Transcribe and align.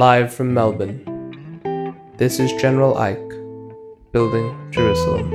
live 0.00 0.32
from 0.32 0.54
Melbourne. 0.54 1.04
This 2.16 2.40
is 2.40 2.50
General 2.54 2.96
Ike, 2.96 3.18
building 4.12 4.56
Jerusalem. 4.70 5.28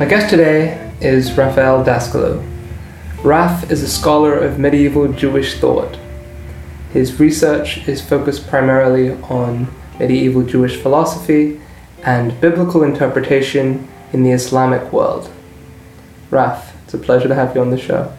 My 0.00 0.04
guest 0.04 0.28
today 0.28 0.92
is 1.00 1.32
Raphael 1.38 1.84
Dascalu. 1.84 2.44
Raf 3.22 3.70
is 3.70 3.84
a 3.84 3.88
scholar 3.88 4.36
of 4.36 4.58
medieval 4.58 5.12
Jewish 5.12 5.60
thought. 5.60 5.96
His 6.92 7.20
research 7.20 7.86
is 7.86 8.00
focused 8.02 8.48
primarily 8.48 9.12
on 9.30 9.68
medieval 10.00 10.42
Jewish 10.42 10.76
philosophy 10.76 11.60
and 12.04 12.40
biblical 12.40 12.82
interpretation 12.82 13.88
in 14.12 14.22
the 14.22 14.30
Islamic 14.30 14.92
world. 14.92 15.30
Raf, 16.30 16.74
it's 16.84 16.94
a 16.94 16.98
pleasure 16.98 17.28
to 17.28 17.34
have 17.34 17.54
you 17.54 17.60
on 17.60 17.70
the 17.70 17.78
show. 17.78 18.12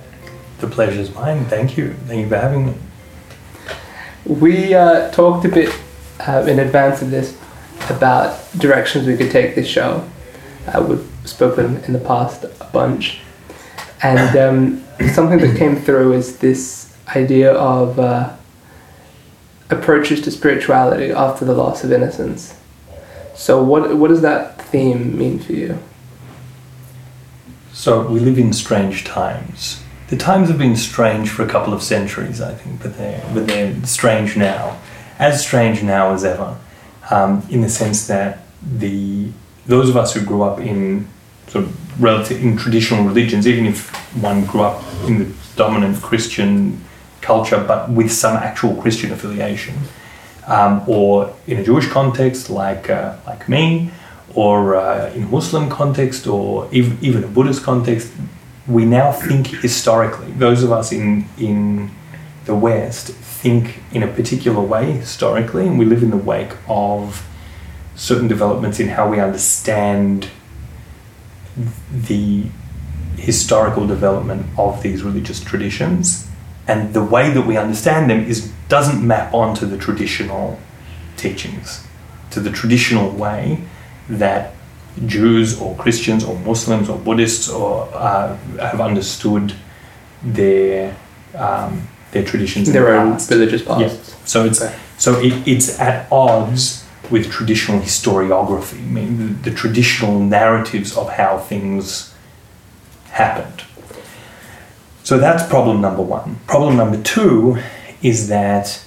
The 0.59 0.67
pleasure 0.67 0.99
is 0.99 1.13
mine. 1.13 1.45
Thank 1.45 1.77
you. 1.77 1.93
Thank 2.05 2.21
you 2.21 2.29
for 2.29 2.37
having 2.37 2.67
me. 2.67 2.73
We 4.25 4.73
uh, 4.73 5.09
talked 5.11 5.45
a 5.45 5.49
bit 5.49 5.73
uh, 6.19 6.45
in 6.47 6.59
advance 6.59 7.01
of 7.01 7.11
this 7.11 7.37
about 7.89 8.37
directions 8.57 9.07
we 9.07 9.15
could 9.15 9.31
take 9.31 9.55
this 9.55 9.67
show. 9.67 10.07
Uh, 10.67 10.85
we've 10.87 11.07
spoken 11.25 11.77
in 11.85 11.93
the 11.93 11.99
past 11.99 12.43
a 12.43 12.69
bunch. 12.73 13.21
And 14.03 14.37
um, 14.37 14.83
something 15.13 15.39
that 15.39 15.57
came 15.57 15.75
through 15.75 16.13
is 16.13 16.37
this 16.39 16.95
idea 17.15 17.53
of 17.53 17.99
uh, 17.99 18.35
approaches 19.69 20.21
to 20.21 20.31
spirituality 20.31 21.11
after 21.11 21.45
the 21.45 21.53
loss 21.53 21.83
of 21.83 21.91
innocence. 21.91 22.58
So, 23.39 23.63
what, 23.63 23.95
what 23.95 24.09
does 24.09 24.21
that 24.21 24.61
theme 24.63 25.17
mean 25.17 25.39
for 25.39 25.53
you? 25.53 25.79
So, 27.71 28.05
we 28.05 28.19
live 28.19 28.37
in 28.37 28.51
strange 28.51 29.05
times. 29.05 29.81
The 30.09 30.17
times 30.17 30.49
have 30.49 30.57
been 30.57 30.75
strange 30.75 31.29
for 31.29 31.43
a 31.43 31.47
couple 31.47 31.73
of 31.73 31.81
centuries, 31.81 32.41
I 32.41 32.53
think, 32.53 32.83
but 32.83 32.97
they're, 32.97 33.23
but 33.33 33.47
they're 33.47 33.73
strange 33.85 34.35
now. 34.35 34.77
As 35.19 35.41
strange 35.41 35.81
now 35.81 36.11
as 36.11 36.25
ever, 36.25 36.57
um, 37.11 37.47
in 37.49 37.61
the 37.61 37.69
sense 37.69 38.07
that 38.07 38.39
the 38.61 39.31
those 39.65 39.87
of 39.87 39.95
us 39.95 40.13
who 40.13 40.21
grew 40.25 40.43
up 40.43 40.59
in 40.59 41.07
sort 41.47 41.63
of 41.63 42.03
relative 42.03 42.43
in 42.43 42.57
traditional 42.57 43.05
religions, 43.05 43.47
even 43.47 43.65
if 43.65 43.89
one 44.21 44.43
grew 44.43 44.63
up 44.63 44.83
in 45.05 45.19
the 45.19 45.33
dominant 45.55 46.01
Christian 46.01 46.83
culture, 47.21 47.63
but 47.65 47.89
with 47.89 48.11
some 48.11 48.35
actual 48.35 48.75
Christian 48.81 49.13
affiliation, 49.13 49.75
um, 50.49 50.83
or 50.87 51.33
in 51.47 51.57
a 51.57 51.63
Jewish 51.63 51.87
context, 51.87 52.49
like 52.49 52.89
uh, 52.89 53.15
like 53.25 53.47
me, 53.47 53.91
or 54.33 54.75
uh, 54.75 55.13
in 55.13 55.23
a 55.23 55.27
Muslim 55.27 55.69
context, 55.69 56.27
or 56.27 56.67
even, 56.71 56.97
even 57.01 57.23
a 57.23 57.27
Buddhist 57.27 57.63
context, 57.63 58.11
we 58.67 58.83
now 58.83 59.11
think 59.11 59.47
historically. 59.47 60.31
Those 60.31 60.63
of 60.63 60.71
us 60.71 60.91
in 60.91 61.25
in 61.37 61.91
the 62.45 62.55
West 62.55 63.09
think 63.41 63.79
in 63.93 64.03
a 64.03 64.07
particular 64.07 64.59
way 64.59 64.91
historically, 64.91 65.67
and 65.67 65.77
we 65.79 65.85
live 65.85 66.03
in 66.03 66.09
the 66.09 66.17
wake 66.17 66.53
of 66.67 67.25
certain 67.95 68.27
developments 68.27 68.79
in 68.79 68.89
how 68.89 69.07
we 69.07 69.19
understand 69.19 70.29
the 71.91 72.45
historical 73.17 73.85
development 73.85 74.45
of 74.57 74.81
these 74.81 75.03
religious 75.03 75.43
traditions 75.43 76.27
and 76.67 76.93
the 76.93 77.03
way 77.03 77.29
that 77.31 77.41
we 77.41 77.57
understand 77.57 78.09
them 78.09 78.23
is 78.25 78.53
doesn't 78.69 79.05
map 79.05 79.33
onto 79.33 79.65
the 79.65 79.77
traditional 79.77 80.59
teachings 81.17 81.85
to 82.31 82.39
the 82.39 82.51
traditional 82.51 83.11
way 83.11 83.61
that 84.07 84.53
Jews 85.05 85.59
or 85.59 85.75
Christians 85.75 86.23
or 86.23 86.37
Muslims 86.39 86.89
or 86.89 86.97
Buddhists 86.97 87.49
or 87.49 87.89
uh, 87.93 88.35
have 88.59 88.79
understood 88.81 89.53
their 90.23 90.95
um, 91.35 91.87
their 92.11 92.23
traditions 92.23 92.71
their 92.71 92.95
own 92.95 93.13
past. 93.13 93.29
religious 93.29 93.63
past. 93.63 93.81
Yeah. 93.81 94.15
So 94.25 94.45
it's 94.45 94.61
okay. 94.61 94.75
so 94.97 95.19
it, 95.19 95.47
it's 95.47 95.79
at 95.79 96.11
odds 96.11 96.85
with 97.11 97.31
traditional 97.31 97.79
historiography, 97.79 98.77
I 98.77 98.85
mean 98.85 99.17
the, 99.17 99.49
the 99.49 99.55
traditional 99.55 100.19
narratives 100.19 100.95
of 100.95 101.09
how 101.09 101.39
things 101.39 102.13
happened. 103.11 103.63
So 105.03 105.17
that's 105.17 105.47
problem 105.47 105.81
number 105.81 106.03
one. 106.03 106.37
Problem 106.45 106.77
number 106.77 107.01
two 107.01 107.57
is 108.01 108.27
that 108.29 108.81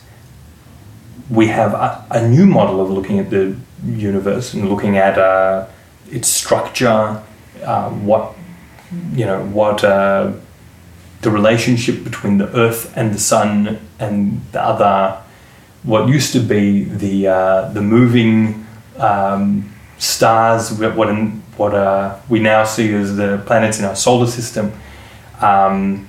we 1.30 1.48
have 1.48 1.72
a, 1.74 2.06
a 2.10 2.28
new 2.28 2.46
model 2.46 2.80
of 2.80 2.90
looking 2.90 3.18
at 3.18 3.30
the 3.30 3.56
universe 3.84 4.54
and 4.54 4.68
looking 4.68 4.96
at 4.96 5.18
uh, 5.18 5.66
its 6.10 6.28
structure, 6.28 7.22
uh, 7.64 7.90
what 7.90 8.34
you 9.14 9.24
know, 9.24 9.44
what 9.46 9.82
uh, 9.84 10.32
the 11.22 11.30
relationship 11.30 12.04
between 12.04 12.38
the 12.38 12.48
Earth 12.56 12.92
and 12.96 13.14
the 13.14 13.18
Sun 13.18 13.80
and 13.98 14.42
the 14.52 14.62
other, 14.62 15.22
what 15.82 16.08
used 16.08 16.32
to 16.32 16.40
be 16.40 16.84
the 16.84 17.28
uh, 17.28 17.68
the 17.72 17.80
moving 17.80 18.66
um, 18.98 19.72
stars, 19.98 20.72
what 20.72 21.08
what 21.56 21.74
uh, 21.74 22.18
we 22.28 22.40
now 22.40 22.64
see 22.64 22.92
as 22.94 23.16
the 23.16 23.42
planets 23.46 23.78
in 23.78 23.84
our 23.84 23.96
solar 23.96 24.26
system. 24.26 24.72
Um, 25.40 26.08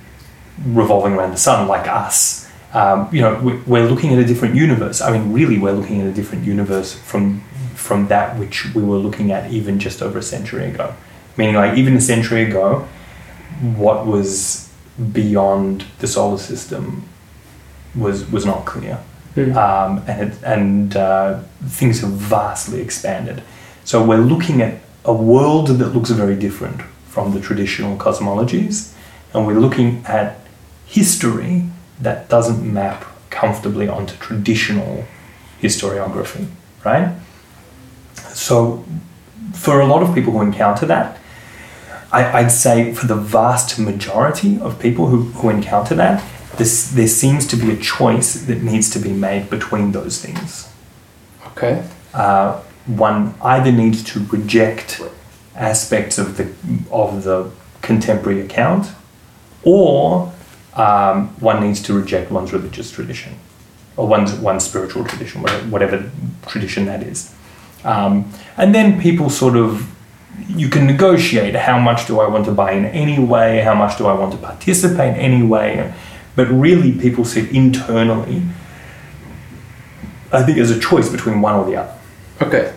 revolving 0.64 1.14
around 1.14 1.32
the 1.32 1.36
sun 1.36 1.66
like 1.68 1.88
us. 1.88 2.43
Um, 2.74 3.08
you 3.12 3.20
know, 3.20 3.62
we're 3.66 3.86
looking 3.86 4.12
at 4.12 4.18
a 4.18 4.24
different 4.24 4.56
universe. 4.56 5.00
I 5.00 5.16
mean, 5.16 5.32
really, 5.32 5.58
we're 5.58 5.72
looking 5.72 6.00
at 6.00 6.08
a 6.08 6.12
different 6.12 6.44
universe 6.44 6.92
from 6.92 7.40
from 7.76 8.08
that 8.08 8.38
which 8.38 8.74
we 8.74 8.82
were 8.82 8.96
looking 8.96 9.30
at 9.30 9.50
even 9.50 9.78
just 9.78 10.02
over 10.02 10.18
a 10.18 10.22
century 10.22 10.64
ago. 10.66 10.94
Meaning, 11.36 11.54
like 11.54 11.78
even 11.78 11.96
a 11.96 12.00
century 12.00 12.42
ago, 12.42 12.88
what 13.76 14.06
was 14.06 14.72
beyond 15.12 15.84
the 16.00 16.08
solar 16.08 16.38
system 16.38 17.04
was 17.94 18.28
was 18.30 18.44
not 18.44 18.64
clear, 18.64 18.98
mm. 19.36 19.54
um, 19.54 20.02
and 20.08 20.32
it, 20.32 20.42
and 20.42 20.96
uh, 20.96 21.40
things 21.66 22.00
have 22.00 22.10
vastly 22.10 22.80
expanded. 22.80 23.42
So 23.84 24.04
we're 24.04 24.16
looking 24.16 24.60
at 24.62 24.80
a 25.04 25.14
world 25.14 25.68
that 25.68 25.88
looks 25.88 26.10
very 26.10 26.34
different 26.34 26.82
from 27.06 27.34
the 27.34 27.40
traditional 27.40 27.96
cosmologies, 27.96 28.92
and 29.32 29.46
we're 29.46 29.60
looking 29.60 30.04
at 30.06 30.40
history 30.86 31.68
that 32.04 32.28
doesn't 32.28 32.72
map 32.72 33.04
comfortably 33.30 33.88
onto 33.88 34.16
traditional 34.16 35.04
historiography, 35.60 36.46
right? 36.84 37.16
So, 38.32 38.84
for 39.52 39.80
a 39.80 39.86
lot 39.86 40.02
of 40.02 40.14
people 40.14 40.32
who 40.32 40.40
encounter 40.40 40.86
that, 40.86 41.18
I, 42.12 42.42
would 42.42 42.52
say 42.52 42.94
for 42.94 43.06
the 43.06 43.16
vast 43.16 43.78
majority 43.78 44.60
of 44.60 44.78
people 44.78 45.08
who, 45.08 45.24
who 45.38 45.50
encounter 45.50 45.96
that, 45.96 46.22
this, 46.56 46.90
there 46.90 47.08
seems 47.08 47.44
to 47.48 47.56
be 47.56 47.72
a 47.72 47.76
choice 47.76 48.34
that 48.34 48.62
needs 48.62 48.88
to 48.90 49.00
be 49.00 49.12
made 49.12 49.50
between 49.50 49.90
those 49.90 50.20
things. 50.24 50.68
Okay. 51.48 51.84
Uh, 52.12 52.60
one 52.86 53.34
either 53.42 53.72
needs 53.72 54.04
to 54.04 54.20
reject 54.26 55.00
aspects 55.56 56.18
of 56.18 56.36
the 56.36 56.52
of 56.90 57.24
the 57.24 57.50
contemporary 57.82 58.40
account, 58.40 58.90
or 59.62 60.32
um, 60.76 61.28
one 61.40 61.60
needs 61.60 61.80
to 61.82 61.94
reject 61.94 62.30
one's 62.30 62.52
religious 62.52 62.90
tradition 62.90 63.34
or 63.96 64.08
one's, 64.08 64.32
one's 64.34 64.64
spiritual 64.64 65.04
tradition, 65.04 65.42
whatever, 65.42 65.66
whatever 65.68 66.10
tradition 66.46 66.86
that 66.86 67.02
is. 67.02 67.34
Um, 67.84 68.32
and 68.56 68.74
then 68.74 69.00
people 69.00 69.30
sort 69.30 69.56
of, 69.56 69.90
you 70.48 70.68
can 70.68 70.86
negotiate 70.86 71.54
how 71.54 71.78
much 71.78 72.06
do 72.06 72.18
I 72.18 72.26
want 72.26 72.44
to 72.46 72.52
buy 72.52 72.72
in 72.72 72.86
any 72.86 73.22
way, 73.22 73.60
how 73.60 73.74
much 73.74 73.98
do 73.98 74.06
I 74.06 74.14
want 74.14 74.32
to 74.32 74.38
participate 74.38 75.16
anyway. 75.16 75.94
But 76.34 76.48
really, 76.48 76.92
people 76.92 77.24
sit 77.24 77.50
internally, 77.52 78.42
I 80.32 80.42
think, 80.42 80.58
as 80.58 80.72
a 80.72 80.80
choice 80.80 81.08
between 81.08 81.40
one 81.40 81.54
or 81.54 81.64
the 81.64 81.76
other. 81.76 81.94
Okay. 82.42 82.74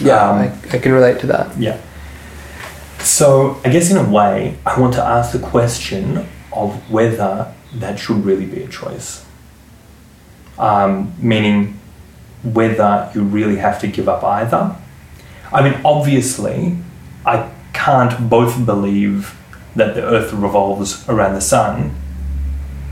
Yeah, 0.00 0.30
um, 0.30 0.38
I, 0.38 0.52
I 0.72 0.78
can 0.78 0.92
relate 0.92 1.20
to 1.20 1.26
that. 1.26 1.58
Yeah. 1.58 1.78
So, 3.00 3.60
I 3.64 3.68
guess 3.68 3.90
in 3.90 3.98
a 3.98 4.08
way, 4.08 4.56
I 4.64 4.80
want 4.80 4.94
to 4.94 5.04
ask 5.04 5.32
the 5.32 5.38
question 5.38 6.26
of 6.52 6.90
whether 6.90 7.54
that 7.74 7.98
should 7.98 8.24
really 8.24 8.46
be 8.46 8.62
a 8.62 8.68
choice. 8.68 9.24
Um, 10.58 11.14
meaning 11.18 11.78
whether 12.42 13.10
you 13.14 13.22
really 13.22 13.56
have 13.56 13.80
to 13.80 13.86
give 13.86 14.08
up 14.08 14.24
either. 14.24 14.76
I 15.52 15.62
mean, 15.62 15.80
obviously, 15.84 16.76
I 17.24 17.50
can't 17.72 18.28
both 18.28 18.64
believe 18.64 19.36
that 19.76 19.94
the 19.94 20.02
earth 20.02 20.32
revolves 20.32 21.08
around 21.08 21.34
the 21.34 21.40
sun 21.40 21.94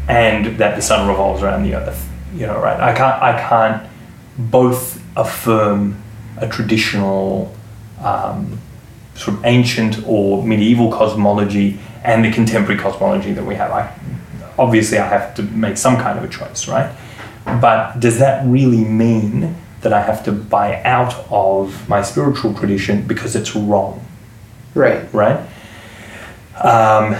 and 0.08 0.58
that 0.58 0.76
the 0.76 0.82
sun 0.82 1.08
revolves 1.08 1.42
around 1.42 1.64
the 1.64 1.74
earth. 1.74 2.08
You 2.34 2.46
know, 2.46 2.60
right? 2.60 2.78
I 2.78 2.94
can't, 2.94 3.22
I 3.22 3.48
can't 3.48 3.90
both 4.38 5.02
affirm 5.16 6.02
a 6.36 6.46
traditional 6.48 7.54
um, 8.02 8.60
sort 9.14 9.38
of 9.38 9.44
ancient 9.44 10.06
or 10.06 10.44
medieval 10.44 10.92
cosmology 10.92 11.80
and 12.06 12.24
the 12.24 12.30
contemporary 12.30 12.80
cosmology 12.80 13.32
that 13.32 13.44
we 13.44 13.54
have. 13.56 13.70
I, 13.72 13.92
obviously, 14.58 14.98
I 14.98 15.06
have 15.06 15.34
to 15.34 15.42
make 15.42 15.76
some 15.76 15.96
kind 15.96 16.16
of 16.18 16.24
a 16.24 16.28
choice, 16.28 16.68
right? 16.68 16.90
But 17.60 18.00
does 18.00 18.18
that 18.20 18.46
really 18.46 18.84
mean 18.84 19.56
that 19.82 19.92
I 19.92 20.00
have 20.02 20.24
to 20.24 20.32
buy 20.32 20.82
out 20.84 21.14
of 21.30 21.88
my 21.88 22.02
spiritual 22.02 22.54
tradition 22.54 23.06
because 23.06 23.36
it's 23.36 23.54
wrong, 23.54 24.04
Right. 24.74 25.12
right? 25.12 25.38
Um, 26.62 27.14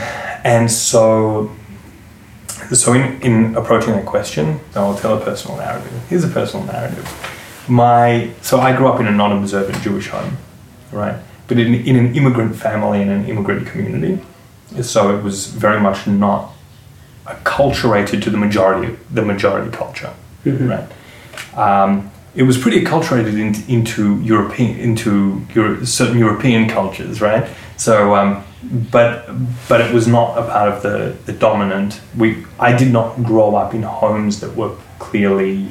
and 0.44 0.70
so, 0.70 1.50
so 2.72 2.92
in, 2.94 3.20
in 3.22 3.56
approaching 3.56 3.92
that 3.92 4.06
question, 4.06 4.60
I'll 4.74 4.96
tell 4.96 5.16
a 5.20 5.24
personal 5.24 5.58
narrative. 5.58 5.92
Here's 6.08 6.24
a 6.24 6.28
personal 6.28 6.64
narrative. 6.66 7.06
My 7.68 8.30
so 8.42 8.60
I 8.60 8.74
grew 8.76 8.86
up 8.88 9.00
in 9.00 9.06
a 9.08 9.10
non-observant 9.10 9.82
Jewish 9.82 10.08
home, 10.08 10.36
right? 10.92 11.16
But 11.48 11.58
in, 11.58 11.74
in 11.74 11.96
an 11.96 12.14
immigrant 12.14 12.56
family 12.56 13.02
in 13.02 13.08
an 13.10 13.26
immigrant 13.26 13.66
community, 13.66 14.22
so 14.82 15.16
it 15.16 15.22
was 15.22 15.46
very 15.46 15.80
much 15.80 16.06
not 16.06 16.52
acculturated 17.26 18.22
to 18.22 18.30
the 18.30 18.36
majority 18.36 18.96
the 19.12 19.22
majority 19.22 19.70
culture, 19.70 20.10
Mhm. 20.44 20.68
right? 20.70 20.88
Um, 21.58 22.10
it 22.34 22.42
was 22.42 22.58
pretty 22.58 22.84
acculturated 22.84 23.34
in, 23.38 23.54
into 23.68 24.20
European 24.22 24.78
into 24.78 25.42
Euro, 25.54 25.84
certain 25.84 26.18
European 26.18 26.68
cultures, 26.68 27.20
right? 27.20 27.46
So, 27.76 28.14
um, 28.14 28.42
but 28.90 29.28
but 29.68 29.80
it 29.80 29.92
was 29.92 30.06
not 30.06 30.36
a 30.38 30.42
part 30.42 30.68
of 30.72 30.82
the, 30.82 31.14
the 31.26 31.32
dominant. 31.32 32.00
We 32.16 32.44
I 32.60 32.76
did 32.76 32.92
not 32.92 33.22
grow 33.22 33.54
up 33.56 33.74
in 33.74 33.82
homes 33.82 34.40
that 34.40 34.54
were 34.56 34.72
clearly 34.98 35.68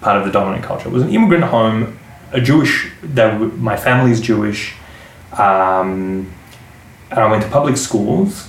part 0.00 0.16
of 0.18 0.24
the 0.24 0.32
dominant 0.32 0.64
culture. 0.64 0.88
It 0.88 0.92
was 0.92 1.02
an 1.02 1.10
immigrant 1.10 1.44
home, 1.44 1.98
a 2.32 2.40
Jewish. 2.40 2.90
That 3.02 3.40
my 3.58 3.76
family 3.76 4.10
is 4.12 4.20
Jewish, 4.20 4.74
um, 5.38 6.26
and 7.10 7.18
I 7.20 7.30
went 7.30 7.42
to 7.42 7.50
public 7.50 7.76
schools. 7.76 8.48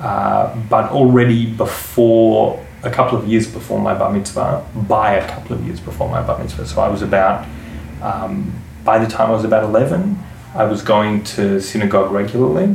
Uh, 0.00 0.56
but 0.68 0.90
already 0.90 1.46
before 1.46 2.58
a 2.82 2.90
couple 2.90 3.16
of 3.16 3.28
years 3.28 3.46
before 3.46 3.78
my 3.78 3.94
bar 3.94 4.12
mitzvah, 4.12 4.66
by 4.74 5.14
a 5.14 5.28
couple 5.28 5.54
of 5.54 5.64
years 5.64 5.78
before 5.78 6.08
my 6.08 6.20
bar 6.20 6.38
mitzvah, 6.38 6.66
so 6.66 6.80
I 6.80 6.88
was 6.88 7.02
about 7.02 7.46
um, 8.00 8.52
by 8.84 8.98
the 8.98 9.06
time 9.06 9.28
I 9.28 9.32
was 9.32 9.44
about 9.44 9.62
eleven, 9.62 10.18
I 10.56 10.64
was 10.64 10.82
going 10.82 11.22
to 11.36 11.60
synagogue 11.60 12.10
regularly 12.10 12.74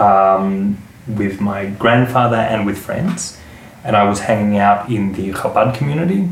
um, 0.00 0.82
with 1.06 1.40
my 1.40 1.66
grandfather 1.66 2.36
and 2.36 2.66
with 2.66 2.78
friends, 2.78 3.38
and 3.84 3.94
I 3.96 4.08
was 4.08 4.20
hanging 4.20 4.58
out 4.58 4.90
in 4.90 5.12
the 5.12 5.30
Chabad 5.30 5.76
community, 5.76 6.28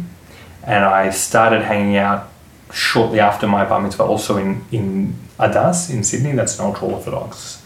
and 0.64 0.84
I 0.84 1.10
started 1.10 1.62
hanging 1.62 1.96
out 1.96 2.28
shortly 2.74 3.20
after 3.20 3.46
my 3.46 3.64
bar 3.64 3.80
mitzvah, 3.80 4.02
also 4.02 4.36
in 4.36 4.64
in 4.72 5.14
Adass 5.38 5.90
in 5.90 6.02
Sydney. 6.04 6.32
That's 6.32 6.58
an 6.58 6.66
ultra 6.66 6.88
orthodox 6.88 7.62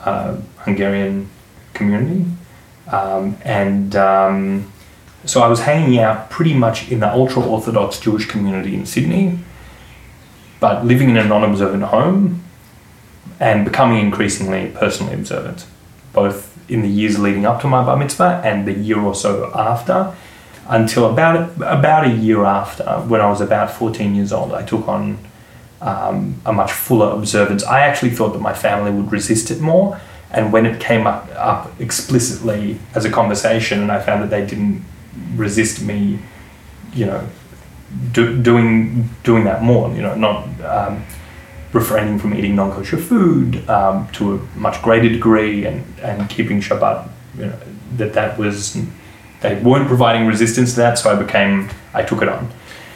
uh, 0.00 0.36
Hungarian 0.58 1.28
community, 1.74 2.24
um, 2.92 3.36
and 3.42 3.96
um, 3.96 4.72
so 5.24 5.40
I 5.42 5.48
was 5.48 5.60
hanging 5.60 5.98
out 5.98 6.30
pretty 6.30 6.54
much 6.54 6.90
in 6.90 7.00
the 7.00 7.12
ultra 7.12 7.42
orthodox 7.42 7.98
Jewish 7.98 8.26
community 8.26 8.74
in 8.74 8.86
Sydney, 8.86 9.38
but 10.60 10.84
living 10.84 11.10
in 11.10 11.16
a 11.16 11.24
non-observant 11.24 11.84
home 11.84 12.44
and 13.40 13.64
becoming 13.64 13.98
increasingly 14.04 14.70
personally 14.74 15.14
observant, 15.14 15.66
both 16.12 16.54
in 16.70 16.82
the 16.82 16.88
years 16.88 17.18
leading 17.18 17.46
up 17.46 17.60
to 17.62 17.66
my 17.66 17.84
bar 17.84 17.96
mitzvah 17.96 18.42
and 18.44 18.66
the 18.66 18.72
year 18.72 19.00
or 19.00 19.14
so 19.14 19.50
after, 19.54 20.14
until 20.68 21.10
about 21.10 21.50
about 21.56 22.06
a 22.06 22.10
year 22.10 22.44
after, 22.44 22.84
when 23.06 23.20
I 23.20 23.28
was 23.28 23.40
about 23.40 23.70
14 23.70 24.14
years 24.14 24.32
old, 24.32 24.52
I 24.52 24.64
took 24.64 24.86
on 24.86 25.18
um, 25.80 26.40
a 26.44 26.52
much 26.52 26.72
fuller 26.72 27.10
observance. 27.10 27.64
I 27.64 27.80
actually 27.80 28.10
thought 28.10 28.32
that 28.34 28.40
my 28.40 28.52
family 28.52 28.90
would 28.90 29.10
resist 29.10 29.50
it 29.50 29.60
more, 29.60 30.00
and 30.30 30.52
when 30.52 30.66
it 30.66 30.80
came 30.80 31.06
up, 31.06 31.28
up 31.34 31.80
explicitly 31.80 32.78
as 32.94 33.04
a 33.04 33.10
conversation, 33.10 33.80
and 33.80 33.90
I 33.90 34.00
found 34.00 34.22
that 34.22 34.30
they 34.30 34.44
didn't 34.44 34.84
resist 35.34 35.82
me, 35.82 36.18
you 36.92 37.06
know, 37.06 37.26
do, 38.12 38.40
doing 38.40 39.08
doing 39.24 39.44
that 39.44 39.62
more, 39.62 39.90
you 39.94 40.02
know, 40.02 40.14
not 40.14 40.46
um, 40.60 41.02
refraining 41.72 42.18
from 42.18 42.34
eating 42.34 42.54
non-kosher 42.54 42.98
food 42.98 43.68
um, 43.70 44.08
to 44.12 44.34
a 44.34 44.58
much 44.58 44.82
greater 44.82 45.08
degree, 45.08 45.64
and 45.64 45.82
and 46.00 46.28
keeping 46.28 46.60
Shabbat, 46.60 47.08
you 47.38 47.46
know, 47.46 47.58
that 47.96 48.12
that 48.12 48.36
was 48.36 48.76
they 49.40 49.60
weren't 49.60 49.88
providing 49.88 50.26
resistance 50.26 50.70
to 50.70 50.76
that, 50.80 50.98
so 50.98 51.10
I 51.10 51.14
became 51.22 51.70
I 51.94 52.02
took 52.02 52.22
it 52.22 52.28
on. 52.28 52.50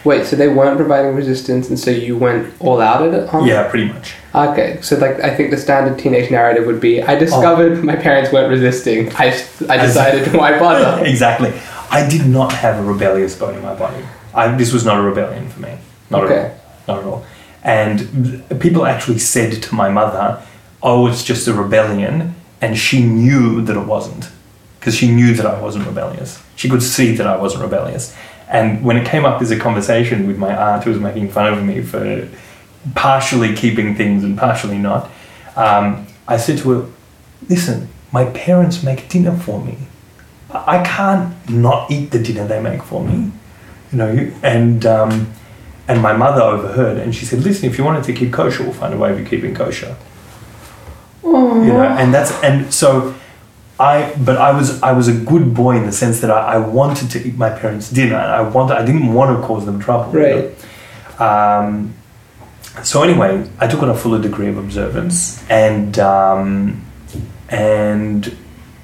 Wait, 0.04 0.26
so 0.26 0.34
they 0.34 0.48
weren't 0.48 0.76
providing 0.76 1.14
resistance, 1.14 1.68
and 1.68 1.78
so 1.78 1.90
you 1.90 2.16
went 2.16 2.52
all 2.60 2.80
out 2.80 3.06
at 3.06 3.14
it? 3.14 3.32
On? 3.32 3.46
Yeah, 3.46 3.68
pretty 3.70 3.92
much. 3.92 4.14
Okay, 4.34 4.78
so 4.82 4.96
like 4.96 5.20
I 5.20 5.34
think 5.34 5.50
the 5.50 5.56
standard 5.56 5.98
teenage 5.98 6.30
narrative 6.30 6.66
would 6.66 6.80
be: 6.80 7.00
I 7.00 7.14
oh. 7.14 7.18
discovered 7.18 7.84
my 7.84 7.94
parents 7.94 8.32
weren't 8.32 8.50
resisting. 8.50 9.12
I 9.14 9.26
I 9.68 9.76
decided 9.76 10.34
why 10.34 10.58
bother. 10.66 11.04
exactly. 11.06 11.52
I 11.90 12.08
did 12.08 12.26
not 12.26 12.52
have 12.52 12.78
a 12.78 12.82
rebellious 12.82 13.38
bone 13.38 13.54
in 13.54 13.62
my 13.62 13.74
body. 13.74 14.02
I, 14.34 14.56
this 14.56 14.72
was 14.72 14.84
not 14.84 14.98
a 14.98 15.02
rebellion 15.02 15.48
for 15.50 15.60
me. 15.60 15.76
Not 16.08 16.24
Okay. 16.24 16.34
at 16.36 16.50
all. 16.88 16.94
Not 16.94 16.98
at 16.98 17.04
all. 17.04 17.24
And 17.62 18.60
people 18.60 18.86
actually 18.86 19.18
said 19.18 19.62
to 19.62 19.74
my 19.74 19.88
mother, 19.88 20.42
"Oh, 20.82 21.06
it's 21.06 21.22
just 21.22 21.46
a 21.46 21.52
rebellion," 21.54 22.34
and 22.60 22.76
she 22.76 23.04
knew 23.04 23.62
that 23.62 23.76
it 23.76 23.86
wasn't, 23.86 24.30
because 24.82 24.96
she 24.96 25.08
knew 25.08 25.32
that 25.32 25.46
I 25.46 25.60
wasn't 25.60 25.86
rebellious. 25.86 26.42
She 26.56 26.68
could 26.68 26.82
see 26.82 27.14
that 27.14 27.24
I 27.24 27.36
wasn't 27.36 27.62
rebellious. 27.62 28.16
And 28.48 28.84
when 28.84 28.96
it 28.96 29.06
came 29.06 29.24
up 29.24 29.40
as 29.40 29.52
a 29.52 29.56
conversation 29.56 30.26
with 30.26 30.38
my 30.38 30.52
aunt, 30.52 30.82
who 30.82 30.90
was 30.90 30.98
making 30.98 31.28
fun 31.30 31.52
of 31.52 31.62
me 31.62 31.82
for 31.82 32.28
partially 32.96 33.54
keeping 33.54 33.94
things 33.94 34.24
and 34.24 34.36
partially 34.36 34.78
not, 34.78 35.08
um, 35.54 36.08
I 36.26 36.36
said 36.36 36.58
to 36.58 36.70
her, 36.72 36.88
"Listen, 37.48 37.90
my 38.10 38.24
parents 38.24 38.82
make 38.82 39.08
dinner 39.08 39.36
for 39.36 39.64
me. 39.64 39.78
I 40.50 40.82
can't 40.82 41.32
not 41.48 41.88
eat 41.88 42.10
the 42.10 42.18
dinner 42.18 42.48
they 42.48 42.60
make 42.60 42.82
for 42.82 43.04
me, 43.04 43.30
you 43.92 43.98
know." 43.98 44.32
And 44.42 44.84
um, 44.84 45.32
and 45.86 46.02
my 46.02 46.12
mother 46.12 46.42
overheard, 46.42 46.98
and 46.98 47.14
she 47.14 47.24
said, 47.24 47.44
"Listen, 47.44 47.70
if 47.70 47.78
you 47.78 47.84
wanted 47.84 48.02
to 48.02 48.12
keep 48.12 48.32
kosher, 48.32 48.64
we'll 48.64 48.72
find 48.72 48.92
a 48.94 48.98
way 48.98 49.12
of 49.12 49.24
keeping 49.28 49.54
kosher." 49.54 49.96
You 51.22 51.72
know, 51.72 51.84
and 51.84 52.12
that's 52.12 52.32
and 52.42 52.74
so. 52.74 53.14
I, 53.78 54.14
but 54.24 54.36
I 54.36 54.52
was 54.52 54.82
I 54.82 54.92
was 54.92 55.08
a 55.08 55.14
good 55.14 55.54
boy 55.54 55.76
in 55.76 55.86
the 55.86 55.92
sense 55.92 56.20
that 56.20 56.30
I, 56.30 56.54
I 56.54 56.58
wanted 56.58 57.10
to 57.10 57.26
eat 57.26 57.36
my 57.36 57.50
parents' 57.50 57.90
dinner. 57.90 58.16
and 58.16 58.30
I 58.30 58.42
wanted 58.42 58.76
I 58.76 58.84
didn't 58.84 59.12
want 59.12 59.40
to 59.40 59.46
cause 59.46 59.66
them 59.66 59.80
trouble. 59.80 60.12
you 60.12 60.20
know. 60.20 60.52
Right. 61.18 61.20
Um, 61.20 61.94
so 62.82 63.02
anyway, 63.02 63.48
I 63.58 63.66
took 63.66 63.82
on 63.82 63.90
a 63.90 63.94
fuller 63.94 64.20
degree 64.20 64.48
of 64.48 64.58
observance 64.58 65.48
and 65.50 65.98
um, 65.98 66.84
and 67.48 68.36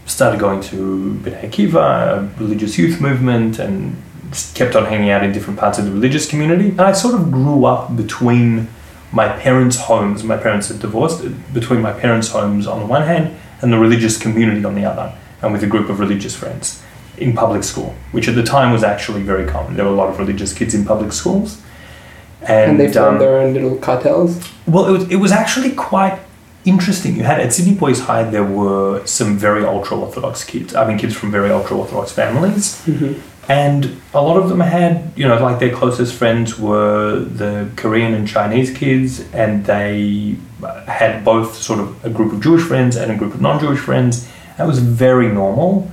started 0.06 0.40
going 0.40 0.60
to 0.62 1.20
Bnei 1.22 1.50
Akiva, 1.50 1.78
a 1.78 2.42
religious 2.42 2.78
youth 2.78 3.00
movement, 3.00 3.58
and 3.58 4.02
kept 4.54 4.74
on 4.74 4.86
hanging 4.86 5.10
out 5.10 5.22
in 5.22 5.32
different 5.32 5.58
parts 5.58 5.78
of 5.78 5.84
the 5.84 5.90
religious 5.90 6.28
community. 6.28 6.70
And 6.70 6.80
I 6.80 6.92
sort 6.92 7.14
of 7.14 7.30
grew 7.30 7.64
up 7.66 7.96
between 7.96 8.68
my 9.12 9.28
parents' 9.28 9.76
homes. 9.76 10.22
My 10.24 10.36
parents 10.36 10.68
had 10.68 10.80
divorced. 10.80 11.22
Between 11.54 11.80
my 11.82 11.92
parents' 11.92 12.28
homes 12.28 12.66
on 12.66 12.80
the 12.80 12.86
one 12.86 13.02
hand 13.02 13.36
and 13.60 13.72
the 13.72 13.78
religious 13.78 14.16
community 14.18 14.64
on 14.64 14.74
the 14.74 14.84
other, 14.84 15.16
and 15.42 15.52
with 15.52 15.62
a 15.62 15.66
group 15.66 15.88
of 15.88 16.00
religious 16.00 16.34
friends 16.36 16.82
in 17.16 17.34
public 17.34 17.64
school, 17.64 17.94
which 18.12 18.28
at 18.28 18.34
the 18.34 18.42
time 18.42 18.72
was 18.72 18.84
actually 18.84 19.22
very 19.22 19.46
common. 19.46 19.74
There 19.74 19.84
were 19.84 19.90
a 19.90 19.94
lot 19.94 20.08
of 20.08 20.18
religious 20.18 20.52
kids 20.52 20.74
in 20.74 20.84
public 20.84 21.12
schools. 21.12 21.60
And, 22.42 22.78
they 22.78 22.92
formed 22.92 23.14
um, 23.14 23.18
their 23.18 23.38
own 23.38 23.52
little 23.52 23.76
cartels. 23.76 24.40
well, 24.66 24.86
it 24.86 24.92
was, 24.92 25.10
it 25.10 25.16
was 25.16 25.32
actually 25.32 25.72
quite 25.72 26.18
interesting. 26.64 27.16
You 27.16 27.24
had 27.24 27.40
at 27.40 27.52
Sydney 27.52 27.74
Boys 27.74 28.00
High, 28.00 28.22
there 28.22 28.44
were 28.44 29.04
some 29.06 29.36
very 29.36 29.64
ultra 29.64 29.96
orthodox 29.98 30.44
kids. 30.44 30.74
I 30.74 30.86
mean, 30.86 30.98
kids 30.98 31.14
from 31.14 31.32
very 31.32 31.50
ultra 31.50 31.76
orthodox 31.76 32.12
families, 32.12 32.84
Mm-hmm. 32.84 33.20
And 33.48 34.00
a 34.12 34.20
lot 34.20 34.36
of 34.36 34.50
them 34.50 34.60
had, 34.60 35.10
you 35.16 35.26
know, 35.26 35.42
like 35.42 35.58
their 35.58 35.74
closest 35.74 36.14
friends 36.14 36.58
were 36.58 37.20
the 37.20 37.70
Korean 37.76 38.12
and 38.12 38.28
Chinese 38.28 38.76
kids, 38.76 39.20
and 39.32 39.64
they 39.64 40.36
had 40.86 41.24
both 41.24 41.54
sort 41.54 41.80
of 41.80 42.04
a 42.04 42.10
group 42.10 42.32
of 42.34 42.42
Jewish 42.42 42.62
friends 42.62 42.94
and 42.94 43.10
a 43.10 43.16
group 43.16 43.32
of 43.34 43.40
non-Jewish 43.40 43.78
friends. 43.78 44.28
That 44.58 44.66
was 44.66 44.80
very 44.80 45.32
normal. 45.32 45.90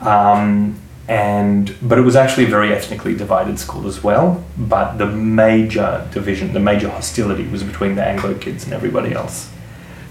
Um, 0.00 0.80
and 1.06 1.74
but 1.80 1.98
it 1.98 2.02
was 2.02 2.16
actually 2.16 2.44
a 2.44 2.48
very 2.48 2.72
ethnically 2.72 3.14
divided 3.14 3.58
school 3.58 3.86
as 3.86 4.02
well. 4.02 4.44
But 4.58 4.98
the 4.98 5.06
major 5.06 6.06
division, 6.12 6.52
the 6.52 6.60
major 6.60 6.88
hostility, 6.90 7.46
was 7.46 7.62
between 7.62 7.94
the 7.94 8.04
Anglo 8.04 8.34
kids 8.34 8.64
and 8.64 8.74
everybody 8.74 9.14
else. 9.14 9.50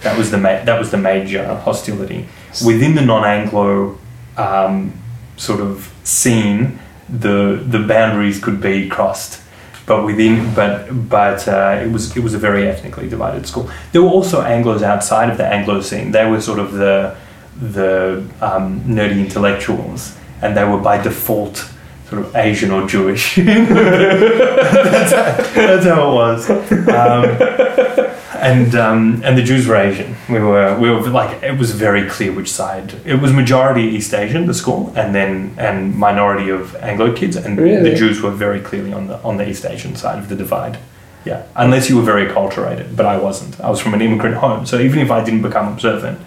That 0.01 0.17
was 0.17 0.31
the 0.31 0.37
ma- 0.37 0.63
that 0.63 0.79
was 0.79 0.89
the 0.89 0.97
major 0.97 1.55
hostility 1.55 2.27
within 2.65 2.95
the 2.95 3.01
non-Anglo 3.01 3.99
um, 4.37 4.93
sort 5.37 5.61
of 5.61 5.93
scene. 6.03 6.79
The 7.09 7.63
the 7.65 7.79
boundaries 7.79 8.43
could 8.43 8.59
be 8.59 8.89
crossed, 8.89 9.41
but 9.85 10.03
within 10.03 10.53
but 10.53 11.09
but 11.09 11.47
uh, 11.47 11.81
it 11.81 11.91
was 11.91 12.15
it 12.17 12.21
was 12.21 12.33
a 12.33 12.37
very 12.37 12.67
ethnically 12.67 13.07
divided 13.07 13.47
school. 13.47 13.69
There 13.93 14.01
were 14.01 14.09
also 14.09 14.41
Anglo's 14.41 14.83
outside 14.83 15.29
of 15.29 15.37
the 15.37 15.45
Anglo 15.45 15.79
scene. 15.81 16.11
They 16.11 16.29
were 16.29 16.41
sort 16.41 16.59
of 16.59 16.73
the 16.73 17.15
the 17.59 18.27
um, 18.41 18.81
nerdy 18.81 19.19
intellectuals, 19.19 20.17
and 20.41 20.57
they 20.57 20.65
were 20.65 20.77
by 20.79 21.01
default 21.01 21.69
sort 22.09 22.25
of 22.25 22.35
Asian 22.35 22.71
or 22.71 22.87
Jewish. 22.87 23.35
that's, 23.35 25.11
how, 25.11 25.61
that's 25.67 25.85
how 25.85 26.09
it 26.09 26.13
was. 26.13 26.49
Um, 26.49 28.13
and 28.39 28.75
um, 28.75 29.21
and 29.25 29.37
the 29.37 29.43
Jews 29.43 29.67
were 29.67 29.75
Asian. 29.75 30.15
We 30.29 30.39
were 30.39 30.77
we 30.79 30.89
were 30.89 31.01
like 31.09 31.41
it 31.43 31.57
was 31.57 31.71
very 31.71 32.07
clear 32.07 32.31
which 32.31 32.51
side. 32.51 32.93
It 33.05 33.15
was 33.15 33.33
majority 33.33 33.83
East 33.83 34.13
Asian, 34.13 34.45
the 34.45 34.53
school, 34.53 34.93
and 34.95 35.13
then 35.13 35.53
and 35.57 35.95
minority 35.95 36.49
of 36.49 36.75
Anglo 36.77 37.13
kids, 37.13 37.35
and 37.35 37.57
Really? 37.57 37.89
the 37.89 37.95
Jews 37.95 38.21
were 38.21 38.31
very 38.31 38.59
clearly 38.59 38.93
on 38.93 39.07
the 39.07 39.19
on 39.23 39.37
the 39.37 39.49
East 39.49 39.65
Asian 39.65 39.95
side 39.95 40.19
of 40.19 40.29
the 40.29 40.35
divide. 40.35 40.77
Yeah, 41.25 41.43
unless 41.55 41.89
you 41.89 41.97
were 41.97 42.03
very 42.03 42.25
acculturated, 42.27 42.95
but 42.95 43.05
I 43.05 43.17
wasn't. 43.17 43.59
I 43.59 43.69
was 43.69 43.81
from 43.81 43.93
an 43.93 44.01
immigrant 44.01 44.35
home, 44.35 44.65
so 44.65 44.79
even 44.79 44.99
if 44.99 45.11
I 45.11 45.23
didn't 45.23 45.41
become 45.41 45.67
observant, 45.73 46.19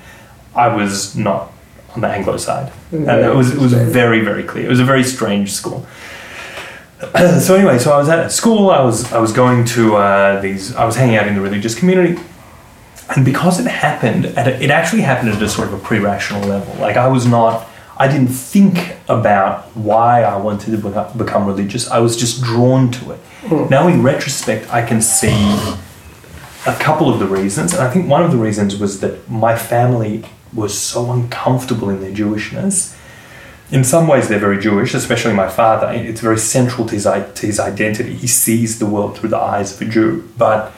I 0.55 0.69
was 0.69 1.17
not 1.17 1.53
on 1.95 2.01
the 2.01 2.09
Anglo 2.09 2.37
side, 2.37 2.73
and 2.93 3.09
it 3.09 3.35
was 3.35 3.53
it 3.53 3.59
was 3.59 3.73
very 3.73 4.21
very 4.21 4.43
clear. 4.43 4.67
It 4.67 4.71
was 4.71 4.81
a 4.81 4.85
very 4.85 5.05
strange 5.05 5.53
school. 5.53 5.87
so 7.41 7.57
anyway, 7.57 7.79
so 7.79 7.93
I 7.93 7.99
was 7.99 8.09
at 8.09 8.31
school. 8.31 8.71
I 8.71 8.83
was 8.83 9.11
I 9.13 9.19
was 9.19 9.33
going 9.33 9.65
to 9.67 9.97
uh, 9.97 10.41
these. 10.41 10.75
I 10.75 10.85
was 10.85 10.97
hanging 10.97 11.17
out 11.17 11.27
in 11.27 11.35
the 11.35 11.41
religious 11.41 11.75
community, 11.75 12.21
and 13.17 13.25
because 13.25 13.59
it 13.59 13.67
happened, 13.67 14.27
at 14.27 14.47
a, 14.47 14.63
it 14.63 14.71
actually 14.71 15.03
happened 15.03 15.31
at 15.31 15.43
a 15.43 15.49
sort 15.49 15.69
of 15.69 15.75
a 15.75 15.79
pre-rational 15.79 16.43
level. 16.47 16.75
Like 16.81 16.97
I 16.97 17.09
was 17.09 17.27
not. 17.27 17.67
I 17.97 18.09
didn't 18.09 18.29
think 18.29 18.97
about 19.09 19.65
why 19.77 20.23
I 20.23 20.37
wanted 20.37 20.81
to 20.81 21.13
become 21.19 21.47
religious. 21.47 21.91
I 21.91 21.99
was 21.99 22.17
just 22.17 22.43
drawn 22.43 22.91
to 22.93 23.13
it. 23.13 23.21
Now, 23.71 23.89
in 23.89 24.03
retrospect, 24.03 24.73
I 24.73 24.87
can 24.87 25.03
see 25.03 25.35
a 26.67 26.75
couple 26.79 27.13
of 27.13 27.19
the 27.19 27.27
reasons, 27.27 27.75
and 27.75 27.83
I 27.83 27.91
think 27.91 28.09
one 28.09 28.23
of 28.23 28.31
the 28.31 28.39
reasons 28.39 28.79
was 28.79 29.01
that 29.01 29.29
my 29.31 29.55
family 29.57 30.25
was 30.53 30.79
so 30.79 31.13
uncomfortable 31.13 31.91
in 31.91 32.01
their 32.01 32.13
Jewishness. 32.13 32.97
In 33.71 33.85
some 33.85 34.09
ways, 34.09 34.29
they're 34.29 34.41
very 34.41 34.59
Jewish, 34.59 34.95
especially 34.95 35.33
my 35.33 35.49
father. 35.49 35.93
It's 35.93 36.21
very 36.21 36.39
central 36.39 36.87
to 36.89 36.95
his, 36.95 37.05
to 37.05 37.47
his 37.47 37.61
identity. 37.61 38.15
He 38.15 38.27
sees 38.27 38.81
the 38.81 38.87
world 38.87 39.17
through 39.17 39.29
the 39.29 39.39
eyes 39.39 39.73
of 39.73 39.89
a 39.89 39.91
Jew, 39.91 40.29
but 40.37 40.73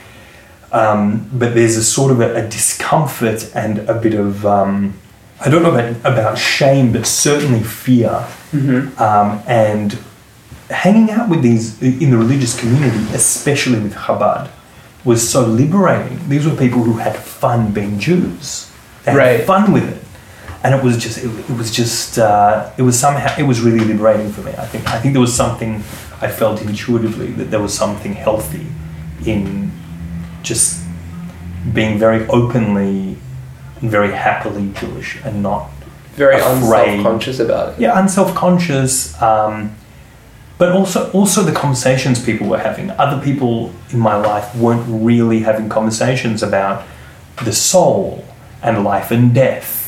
um, 0.72 1.28
but 1.32 1.54
there's 1.54 1.76
a 1.76 1.84
sort 1.84 2.10
of 2.10 2.20
a, 2.20 2.46
a 2.46 2.48
discomfort 2.48 3.50
and 3.54 3.80
a 3.90 3.94
bit 3.94 4.14
of 4.14 4.46
um, 4.46 4.94
I 5.40 5.50
don't 5.50 5.62
know 5.62 5.74
about, 5.74 5.96
about 6.00 6.38
shame, 6.38 6.92
but 6.92 7.06
certainly 7.06 7.62
fear, 7.62 8.26
um, 8.98 9.42
and 9.46 9.98
hanging 10.70 11.10
out 11.10 11.28
with 11.28 11.42
these 11.42 11.80
in 11.82 12.10
the 12.10 12.16
religious 12.16 12.58
community, 12.58 13.04
especially 13.14 13.80
with 13.80 13.94
Chabad, 13.94 14.50
was 15.04 15.28
so 15.28 15.44
liberating. 15.44 16.28
These 16.28 16.46
were 16.46 16.56
people 16.56 16.82
who 16.82 16.94
had 16.98 17.16
fun 17.16 17.72
being 17.72 17.98
Jews. 17.98 18.71
Had 19.04 19.16
Right. 19.16 19.44
fun 19.44 19.72
with 19.72 19.82
it, 19.88 20.00
and 20.62 20.74
it 20.74 20.82
was 20.82 20.96
just 20.96 21.18
it, 21.18 21.30
it 21.50 21.56
was 21.56 21.70
just 21.70 22.18
uh, 22.18 22.70
it 22.76 22.82
was 22.82 22.98
somehow 22.98 23.34
it 23.38 23.42
was 23.44 23.60
really 23.60 23.80
liberating 23.84 24.30
for 24.32 24.42
me. 24.42 24.52
I 24.52 24.66
think 24.66 24.86
I 24.88 24.98
think 25.00 25.12
there 25.14 25.20
was 25.20 25.34
something 25.34 25.82
I 26.20 26.28
felt 26.28 26.62
intuitively 26.62 27.32
that 27.32 27.50
there 27.50 27.60
was 27.60 27.74
something 27.76 28.12
healthy 28.14 28.66
in 29.26 29.72
just 30.42 30.80
being 31.72 31.98
very 31.98 32.26
openly 32.28 33.16
and 33.80 33.90
very 33.90 34.12
happily 34.12 34.72
Jewish 34.80 35.20
and 35.24 35.42
not 35.42 35.68
Very 36.16 36.36
afraid. 36.36 36.54
unself-conscious 37.00 37.38
about 37.40 37.68
it. 37.74 37.80
yeah 37.80 37.98
unself-conscious 38.00 39.20
um, 39.22 39.74
but 40.58 40.70
also 40.72 41.10
also 41.12 41.42
the 41.42 41.52
conversations 41.52 42.22
people 42.24 42.46
were 42.48 42.58
having 42.58 42.90
other 42.92 43.20
people 43.22 43.72
in 43.92 43.98
my 44.00 44.16
life 44.16 44.54
weren't 44.56 44.84
really 44.88 45.40
having 45.40 45.68
conversations 45.68 46.42
about 46.42 46.84
the 47.44 47.52
soul 47.52 48.24
and 48.62 48.84
life 48.84 49.10
and 49.10 49.34
death 49.34 49.78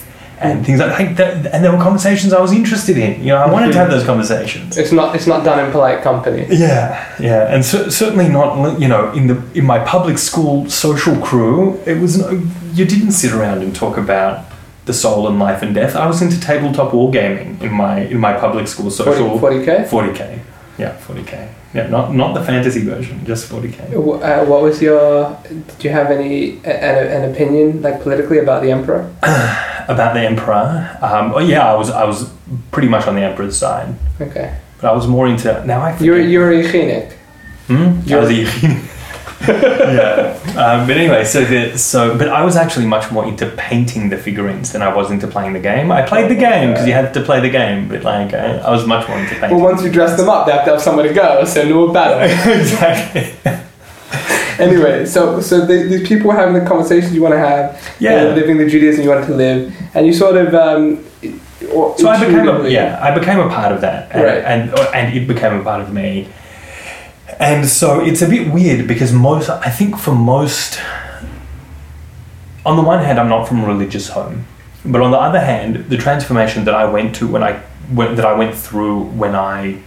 and 0.41 0.67
things 0.67 0.81
like 0.81 1.17
that 1.17 1.47
and 1.55 1.63
there 1.65 1.71
were 1.73 1.83
conversations 1.83 2.33
I 2.33 2.41
was 2.41 2.53
interested 2.53 2.99
in 2.99 3.21
you 3.21 3.29
know 3.29 3.37
I 3.37 3.49
wanted 3.51 3.73
to 3.73 3.79
have 3.79 3.91
those 3.91 4.05
conversations 4.05 4.77
It's 4.77 4.91
not. 4.93 5.15
It's 5.15 5.27
not 5.29 5.45
done 5.45 5.65
in 5.65 5.71
polite 5.71 6.03
company. 6.03 6.47
yeah, 6.51 7.15
yeah, 7.21 7.55
and 7.55 7.65
cer- 7.65 7.91
certainly 7.91 8.29
not. 8.29 8.81
You 8.81 8.89
know, 8.89 9.13
in 9.13 9.29
the 9.29 9.37
in 9.55 9.65
my 9.65 9.79
public 9.95 10.19
school 10.19 10.69
social 10.69 11.17
crew, 11.29 11.81
it 11.87 11.99
was 12.01 12.19
no, 12.19 12.31
you 12.73 12.85
didn't 12.85 13.13
sit 13.13 13.33
around 13.33 13.63
and 13.63 13.75
talk 13.75 13.97
about 13.97 14.45
the 14.87 14.93
soul 14.93 15.29
and 15.29 15.39
life 15.39 15.63
and 15.63 15.73
death. 15.75 15.95
I 15.97 16.07
was 16.07 16.21
into 16.21 16.39
tabletop 16.41 16.91
wargaming 16.93 17.61
in 17.63 17.73
my 17.73 18.01
in 18.15 18.19
my 18.19 18.33
public 18.45 18.67
school 18.67 18.91
social. 18.91 19.39
40, 19.39 19.65
k. 19.65 19.85
Forty 19.89 20.13
k, 20.13 20.41
yeah, 20.79 20.93
forty 21.07 21.23
k. 21.23 21.49
Yeah, 21.75 21.89
not 21.89 22.15
not 22.15 22.35
the 22.35 22.45
fantasy 22.45 22.85
version, 22.85 23.25
just 23.27 23.47
forty 23.47 23.73
k. 23.73 23.83
Uh, 23.97 24.45
what 24.45 24.63
was 24.63 24.81
your? 24.81 25.37
Did 25.49 25.85
you 25.85 25.91
have 25.91 26.11
any 26.11 26.59
an, 26.65 27.25
an 27.25 27.31
opinion 27.33 27.83
like 27.83 28.01
politically 28.03 28.39
about 28.39 28.63
the 28.63 28.71
emperor? 28.71 29.11
About 29.87 30.15
the 30.15 30.21
emperor, 30.21 30.97
um, 31.03 31.33
oh 31.35 31.41
yeah, 31.41 31.71
I 31.71 31.77
was 31.77 31.91
I 31.91 32.05
was 32.05 32.31
pretty 32.71 32.89
much 32.89 33.07
on 33.07 33.17
the 33.17 33.21
emperor's 33.21 33.59
side, 33.59 33.95
Okay. 34.19 34.57
but 34.81 34.91
I 34.91 34.95
was 34.97 35.07
more 35.07 35.29
into 35.29 35.63
now. 35.67 35.83
I 35.83 35.95
You're 35.99 36.19
you're 36.23 36.51
a 36.51 36.63
Yechinik. 36.63 37.13
Hmm? 37.67 38.01
You're- 38.07 38.15
I 38.15 38.21
was 38.25 38.31
a 38.31 38.94
yeah. 39.49 40.39
Um, 40.57 40.87
but 40.87 40.97
anyway, 40.97 41.25
so 41.25 41.45
the 41.45 41.77
so 41.79 42.17
but 42.17 42.29
I 42.29 42.45
was 42.45 42.57
actually 42.57 42.87
much 42.87 43.11
more 43.11 43.25
into 43.27 43.47
painting 43.57 44.09
the 44.11 44.17
figurines 44.17 44.73
than 44.73 44.83
I 44.83 44.95
was 44.95 45.11
into 45.11 45.27
playing 45.27 45.53
the 45.53 45.61
game. 45.61 45.91
I 45.93 46.03
played 46.03 46.31
the 46.31 46.35
game 46.37 46.71
because 46.71 46.87
you 46.87 46.93
had 46.93 47.13
to 47.15 47.21
play 47.23 47.41
the 47.41 47.51
game, 47.51 47.89
but 47.89 48.03
like 48.05 48.33
I, 48.35 48.59
I 48.59 48.71
was 48.71 48.87
much 48.87 49.09
more 49.09 49.19
into 49.19 49.35
painting. 49.35 49.59
Well, 49.59 49.73
once 49.73 49.83
you 49.83 49.91
dress 49.91 50.17
them 50.17 50.29
up, 50.29 50.47
they 50.47 50.53
have 50.53 50.65
to 50.65 50.73
have 50.73 50.81
somewhere 50.83 51.07
to 51.09 51.15
go. 51.15 51.45
So 51.45 51.69
no 51.69 51.93
battle. 51.93 52.21
exactly. 52.61 53.35
anyway, 54.59 55.05
so 55.07 55.41
so 55.41 55.67
the, 55.67 55.75
these 55.89 56.07
people 56.07 56.29
were 56.29 56.35
having 56.37 56.55
the 56.55 56.67
conversations 56.67 57.15
you 57.15 57.23
want 57.23 57.35
to 57.35 57.39
have. 57.39 57.97
Yeah. 58.01 58.25
Living 58.35 58.57
the 58.59 58.69
Judaism 58.69 59.03
you 59.05 59.11
wanted 59.11 59.27
to 59.27 59.35
live, 59.35 59.75
and 59.95 60.07
you 60.07 60.13
sort 60.13 60.37
of. 60.37 60.55
Um, 60.55 61.05
or 61.73 61.97
So 61.99 62.09
I 62.09 62.19
became 62.25 62.49
a, 62.49 62.69
yeah, 62.69 62.99
I 63.03 63.19
became 63.19 63.41
a 63.41 63.49
part 63.49 63.73
of 63.73 63.81
that, 63.81 64.13
and, 64.13 64.23
Right. 64.23 64.45
and 64.45 64.71
and 64.95 65.17
it 65.17 65.27
became 65.27 65.55
a 65.55 65.63
part 65.65 65.81
of 65.81 65.93
me. 65.93 66.29
And 67.39 67.67
so 67.67 68.05
it's 68.05 68.23
a 68.23 68.29
bit 68.29 68.53
weird 68.53 68.87
because 68.87 69.13
most, 69.13 69.49
I 69.49 69.71
think, 69.71 69.97
for 69.99 70.15
most, 70.15 70.79
on 72.67 72.77
the 72.77 72.83
one 72.83 73.03
hand, 73.03 73.19
I'm 73.19 73.29
not 73.29 73.49
from 73.49 73.63
a 73.65 73.67
religious 73.67 74.09
home, 74.09 74.47
but 74.85 75.01
on 75.01 75.11
the 75.11 75.19
other 75.19 75.41
hand, 75.41 75.87
the 75.89 75.97
transformation 75.97 76.65
that 76.65 76.75
I 76.75 76.85
went 76.85 77.15
to 77.17 77.27
when 77.27 77.43
I 77.43 77.63
when, 77.91 78.17
that 78.17 78.25
I 78.25 78.33
went 78.33 78.55
through 78.55 79.05
when 79.05 79.35
I 79.35 79.81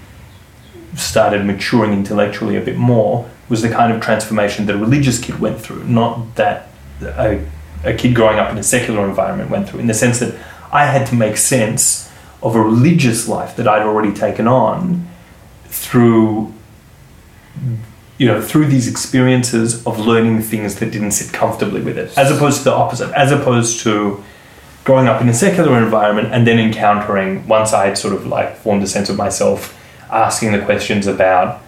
started 0.95 1.45
maturing 1.45 1.93
intellectually 1.93 2.57
a 2.57 2.61
bit 2.61 2.77
more 2.77 3.29
was 3.49 3.61
the 3.61 3.69
kind 3.69 3.93
of 3.93 4.01
transformation 4.01 4.65
that 4.65 4.75
a 4.75 4.79
religious 4.79 5.19
kid 5.19 5.39
went 5.39 5.59
through, 5.61 5.83
not 5.85 6.35
that 6.35 6.69
a, 7.01 7.43
a 7.83 7.93
kid 7.93 8.15
growing 8.15 8.39
up 8.39 8.51
in 8.51 8.57
a 8.57 8.63
secular 8.63 9.07
environment 9.07 9.49
went 9.49 9.69
through, 9.69 9.79
in 9.79 9.87
the 9.87 9.93
sense 9.93 10.19
that 10.19 10.35
I 10.71 10.85
had 10.85 11.07
to 11.07 11.15
make 11.15 11.37
sense 11.37 12.11
of 12.41 12.55
a 12.55 12.61
religious 12.61 13.27
life 13.27 13.55
that 13.55 13.67
I'd 13.67 13.83
already 13.83 14.13
taken 14.13 14.47
on 14.47 15.07
through 15.65 16.53
you 18.17 18.25
know 18.25 18.41
through 18.41 18.65
these 18.65 18.87
experiences 18.87 19.85
of 19.85 19.99
learning 19.99 20.41
things 20.41 20.75
that 20.79 20.91
didn't 20.91 21.11
sit 21.11 21.31
comfortably 21.31 21.81
with 21.81 21.97
it 21.97 22.17
as 22.17 22.31
opposed 22.31 22.59
to 22.59 22.63
the 22.65 22.73
opposite 22.73 23.11
as 23.13 23.31
opposed 23.31 23.81
to 23.81 24.23
growing 24.83 25.07
up 25.07 25.21
in 25.21 25.29
a 25.29 25.33
secular 25.33 25.77
environment 25.77 26.33
and 26.33 26.47
then 26.47 26.57
encountering 26.57 27.45
once 27.47 27.73
I 27.73 27.87
had 27.87 27.97
sort 27.97 28.13
of 28.13 28.25
like 28.25 28.55
formed 28.55 28.83
a 28.83 28.87
sense 28.87 29.09
of 29.09 29.17
myself 29.17 29.77
asking 30.09 30.53
the 30.53 30.63
questions 30.63 31.07
about 31.07 31.61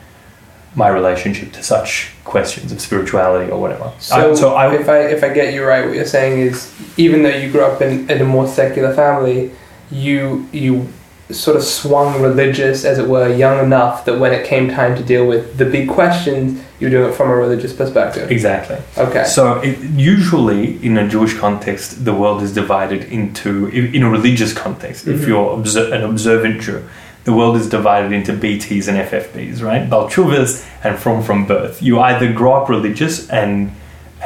my 0.75 0.88
relationship 0.88 1.51
to 1.53 1.63
such 1.63 2.12
questions 2.24 2.72
of 2.72 2.79
spirituality 2.79 3.51
or 3.51 3.60
whatever. 3.60 3.91
So, 4.00 4.31
I, 4.31 4.36
so 4.36 4.53
I 4.53 4.74
if 4.75 4.88
I 4.88 5.00
if 5.00 5.24
I 5.24 5.29
get 5.29 5.53
you 5.53 5.65
right, 5.65 5.86
what 5.86 5.96
you're 5.96 6.05
saying 6.05 6.39
is 6.39 6.74
even 6.98 7.24
though 7.24 7.29
you 7.36 7.51
grew 7.51 7.65
up 7.65 7.81
in, 7.81 8.10
in 8.10 8.22
a 8.22 8.25
more 8.25 8.48
secular 8.48 8.93
family, 8.93 9.51
you 9.91 10.48
you 10.51 10.88
sort 11.32 11.56
of 11.56 11.64
swung 11.64 12.22
religious, 12.22 12.84
as 12.86 12.98
it 12.98 13.08
were, 13.08 13.28
young 13.34 13.64
enough 13.64 14.04
that 14.06 14.20
when 14.20 14.32
it 14.34 14.46
came 14.48 14.70
time 14.70 14.96
to 14.96 15.04
deal 15.04 15.28
with 15.28 15.58
the 15.58 15.66
big 15.66 15.88
questions, 15.88 16.60
you 16.80 16.88
were 16.88 16.92
doing 16.92 17.10
it 17.12 17.14
from 17.16 17.30
a 17.30 17.36
religious 17.36 17.72
perspective. 17.74 18.32
exactly 18.32 18.78
Okay. 18.98 19.24
So 19.26 19.60
it, 19.62 19.78
usually, 19.96 20.84
in 20.84 20.98
a 20.98 21.08
Jewish 21.08 21.36
context, 21.38 22.04
the 22.06 22.14
world 22.14 22.42
is 22.42 22.52
divided 22.54 23.04
into 23.12 23.68
in 23.68 24.02
a 24.04 24.10
religious 24.10 24.54
context. 24.54 25.08
If 25.08 25.22
Mhm. 25.22 25.28
you're 25.28 25.54
obser- 25.60 25.94
an 25.94 26.04
observant 26.04 26.62
Jew, 26.62 26.82
the 27.26 27.34
world 27.34 27.56
is 27.58 27.68
divided 27.70 28.12
into 28.12 28.34
BTs 28.34 28.88
and 28.88 28.98
FFBs, 28.98 29.62
right? 29.62 29.88
Balchuvas 29.90 30.64
and 30.84 30.98
from 30.98 31.22
from 31.22 31.46
birth. 31.46 31.82
You 31.82 32.00
either 32.00 32.32
grow 32.32 32.54
up 32.54 32.70
religious 32.70 33.30
and 33.30 33.72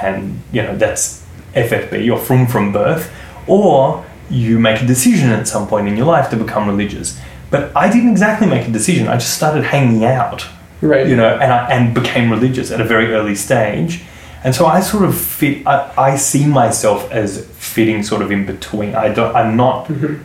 and 0.01 0.39
you 0.53 0.61
know 0.63 0.75
that's 0.77 1.21
FFB 1.55 2.09
or 2.09 2.17
from 2.17 2.47
from 2.47 2.71
birth, 2.71 3.11
or 3.45 4.03
you 4.33 4.59
make 4.59 4.81
a 4.81 4.85
decision 4.85 5.29
at 5.29 5.47
some 5.47 5.67
point 5.67 5.87
in 5.87 5.95
your 5.95 6.07
life 6.07 6.29
to 6.31 6.35
become 6.35 6.67
religious. 6.67 7.19
But 7.51 7.75
I 7.75 7.91
didn't 7.91 8.11
exactly 8.11 8.47
make 8.47 8.67
a 8.67 8.71
decision. 8.71 9.07
I 9.07 9.15
just 9.17 9.35
started 9.35 9.63
hanging 9.63 10.03
out 10.03 10.47
right. 10.83 11.07
you 11.07 11.15
know, 11.15 11.35
and 11.35 11.51
I, 11.51 11.69
and 11.69 11.93
became 11.93 12.29
religious 12.29 12.71
at 12.71 12.81
a 12.81 12.83
very 12.83 13.13
early 13.13 13.35
stage. 13.35 14.03
And 14.43 14.53
so 14.53 14.65
I 14.65 14.81
sort 14.81 15.05
of 15.05 15.17
fit. 15.17 15.65
I, 15.65 15.93
I 15.97 16.15
see 16.17 16.45
myself 16.45 17.09
as 17.11 17.45
fitting 17.57 18.03
sort 18.03 18.21
of 18.21 18.31
in 18.31 18.45
between. 18.45 18.93
I 18.93 19.09
don't. 19.09 19.33
I'm 19.35 19.55
not. 19.55 19.87
Mhm. 19.87 20.21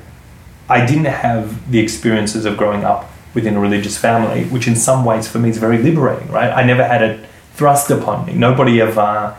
I 0.69 0.85
didn't 0.85 1.07
have 1.07 1.71
the 1.71 1.79
experiences 1.79 2.45
of 2.45 2.57
growing 2.57 2.85
up 2.85 3.11
within 3.33 3.57
a 3.57 3.61
religious 3.61 3.97
family, 3.97 4.45
which 4.45 4.67
in 4.67 4.75
some 4.75 5.05
ways 5.05 5.29
for 5.29 5.38
me 5.38 5.50
is 5.50 5.59
very 5.59 5.79
liberating. 5.79 6.31
Right? 6.33 6.50
I 6.50 6.65
never 6.65 6.85
had 6.85 7.03
it 7.03 7.25
thrust 7.55 7.91
upon 7.91 8.27
me. 8.27 8.33
Nobody 8.35 8.81
ever 8.81 9.37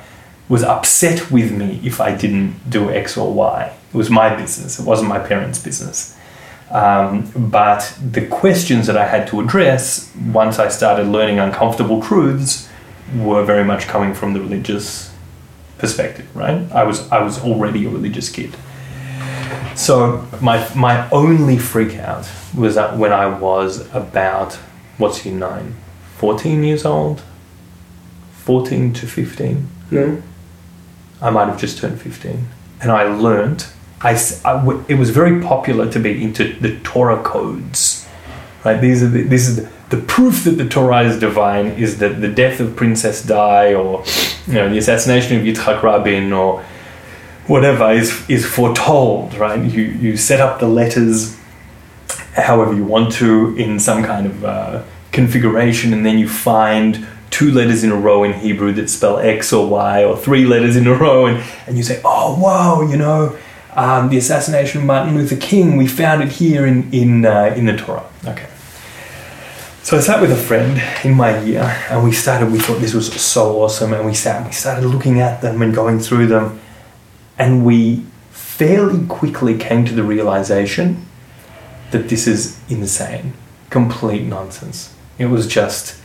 was 0.49 0.63
upset 0.63 1.31
with 1.31 1.51
me 1.51 1.79
if 1.83 2.01
I 2.01 2.15
didn't 2.15 2.69
do 2.69 2.89
X 2.89 3.15
or 3.15 3.31
Y. 3.31 3.73
It 3.93 3.97
was 3.97 4.09
my 4.09 4.35
business. 4.35 4.79
It 4.79 4.85
wasn't 4.85 5.09
my 5.09 5.19
parents' 5.19 5.59
business. 5.59 6.17
Um, 6.71 7.31
but 7.35 7.95
the 7.99 8.27
questions 8.27 8.87
that 8.87 8.97
I 8.97 9.07
had 9.07 9.27
to 9.27 9.39
address 9.39 10.11
once 10.31 10.59
I 10.59 10.67
started 10.67 11.07
learning 11.07 11.39
uncomfortable 11.39 12.01
truths 12.01 12.67
were 13.15 13.43
very 13.43 13.63
much 13.63 13.87
coming 13.87 14.13
from 14.13 14.33
the 14.33 14.41
religious 14.41 15.11
perspective, 15.77 16.27
right? 16.35 16.71
I 16.71 16.83
was 16.83 17.09
I 17.11 17.21
was 17.23 17.39
already 17.39 17.85
a 17.85 17.89
religious 17.89 18.29
kid. 18.29 18.55
So 19.75 20.27
my 20.41 20.67
my 20.75 21.09
only 21.09 21.57
freak 21.57 21.95
out 21.97 22.29
was 22.55 22.75
that 22.75 22.97
when 22.97 23.13
I 23.13 23.27
was 23.27 23.91
about 23.93 24.53
what's 24.97 25.19
he 25.19 25.31
nine, 25.31 25.75
14 26.17 26.63
years 26.63 26.85
old, 26.85 27.23
14 28.43 28.93
to 28.93 29.07
15. 29.07 29.67
No. 29.91 30.21
I 31.21 31.29
might 31.29 31.47
have 31.47 31.59
just 31.59 31.77
turned 31.77 32.01
15. 32.01 32.47
And 32.81 32.91
I 32.91 33.03
learnt, 33.03 33.71
I, 34.01 34.13
it 34.87 34.97
was 34.97 35.09
very 35.09 35.41
popular 35.41 35.91
to 35.91 35.99
be 35.99 36.23
into 36.23 36.53
the 36.59 36.77
Torah 36.79 37.21
codes. 37.21 38.07
Right? 38.63 38.79
These 38.79 39.03
are 39.03 39.07
the, 39.07 39.23
this 39.23 39.47
is 39.47 39.57
the, 39.57 39.69
the 39.89 40.01
proof 40.03 40.43
that 40.43 40.51
the 40.51 40.67
Torah 40.67 41.03
is 41.03 41.19
divine 41.19 41.67
is 41.67 41.99
that 41.99 42.21
the 42.21 42.27
death 42.27 42.59
of 42.59 42.75
Princess 42.75 43.23
Di 43.23 43.73
or 43.73 44.03
you 44.47 44.53
know, 44.53 44.69
the 44.69 44.77
assassination 44.77 45.37
of 45.37 45.43
Yitzhak 45.43 45.81
Rabin 45.81 46.31
or 46.31 46.63
whatever 47.47 47.91
is, 47.91 48.29
is 48.29 48.45
foretold, 48.45 49.33
right? 49.33 49.63
You, 49.63 49.83
you 49.83 50.17
set 50.17 50.39
up 50.39 50.59
the 50.59 50.67
letters 50.67 51.39
however 52.33 52.73
you 52.73 52.83
want 52.83 53.11
to 53.13 53.55
in 53.57 53.79
some 53.79 54.03
kind 54.03 54.27
of 54.27 54.45
uh, 54.45 54.83
configuration, 55.11 55.93
and 55.93 56.05
then 56.05 56.17
you 56.17 56.29
find 56.29 57.07
two 57.39 57.51
letters 57.53 57.85
in 57.85 57.91
a 57.91 57.95
row 57.95 58.25
in 58.25 58.33
Hebrew 58.33 58.73
that 58.73 58.89
spell 58.89 59.17
X 59.17 59.53
or 59.53 59.65
Y, 59.69 60.03
or 60.03 60.17
three 60.17 60.43
letters 60.43 60.75
in 60.75 60.85
a 60.87 60.93
row, 60.93 61.25
and, 61.25 61.41
and 61.67 61.77
you 61.77 61.83
say, 61.83 62.01
oh, 62.03 62.37
wow, 62.37 62.81
you 62.81 62.97
know, 62.97 63.37
um, 63.75 64.09
the 64.09 64.17
assassination 64.17 64.81
of 64.81 64.87
Martin 64.87 65.15
Luther 65.15 65.37
King, 65.37 65.77
we 65.77 65.87
found 65.87 66.21
it 66.21 66.33
here 66.33 66.67
in, 66.67 66.91
in, 66.91 67.25
uh, 67.25 67.53
in 67.55 67.65
the 67.65 67.77
Torah. 67.77 68.05
Okay. 68.25 68.49
So 69.83 69.95
I 69.95 70.01
sat 70.01 70.19
with 70.19 70.33
a 70.33 70.35
friend 70.35 70.81
in 71.05 71.15
my 71.15 71.39
year, 71.39 71.63
and 71.89 72.03
we 72.03 72.11
started, 72.11 72.51
we 72.51 72.59
thought 72.59 72.81
this 72.81 72.93
was 72.93 73.09
so 73.13 73.61
awesome, 73.61 73.93
and 73.93 74.05
we 74.05 74.13
sat 74.13 74.35
and 74.41 74.47
we 74.47 74.51
started 74.51 74.85
looking 74.85 75.21
at 75.21 75.41
them 75.41 75.61
and 75.61 75.73
going 75.73 75.99
through 75.99 76.27
them, 76.27 76.59
and 77.37 77.65
we 77.65 78.05
fairly 78.31 79.07
quickly 79.07 79.57
came 79.57 79.85
to 79.85 79.93
the 79.93 80.03
realization 80.03 81.05
that 81.91 82.09
this 82.09 82.27
is 82.27 82.59
insane, 82.69 83.31
complete 83.69 84.23
nonsense. 84.23 84.93
It 85.17 85.27
was 85.27 85.47
just, 85.47 85.95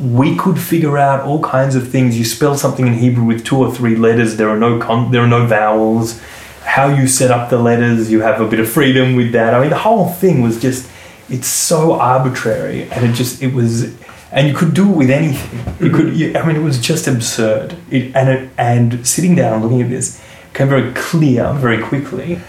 we 0.00 0.36
could 0.36 0.58
figure 0.58 0.96
out 0.96 1.24
all 1.24 1.42
kinds 1.42 1.74
of 1.74 1.88
things. 1.88 2.18
You 2.18 2.24
spell 2.24 2.56
something 2.56 2.86
in 2.86 2.94
Hebrew 2.94 3.24
with 3.24 3.44
two 3.44 3.56
or 3.56 3.72
three 3.74 3.96
letters, 3.96 4.36
there 4.36 4.48
are 4.48 4.58
no, 4.58 4.78
con- 4.78 5.10
there 5.10 5.22
are 5.22 5.28
no 5.28 5.46
vowels. 5.46 6.20
How 6.64 6.88
you 6.88 7.06
set 7.06 7.30
up 7.30 7.50
the 7.50 7.58
letters, 7.58 8.10
you 8.10 8.20
have 8.20 8.40
a 8.40 8.46
bit 8.46 8.60
of 8.60 8.68
freedom 8.68 9.16
with 9.16 9.32
that. 9.32 9.54
I 9.54 9.60
mean, 9.60 9.70
the 9.70 9.78
whole 9.78 10.08
thing 10.08 10.42
was 10.42 10.60
just, 10.60 10.90
it's 11.28 11.48
so 11.48 11.94
arbitrary 11.94 12.90
and 12.90 13.04
it 13.04 13.14
just, 13.14 13.42
it 13.42 13.52
was, 13.54 13.94
and 14.30 14.46
you 14.46 14.54
could 14.54 14.74
do 14.74 14.90
it 14.90 14.96
with 14.96 15.10
anything. 15.10 15.74
You 15.84 15.92
could, 15.92 16.14
you, 16.14 16.36
I 16.36 16.46
mean, 16.46 16.56
it 16.56 16.62
was 16.62 16.78
just 16.78 17.08
absurd. 17.08 17.74
It, 17.90 18.14
and, 18.14 18.28
it, 18.28 18.50
and 18.58 19.06
sitting 19.06 19.34
down 19.34 19.54
and 19.54 19.62
looking 19.62 19.82
at 19.82 19.88
this 19.88 20.22
became 20.52 20.68
very 20.68 20.92
clear 20.92 21.52
very 21.54 21.82
quickly 21.82 22.40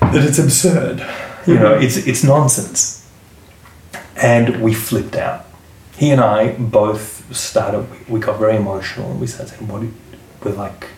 that 0.00 0.24
it's 0.24 0.38
absurd. 0.38 0.98
You 1.00 1.54
mm-hmm. 1.54 1.62
know, 1.62 1.74
it's 1.74 1.96
it's 1.96 2.22
nonsense. 2.22 3.08
And 4.16 4.62
we 4.62 4.74
flipped 4.74 5.16
out. 5.16 5.45
He 5.96 6.10
and 6.10 6.20
I 6.20 6.52
both 6.52 7.34
started. 7.34 7.86
We 8.08 8.20
got 8.20 8.38
very 8.38 8.56
emotional, 8.56 9.10
and 9.10 9.20
we 9.20 9.26
started 9.26 9.54
saying, 9.54 9.68
"What? 9.68 9.82
We're 10.44 10.56
like, 10.56 10.88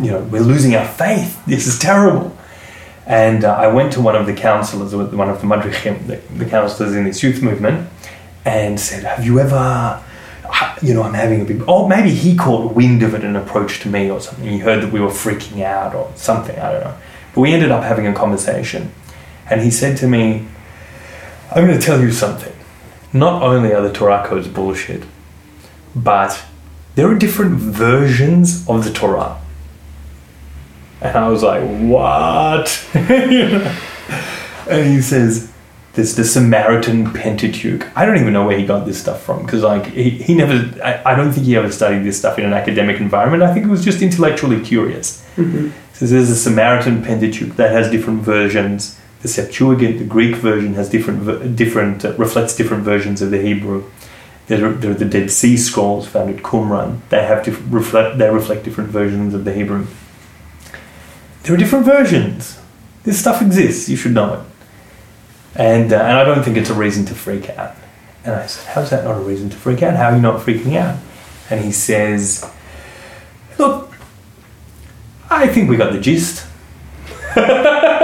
you 0.00 0.10
know, 0.10 0.20
we're 0.20 0.42
losing 0.42 0.74
our 0.74 0.88
faith. 0.88 1.44
This 1.46 1.66
is 1.66 1.78
terrible." 1.78 2.36
And 3.06 3.44
uh, 3.44 3.54
I 3.54 3.68
went 3.68 3.92
to 3.94 4.00
one 4.00 4.16
of 4.16 4.26
the 4.26 4.34
counselors, 4.34 4.94
one 4.94 5.30
of 5.30 5.40
the 5.40 5.46
madrichim, 5.46 6.06
the, 6.06 6.16
the 6.34 6.44
counselors 6.44 6.94
in 6.94 7.04
this 7.04 7.22
youth 7.22 7.42
movement, 7.42 7.88
and 8.44 8.80
said, 8.80 9.04
"Have 9.04 9.24
you 9.24 9.40
ever?" 9.40 10.02
You 10.80 10.94
know, 10.94 11.02
I'm 11.02 11.14
having 11.14 11.42
a 11.42 11.44
big. 11.44 11.62
Oh, 11.68 11.86
maybe 11.86 12.10
he 12.10 12.34
caught 12.34 12.74
wind 12.74 13.02
of 13.02 13.12
it 13.14 13.22
and 13.22 13.36
approached 13.36 13.84
me 13.84 14.10
or 14.10 14.20
something. 14.20 14.46
He 14.48 14.58
heard 14.58 14.82
that 14.82 14.92
we 14.92 15.00
were 15.00 15.08
freaking 15.08 15.62
out 15.62 15.94
or 15.94 16.10
something. 16.14 16.58
I 16.58 16.72
don't 16.72 16.84
know. 16.84 16.96
But 17.34 17.40
we 17.42 17.52
ended 17.52 17.70
up 17.70 17.84
having 17.84 18.06
a 18.06 18.14
conversation, 18.14 18.90
and 19.50 19.60
he 19.60 19.70
said 19.70 19.98
to 19.98 20.08
me, 20.08 20.46
I'm 21.50 21.66
going 21.66 21.78
to 21.78 21.84
tell 21.84 22.00
you 22.00 22.12
something. 22.12 22.54
Not 23.12 23.42
only 23.42 23.72
are 23.72 23.82
the 23.82 23.92
Torah 23.92 24.24
codes 24.26 24.48
bullshit, 24.48 25.04
but 25.94 26.44
there 26.94 27.08
are 27.08 27.14
different 27.14 27.58
versions 27.58 28.68
of 28.68 28.84
the 28.84 28.92
Torah. 28.92 29.40
And 31.00 31.16
I 31.16 31.28
was 31.28 31.42
like, 31.42 31.62
what? 31.62 32.86
You 32.94 33.48
know? 33.48 33.78
And 34.68 34.94
he 34.94 35.00
says, 35.00 35.52
there's 35.94 36.14
the 36.14 36.24
Samaritan 36.24 37.12
Pentateuch. 37.12 37.86
I 37.96 38.04
don't 38.04 38.18
even 38.18 38.32
know 38.32 38.46
where 38.46 38.56
he 38.56 38.66
got 38.66 38.86
this 38.86 39.00
stuff 39.00 39.22
from 39.22 39.44
because, 39.44 39.62
like, 39.62 39.86
he, 39.86 40.10
he 40.10 40.34
never, 40.34 40.54
I, 40.80 41.02
I 41.12 41.14
don't 41.16 41.32
think 41.32 41.46
he 41.46 41.56
ever 41.56 41.72
studied 41.72 42.04
this 42.04 42.18
stuff 42.18 42.38
in 42.38 42.44
an 42.44 42.52
academic 42.52 43.00
environment. 43.00 43.42
I 43.42 43.52
think 43.52 43.66
it 43.66 43.68
was 43.68 43.84
just 43.84 44.02
intellectually 44.02 44.60
curious. 44.62 45.24
Mm-hmm. 45.36 45.70
So 45.94 46.06
there's 46.06 46.30
a 46.30 46.36
Samaritan 46.36 47.02
Pentateuch 47.02 47.56
that 47.56 47.72
has 47.72 47.90
different 47.90 48.22
versions. 48.22 48.98
The 49.22 49.28
Septuagint, 49.28 49.98
the 49.98 50.04
Greek 50.04 50.36
version, 50.36 50.74
has 50.74 50.88
different 50.88 51.56
different 51.56 52.04
uh, 52.04 52.14
reflects 52.14 52.56
different 52.56 52.84
versions 52.84 53.20
of 53.20 53.30
the 53.30 53.40
Hebrew. 53.40 53.84
There 54.46 54.64
are, 54.64 54.72
there 54.72 54.92
are 54.92 54.94
the 54.94 55.04
Dead 55.04 55.30
Sea 55.30 55.56
Scrolls 55.56 56.06
found 56.06 56.34
at 56.34 56.42
Qumran. 56.42 57.00
They 57.10 57.24
have 57.24 57.44
diff- 57.44 57.62
reflect 57.68 58.18
they 58.18 58.30
reflect 58.30 58.64
different 58.64 58.90
versions 58.90 59.34
of 59.34 59.44
the 59.44 59.52
Hebrew. 59.52 59.86
There 61.42 61.54
are 61.54 61.58
different 61.58 61.84
versions. 61.84 62.58
This 63.02 63.18
stuff 63.18 63.42
exists. 63.42 63.88
You 63.88 63.96
should 63.96 64.12
know 64.12 64.34
it. 64.34 64.40
And 65.54 65.92
uh, 65.92 65.96
and 65.96 66.18
I 66.18 66.24
don't 66.24 66.44
think 66.44 66.56
it's 66.56 66.70
a 66.70 66.74
reason 66.74 67.04
to 67.06 67.14
freak 67.14 67.50
out. 67.50 67.74
And 68.24 68.34
I 68.34 68.46
said, 68.46 68.72
"How's 68.74 68.90
that 68.90 69.04
not 69.04 69.16
a 69.16 69.20
reason 69.20 69.50
to 69.50 69.56
freak 69.56 69.82
out? 69.82 69.96
How 69.96 70.10
are 70.10 70.16
you 70.16 70.22
not 70.22 70.40
freaking 70.40 70.76
out?" 70.76 70.98
And 71.50 71.64
he 71.64 71.72
says, 71.72 72.48
"Look, 73.58 73.92
I 75.30 75.48
think 75.48 75.68
we 75.68 75.76
got 75.76 75.92
the 75.92 76.00
gist. 76.00 76.46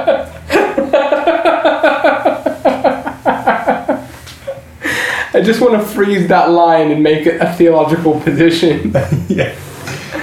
I 5.32 5.42
just 5.42 5.62
want 5.62 5.74
to 5.74 5.88
freeze 5.88 6.28
that 6.28 6.50
line 6.50 6.92
and 6.92 7.04
make 7.04 7.26
it 7.26 7.40
a 7.40 7.54
theological 7.54 8.20
position. 8.20 8.92
yeah. 9.28 9.56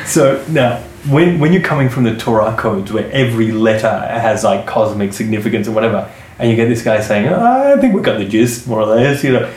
So 0.04 0.44
now, 0.48 0.80
when, 1.08 1.38
when 1.38 1.52
you're 1.52 1.62
coming 1.62 1.88
from 1.88 2.04
the 2.04 2.16
Torah 2.16 2.56
codes 2.56 2.92
where 2.92 3.10
every 3.12 3.52
letter 3.52 3.88
has 3.88 4.44
like 4.44 4.66
cosmic 4.66 5.12
significance 5.12 5.68
or 5.68 5.72
whatever, 5.72 6.10
and 6.38 6.50
you 6.50 6.56
get 6.56 6.68
this 6.68 6.82
guy 6.82 7.00
saying, 7.00 7.28
"Oh, 7.28 7.74
I 7.74 7.80
think 7.80 7.94
we've 7.94 8.02
got 8.02 8.18
the 8.18 8.26
gist, 8.26 8.66
more 8.66 8.80
or 8.80 8.86
less, 8.86 9.24
you 9.24 9.32
know, 9.32 9.50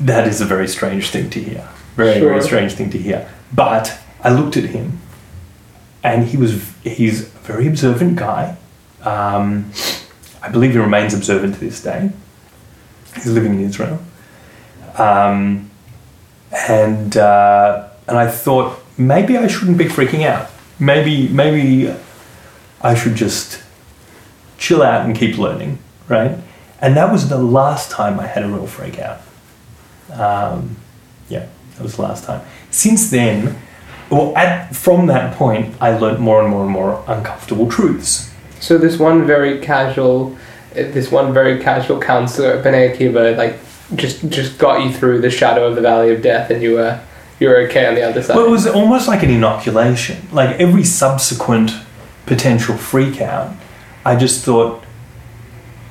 that 0.00 0.28
is 0.28 0.40
a 0.40 0.44
very 0.44 0.68
strange 0.68 1.10
thing 1.10 1.28
to 1.30 1.40
hear. 1.40 1.68
Very, 1.96 2.20
very 2.20 2.42
strange 2.42 2.74
thing 2.74 2.90
to 2.90 2.98
hear. 2.98 3.28
But 3.52 3.98
I 4.22 4.32
looked 4.32 4.56
at 4.56 4.64
him, 4.64 5.00
and 6.02 6.26
he 6.26 6.36
was, 6.36 6.72
he's 6.82 7.22
a 7.22 7.38
very 7.40 7.66
observant 7.66 8.16
guy. 8.16 8.56
Um, 9.02 9.72
I 10.42 10.48
believe 10.48 10.72
he 10.72 10.78
remains 10.78 11.14
observant 11.14 11.54
to 11.54 11.60
this 11.60 11.82
day. 11.82 12.10
He's 13.14 13.26
living 13.26 13.54
in 13.54 13.60
Israel. 13.60 14.00
Um, 14.96 15.70
and 16.52 17.16
uh, 17.16 17.88
and 18.08 18.18
I 18.18 18.28
thought 18.30 18.80
maybe 18.98 19.36
I 19.36 19.46
shouldn't 19.46 19.78
be 19.78 19.84
freaking 19.84 20.26
out. 20.26 20.50
Maybe 20.78 21.28
maybe 21.28 21.94
I 22.82 22.94
should 22.94 23.14
just 23.14 23.62
chill 24.58 24.82
out 24.82 25.06
and 25.06 25.16
keep 25.16 25.38
learning, 25.38 25.78
right? 26.08 26.36
And 26.80 26.96
that 26.96 27.12
was 27.12 27.28
the 27.28 27.38
last 27.38 27.90
time 27.90 28.18
I 28.18 28.26
had 28.26 28.42
a 28.42 28.48
real 28.48 28.66
freak 28.66 28.98
out. 28.98 29.20
Um, 30.12 30.76
yeah, 31.28 31.46
that 31.76 31.82
was 31.82 31.96
the 31.96 32.02
last 32.02 32.24
time. 32.24 32.44
Since 32.70 33.10
then, 33.10 33.60
well, 34.10 34.36
at, 34.36 34.74
from 34.74 35.06
that 35.06 35.36
point, 35.36 35.74
I 35.80 35.96
learned 35.96 36.18
more 36.18 36.40
and 36.40 36.50
more 36.50 36.62
and 36.64 36.70
more 36.70 37.04
uncomfortable 37.06 37.70
truths. 37.70 38.30
So 38.60 38.76
this 38.76 38.98
one 38.98 39.26
very 39.26 39.60
casual, 39.60 40.36
uh, 40.72 40.74
this 40.74 41.10
one 41.10 41.32
very 41.32 41.62
casual 41.62 42.00
counselor 42.00 42.52
at 42.52 42.64
Bnei 42.64 42.94
Akiva, 42.94 43.36
like 43.36 43.58
just 43.96 44.28
just 44.28 44.58
got 44.58 44.84
you 44.84 44.92
through 44.92 45.20
the 45.20 45.30
shadow 45.30 45.66
of 45.66 45.74
the 45.74 45.80
valley 45.80 46.12
of 46.12 46.22
death, 46.22 46.50
and 46.50 46.62
you 46.62 46.74
were 46.74 47.00
you 47.38 47.48
were 47.48 47.56
okay 47.62 47.86
on 47.86 47.94
the 47.94 48.02
other 48.02 48.22
side. 48.22 48.36
Well, 48.36 48.46
it 48.46 48.50
was 48.50 48.66
almost 48.66 49.08
like 49.08 49.22
an 49.22 49.30
inoculation. 49.30 50.28
Like 50.32 50.60
every 50.60 50.84
subsequent 50.84 51.72
potential 52.26 52.76
freak 52.76 53.20
out, 53.20 53.54
I 54.04 54.16
just 54.16 54.44
thought, 54.44 54.84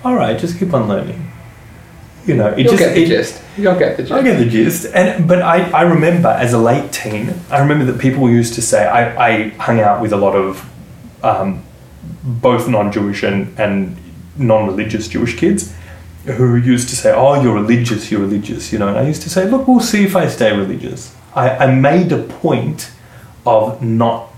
all 0.03 0.15
right, 0.15 0.37
just 0.37 0.59
keep 0.59 0.73
on 0.73 0.87
learning. 0.87 1.28
You 2.25 2.35
know, 2.35 2.47
it 2.49 2.59
You'll 2.59 2.71
just 2.73 2.79
get 2.83 2.93
the 2.95 3.03
it- 3.03 3.07
gist. 3.07 3.41
You'll 3.57 3.79
get 3.79 3.97
the 3.97 4.03
gist. 4.03 4.13
I 4.13 4.21
get 4.21 4.37
the 4.37 4.45
gist, 4.45 4.85
and 4.93 5.27
but 5.27 5.41
I, 5.41 5.69
I 5.71 5.81
remember 5.81 6.29
as 6.29 6.53
a 6.53 6.57
late 6.57 6.91
teen, 6.91 7.33
I 7.49 7.59
remember 7.59 7.85
that 7.91 7.99
people 7.99 8.29
used 8.29 8.53
to 8.55 8.61
say 8.61 8.85
I, 8.87 9.27
I 9.29 9.49
hung 9.49 9.79
out 9.79 10.01
with 10.01 10.13
a 10.13 10.17
lot 10.17 10.35
of 10.35 10.69
um, 11.23 11.63
both 12.23 12.67
non-Jewish 12.67 13.23
and, 13.23 13.57
and 13.59 13.97
non-religious 14.37 15.07
Jewish 15.07 15.37
kids 15.37 15.73
who 16.25 16.55
used 16.55 16.89
to 16.89 16.95
say, 16.95 17.11
"Oh, 17.13 17.41
you're 17.41 17.55
religious, 17.55 18.11
you're 18.11 18.21
religious," 18.21 18.71
you 18.71 18.79
know. 18.79 18.87
And 18.89 18.97
I 18.97 19.07
used 19.07 19.21
to 19.23 19.29
say, 19.29 19.49
"Look, 19.49 19.67
we'll 19.67 19.79
see 19.79 20.03
if 20.03 20.15
I 20.15 20.27
stay 20.27 20.55
religious." 20.55 21.15
I, 21.35 21.49
I 21.49 21.73
made 21.75 22.11
a 22.11 22.21
point 22.23 22.91
of 23.45 23.81
not 23.81 24.29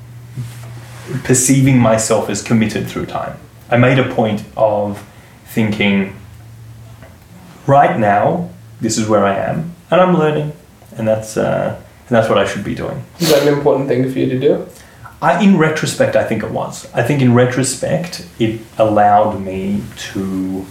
perceiving 1.23 1.77
myself 1.77 2.29
as 2.29 2.41
committed 2.41 2.87
through 2.87 3.07
time. 3.07 3.37
I 3.69 3.77
made 3.77 3.99
a 3.99 4.13
point 4.13 4.43
of 4.55 5.03
thinking, 5.45 6.15
right 7.67 7.99
now, 7.99 8.49
this 8.79 8.97
is 8.97 9.07
where 9.07 9.25
I 9.25 9.35
am, 9.35 9.75
and 9.89 10.01
I'm 10.01 10.17
learning, 10.17 10.53
and 10.97 11.07
that's 11.07 11.37
uh, 11.37 11.79
and 12.07 12.09
that's 12.09 12.29
what 12.29 12.37
I 12.37 12.45
should 12.45 12.63
be 12.63 12.75
doing. 12.75 13.03
Is 13.19 13.29
that 13.29 13.47
an 13.47 13.53
important 13.53 13.87
thing 13.87 14.11
for 14.11 14.19
you 14.19 14.27
to 14.27 14.39
do? 14.39 14.67
I, 15.21 15.43
in 15.43 15.57
retrospect, 15.57 16.15
I 16.15 16.23
think 16.23 16.43
it 16.43 16.49
was. 16.49 16.91
I 16.93 17.03
think 17.03 17.21
in 17.21 17.35
retrospect, 17.35 18.27
it 18.39 18.59
allowed 18.79 19.39
me 19.39 19.83
to 20.13 20.65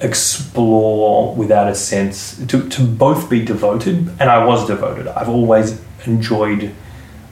explore 0.00 1.34
without 1.34 1.68
a 1.68 1.74
sense 1.74 2.36
to, 2.46 2.68
to 2.68 2.82
both 2.82 3.30
be 3.30 3.44
devoted, 3.44 4.08
and 4.20 4.28
I 4.28 4.44
was 4.44 4.66
devoted. 4.66 5.06
I've 5.06 5.28
always 5.28 5.80
enjoyed 6.04 6.74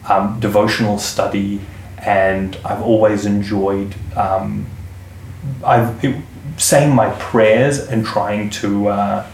um, 0.08 0.38
devotional 0.38 0.98
study, 0.98 1.60
and 1.98 2.56
I've 2.64 2.82
always 2.82 3.26
enjoyed 3.26 3.94
um, 4.16 4.66
I've 5.64 6.02
it, 6.04 6.22
saying 6.56 6.94
my 6.94 7.10
prayers 7.18 7.78
and 7.88 8.04
trying 8.04 8.50
to 8.50 8.88
uh, 8.88 9.26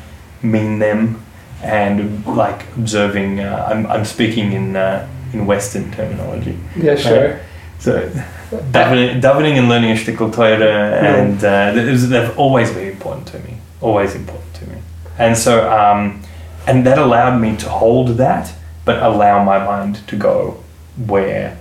mean 0.43 0.79
them, 0.79 1.25
and 1.63 2.25
like 2.27 2.67
observing. 2.77 3.41
Uh, 3.41 3.69
I'm, 3.71 3.87
I'm 3.87 4.05
speaking 4.05 4.53
in 4.53 4.77
uh, 4.77 5.09
in 5.33 5.47
Western 5.47 5.91
terminology. 5.93 6.59
Yeah, 6.77 6.97
sure. 6.97 7.41
So, 7.79 8.09
davening, 8.51 9.23
davening 9.23 9.57
and 9.59 9.69
learning 9.69 9.93
a 9.93 9.95
shtickle 9.95 10.33
Torah, 10.33 11.01
and 11.01 11.43
uh, 11.43 11.73
they've 11.73 12.39
always 12.39 12.71
been 12.73 12.89
important 12.89 13.27
to 13.29 13.39
me. 13.41 13.57
Always 13.81 14.15
important 14.15 14.55
to 14.55 14.67
me. 14.67 14.83
And 15.19 15.37
so, 15.37 15.71
um, 15.71 16.23
and 16.67 16.87
that 16.87 16.99
allowed 16.99 17.39
me 17.41 17.57
to 17.57 17.69
hold 17.69 18.09
that, 18.19 18.53
but 18.85 19.03
allow 19.03 19.43
my 19.45 19.65
mind 19.65 20.07
to 20.09 20.17
go 20.17 20.63
where, 21.07 21.59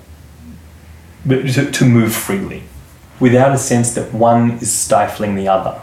but 1.26 1.48
to, 1.54 1.72
to 1.72 1.86
move 1.86 2.14
freely, 2.14 2.64
without 3.20 3.54
a 3.54 3.58
sense 3.58 3.94
that 3.96 4.14
one 4.14 4.52
is 4.60 4.72
stifling 4.72 5.36
the 5.36 5.48
other. 5.48 5.80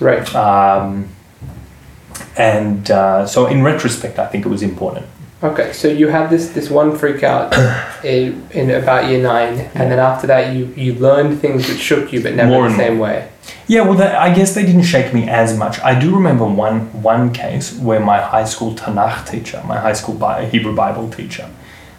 Right. 0.00 0.34
Um, 0.34 1.08
and 2.36 2.90
uh, 2.90 3.26
so, 3.26 3.46
in 3.46 3.62
retrospect, 3.62 4.18
I 4.18 4.26
think 4.26 4.44
it 4.46 4.48
was 4.48 4.62
important. 4.62 5.06
Okay, 5.42 5.72
so 5.74 5.88
you 5.88 6.08
had 6.08 6.30
this 6.30 6.50
this 6.50 6.70
one 6.70 6.96
freak 6.96 7.22
out 7.22 7.52
in, 8.04 8.46
in 8.52 8.70
about 8.70 9.08
year 9.10 9.22
nine, 9.22 9.58
and 9.74 9.90
then 9.90 9.98
after 9.98 10.26
that, 10.26 10.54
you 10.54 10.66
you 10.76 10.94
learned 10.94 11.40
things 11.40 11.68
that 11.68 11.78
shook 11.78 12.12
you, 12.12 12.22
but 12.22 12.34
never 12.34 12.50
More 12.50 12.68
the 12.68 12.76
same 12.76 12.98
way. 12.98 13.28
Yeah, 13.68 13.82
well, 13.82 13.94
that, 13.94 14.14
I 14.16 14.34
guess 14.34 14.54
they 14.54 14.64
didn't 14.64 14.84
shake 14.84 15.12
me 15.12 15.28
as 15.28 15.56
much. 15.56 15.78
I 15.80 15.98
do 15.98 16.14
remember 16.14 16.46
one 16.46 17.02
one 17.02 17.32
case 17.32 17.78
where 17.78 18.00
my 18.00 18.20
high 18.20 18.44
school 18.44 18.74
Tanakh 18.74 19.28
teacher, 19.30 19.62
my 19.66 19.78
high 19.78 19.92
school 19.92 20.16
Hebrew 20.46 20.74
Bible 20.74 21.10
teacher, 21.10 21.50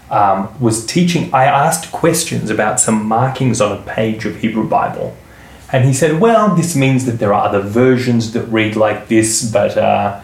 um, 0.10 0.60
was 0.60 0.86
teaching. 0.86 1.34
I 1.34 1.46
asked 1.46 1.92
questions 1.92 2.50
about 2.50 2.80
some 2.80 3.06
markings 3.06 3.62
on 3.62 3.78
a 3.78 3.82
page 3.82 4.26
of 4.26 4.38
Hebrew 4.38 4.68
Bible, 4.68 5.16
and 5.72 5.86
he 5.86 5.94
said, 5.94 6.20
"Well, 6.20 6.56
this 6.56 6.76
means 6.76 7.06
that 7.06 7.20
there 7.20 7.34
are 7.34 7.46
other 7.46 7.62
versions 7.62 8.34
that 8.34 8.44
read 8.44 8.76
like 8.76 9.08
this, 9.08 9.50
but." 9.52 9.78
Uh, 9.78 10.22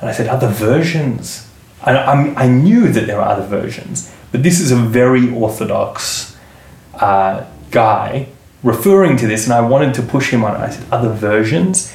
and 0.00 0.10
I 0.10 0.12
said, 0.12 0.28
"Other 0.28 0.48
versions." 0.48 1.48
And 1.84 1.96
I'm, 1.96 2.36
I 2.36 2.48
knew 2.48 2.88
that 2.88 3.06
there 3.06 3.20
are 3.20 3.28
other 3.28 3.46
versions, 3.46 4.12
but 4.32 4.42
this 4.42 4.60
is 4.60 4.72
a 4.72 4.76
very 4.76 5.32
orthodox 5.32 6.36
uh, 6.94 7.44
guy 7.70 8.28
referring 8.62 9.16
to 9.18 9.26
this, 9.26 9.44
and 9.44 9.52
I 9.52 9.60
wanted 9.60 9.94
to 9.94 10.02
push 10.02 10.30
him 10.30 10.44
on 10.44 10.56
it. 10.56 10.58
I 10.58 10.70
said, 10.70 10.86
Other 10.90 11.12
versions? 11.12 11.94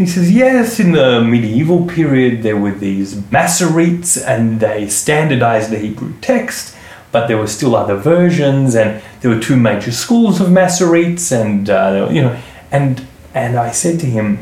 He 0.00 0.06
says, 0.06 0.32
Yes, 0.32 0.80
in 0.80 0.92
the 0.92 1.20
medieval 1.20 1.84
period, 1.84 2.42
there 2.42 2.56
were 2.56 2.72
these 2.72 3.16
Masoretes, 3.16 4.16
and 4.26 4.58
they 4.58 4.88
standardized 4.88 5.70
the 5.70 5.78
Hebrew 5.78 6.14
text, 6.22 6.74
but 7.12 7.26
there 7.26 7.36
were 7.36 7.46
still 7.46 7.76
other 7.76 7.96
versions, 7.96 8.74
and 8.74 9.02
there 9.20 9.30
were 9.30 9.42
two 9.42 9.56
major 9.56 9.92
schools 9.92 10.40
of 10.40 10.46
Masoretes, 10.46 11.30
and, 11.38 11.68
uh, 11.68 12.08
you 12.10 12.22
know, 12.22 12.40
and, 12.72 13.06
and 13.34 13.58
I 13.58 13.72
said 13.72 14.00
to 14.00 14.06
him, 14.06 14.38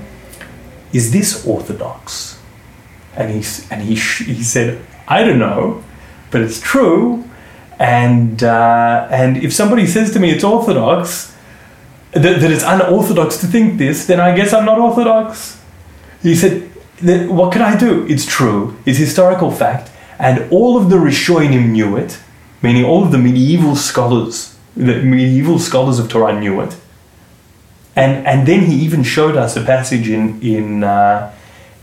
Is 0.93 1.11
this 1.11 1.45
orthodox? 1.45 2.39
And 3.17 3.43
he, 3.43 3.65
and 3.69 3.83
he, 3.83 3.97
he 3.97 4.45
said, 4.45 4.81
I 5.09 5.25
don't 5.25 5.41
know, 5.41 5.83
but 6.31 6.41
it's 6.41 6.61
true. 6.61 7.29
And, 7.81 8.45
uh, 8.45 9.09
and 9.11 9.39
if 9.39 9.53
somebody 9.53 9.89
says 9.89 10.13
to 10.13 10.21
me 10.21 10.31
it's 10.31 10.45
orthodox, 10.45 11.35
that, 12.13 12.41
that 12.41 12.51
it's 12.51 12.63
unorthodox 12.63 13.37
to 13.39 13.47
think 13.47 13.79
this, 13.79 14.07
then 14.07 14.21
I 14.21 14.35
guess 14.35 14.53
I'm 14.53 14.65
not 14.65 14.79
orthodox. 14.79 15.61
He 16.23 16.35
said, 16.35 16.71
What 17.29 17.53
can 17.53 17.63
I 17.63 17.77
do? 17.79 18.07
It's 18.07 18.27
true, 18.27 18.77
it's 18.87 18.99
historical 18.99 19.51
fact, 19.51 19.91
and 20.19 20.51
all 20.51 20.77
of 20.77 20.91
the 20.91 20.97
Rishonim 20.97 21.71
knew 21.71 21.97
it, 21.97 22.19
meaning 22.63 22.85
all 22.85 23.05
of 23.05 23.13
the 23.13 23.19
medieval 23.19 23.77
scholars, 23.77 24.57
the 24.77 25.03
medieval 25.03 25.59
scholars 25.59 25.99
of 25.99 26.09
Torah 26.09 26.39
knew 26.39 26.61
it. 26.61 26.77
And, 27.95 28.27
and 28.27 28.47
then 28.47 28.67
he 28.67 28.77
even 28.77 29.03
showed 29.03 29.37
us 29.37 29.57
a 29.57 29.65
passage 29.65 30.09
in, 30.09 30.41
in 30.41 30.85
uh, 30.85 31.35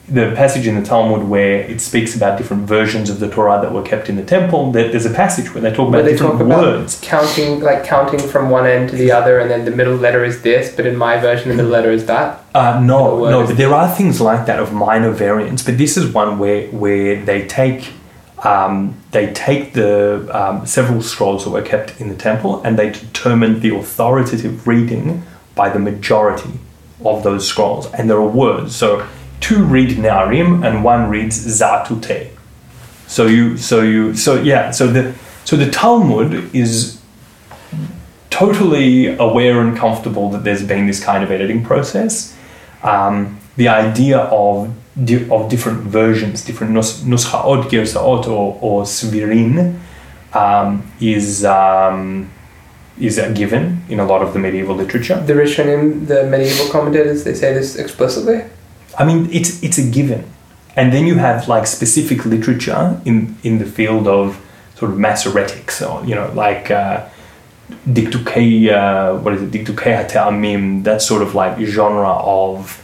the 0.07 0.33
passage 0.35 0.67
in 0.67 0.75
the 0.75 0.85
Talmud 0.85 1.27
where 1.27 1.61
it 1.61 1.81
speaks 1.81 2.15
about 2.15 2.37
different 2.37 2.67
versions 2.67 3.09
of 3.09 3.19
the 3.19 3.27
Torah 3.27 3.59
that 3.61 3.73
were 3.73 3.81
kept 3.81 4.07
in 4.07 4.15
the 4.15 4.23
temple. 4.23 4.71
There's 4.71 5.05
a 5.05 5.13
passage 5.13 5.53
where 5.53 5.61
they 5.61 5.73
talk 5.73 5.89
about 5.89 6.03
they 6.03 6.11
different 6.11 6.33
talk 6.33 6.41
about 6.41 6.61
words. 6.61 6.99
counting, 7.01 7.61
like 7.61 7.83
counting 7.83 8.19
from 8.19 8.51
one 8.51 8.67
end 8.67 8.89
to 8.91 8.95
the 8.95 9.11
other, 9.11 9.39
and 9.39 9.49
then 9.49 9.65
the 9.65 9.71
middle 9.71 9.95
letter 9.95 10.23
is 10.23 10.43
this, 10.43 10.75
but 10.75 10.85
in 10.85 10.95
my 10.95 11.17
version, 11.17 11.49
the 11.49 11.55
middle 11.55 11.71
letter 11.71 11.89
is 11.89 12.05
that. 12.05 12.43
Uh, 12.53 12.79
no, 12.83 13.27
no, 13.29 13.47
but 13.47 13.57
there 13.57 13.73
are 13.73 13.93
things 13.93 14.21
like 14.21 14.45
that 14.45 14.59
of 14.59 14.71
minor 14.71 15.11
variants. 15.11 15.63
But 15.63 15.77
this 15.79 15.97
is 15.97 16.13
one 16.13 16.37
where 16.37 16.67
where 16.67 17.23
they 17.25 17.47
take 17.47 17.91
um, 18.45 19.01
they 19.11 19.33
take 19.33 19.73
the 19.73 20.29
um, 20.31 20.65
several 20.65 21.01
scrolls 21.01 21.45
that 21.45 21.49
were 21.49 21.61
kept 21.61 21.99
in 21.99 22.09
the 22.09 22.15
temple 22.15 22.61
and 22.63 22.77
they 22.77 22.91
determine 22.91 23.59
the 23.61 23.75
authoritative 23.75 24.67
reading 24.67 25.23
by 25.55 25.69
the 25.69 25.79
majority 25.79 26.59
of 27.03 27.23
those 27.23 27.47
scrolls. 27.47 27.91
And 27.93 28.09
there 28.09 28.17
are 28.17 28.27
words. 28.27 28.75
So 28.75 29.07
two 29.39 29.63
read 29.63 29.97
Narim 29.97 30.65
and 30.65 30.83
one 30.83 31.09
reads 31.09 31.45
Za'atutei. 31.59 32.29
So 33.07 33.27
you 33.27 33.57
so 33.57 33.81
you 33.81 34.15
so 34.15 34.41
yeah 34.41 34.71
so 34.71 34.87
the 34.87 35.13
so 35.43 35.55
the 35.55 35.69
Talmud 35.69 36.55
is 36.55 36.99
totally 38.29 39.15
aware 39.15 39.61
and 39.61 39.77
comfortable 39.77 40.29
that 40.29 40.43
there's 40.43 40.63
been 40.63 40.87
this 40.87 41.01
kind 41.03 41.23
of 41.23 41.31
editing 41.31 41.63
process. 41.63 42.35
Um, 42.83 43.39
the 43.55 43.69
idea 43.69 44.19
of 44.19 44.73
di- 45.03 45.29
of 45.29 45.49
different 45.49 45.81
versions, 45.83 46.43
different 46.43 46.73
nus- 46.73 47.01
nuschaot, 47.03 47.69
girsaot, 47.69 48.27
or, 48.27 48.57
or 48.61 48.83
svirin, 48.83 49.79
um, 50.33 50.91
is 50.99 51.45
um, 51.45 52.29
is 52.99 53.17
a 53.17 53.31
given 53.31 53.83
in 53.89 53.99
a 53.99 54.05
lot 54.05 54.21
of 54.21 54.33
the 54.33 54.39
medieval 54.39 54.75
literature. 54.75 55.19
The 55.21 55.33
Rishonim, 55.33 56.07
the 56.07 56.25
medieval 56.25 56.67
commentators, 56.71 57.23
they 57.23 57.33
say 57.33 57.53
this 57.53 57.75
explicitly. 57.75 58.43
I 58.97 59.05
mean, 59.05 59.29
it's 59.31 59.61
it's 59.63 59.77
a 59.77 59.89
given, 59.89 60.25
and 60.75 60.91
then 60.93 61.05
you 61.05 61.15
have 61.15 61.47
like 61.47 61.67
specific 61.67 62.25
literature 62.25 63.01
in 63.05 63.37
in 63.43 63.59
the 63.59 63.65
field 63.65 64.07
of 64.07 64.41
sort 64.75 64.91
of 64.91 64.97
Masoretics, 64.97 65.81
or 65.81 66.05
you 66.05 66.15
know, 66.15 66.31
like 66.33 66.71
uh, 66.71 67.07
Dikdukei, 67.87 68.71
uh, 68.71 69.17
what 69.19 69.33
is 69.33 69.41
it, 69.41 69.51
Dikdukei 69.51 70.07
HaTe'amim, 70.07 70.83
that 70.83 71.01
sort 71.01 71.21
of 71.21 71.35
like 71.35 71.59
genre 71.59 72.09
of. 72.09 72.81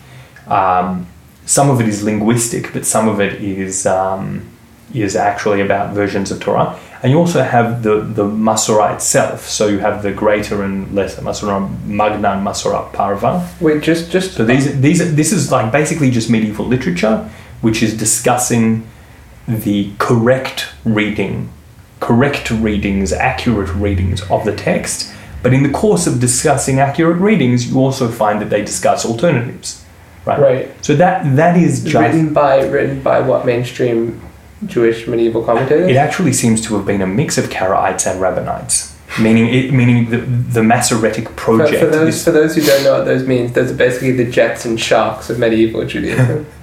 Um, 0.47 1.07
some 1.45 1.69
of 1.69 1.81
it 1.81 1.87
is 1.87 2.03
linguistic, 2.03 2.71
but 2.71 2.85
some 2.85 3.07
of 3.09 3.19
it 3.19 3.41
is 3.41 3.85
um, 3.85 4.50
is 4.93 5.15
actually 5.15 5.61
about 5.61 5.93
versions 5.93 6.31
of 6.31 6.39
Torah. 6.39 6.77
And 7.03 7.11
you 7.11 7.17
also 7.17 7.41
have 7.41 7.81
the 7.81 8.01
the 8.01 8.23
Masorah 8.23 8.93
itself. 8.93 9.49
So 9.49 9.67
you 9.67 9.79
have 9.79 10.03
the 10.03 10.11
greater 10.11 10.63
and 10.63 10.93
lesser 10.93 11.21
Masorah 11.21 11.83
Magna 11.85 12.29
Masorah 12.29 12.93
Parva. 12.93 13.49
Wait, 13.59 13.81
just 13.81 14.11
just 14.11 14.33
So 14.33 14.45
these 14.45 14.79
these 14.81 15.15
this 15.15 15.31
is 15.31 15.51
like 15.51 15.71
basically 15.71 16.11
just 16.11 16.29
medieval 16.29 16.65
literature, 16.65 17.29
which 17.61 17.81
is 17.81 17.97
discussing 17.97 18.87
the 19.47 19.91
correct 19.97 20.69
reading, 20.85 21.49
correct 21.99 22.51
readings, 22.51 23.11
accurate 23.11 23.73
readings 23.73 24.21
of 24.29 24.45
the 24.45 24.55
text. 24.55 25.11
But 25.41 25.53
in 25.53 25.63
the 25.63 25.71
course 25.71 26.05
of 26.05 26.19
discussing 26.19 26.79
accurate 26.79 27.17
readings, 27.17 27.71
you 27.71 27.79
also 27.79 28.09
find 28.09 28.39
that 28.41 28.51
they 28.51 28.63
discuss 28.63 29.05
alternatives, 29.05 29.83
right? 30.23 30.39
right. 30.39 30.85
So 30.85 30.95
that 30.97 31.35
that 31.35 31.57
is 31.57 31.83
just. 31.83 31.95
Written 31.95 32.31
by 32.31 32.61
written 32.61 33.01
by 33.01 33.21
what 33.21 33.43
mainstream 33.43 34.21
Jewish 34.65 35.07
medieval 35.07 35.43
commentators? 35.43 35.89
It 35.89 35.95
actually 35.97 36.33
seems 36.33 36.61
to 36.67 36.75
have 36.75 36.85
been 36.85 37.01
a 37.01 37.07
mix 37.07 37.37
of 37.37 37.49
Karaites 37.49 38.05
and 38.09 38.19
Rabbinites, 38.21 38.93
meaning 39.19 39.47
it, 39.47 39.73
meaning 39.73 40.09
the 40.09 40.17
the 40.17 40.63
Masoretic 40.63 41.27
For, 41.29 41.35
project. 41.35 41.79
for 41.79 41.85
those 41.87 42.15
is- 42.15 42.23
for 42.23 42.31
those 42.31 42.55
who 42.55 42.61
don't 42.61 42.83
know 42.83 42.93
what 42.97 43.05
those 43.05 43.25
means, 43.27 43.53
those 43.53 43.71
are 43.71 43.75
basically 43.75 44.11
the 44.11 44.25
jets 44.31 44.65
and 44.65 44.79
sharks 44.79 45.29
of 45.29 45.39
medieval 45.39 45.85
Judaism. 45.85 46.45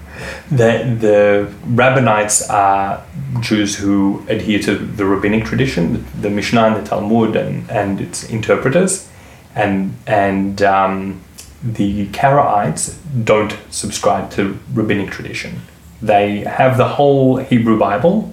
The, 0.50 0.96
the 1.00 1.54
Rabbinites 1.68 2.50
are 2.50 3.04
Jews 3.40 3.76
who 3.76 4.24
adhere 4.28 4.58
to 4.60 4.74
the 4.74 5.04
rabbinic 5.04 5.44
tradition, 5.44 6.04
the 6.20 6.28
Mishnah 6.30 6.62
and 6.62 6.76
the 6.76 6.88
Talmud 6.88 7.36
and, 7.36 7.70
and 7.70 8.00
its 8.00 8.24
interpreters, 8.24 9.08
and 9.54 9.94
and 10.08 10.60
um, 10.62 11.20
the 11.62 12.06
Karaites 12.08 12.96
don't 13.24 13.56
subscribe 13.70 14.30
to 14.32 14.58
rabbinic 14.72 15.10
tradition. 15.10 15.60
They 16.00 16.40
have 16.40 16.76
the 16.76 16.86
whole 16.88 17.36
Hebrew 17.38 17.78
Bible, 17.78 18.32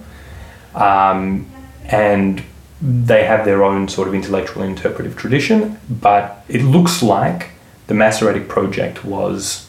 um, 0.74 1.46
and 1.86 2.42
they 2.80 3.24
have 3.24 3.44
their 3.44 3.64
own 3.64 3.88
sort 3.88 4.06
of 4.08 4.14
intellectual 4.14 4.62
interpretive 4.62 5.16
tradition, 5.16 5.80
but 5.88 6.44
it 6.48 6.62
looks 6.62 7.02
like 7.02 7.50
the 7.86 7.94
Masoretic 7.94 8.48
project 8.48 9.04
was 9.04 9.68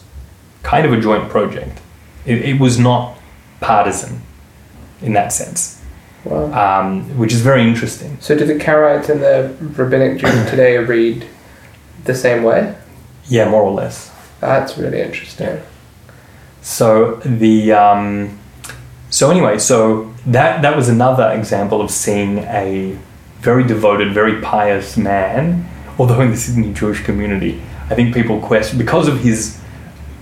kind 0.62 0.84
of 0.86 0.92
a 0.92 1.00
joint 1.00 1.28
project. 1.30 1.80
It, 2.26 2.42
it 2.42 2.60
was 2.60 2.78
not 2.78 3.16
partisan 3.60 4.20
in 5.00 5.12
that 5.14 5.32
sense, 5.32 5.82
Wow. 6.24 6.80
um, 6.82 7.16
which 7.16 7.32
is 7.32 7.40
very 7.40 7.62
interesting. 7.62 8.18
So 8.20 8.36
do 8.36 8.44
the 8.44 8.54
Karaites 8.54 9.08
and 9.08 9.22
the 9.22 9.54
rabbinic 9.82 10.18
Jews 10.20 10.50
today 10.50 10.76
read 10.78 11.26
the 12.04 12.14
same 12.14 12.42
way? 12.42 12.76
Yeah, 13.28 13.48
more 13.48 13.62
or 13.62 13.72
less. 13.72 14.10
That's 14.40 14.76
really 14.76 15.00
interesting. 15.00 15.60
So 16.62 17.16
the 17.24 17.72
um, 17.72 18.38
so 19.10 19.30
anyway, 19.30 19.58
so 19.58 20.12
that 20.26 20.62
that 20.62 20.76
was 20.76 20.88
another 20.88 21.30
example 21.32 21.80
of 21.80 21.90
seeing 21.90 22.38
a 22.38 22.96
very 23.40 23.64
devoted, 23.64 24.12
very 24.12 24.40
pious 24.40 24.96
man. 24.96 25.68
Although 25.98 26.20
in 26.20 26.30
the 26.30 26.36
Sydney 26.36 26.72
Jewish 26.72 27.02
community, 27.02 27.60
I 27.90 27.94
think 27.94 28.14
people 28.14 28.40
question 28.40 28.78
because 28.78 29.08
of 29.08 29.20
his 29.20 29.60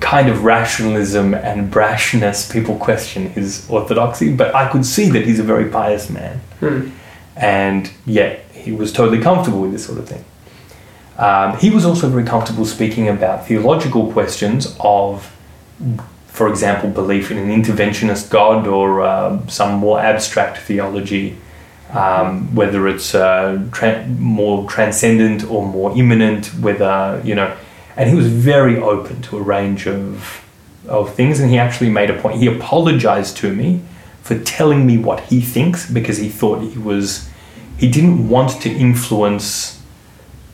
kind 0.01 0.29
of 0.29 0.45
rationalism 0.45 1.35
and 1.35 1.73
brashness. 1.73 2.51
People 2.53 2.77
question 2.77 3.31
his 3.31 3.69
orthodoxy, 3.69 4.33
but 4.35 4.55
I 4.55 4.69
could 4.69 4.85
see 4.87 5.09
that 5.11 5.25
he's 5.25 5.41
a 5.41 5.43
very 5.43 5.69
pious 5.71 6.09
man, 6.11 6.41
Hmm. 6.61 6.91
and 7.35 7.91
yet 8.05 8.45
he 8.53 8.73
was 8.73 8.93
totally 8.93 9.21
comfortable 9.21 9.61
with 9.61 9.73
this 9.73 9.87
sort 9.87 9.99
of 9.99 10.09
thing. 10.09 10.25
Um, 11.19 11.57
he 11.59 11.71
was 11.71 11.85
also 11.87 12.09
very 12.09 12.25
comfortable 12.25 12.67
speaking 12.67 13.09
about 13.09 13.47
theological 13.47 14.13
questions 14.13 14.77
of 14.81 15.33
for 16.37 16.49
example, 16.49 16.91
belief 16.91 17.31
in 17.31 17.39
an 17.39 17.49
interventionist 17.49 18.29
God 18.29 18.67
or 18.67 19.01
uh, 19.01 19.47
some 19.47 19.79
more 19.79 19.99
abstract 19.99 20.59
theology, 20.59 21.35
um, 21.93 22.55
whether 22.55 22.87
it's 22.89 23.15
uh, 23.15 23.67
tra- 23.73 24.07
more 24.07 24.69
transcendent 24.69 25.51
or 25.51 25.67
more 25.67 25.97
imminent, 25.97 26.49
whether, 26.61 27.23
you 27.25 27.35
know, 27.35 27.57
and 27.97 28.11
he 28.11 28.15
was 28.15 28.27
very 28.27 28.77
open 28.77 29.23
to 29.23 29.39
a 29.39 29.41
range 29.41 29.87
of, 29.87 30.45
of 30.87 31.15
things. 31.15 31.41
And 31.41 31.51
he 31.51 31.57
actually 31.57 31.89
made 31.89 32.11
a 32.11 32.21
point. 32.21 32.39
He 32.39 32.49
apologized 32.49 33.39
to 33.39 33.55
me 33.55 33.81
for 34.21 34.39
telling 34.39 34.87
me 34.87 34.99
what 34.99 35.21
he 35.21 35.41
thinks 35.41 35.91
because 35.91 36.19
he 36.19 36.29
thought 36.29 36.61
he 36.61 36.79
was, 36.79 37.31
he 37.79 37.91
didn't 37.91 38.29
want 38.29 38.61
to 38.61 38.71
influence 38.71 39.76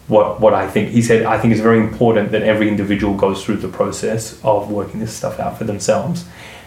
what 0.09 0.41
what 0.41 0.55
I 0.55 0.69
think. 0.69 0.91
He 0.91 1.03
said, 1.03 1.25
I 1.25 1.39
think 1.39 1.53
it's 1.53 1.63
very 1.63 1.79
important 1.79 2.33
that 2.33 2.43
every 2.43 2.69
individual 2.69 3.15
goes 3.15 3.45
through 3.45 3.59
the 3.59 3.69
process 3.69 4.41
of 4.45 4.71
working 4.71 5.01
this 5.01 5.15
stuff 5.15 5.39
out 5.39 5.59
for 5.59 5.65
themselves. 5.65 6.25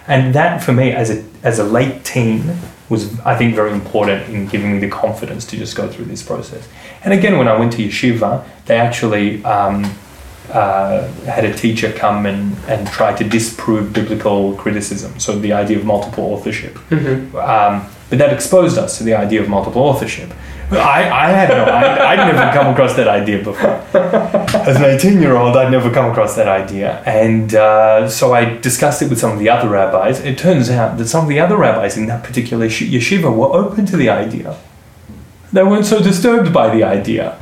And 0.08 0.36
that 0.36 0.64
for 0.64 0.72
me 0.72 0.92
as 0.92 1.10
a 1.10 1.24
as 1.44 1.60
a 1.60 1.64
late 1.64 2.04
teen 2.04 2.58
was 2.90 3.20
I 3.22 3.36
think 3.36 3.56
very 3.56 3.72
important 3.72 4.30
in 4.30 4.48
giving 4.48 4.74
me 4.74 4.80
the 4.80 4.90
confidence 4.90 5.46
to 5.48 5.58
just 5.58 5.76
go 5.76 5.88
through 5.88 6.06
this 6.06 6.22
process. 6.22 6.68
And 7.04 7.14
again 7.14 7.38
when 7.38 7.48
I 7.48 7.58
went 7.58 7.74
to 7.74 7.80
yeshiva, 7.80 8.46
they 8.66 8.78
actually 8.78 9.44
um, 9.44 9.84
uh, 10.52 11.08
had 11.24 11.44
a 11.44 11.54
teacher 11.54 11.92
come 11.92 12.26
and, 12.26 12.56
and 12.68 12.88
try 12.88 13.16
to 13.16 13.24
disprove 13.24 13.94
biblical 13.94 14.56
criticism, 14.56 15.20
so 15.20 15.38
the 15.40 15.54
idea 15.54 15.78
of 15.78 15.86
multiple 15.86 16.24
authorship. 16.26 16.76
Mm-hmm. 16.90 17.36
Um, 17.36 17.90
but 18.10 18.20
that 18.20 18.32
exposed 18.32 18.78
us 18.78 19.00
to 19.00 19.04
the 19.04 19.16
idea 19.16 19.42
of 19.42 19.50
multiple 19.50 19.82
authorship. 19.82 20.32
I, 20.72 21.10
I 21.10 21.30
had 21.30 21.50
no, 21.50 21.64
I, 21.64 22.12
I'd 22.12 22.34
never 22.34 22.52
come 22.52 22.74
across 22.74 22.96
that 22.96 23.08
idea 23.08 23.44
before. 23.44 23.70
As 24.68 24.78
an 24.78 24.86
18 24.86 25.22
year 25.22 25.36
old, 25.36 25.56
I'd 25.56 25.72
never 25.72 25.92
come 25.92 26.10
across 26.10 26.36
that 26.36 26.48
idea. 26.48 27.04
And 27.06 27.54
uh, 27.54 28.10
so 28.10 28.34
I 28.34 28.58
discussed 28.58 29.02
it 29.02 29.10
with 29.10 29.20
some 29.20 29.32
of 29.32 29.40
the 29.40 29.50
other 29.50 29.70
rabbis. 29.70 30.20
It 30.22 30.38
turns 30.38 30.70
out 30.70 30.98
that 30.98 31.08
some 31.08 31.24
of 31.24 31.30
the 31.30 31.40
other 31.40 31.58
rabbis 31.58 31.98
in 31.98 32.08
that 32.08 32.24
particular 32.24 32.68
yeshiva 32.68 33.36
were 33.36 33.48
open 33.48 33.86
to 33.88 33.98
the 33.98 34.10
idea. 34.10 34.58
They 35.54 35.64
weren't 35.64 35.86
so 35.86 36.02
disturbed 36.02 36.52
by 36.52 36.76
the 36.76 36.84
idea. 36.84 37.40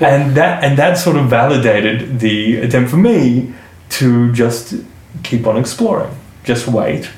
And 0.00 0.34
that, 0.36 0.64
and 0.64 0.78
that 0.78 0.98
sort 0.98 1.16
of 1.16 1.28
validated 1.28 2.20
the 2.20 2.56
attempt 2.56 2.90
for 2.90 2.96
me 2.96 3.54
to 3.90 4.32
just 4.32 4.74
keep 5.22 5.46
on 5.46 5.56
exploring. 5.56 6.14
Just 6.44 6.68
wait, 6.68 7.10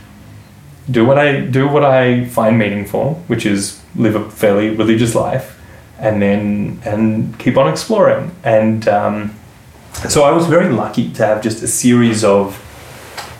do 0.90 1.04
what 1.04 1.18
I 1.18 1.40
do 1.40 1.68
what 1.68 1.84
I 1.84 2.24
find 2.26 2.58
meaningful, 2.58 3.14
which 3.26 3.44
is 3.44 3.80
live 3.94 4.14
a 4.14 4.30
fairly 4.30 4.70
religious 4.70 5.14
life, 5.14 5.60
and 5.98 6.22
then 6.22 6.80
and 6.84 7.38
keep 7.38 7.56
on 7.56 7.68
exploring. 7.68 8.34
And 8.42 8.88
um, 8.88 9.34
so 10.08 10.24
I 10.24 10.32
was 10.32 10.46
very 10.46 10.72
lucky 10.72 11.12
to 11.12 11.26
have 11.26 11.42
just 11.42 11.62
a 11.62 11.68
series 11.68 12.24
of 12.24 12.64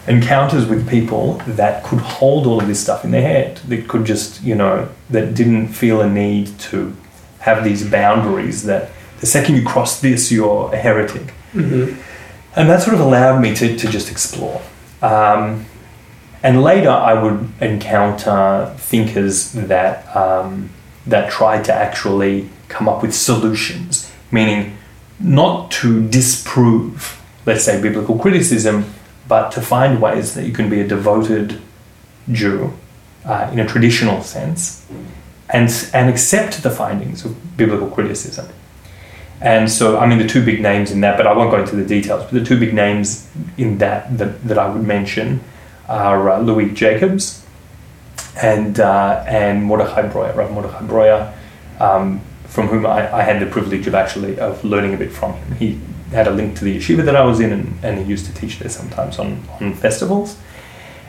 encounters 0.07 0.67
with 0.67 0.89
people 0.89 1.35
that 1.47 1.85
could 1.85 1.99
hold 1.99 2.47
all 2.47 2.61
of 2.61 2.67
this 2.67 2.81
stuff 2.81 3.05
in 3.05 3.11
their 3.11 3.23
head. 3.23 3.59
That 3.69 3.89
could 3.89 4.05
just 4.05 4.43
you 4.43 4.55
know 4.55 4.89
that 5.11 5.35
didn't 5.35 5.69
feel 5.69 6.01
a 6.01 6.09
need 6.09 6.59
to 6.71 6.95
have 7.41 7.65
these 7.65 7.89
boundaries. 7.89 8.65
That 8.65 8.91
the 9.21 9.27
second 9.27 9.57
you 9.57 9.65
cross 9.65 10.01
this, 10.01 10.31
you're 10.31 10.73
a 10.73 10.77
heretic. 10.77 11.33
Mm-hmm. 11.55 12.01
And 12.57 12.69
that 12.69 12.83
sort 12.83 12.95
of 12.95 13.01
allowed 13.01 13.41
me 13.41 13.55
to, 13.55 13.77
to 13.77 13.89
just 13.89 14.11
explore. 14.11 14.61
Um, 15.01 15.67
and 16.43 16.63
later, 16.63 16.91
I 16.91 17.21
would 17.21 17.49
encounter 17.61 18.73
thinkers 18.79 19.53
that 19.53 20.15
um, 20.15 20.71
that 21.07 21.31
tried 21.31 21.65
to 21.65 21.75
actually 21.75 22.49
come 22.69 22.89
up 22.89 23.03
with 23.03 23.15
solutions, 23.15 24.13
meaning 24.31 24.77
not 25.19 25.71
to 25.71 26.07
disprove, 26.09 27.21
let's 27.47 27.65
say, 27.65 27.81
biblical 27.81 28.19
criticism, 28.19 28.85
but 29.27 29.51
to 29.53 29.61
find 29.61 30.01
ways 30.01 30.35
that 30.35 30.47
you 30.47 30.53
can 30.53 30.71
be 30.71 30.81
a 30.81 30.87
devoted 30.87 31.61
Jew 32.31 32.75
uh, 33.25 33.51
in 33.53 33.59
a 33.59 33.67
traditional 33.67 34.23
sense, 34.23 34.87
and 35.51 35.69
and 35.93 36.09
accept 36.09 36.63
the 36.63 36.71
findings 36.71 37.25
of 37.25 37.57
biblical 37.57 37.91
criticism. 37.91 38.49
And 39.41 39.71
so, 39.71 39.99
I 39.99 40.07
mean, 40.07 40.19
the 40.19 40.27
two 40.27 40.45
big 40.45 40.61
names 40.61 40.91
in 40.91 41.01
that, 41.03 41.17
but 41.17 41.27
I 41.27 41.33
won't 41.33 41.51
go 41.51 41.61
into 41.61 41.77
the 41.77 41.85
details. 41.85 42.25
But 42.25 42.33
the 42.33 42.45
two 42.45 42.59
big 42.59 42.75
names 42.75 43.29
in 43.57 43.79
that 43.79 44.19
that, 44.19 44.45
that 44.45 44.59
I 44.59 44.69
would 44.69 44.85
mention 44.85 45.41
are 45.89 46.31
uh, 46.31 46.41
Louis 46.41 46.73
Jacobs 46.73 47.45
and 48.41 48.79
uh, 48.81 49.25
and 49.27 49.65
Mordechai 49.65 50.03
Breuer, 50.03 50.33
Rav 50.35 50.51
Mordechai 50.51 50.83
Breuer, 50.83 51.35
um, 51.81 52.21
from 52.47 52.69
whom 52.69 52.87
I, 52.87 53.13
I 53.13 53.23
had 53.23 53.41
the 53.41 53.47
privilege 53.47 53.87
of 53.87 53.95
actually 53.95 54.39
of 54.39 54.63
learning 54.65 54.95
a 54.95 54.97
bit 54.97 55.13
from 55.13 55.35
him. 55.35 55.57
He 55.57 55.81
had 56.13 56.27
a 56.27 56.31
link 56.31 56.57
to 56.57 56.65
the 56.65 56.77
yeshiva 56.77 57.05
that 57.05 57.17
I 57.17 57.25
was 57.25 57.41
in, 57.41 57.53
and, 57.53 57.79
and 57.85 57.99
he 57.99 58.05
used 58.05 58.27
to 58.27 58.35
teach 58.35 58.59
there 58.59 58.71
sometimes 58.71 59.19
on, 59.19 59.43
on 59.61 59.75
festivals. 59.75 60.39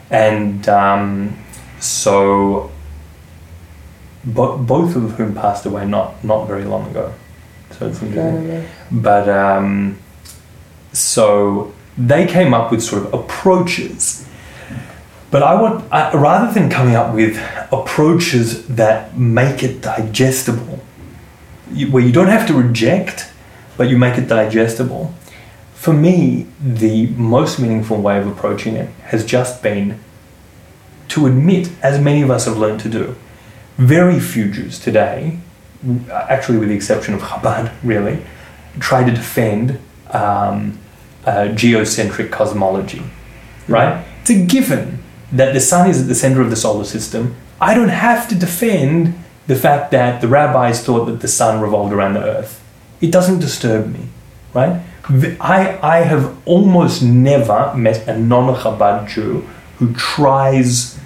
And 0.09 0.67
um, 0.67 1.37
so, 1.79 2.71
bo- 4.25 4.57
both 4.57 4.95
of 4.95 5.11
whom 5.11 5.35
passed 5.35 5.65
away 5.65 5.85
not 5.85 6.23
not 6.23 6.47
very 6.47 6.65
long 6.65 6.89
ago. 6.89 7.13
So 7.71 7.87
it's 7.87 8.01
interesting. 8.01 8.67
But 8.91 9.29
um, 9.29 9.99
so 10.91 11.73
they 11.97 12.25
came 12.25 12.53
up 12.53 12.71
with 12.71 12.81
sort 12.81 13.05
of 13.05 13.13
approaches. 13.13 14.27
But 15.31 15.43
I 15.43 15.61
want, 15.61 15.91
I, 15.91 16.11
rather 16.13 16.51
than 16.51 16.69
coming 16.69 16.95
up 16.95 17.13
with 17.13 17.37
approaches 17.71 18.67
that 18.67 19.15
make 19.17 19.61
it 19.61 19.81
digestible, 19.81 20.79
you, 21.71 21.91
where 21.91 22.03
you 22.03 22.11
don't 22.11 22.27
have 22.27 22.47
to 22.47 22.53
reject, 22.53 23.31
but 23.77 23.89
you 23.89 23.97
make 23.97 24.17
it 24.17 24.27
digestible. 24.27 25.13
For 25.75 25.93
me, 25.93 26.47
the 26.59 27.07
most 27.07 27.59
meaningful 27.59 28.01
way 28.01 28.17
of 28.17 28.27
approaching 28.27 28.75
it 28.75 28.89
has 29.03 29.23
just 29.23 29.61
been 29.61 29.99
to 31.09 31.25
admit, 31.27 31.71
as 31.81 31.99
many 31.99 32.21
of 32.21 32.31
us 32.31 32.45
have 32.45 32.57
learned 32.57 32.79
to 32.81 32.89
do, 32.89 33.15
very 33.77 34.19
few 34.19 34.51
Jews 34.51 34.79
today, 34.79 35.39
actually 36.11 36.57
with 36.57 36.69
the 36.69 36.75
exception 36.75 37.13
of 37.13 37.21
Chabad, 37.21 37.73
really, 37.83 38.25
try 38.79 39.03
to 39.03 39.11
defend 39.11 39.79
um, 40.09 40.79
uh, 41.25 41.49
geocentric 41.53 42.31
cosmology, 42.31 43.03
right? 43.67 44.05
It's 44.21 44.31
a 44.31 44.45
given 44.45 44.98
that 45.31 45.53
the 45.53 45.59
sun 45.59 45.89
is 45.89 46.01
at 46.01 46.07
the 46.07 46.15
center 46.15 46.41
of 46.41 46.49
the 46.49 46.55
solar 46.55 46.85
system. 46.85 47.35
I 47.61 47.73
don't 47.73 47.89
have 47.89 48.27
to 48.29 48.35
defend 48.35 49.13
the 49.47 49.55
fact 49.55 49.91
that 49.91 50.21
the 50.21 50.27
rabbis 50.27 50.83
thought 50.83 51.05
that 51.05 51.21
the 51.21 51.27
sun 51.27 51.61
revolved 51.61 51.93
around 51.93 52.13
the 52.13 52.23
earth. 52.23 52.63
It 53.01 53.11
doesn't 53.11 53.39
disturb 53.39 53.91
me, 53.91 54.07
right? 54.53 54.81
I, 55.41 55.79
I 55.81 55.97
have 56.01 56.37
almost 56.45 57.01
never 57.01 57.73
met 57.75 58.07
a 58.07 58.17
non 58.17 58.55
Chabad 58.55 59.07
Jew 59.07 59.47
who 59.77 59.93
tries 59.93 60.99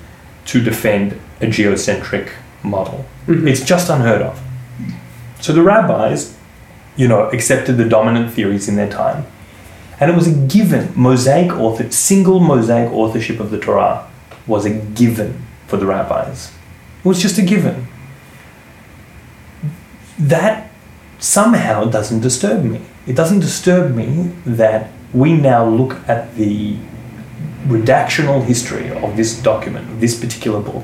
to 0.45 0.62
defend 0.62 1.19
a 1.39 1.47
geocentric 1.47 2.31
model. 2.63 3.05
Mhm. 3.27 3.47
It's 3.47 3.63
just 3.63 3.89
unheard 3.89 4.21
of. 4.21 4.41
So 5.39 5.53
the 5.53 5.62
rabbis, 5.62 6.36
you 6.95 7.07
know, 7.07 7.29
accepted 7.29 7.77
the 7.77 7.86
dominant 7.86 8.33
theories 8.33 8.67
in 8.67 8.75
their 8.75 8.89
time. 8.89 9.25
And 9.99 10.12
it 10.12 10.15
was 10.15 10.27
a 10.27 10.33
given. 10.33 10.91
Mosaic 10.95 11.51
author, 11.53 11.89
single 11.91 12.39
Mosaic 12.39 12.91
authorship 12.91 13.39
of 13.39 13.51
the 13.51 13.59
Torah 13.59 14.05
was 14.47 14.65
a 14.65 14.69
given 14.69 15.45
for 15.67 15.77
the 15.77 15.86
rabbis. 15.86 16.51
It 17.03 17.08
was 17.08 17.21
just 17.21 17.38
a 17.38 17.41
given. 17.41 17.88
That 20.19 20.71
somehow 21.19 21.86
doesn't 21.86 22.21
disturb 22.21 22.63
me. 22.63 22.82
It 23.08 23.15
doesn't 23.15 23.39
disturb 23.39 23.95
me 23.95 24.32
that 24.45 24.91
we 25.13 25.34
now 25.34 25.67
look 25.67 25.97
at 26.08 26.36
the 26.36 26.77
redactional 27.65 28.43
history 28.43 28.91
of 28.91 29.15
this 29.15 29.41
document, 29.41 30.01
this 30.01 30.19
particular 30.19 30.60
book, 30.60 30.84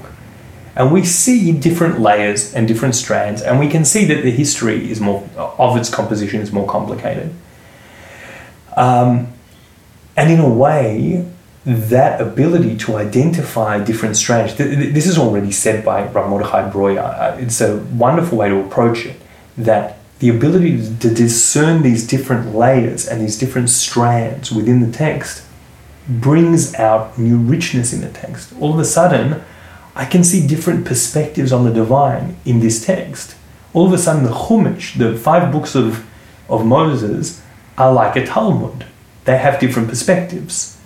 and 0.75 0.93
we 0.93 1.03
see 1.03 1.51
different 1.51 1.99
layers 1.99 2.53
and 2.53 2.67
different 2.67 2.95
strands, 2.95 3.41
and 3.41 3.59
we 3.59 3.67
can 3.67 3.83
see 3.83 4.05
that 4.05 4.23
the 4.23 4.31
history 4.31 4.89
is 4.89 5.01
more 5.01 5.27
of 5.35 5.75
its 5.75 5.89
composition 5.89 6.41
is 6.41 6.51
more 6.51 6.67
complicated. 6.67 7.33
Um, 8.77 9.33
and 10.15 10.31
in 10.31 10.39
a 10.39 10.49
way, 10.49 11.25
that 11.69 12.19
ability 12.19 12.77
to 12.77 12.95
identify 12.97 13.79
different 13.83 14.17
strands, 14.17 14.55
th- 14.55 14.75
th- 14.75 14.93
this 14.93 15.05
is 15.05 15.17
already 15.17 15.51
said 15.51 15.85
by 15.85 16.07
Rav 16.07 16.29
Mordechai 16.29 16.69
Breuer. 16.69 16.99
Uh, 16.99 17.37
It's 17.39 17.61
a 17.61 17.77
wonderful 17.77 18.37
way 18.37 18.49
to 18.49 18.59
approach 18.59 19.05
it. 19.05 19.19
That 19.57 19.97
the 20.19 20.29
ability 20.29 20.77
to 20.99 21.13
discern 21.13 21.81
these 21.83 22.07
different 22.07 22.55
layers 22.55 23.07
and 23.07 23.21
these 23.21 23.37
different 23.37 23.69
strands 23.69 24.51
within 24.51 24.79
the 24.79 24.91
text 24.97 25.43
brings 26.07 26.73
out 26.75 27.17
new 27.19 27.37
richness 27.37 27.93
in 27.93 28.01
the 28.01 28.09
text. 28.09 28.51
All 28.59 28.73
of 28.73 28.79
a 28.79 28.85
sudden, 28.85 29.41
I 29.95 30.05
can 30.05 30.23
see 30.23 30.47
different 30.47 30.85
perspectives 30.85 31.51
on 31.51 31.65
the 31.65 31.71
divine 31.73 32.37
in 32.45 32.61
this 32.61 32.83
text. 32.83 33.35
All 33.73 33.85
of 33.85 33.93
a 33.93 33.97
sudden, 33.97 34.23
the 34.23 34.31
Chumash, 34.31 34.97
the 34.97 35.15
five 35.15 35.51
books 35.51 35.75
of, 35.75 36.03
of 36.49 36.65
Moses, 36.65 37.41
are 37.77 37.93
like 37.93 38.15
a 38.15 38.25
Talmud. 38.25 38.85
They 39.25 39.37
have 39.37 39.59
different 39.59 39.87
perspectives, 39.89 40.77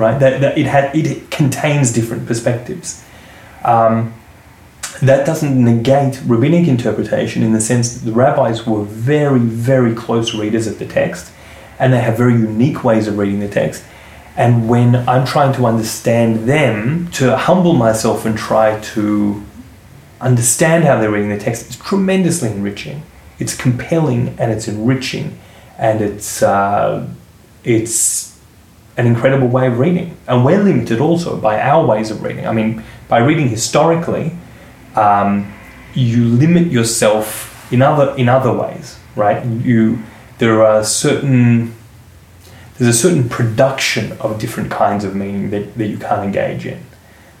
right? 0.00 0.18
That, 0.18 0.40
that 0.40 0.58
it, 0.58 0.66
had, 0.66 0.94
it 0.96 1.30
contains 1.30 1.92
different 1.92 2.26
perspectives. 2.26 3.04
Um, 3.64 4.14
that 5.02 5.24
doesn't 5.24 5.62
negate 5.64 6.20
rabbinic 6.26 6.66
interpretation 6.66 7.42
in 7.42 7.52
the 7.52 7.60
sense 7.60 7.94
that 7.94 8.04
the 8.04 8.12
rabbis 8.12 8.66
were 8.66 8.82
very, 8.84 9.38
very 9.38 9.94
close 9.94 10.34
readers 10.34 10.66
of 10.66 10.78
the 10.78 10.86
text 10.86 11.32
and 11.78 11.92
they 11.92 12.00
have 12.00 12.16
very 12.16 12.34
unique 12.34 12.84
ways 12.84 13.08
of 13.08 13.16
reading 13.16 13.40
the 13.40 13.48
text. 13.48 13.82
And 14.36 14.68
when 14.68 14.96
I'm 15.08 15.26
trying 15.26 15.54
to 15.54 15.66
understand 15.66 16.48
them, 16.48 17.10
to 17.12 17.36
humble 17.36 17.72
myself 17.72 18.26
and 18.26 18.36
try 18.36 18.78
to 18.80 19.42
understand 20.20 20.84
how 20.84 21.00
they're 21.00 21.10
reading 21.10 21.30
the 21.30 21.38
text, 21.38 21.66
it's 21.66 21.76
tremendously 21.76 22.50
enriching. 22.50 23.02
It's 23.38 23.56
compelling 23.56 24.36
and 24.38 24.52
it's 24.52 24.68
enriching, 24.68 25.38
and 25.78 26.02
it's 26.02 26.42
uh, 26.42 27.08
it's 27.64 28.29
an 28.96 29.06
incredible 29.06 29.48
way 29.48 29.66
of 29.66 29.78
reading. 29.78 30.16
And 30.26 30.44
we're 30.44 30.62
limited 30.62 31.00
also 31.00 31.36
by 31.40 31.60
our 31.60 31.84
ways 31.86 32.10
of 32.10 32.22
reading. 32.22 32.46
I 32.46 32.52
mean, 32.52 32.82
by 33.08 33.18
reading 33.18 33.48
historically, 33.48 34.32
um, 34.94 35.52
you 35.94 36.24
limit 36.24 36.66
yourself 36.68 37.72
in 37.72 37.82
other 37.82 38.14
in 38.16 38.28
other 38.28 38.52
ways, 38.52 38.98
right? 39.16 39.44
You 39.44 40.02
there 40.38 40.64
are 40.64 40.84
certain 40.84 41.74
there's 42.78 42.94
a 42.96 42.98
certain 42.98 43.28
production 43.28 44.12
of 44.20 44.38
different 44.38 44.70
kinds 44.70 45.04
of 45.04 45.14
meaning 45.14 45.50
that, 45.50 45.76
that 45.76 45.86
you 45.86 45.98
can't 45.98 46.24
engage 46.24 46.64
in. 46.66 46.80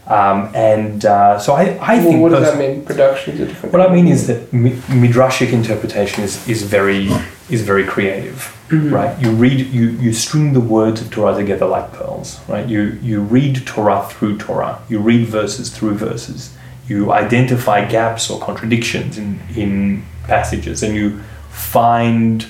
Um, 0.06 0.50
and 0.54 1.04
uh, 1.04 1.38
so 1.38 1.54
I, 1.54 1.78
I 1.80 1.94
Well, 1.96 2.02
think 2.04 2.20
what 2.22 2.30
does 2.32 2.42
that 2.52 2.58
mean? 2.58 2.84
Different. 2.84 3.72
what 3.72 3.80
I 3.88 3.92
mean 3.92 4.06
is 4.08 4.26
that 4.26 4.52
mi- 4.52 4.72
midrashic 4.88 5.52
interpretation 5.52 6.24
is, 6.24 6.46
is 6.48 6.62
very 6.62 7.08
is 7.50 7.62
very 7.62 7.84
creative, 7.84 8.52
Mhm. 8.70 8.92
right? 8.92 9.12
You 9.20 9.30
read 9.30 9.58
you, 9.72 9.86
you 10.04 10.12
string 10.12 10.52
the 10.52 10.60
words 10.60 11.00
of 11.00 11.10
Torah 11.10 11.34
together 11.36 11.66
like 11.66 11.92
pearls, 11.92 12.38
right? 12.48 12.66
You 12.66 12.96
you 13.02 13.20
read 13.20 13.66
Torah 13.66 14.02
through 14.10 14.38
Torah. 14.38 14.78
You 14.88 14.98
read 15.00 15.26
verses 15.26 15.68
through 15.70 15.94
verses. 15.94 16.50
You 16.88 17.12
identify 17.12 17.84
gaps 17.84 18.30
or 18.30 18.38
contradictions 18.40 19.18
in 19.18 19.40
in 19.56 20.02
passages, 20.26 20.82
and 20.82 20.94
you 20.94 21.20
find 21.50 22.46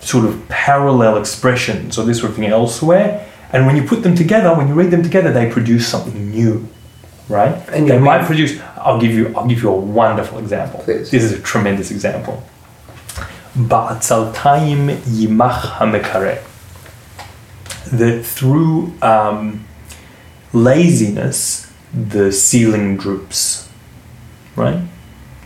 sort 0.00 0.24
of 0.24 0.48
parallel 0.48 1.16
expressions 1.16 1.98
or 1.98 2.04
this 2.04 2.18
sort 2.20 2.30
of 2.30 2.36
thing 2.36 2.46
elsewhere. 2.46 3.08
And 3.52 3.66
when 3.66 3.76
you 3.76 3.82
put 3.82 4.02
them 4.02 4.14
together, 4.14 4.54
when 4.54 4.68
you 4.68 4.74
read 4.74 4.90
them 4.90 5.02
together, 5.02 5.32
they 5.32 5.46
produce 5.50 5.86
something 5.86 6.30
new, 6.30 6.68
right? 7.28 7.54
And 7.72 7.88
they 7.88 7.98
might 7.98 8.24
produce. 8.26 8.52
I'll 8.84 9.00
give 9.00 9.12
you. 9.12 9.32
I'll 9.36 9.46
give 9.46 9.62
you 9.62 9.70
a 9.70 9.80
wonderful 10.00 10.38
example. 10.38 10.80
Please. 10.84 11.10
This 11.10 11.22
is 11.24 11.32
a 11.32 11.40
tremendous 11.52 11.90
example. 11.90 12.42
Ba'atzaltayim 13.56 14.96
yimach 14.98 15.78
hamekare. 15.78 16.42
That 17.90 18.24
through 18.24 18.92
um, 19.00 19.64
laziness, 20.52 21.72
the 21.92 22.32
ceiling 22.32 22.96
droops. 22.96 23.68
Right? 24.56 24.80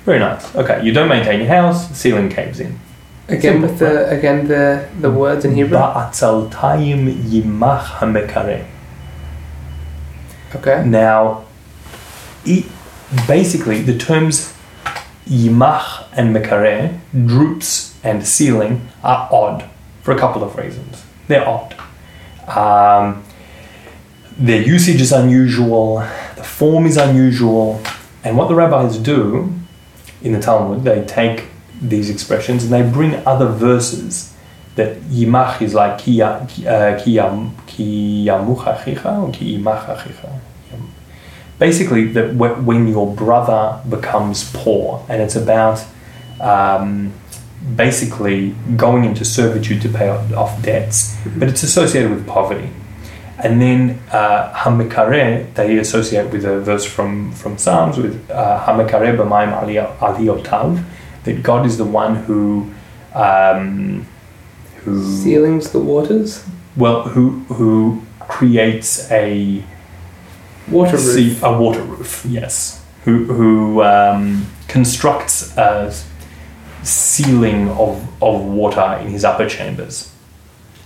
Very 0.04 0.18
nice. 0.18 0.54
Okay, 0.56 0.82
you 0.82 0.92
don't 0.92 1.08
maintain 1.08 1.40
your 1.40 1.48
house, 1.48 1.86
the 1.88 1.94
ceiling 1.94 2.28
caves 2.28 2.58
in. 2.58 2.80
Again 3.28 3.62
with 3.62 3.78
the 3.78 4.10
again 4.10 4.48
the 4.48 4.88
the 5.00 5.10
words 5.10 5.44
in 5.44 5.54
Hebrew. 5.54 5.78
Ba'atzaltayim 5.78 7.14
yimach 7.14 7.84
hamekare. 8.00 8.66
Okay. 10.56 10.84
Now, 10.84 11.44
it, 12.44 12.66
basically, 13.28 13.82
the 13.82 13.96
terms 13.96 14.52
yimach 15.28 16.08
and 16.12 16.34
mekare, 16.34 16.98
droops 17.12 17.89
and 18.02 18.26
ceiling, 18.26 18.88
are 19.02 19.28
odd 19.30 19.68
for 20.02 20.12
a 20.12 20.18
couple 20.18 20.42
of 20.42 20.56
reasons. 20.56 21.04
They're 21.28 21.46
odd. 21.46 21.74
Um, 22.48 23.24
their 24.36 24.62
usage 24.62 25.00
is 25.00 25.12
unusual, 25.12 25.98
the 26.36 26.44
form 26.44 26.86
is 26.86 26.96
unusual, 26.96 27.80
and 28.24 28.36
what 28.36 28.48
the 28.48 28.54
rabbis 28.54 28.98
do 28.98 29.52
in 30.22 30.32
the 30.32 30.40
Talmud, 30.40 30.84
they 30.84 31.04
take 31.04 31.44
these 31.80 32.10
expressions 32.10 32.64
and 32.64 32.72
they 32.72 32.82
bring 32.82 33.14
other 33.26 33.46
verses 33.46 34.34
that 34.76 35.00
yimach 35.02 35.60
is 35.62 35.74
like 35.74 35.98
ki 35.98 36.12
ya- 36.12 36.46
ki 36.46 36.68
uh, 36.68 36.98
or 38.42 39.32
Basically, 41.58 42.06
that 42.06 42.34
when 42.34 42.88
your 42.88 43.14
brother 43.14 43.80
becomes 43.88 44.50
poor, 44.54 45.04
and 45.10 45.20
it's 45.20 45.36
about 45.36 45.84
um, 46.40 47.12
basically 47.76 48.54
going 48.76 49.04
into 49.04 49.24
servitude 49.24 49.82
to 49.82 49.88
pay 49.88 50.08
off 50.08 50.62
debts, 50.62 51.16
but 51.36 51.48
it's 51.48 51.62
associated 51.62 52.10
with 52.10 52.26
poverty. 52.26 52.70
And 53.42 53.60
then 53.60 53.98
uh, 54.12 54.52
Hamekare, 54.54 55.52
they 55.54 55.78
associate 55.78 56.30
with 56.30 56.44
a 56.44 56.60
verse 56.60 56.84
from, 56.84 57.32
from 57.32 57.56
Psalms 57.58 57.96
with 57.96 58.30
uh, 58.30 58.64
Hamekare 58.66 59.16
b'mayim 59.16 59.52
ali- 59.52 59.76
aliyotav, 59.76 60.84
that 61.24 61.42
God 61.42 61.64
is 61.66 61.78
the 61.78 61.84
one 61.84 62.16
who 62.16 62.70
um, 63.14 64.06
who 64.84 65.02
Ceilings 65.22 65.70
the 65.72 65.78
waters. 65.80 66.44
well 66.76 67.02
who 67.08 67.40
who 67.48 68.02
creates 68.20 69.10
a 69.10 69.62
Water 70.70 70.96
roof. 70.96 71.42
a 71.42 71.58
water 71.58 71.82
roof 71.82 72.24
yes 72.28 72.84
who 73.04 73.24
who 73.24 73.82
um, 73.82 74.46
constructs 74.68 75.56
a 75.58 75.92
ceiling 76.82 77.68
of, 77.70 78.06
of 78.22 78.44
water 78.44 78.98
in 79.00 79.08
his 79.08 79.24
upper 79.24 79.48
chambers. 79.48 80.12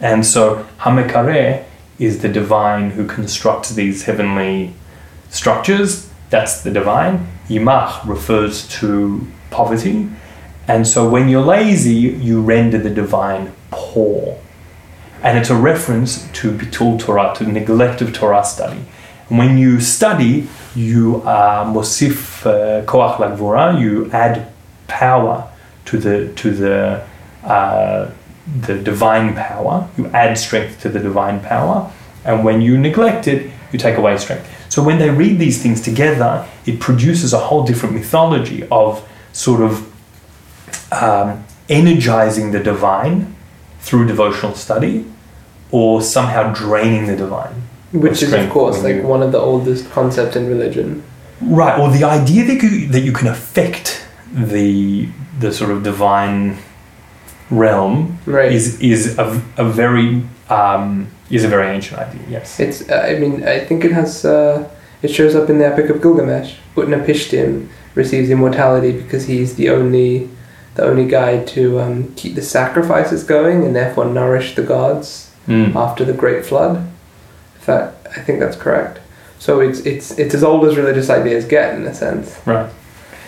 And 0.00 0.26
so 0.26 0.66
Hamekare 0.80 1.64
is 1.98 2.22
the 2.22 2.28
divine 2.28 2.90
who 2.90 3.06
constructs 3.06 3.70
these 3.70 4.04
heavenly 4.04 4.74
structures. 5.30 6.10
That's 6.30 6.62
the 6.62 6.70
divine. 6.70 7.28
Yimach 7.48 8.06
refers 8.06 8.66
to 8.80 9.26
poverty. 9.50 10.08
And 10.66 10.86
so 10.86 11.08
when 11.08 11.28
you're 11.28 11.44
lazy 11.44 11.94
you 11.94 12.40
render 12.40 12.78
the 12.78 12.90
divine 12.90 13.52
poor. 13.70 14.38
And 15.22 15.38
it's 15.38 15.50
a 15.50 15.56
reference 15.56 16.30
to 16.32 16.52
bitul 16.52 16.98
Torah, 16.98 17.34
to 17.36 17.46
neglect 17.46 18.02
of 18.02 18.12
Torah 18.12 18.44
study. 18.44 18.80
And 19.28 19.38
when 19.38 19.56
you 19.56 19.80
study, 19.80 20.48
you 20.74 21.22
are 21.24 21.64
mosif 21.64 22.44
uh, 22.44 22.84
koach 22.84 23.16
lagvura, 23.16 23.80
you 23.80 24.10
add 24.10 24.52
power 24.86 25.50
to 25.94 25.98
the 25.98 26.32
to 26.34 26.50
the 26.50 27.06
uh, 27.44 28.10
the 28.66 28.74
divine 28.78 29.34
power. 29.34 29.88
You 29.96 30.06
add 30.08 30.36
strength 30.38 30.80
to 30.82 30.88
the 30.88 30.98
divine 30.98 31.40
power, 31.40 31.90
and 32.24 32.44
when 32.44 32.60
you 32.60 32.78
neglect 32.78 33.26
it, 33.28 33.50
you 33.72 33.78
take 33.78 33.96
away 33.96 34.16
strength. 34.18 34.46
So 34.68 34.82
when 34.82 34.98
they 34.98 35.10
read 35.10 35.38
these 35.38 35.62
things 35.62 35.80
together, 35.80 36.46
it 36.66 36.80
produces 36.80 37.32
a 37.32 37.38
whole 37.38 37.64
different 37.64 37.94
mythology 37.94 38.66
of 38.70 39.06
sort 39.32 39.60
of 39.62 39.72
um, 40.92 41.44
energizing 41.68 42.50
the 42.50 42.60
divine 42.60 43.34
through 43.80 44.06
devotional 44.06 44.54
study 44.54 45.04
or 45.70 46.02
somehow 46.02 46.52
draining 46.52 47.06
the 47.06 47.16
divine. 47.16 47.54
Which 47.92 48.22
is 48.22 48.32
of 48.32 48.50
course 48.50 48.82
like 48.82 48.96
you- 48.96 49.02
one 49.02 49.22
of 49.22 49.30
the 49.30 49.38
oldest 49.38 49.90
concepts 49.92 50.34
in 50.36 50.48
religion. 50.48 51.02
Right, 51.40 51.78
or 51.78 51.90
the 51.90 52.04
idea 52.04 52.44
that 52.44 52.62
you, 52.62 52.88
that 52.88 53.00
you 53.00 53.12
can 53.12 53.28
affect 53.28 54.06
the 54.32 55.08
the 55.40 55.52
sort 55.52 55.70
of 55.70 55.82
divine 55.82 56.56
realm 57.50 58.18
Right. 58.26 58.52
is 58.52 58.80
is 58.80 59.18
a, 59.18 59.42
a 59.56 59.64
very 59.64 60.22
um, 60.48 61.08
is 61.30 61.44
a 61.44 61.48
very 61.48 61.68
ancient 61.74 61.98
idea. 62.00 62.20
Yes. 62.28 62.60
It's. 62.60 62.88
Uh, 62.88 63.06
I 63.10 63.18
mean, 63.18 63.44
I 63.44 63.58
think 63.60 63.84
it 63.84 63.92
has. 63.92 64.24
Uh, 64.24 64.68
it 65.02 65.08
shows 65.08 65.34
up 65.34 65.50
in 65.50 65.58
the 65.58 65.66
Epic 65.66 65.90
of 65.90 66.00
Gilgamesh. 66.02 66.54
Utnapishtim 66.76 67.68
receives 67.94 68.30
immortality 68.30 68.92
because 68.92 69.26
he's 69.26 69.54
the 69.56 69.68
only, 69.70 70.28
the 70.74 70.84
only 70.84 71.06
guy 71.06 71.44
to 71.44 71.78
um, 71.80 72.12
keep 72.14 72.34
the 72.34 72.42
sacrifices 72.42 73.22
going 73.22 73.64
and 73.64 73.74
therefore 73.76 74.04
nourish 74.06 74.54
the 74.54 74.62
gods 74.62 75.30
Mm. 75.46 75.74
after 75.76 76.06
the 76.06 76.14
Great 76.14 76.46
Flood. 76.46 76.88
If 77.58 77.66
that, 77.66 77.94
I 78.16 78.20
think 78.20 78.40
that's 78.40 78.56
correct. 78.56 78.98
So 79.38 79.60
it's 79.60 79.80
it's 79.80 80.18
it's 80.18 80.34
as 80.34 80.42
old 80.42 80.64
as 80.66 80.74
religious 80.76 81.10
ideas 81.10 81.44
get 81.44 81.74
in 81.74 81.84
a 81.86 81.92
sense. 81.94 82.40
Right. 82.46 82.70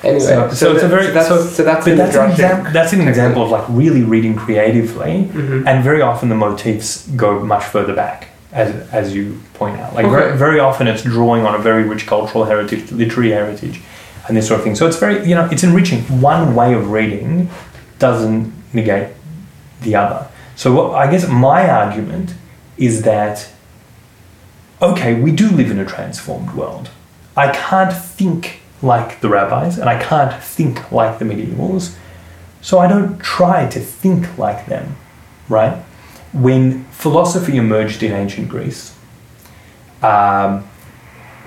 Anyway, 0.04 0.20
So- 0.20 0.50
so 0.50 0.72
it's 0.74 0.82
a 0.82 0.88
very- 0.88 1.06
that's, 1.10 1.28
so- 1.28 1.42
so 1.44 1.62
that's 1.64 1.84
But 1.86 1.96
that's 1.96 2.16
an, 2.16 2.22
Drashig 2.22 2.32
exam- 2.32 2.72
that's 2.72 2.92
an 2.92 3.08
example 3.08 3.42
of 3.42 3.50
like 3.50 3.64
really 3.68 4.02
reading 4.02 4.34
creatively, 4.34 5.28
Mhm. 5.32 5.64
and 5.66 5.82
very 5.82 6.02
often 6.02 6.28
the 6.28 6.34
motifs 6.34 7.06
go 7.16 7.40
much 7.40 7.64
further 7.64 7.94
back, 7.94 8.28
as 8.52 8.72
as 8.92 9.14
you 9.14 9.38
point 9.54 9.80
out. 9.80 9.94
Like 9.94 10.06
very, 10.06 10.36
very 10.36 10.60
often 10.60 10.86
it's 10.86 11.02
drawing 11.02 11.46
on 11.46 11.54
a 11.54 11.58
very 11.58 11.82
rich 11.84 12.06
cultural 12.06 12.44
heritage, 12.44 12.92
literary 12.92 13.32
heritage, 13.32 13.80
and 14.28 14.36
this 14.36 14.46
sort 14.46 14.58
of 14.60 14.64
thing. 14.64 14.74
So 14.76 14.86
it's 14.86 14.98
very 14.98 15.26
you 15.26 15.34
know 15.34 15.48
it's 15.50 15.64
enriching. 15.64 16.02
One 16.20 16.54
way 16.54 16.74
of 16.74 16.90
reading 16.90 17.48
doesn't 17.98 18.52
negate 18.74 19.08
the 19.82 19.96
other. 19.96 20.26
So 20.56 20.72
what, 20.72 20.94
I 20.94 21.10
guess 21.10 21.26
my 21.28 21.68
argument 21.68 22.34
is 22.76 23.02
that 23.02 23.46
okay, 24.82 25.14
we 25.14 25.30
do 25.30 25.48
live 25.50 25.70
in 25.70 25.78
a 25.78 25.84
transformed 25.86 26.50
world. 26.54 26.90
I 27.36 27.48
can't 27.50 27.92
think 27.92 28.60
like 28.82 29.20
the 29.20 29.28
rabbis, 29.28 29.78
and 29.78 29.88
I 29.88 30.02
can't 30.02 30.42
think 30.42 30.92
like 30.92 31.18
the 31.18 31.24
medievals, 31.24 31.96
so 32.60 32.78
I 32.78 32.86
don't 32.86 33.18
try 33.18 33.68
to 33.68 33.80
think 33.80 34.38
like 34.38 34.66
them, 34.66 34.96
right? 35.48 35.76
When 36.32 36.84
philosophy 36.86 37.56
emerged 37.56 38.02
in 38.02 38.12
ancient 38.12 38.48
Greece, 38.48 38.94
um, 40.02 40.68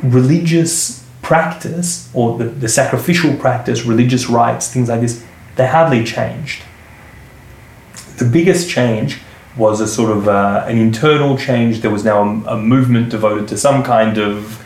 religious 0.02 1.06
practice, 1.22 2.10
or 2.14 2.38
the, 2.38 2.46
the 2.46 2.70
sacrificial 2.70 3.36
practice, 3.36 3.84
religious 3.84 4.30
rites, 4.30 4.72
things 4.74 4.90
like 4.90 5.02
this, 5.02 5.24
they 5.56 5.68
hardly 5.68 6.04
changed. 6.04 6.64
The 8.18 8.26
biggest 8.26 8.70
change 8.70 9.20
was 9.58 9.82
a 9.82 9.88
sort 9.88 10.12
of 10.12 10.28
uh, 10.28 10.66
an 10.68 10.78
internal 10.78 11.38
change. 11.38 11.82
There 11.82 11.92
was 11.92 12.04
now 12.04 12.24
a, 12.24 12.56
a 12.56 12.58
movement 12.58 13.10
devoted 13.10 13.48
to 13.50 13.58
some 13.58 13.84
kind 13.84 14.18
of 14.18 14.66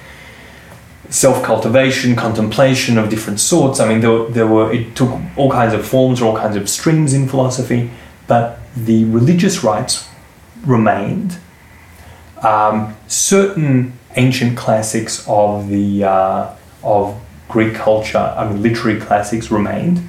self 1.09 1.43
cultivation, 1.43 2.15
contemplation 2.15 2.97
of 2.97 3.09
different 3.09 3.39
sorts. 3.39 3.79
I 3.79 3.87
mean, 3.87 4.01
there, 4.01 4.25
there 4.25 4.47
were 4.47 4.71
it 4.71 4.95
took 4.95 5.19
all 5.37 5.51
kinds 5.51 5.73
of 5.73 5.85
forms 5.85 6.21
or 6.21 6.25
all 6.25 6.37
kinds 6.37 6.55
of 6.55 6.69
streams 6.69 7.13
in 7.13 7.27
philosophy, 7.27 7.91
but 8.27 8.59
the 8.75 9.05
religious 9.05 9.63
rites 9.63 10.07
remained. 10.65 11.37
Um, 12.41 12.95
certain 13.07 13.93
ancient 14.15 14.57
classics 14.57 15.25
of 15.27 15.69
the 15.69 16.03
uh, 16.03 16.55
of 16.83 17.19
Greek 17.47 17.75
culture, 17.75 18.17
I 18.17 18.49
mean, 18.49 18.61
literary 18.61 18.99
classics 18.99 19.51
remained, 19.51 20.01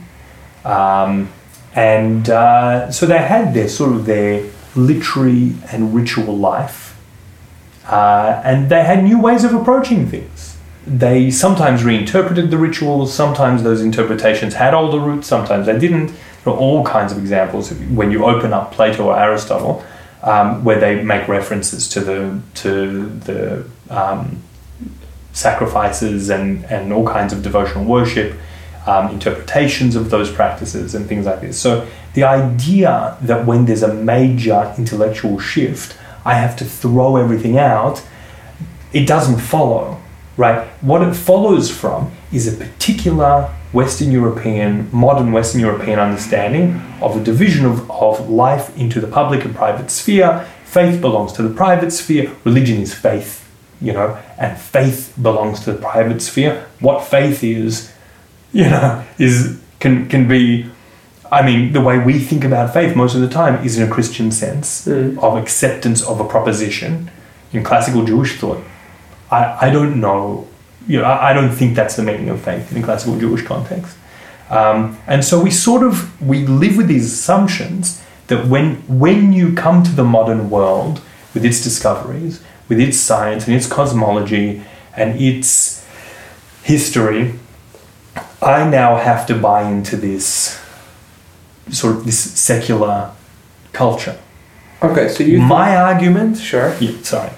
um, 0.64 1.30
and 1.74 2.28
uh, 2.28 2.90
so 2.90 3.06
they 3.06 3.18
had 3.18 3.54
their 3.54 3.68
sort 3.68 3.92
of 3.92 4.06
their 4.06 4.44
literary 4.74 5.54
and 5.70 5.94
ritual 5.94 6.36
life, 6.36 6.98
uh, 7.86 8.40
and 8.44 8.68
they 8.68 8.82
had 8.82 9.04
new 9.04 9.20
ways 9.20 9.44
of 9.44 9.54
approaching 9.54 10.08
things. 10.08 10.53
They 10.86 11.30
sometimes 11.30 11.82
reinterpreted 11.82 12.50
the 12.50 12.58
rituals. 12.58 13.12
Sometimes 13.12 13.62
those 13.62 13.80
interpretations 13.80 14.54
had 14.54 14.74
older 14.74 14.98
roots. 14.98 15.26
Sometimes 15.26 15.66
they 15.66 15.78
didn't. 15.78 16.08
There 16.44 16.52
are 16.52 16.56
all 16.56 16.84
kinds 16.84 17.12
of 17.12 17.18
examples 17.18 17.72
when 17.72 18.10
you 18.10 18.24
open 18.24 18.52
up 18.52 18.72
Plato 18.72 19.06
or 19.06 19.18
Aristotle, 19.18 19.82
um, 20.22 20.62
where 20.62 20.78
they 20.78 21.02
make 21.02 21.26
references 21.26 21.88
to 21.88 22.00
the 22.00 22.40
to 22.54 23.08
the 23.20 23.66
um, 23.88 24.42
sacrifices 25.34 26.30
and, 26.30 26.64
and 26.66 26.92
all 26.92 27.06
kinds 27.06 27.32
of 27.32 27.42
devotional 27.42 27.84
worship, 27.84 28.38
um, 28.86 29.10
interpretations 29.10 29.96
of 29.96 30.08
those 30.08 30.30
practices, 30.30 30.94
and 30.94 31.06
things 31.06 31.26
like 31.26 31.40
this. 31.40 31.60
So, 31.60 31.86
the 32.14 32.24
idea 32.24 33.18
that 33.20 33.44
when 33.44 33.66
there's 33.66 33.82
a 33.82 33.92
major 33.92 34.72
intellectual 34.78 35.38
shift, 35.38 35.98
I 36.24 36.34
have 36.34 36.56
to 36.58 36.64
throw 36.64 37.16
everything 37.16 37.58
out, 37.58 38.02
it 38.92 39.06
doesn't 39.06 39.40
follow, 39.40 40.00
right? 40.36 40.66
What 40.82 41.02
it 41.02 41.14
follows 41.14 41.70
from 41.70 42.12
is 42.32 42.52
a 42.52 42.56
particular 42.56 43.54
Western 43.72 44.12
European, 44.12 44.88
modern 44.92 45.32
Western 45.32 45.60
European 45.60 45.98
understanding 45.98 46.80
of 47.00 47.14
the 47.14 47.22
division 47.22 47.66
of, 47.66 47.90
of 47.90 48.28
life 48.28 48.76
into 48.76 49.00
the 49.00 49.06
public 49.06 49.44
and 49.44 49.54
private 49.54 49.90
sphere. 49.90 50.46
Faith 50.64 51.00
belongs 51.00 51.32
to 51.32 51.42
the 51.42 51.54
private 51.54 51.92
sphere, 51.92 52.32
religion 52.44 52.80
is 52.80 52.94
faith, 52.94 53.48
you 53.80 53.92
know, 53.92 54.18
and 54.38 54.58
faith 54.58 55.12
belongs 55.20 55.60
to 55.60 55.72
the 55.72 55.78
private 55.78 56.20
sphere. 56.22 56.66
What 56.80 57.04
faith 57.04 57.42
is, 57.44 57.92
you 58.52 58.64
know, 58.64 59.04
is 59.18 59.60
can 59.80 60.08
can 60.08 60.28
be 60.28 60.70
I 61.32 61.42
mean, 61.44 61.72
the 61.72 61.80
way 61.80 61.98
we 61.98 62.20
think 62.20 62.44
about 62.44 62.72
faith 62.72 62.94
most 62.94 63.16
of 63.16 63.20
the 63.20 63.28
time 63.28 63.64
is 63.64 63.76
in 63.76 63.88
a 63.88 63.90
Christian 63.92 64.30
sense 64.30 64.86
Mm. 64.86 65.18
of 65.18 65.36
acceptance 65.36 66.00
of 66.02 66.20
a 66.20 66.24
proposition. 66.24 67.10
In 67.52 67.64
classical 67.64 68.04
Jewish 68.04 68.38
thought, 68.38 68.62
I, 69.34 69.66
I 69.66 69.70
don't 69.70 70.00
know, 70.00 70.46
you 70.86 70.98
know, 70.98 71.04
I, 71.04 71.30
I 71.30 71.32
don't 71.32 71.50
think 71.50 71.74
that's 71.74 71.96
the 71.96 72.02
meaning 72.02 72.28
of 72.28 72.40
faith 72.40 72.70
in 72.70 72.82
a 72.82 72.84
classical 72.84 73.18
Jewish 73.18 73.42
context. 73.42 73.96
Um, 74.50 74.98
and 75.06 75.24
so 75.24 75.42
we 75.42 75.50
sort 75.50 75.82
of 75.82 76.20
we 76.20 76.46
live 76.46 76.76
with 76.76 76.88
these 76.88 77.06
assumptions 77.12 78.02
that 78.26 78.46
when 78.46 78.76
when 79.02 79.32
you 79.32 79.54
come 79.54 79.82
to 79.82 79.90
the 79.90 80.04
modern 80.04 80.50
world 80.50 81.00
with 81.32 81.44
its 81.44 81.62
discoveries, 81.62 82.42
with 82.68 82.78
its 82.78 82.98
science 82.98 83.46
and 83.46 83.56
its 83.56 83.66
cosmology 83.66 84.62
and 84.96 85.20
its 85.20 85.84
history, 86.62 87.34
I 88.40 88.68
now 88.68 88.96
have 88.96 89.26
to 89.26 89.34
buy 89.34 89.62
into 89.70 89.96
this 89.96 90.60
sort 91.70 91.96
of 91.96 92.04
this 92.04 92.18
secular 92.18 93.10
culture. 93.72 94.18
Okay, 94.82 95.08
so 95.08 95.24
you. 95.24 95.40
My 95.40 95.76
argument, 95.76 96.36
sure. 96.38 96.76
yeah, 96.80 97.00
sorry, 97.02 97.30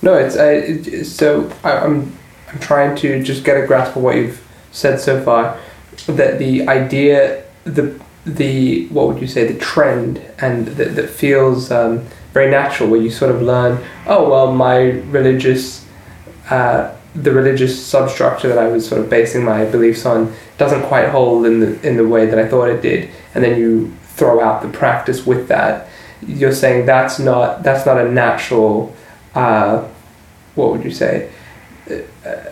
No, 0.00 0.14
it's 0.14 0.36
I, 0.36 0.50
it, 0.52 1.04
so 1.04 1.50
I, 1.64 1.78
I'm 1.78 2.16
I'm 2.48 2.58
trying 2.60 2.96
to 2.96 3.22
just 3.22 3.44
get 3.44 3.62
a 3.62 3.66
grasp 3.66 3.96
of 3.96 4.02
what 4.02 4.16
you've 4.16 4.46
said 4.72 5.00
so 5.00 5.22
far. 5.22 5.58
That 6.06 6.38
the 6.38 6.68
idea, 6.68 7.44
the 7.64 8.00
the 8.24 8.86
what 8.88 9.08
would 9.08 9.20
you 9.20 9.26
say, 9.26 9.50
the 9.50 9.58
trend, 9.58 10.20
and 10.38 10.66
that 10.68 10.94
that 10.94 11.10
feels 11.10 11.70
um, 11.70 12.06
very 12.32 12.50
natural, 12.50 12.88
where 12.88 13.00
you 13.00 13.10
sort 13.10 13.34
of 13.34 13.42
learn, 13.42 13.84
oh 14.06 14.30
well, 14.30 14.52
my 14.52 14.78
religious, 15.10 15.84
uh, 16.50 16.94
the 17.14 17.32
religious 17.32 17.84
substructure 17.84 18.48
that 18.48 18.58
I 18.58 18.68
was 18.68 18.88
sort 18.88 19.00
of 19.00 19.10
basing 19.10 19.44
my 19.44 19.64
beliefs 19.64 20.06
on 20.06 20.32
doesn't 20.58 20.82
quite 20.84 21.08
hold 21.08 21.46
in 21.46 21.60
the 21.60 21.86
in 21.86 21.96
the 21.96 22.06
way 22.06 22.26
that 22.26 22.38
I 22.38 22.46
thought 22.46 22.68
it 22.68 22.82
did, 22.82 23.10
and 23.34 23.42
then 23.42 23.58
you 23.58 23.94
throw 24.04 24.40
out 24.40 24.62
the 24.62 24.68
practice 24.68 25.26
with 25.26 25.48
that. 25.48 25.88
You're 26.26 26.52
saying 26.52 26.86
that's 26.86 27.18
not 27.18 27.62
that's 27.64 27.84
not 27.84 27.98
a 27.98 28.08
natural. 28.10 28.94
Uh, 29.38 29.88
what 30.56 30.72
would 30.72 30.84
you 30.84 30.90
say? 30.90 31.30
Uh, 31.90 32.50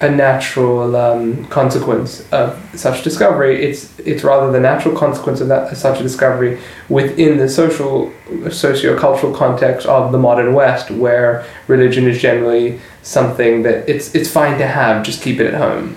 a 0.00 0.10
natural 0.10 0.94
um, 0.94 1.46
consequence 1.46 2.30
of 2.30 2.60
such 2.74 3.02
discovery. 3.02 3.64
It's 3.64 3.98
it's 4.00 4.22
rather 4.22 4.52
the 4.52 4.60
natural 4.60 4.94
consequence 4.94 5.40
of 5.40 5.48
that 5.48 5.74
such 5.74 6.00
a 6.00 6.02
discovery 6.02 6.60
within 6.90 7.38
the 7.38 7.48
social 7.48 8.12
socio-cultural 8.50 9.32
context 9.34 9.86
of 9.86 10.12
the 10.12 10.18
modern 10.18 10.52
West, 10.52 10.90
where 10.90 11.46
religion 11.66 12.06
is 12.06 12.20
generally 12.20 12.78
something 13.02 13.62
that 13.62 13.88
it's 13.88 14.14
it's 14.14 14.30
fine 14.30 14.58
to 14.58 14.66
have, 14.66 15.02
just 15.02 15.22
keep 15.22 15.40
it 15.40 15.46
at 15.46 15.54
home. 15.54 15.94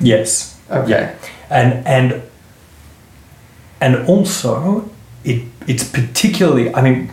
yes, 0.00 0.56
Okay. 0.70 0.90
Yeah. 0.90 1.14
and 1.50 1.86
and 1.86 2.22
and 3.80 4.06
also 4.06 4.88
it 5.24 5.42
it's 5.66 5.82
particularly. 5.82 6.72
I 6.72 6.82
mean, 6.82 7.10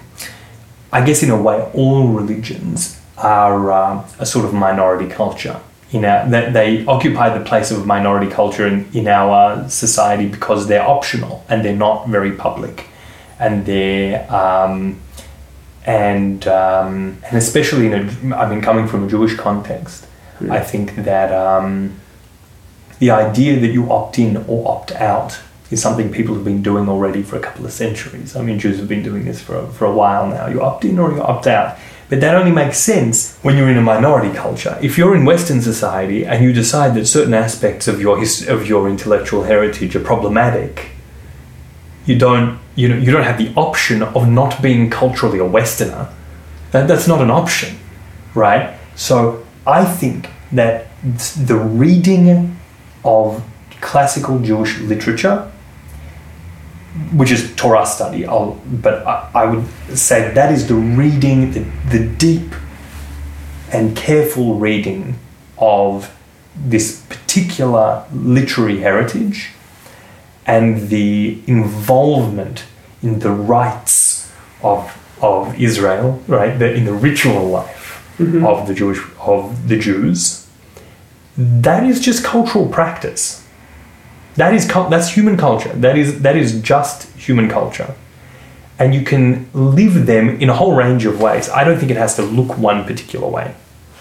I 0.91 1.05
guess 1.05 1.23
in 1.23 1.29
a 1.29 1.41
way, 1.41 1.69
all 1.73 2.07
religions 2.07 2.99
are 3.17 3.71
um, 3.71 4.05
a 4.19 4.25
sort 4.25 4.45
of 4.45 4.53
minority 4.53 5.09
culture. 5.09 5.59
In 5.91 6.03
our, 6.03 6.27
that 6.29 6.51
they 6.51 6.85
occupy 6.85 7.37
the 7.37 7.43
place 7.45 7.71
of 7.71 7.85
minority 7.85 8.29
culture 8.29 8.67
in, 8.67 8.89
in 8.93 9.07
our 9.07 9.69
society 9.69 10.27
because 10.27 10.67
they're 10.67 10.85
optional 10.85 11.45
and 11.47 11.63
they're 11.63 11.75
not 11.75 12.09
very 12.09 12.33
public, 12.33 12.87
and 13.39 13.65
they're 13.65 14.29
um, 14.33 14.99
and 15.85 16.45
um, 16.47 17.17
and 17.23 17.37
especially 17.37 17.85
in 17.87 17.93
a, 17.93 18.35
I 18.35 18.49
mean, 18.49 18.61
coming 18.61 18.85
from 18.85 19.05
a 19.05 19.07
Jewish 19.07 19.35
context, 19.35 20.07
Hmm. 20.39 20.51
I 20.51 20.59
think 20.59 20.95
that 20.97 21.33
um, 21.33 21.99
the 22.99 23.11
idea 23.11 23.59
that 23.59 23.67
you 23.67 23.91
opt 23.91 24.19
in 24.19 24.37
or 24.47 24.69
opt 24.69 24.91
out 24.91 25.39
is 25.69 25.81
something 25.81 26.11
people 26.11 26.35
have 26.35 26.45
been 26.45 26.61
doing 26.61 26.87
already 26.87 27.21
for 27.23 27.35
a 27.35 27.39
couple 27.39 27.65
of 27.65 27.71
centuries. 27.71 28.35
I 28.35 28.41
mean, 28.41 28.59
Jews 28.59 28.77
have 28.77 28.87
been 28.87 29.03
doing 29.03 29.25
this 29.25 29.41
for 29.41 29.57
a, 29.57 29.67
for 29.67 29.85
a 29.85 29.93
while 29.93 30.27
now. 30.27 30.47
You 30.47 30.61
opt 30.61 30.85
in 30.85 30.97
or 30.97 31.11
you 31.11 31.21
opt 31.21 31.47
out. 31.47 31.77
But 32.09 32.21
that 32.21 32.35
only 32.35 32.51
makes 32.51 32.77
sense 32.77 33.37
when 33.41 33.57
you're 33.57 33.69
in 33.69 33.77
a 33.77 33.81
minority 33.81 34.33
culture. 34.33 34.77
If 34.81 34.97
you're 34.97 35.13
in 35.13 35.25
Western 35.25 35.61
society 35.61 36.25
and 36.25 36.41
you 36.41 36.53
decide 36.53 36.95
that 36.95 37.05
certain 37.05 37.33
aspects 37.33 37.87
of 37.87 37.99
your 37.99 38.17
of 38.19 38.67
your 38.67 38.87
intellectual 38.87 39.43
heritage 39.43 39.93
are 39.95 40.03
problematic, 40.03 40.91
you 42.05 42.17
don't 42.17 42.59
you 42.75 42.87
know 42.87 42.95
you 42.95 43.11
don't 43.11 43.23
have 43.23 43.37
the 43.37 43.51
option 43.55 44.01
of 44.01 44.29
not 44.29 44.61
being 44.61 44.89
culturally 44.89 45.39
a 45.39 45.45
Westerner. 45.45 46.07
That, 46.71 46.87
that's 46.87 47.07
not 47.07 47.21
an 47.21 47.29
option, 47.29 47.77
right? 48.33 48.77
So 48.95 49.45
I 49.65 49.83
think 49.83 50.29
that 50.53 50.87
the 51.03 51.57
reading 51.57 52.57
of 53.03 53.43
classical 53.81 54.39
Jewish 54.39 54.79
literature, 54.79 55.51
which 57.13 57.31
is 57.31 57.53
Torah 57.55 57.85
study, 57.85 58.25
I'll, 58.25 58.59
but 58.65 59.05
I, 59.07 59.29
I 59.33 59.45
would 59.45 59.65
say 59.97 60.31
that 60.33 60.51
is 60.51 60.67
the 60.67 60.75
reading, 60.75 61.51
the, 61.51 61.59
the 61.89 62.05
deep 62.05 62.53
and 63.71 63.95
careful 63.95 64.55
reading 64.55 65.17
of 65.57 66.13
this 66.55 67.01
particular 67.09 68.05
literary 68.13 68.79
heritage 68.79 69.49
and 70.45 70.89
the 70.89 71.39
involvement 71.47 72.63
in 73.03 73.19
the 73.19 73.31
rites 73.31 74.31
of 74.63 74.93
of 75.21 75.59
Israel, 75.59 76.21
right? 76.27 76.57
The, 76.59 76.73
in 76.75 76.85
the 76.85 76.93
ritual 76.93 77.47
life 77.47 77.85
Mhm. 78.19 78.45
of 78.45 78.67
the 78.67 78.73
Jewish 78.73 78.99
of 79.19 79.67
the 79.67 79.77
Jews. 79.77 80.45
That 81.37 81.83
is 81.83 81.99
just 81.99 82.23
cultural 82.23 82.67
practice. 82.67 83.43
That 84.37 84.53
is 84.53 84.67
that's 84.67 85.09
human 85.09 85.35
culture. 85.35 85.73
That 85.73 85.97
is 85.97 86.21
that 86.21 86.37
is 86.37 86.61
just 86.61 87.09
human 87.17 87.49
culture, 87.49 87.95
and 88.77 88.93
you 88.93 89.03
can 89.03 89.49
live 89.53 90.05
them 90.05 90.39
in 90.39 90.49
a 90.49 90.53
whole 90.53 90.75
range 90.75 91.05
of 91.05 91.19
ways. 91.19 91.49
I 91.49 91.63
don't 91.63 91.79
think 91.79 91.91
it 91.91 91.97
has 91.97 92.15
to 92.15 92.21
look 92.21 92.57
one 92.57 92.85
particular 92.85 93.27
way, 93.27 93.55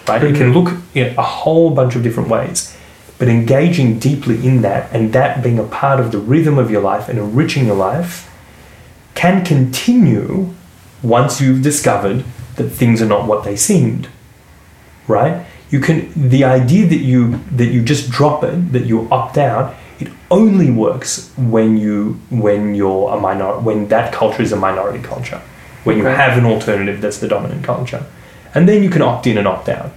right? 0.06 0.22
It 0.22 0.36
can 0.36 0.52
mm-hmm. 0.52 0.58
look 0.58 0.82
in 0.94 1.16
a 1.16 1.22
whole 1.22 1.70
bunch 1.70 1.96
of 1.96 2.02
different 2.02 2.28
ways, 2.28 2.76
but 3.18 3.28
engaging 3.28 3.98
deeply 3.98 4.46
in 4.46 4.60
that 4.60 4.92
and 4.92 5.14
that 5.14 5.42
being 5.42 5.58
a 5.58 5.64
part 5.64 6.00
of 6.00 6.12
the 6.12 6.18
rhythm 6.18 6.58
of 6.58 6.70
your 6.70 6.82
life 6.82 7.08
and 7.08 7.18
enriching 7.18 7.66
your 7.66 7.76
life 7.76 8.30
can 9.14 9.42
continue 9.42 10.50
once 11.02 11.40
you've 11.40 11.62
discovered 11.62 12.24
that 12.56 12.68
things 12.68 13.00
are 13.00 13.06
not 13.06 13.26
what 13.26 13.44
they 13.44 13.56
seemed 13.56 14.08
right 15.08 15.46
you 15.70 15.80
can 15.80 16.10
the 16.14 16.44
idea 16.44 16.86
that 16.86 16.96
you 16.96 17.38
that 17.50 17.66
you 17.66 17.82
just 17.82 18.10
drop 18.10 18.44
it 18.44 18.72
that 18.72 18.86
you 18.86 19.08
opt 19.10 19.38
out 19.38 19.74
only 20.30 20.70
works 20.70 21.30
when 21.36 21.76
you 21.76 22.20
when 22.30 22.74
you're 22.74 23.10
a 23.10 23.20
minor 23.20 23.58
when 23.60 23.88
that 23.88 24.12
culture 24.12 24.42
is 24.42 24.52
a 24.52 24.56
minority 24.56 25.02
culture 25.02 25.40
when 25.84 25.96
you 25.96 26.04
have 26.04 26.36
an 26.36 26.44
alternative 26.44 27.00
that's 27.00 27.18
the 27.18 27.28
dominant 27.28 27.64
culture 27.64 28.04
and 28.54 28.68
then 28.68 28.82
you 28.82 28.90
can 28.90 29.02
opt 29.02 29.26
in 29.26 29.38
and 29.38 29.46
opt 29.46 29.68
out 29.68 29.92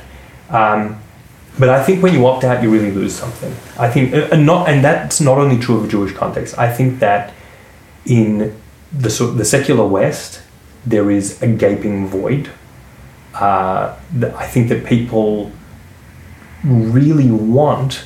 um, 0.49 0.99
but 1.59 1.69
I 1.69 1.83
think 1.83 2.01
when 2.01 2.13
you 2.13 2.25
opt 2.25 2.43
out, 2.45 2.63
you 2.63 2.69
really 2.69 2.91
lose 2.91 3.13
something. 3.13 3.53
I 3.77 3.89
think, 3.89 4.13
uh, 4.13 4.29
and 4.31 4.45
not, 4.45 4.69
and 4.69 4.83
that's 4.83 5.19
not 5.19 5.37
only 5.37 5.59
true 5.59 5.77
of 5.77 5.85
a 5.85 5.87
Jewish 5.87 6.13
context. 6.13 6.57
I 6.57 6.71
think 6.71 6.99
that 6.99 7.33
in 8.05 8.55
the 8.91 9.09
the 9.35 9.45
secular 9.45 9.85
West, 9.85 10.41
there 10.85 11.11
is 11.11 11.41
a 11.41 11.47
gaping 11.47 12.07
void. 12.07 12.49
Uh, 13.33 13.95
I 14.21 14.47
think 14.47 14.69
that 14.69 14.85
people 14.85 15.51
really 16.63 17.29
want 17.29 18.05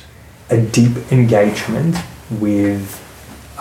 a 0.50 0.60
deep 0.60 1.12
engagement 1.12 1.96
with 2.40 3.00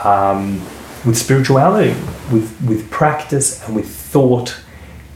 um, 0.04 0.60
with 1.06 1.18
spirituality, 1.18 1.92
with 2.32 2.60
with 2.66 2.90
practice, 2.90 3.64
and 3.66 3.76
with 3.76 3.90
thought, 3.90 4.58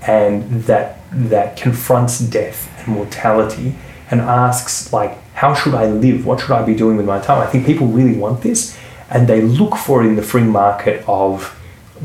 and 0.01 0.63
that 0.63 0.99
that 1.11 1.57
confronts 1.57 2.19
death 2.19 2.69
and 2.79 2.95
mortality 2.95 3.75
and 4.09 4.21
asks 4.21 4.93
like, 4.93 5.21
how 5.33 5.53
should 5.53 5.73
I 5.73 5.87
live? 5.87 6.25
What 6.25 6.39
should 6.39 6.51
I 6.51 6.63
be 6.63 6.73
doing 6.73 6.97
with 6.97 7.05
my 7.05 7.19
time? 7.19 7.41
I 7.41 7.47
think 7.47 7.65
people 7.65 7.87
really 7.87 8.17
want 8.17 8.41
this, 8.41 8.77
and 9.09 9.27
they 9.27 9.41
look 9.41 9.75
for 9.75 10.03
it 10.03 10.07
in 10.07 10.15
the 10.15 10.23
free 10.23 10.43
market 10.43 11.03
of 11.07 11.53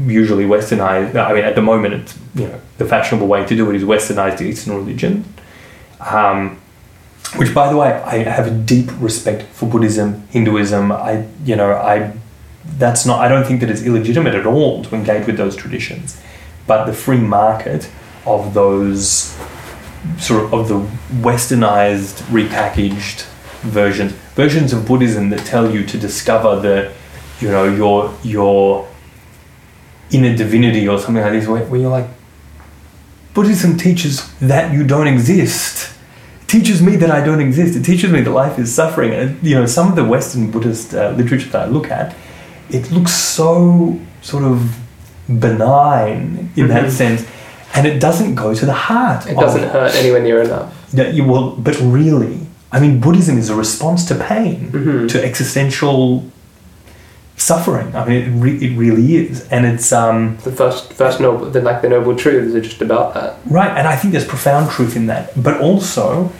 usually 0.06 0.44
westernized. 0.44 1.14
I 1.16 1.32
mean, 1.32 1.44
at 1.44 1.54
the 1.54 1.62
moment, 1.62 1.94
it's 1.94 2.18
you 2.34 2.48
know 2.48 2.60
the 2.78 2.86
fashionable 2.86 3.26
way 3.26 3.44
to 3.44 3.56
do 3.56 3.70
it 3.70 3.76
is 3.76 3.84
westernized 3.84 4.40
Eastern 4.40 4.76
religion. 4.76 5.24
Um, 6.00 6.60
which, 7.36 7.54
by 7.54 7.70
the 7.70 7.76
way, 7.76 7.88
I 7.88 8.18
have 8.18 8.46
a 8.46 8.50
deep 8.50 8.90
respect 8.98 9.44
for 9.44 9.66
Buddhism, 9.66 10.26
Hinduism. 10.28 10.92
I, 10.92 11.26
you 11.44 11.56
know, 11.56 11.72
I, 11.72 12.12
that's 12.64 13.06
not. 13.06 13.20
I 13.20 13.28
don't 13.28 13.46
think 13.46 13.60
that 13.60 13.70
it's 13.70 13.82
illegitimate 13.82 14.34
at 14.34 14.46
all 14.46 14.84
to 14.84 14.94
engage 14.94 15.26
with 15.26 15.36
those 15.36 15.56
traditions, 15.56 16.20
but 16.66 16.84
the 16.84 16.92
free 16.92 17.18
market 17.20 17.90
of 18.26 18.54
those 18.54 19.36
sort 20.18 20.44
of 20.44 20.54
of 20.54 20.68
the 20.68 20.78
westernized, 21.22 22.22
repackaged 22.24 23.24
versions, 23.62 24.12
versions 24.34 24.72
of 24.72 24.86
Buddhism 24.86 25.30
that 25.30 25.46
tell 25.46 25.72
you 25.72 25.84
to 25.86 25.98
discover 25.98 26.60
the, 26.60 26.92
you 27.40 27.48
know, 27.48 27.64
your 27.64 28.14
your 28.22 28.88
inner 30.10 30.36
divinity 30.36 30.86
or 30.86 30.98
something 30.98 31.22
like 31.22 31.32
this, 31.32 31.46
where, 31.48 31.64
where 31.64 31.80
you're 31.80 31.90
like, 31.90 32.08
Buddhism 33.34 33.78
teaches 33.78 34.30
that 34.40 34.72
you 34.72 34.84
don't 34.84 35.06
exist. 35.06 35.91
It 36.52 36.58
teaches 36.58 36.82
me 36.82 36.96
that 36.96 37.10
I 37.10 37.24
don't 37.24 37.40
exist. 37.40 37.76
It 37.78 37.82
teaches 37.82 38.12
me 38.12 38.20
that 38.20 38.30
life 38.30 38.58
is 38.58 38.74
suffering. 38.74 39.12
And 39.14 39.42
you 39.42 39.54
know, 39.54 39.64
some 39.64 39.88
of 39.88 39.96
the 39.96 40.04
Western 40.04 40.50
Buddhist 40.50 40.92
uh, 40.94 41.12
literature 41.16 41.48
that 41.48 41.62
I 41.62 41.70
look 41.70 41.90
at, 41.90 42.14
it 42.68 42.90
looks 42.92 43.12
so 43.14 43.98
sort 44.20 44.44
of 44.44 44.76
benign 45.28 46.50
in 46.56 46.68
that 46.68 46.84
Mhm. 46.84 46.90
sense, 46.90 47.24
and 47.74 47.86
it 47.86 47.98
doesn't 48.00 48.34
go 48.34 48.52
to 48.54 48.66
the 48.66 48.74
heart. 48.88 49.26
It 49.26 49.38
doesn't 49.38 49.66
hurt 49.70 49.94
anywhere 49.94 50.22
near 50.22 50.42
enough. 50.42 50.68
Yeah, 50.92 51.08
you 51.08 51.24
will, 51.24 51.52
but 51.56 51.76
really, 51.80 52.36
I 52.70 52.80
mean, 52.80 53.00
Buddhism 53.00 53.38
is 53.38 53.48
a 53.48 53.54
response 53.54 54.04
to 54.10 54.14
pain, 54.14 54.58
Mhm. 54.72 55.08
to 55.12 55.24
existential 55.24 56.24
suffering. 57.42 57.94
I 57.94 58.04
mean, 58.08 58.22
it, 58.22 58.30
re- 58.44 58.58
it 58.66 58.76
really 58.78 59.16
is, 59.16 59.46
and 59.50 59.66
it's 59.66 59.92
um, 59.92 60.36
The 60.44 60.52
first, 60.52 60.92
first 60.92 61.20
noble, 61.20 61.50
the 61.50 61.60
like 61.60 61.82
the 61.82 61.88
noble 61.88 62.14
truths 62.16 62.54
are 62.54 62.60
just 62.60 62.80
about 62.82 63.14
that. 63.14 63.36
right. 63.46 63.72
And 63.78 63.86
I 63.88 63.96
think 63.96 64.12
there's 64.12 64.26
profound 64.26 64.70
truth 64.70 64.94
in 64.96 65.06
that, 65.06 65.24
but 65.42 65.60
also 65.60 66.30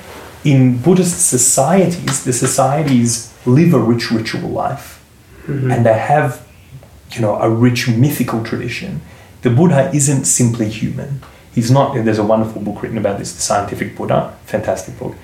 in 0.45 0.79
Buddhist 0.79 1.29
societies, 1.29 2.25
the 2.25 2.33
societies 2.33 3.33
live 3.47 3.75
a 3.75 3.79
rich 3.79 4.11
ritual 4.11 4.49
life, 4.51 5.03
Mhm. 5.49 5.73
and 5.73 5.87
they 5.87 5.99
have, 6.15 6.41
you 7.13 7.21
know, 7.21 7.35
a 7.41 7.49
rich 7.51 7.89
mythical 7.89 8.43
tradition. 8.45 9.01
The 9.43 9.51
Buddha 9.51 9.91
isn't 9.93 10.25
simply 10.27 10.69
human. 10.69 11.21
He's 11.55 11.71
not. 11.71 11.95
There's 11.95 12.19
a 12.19 12.25
wonderful 12.35 12.63
book 12.63 12.83
written 12.83 12.99
about 12.99 13.19
this, 13.19 13.33
The 13.33 13.43
Scientific 13.43 13.97
Buddha, 13.97 14.33
fantastic 14.47 14.99
book, 14.99 15.15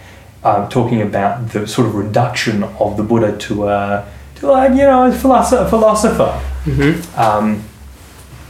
um, 0.45 0.69
talking 0.69 1.01
about 1.03 1.51
the 1.53 1.67
sort 1.67 1.87
of 1.89 1.95
reduction 1.95 2.63
of 2.79 2.97
the 2.97 3.03
Buddha 3.03 3.31
to 3.47 3.69
a, 3.69 4.05
to 4.41 4.47
like 4.47 4.71
you 4.71 4.79
know 4.79 5.07
a 5.07 5.13
philosopher. 5.13 5.69
philosopher. 5.69 6.41
Mhm. 6.65 7.19
Um, 7.19 7.65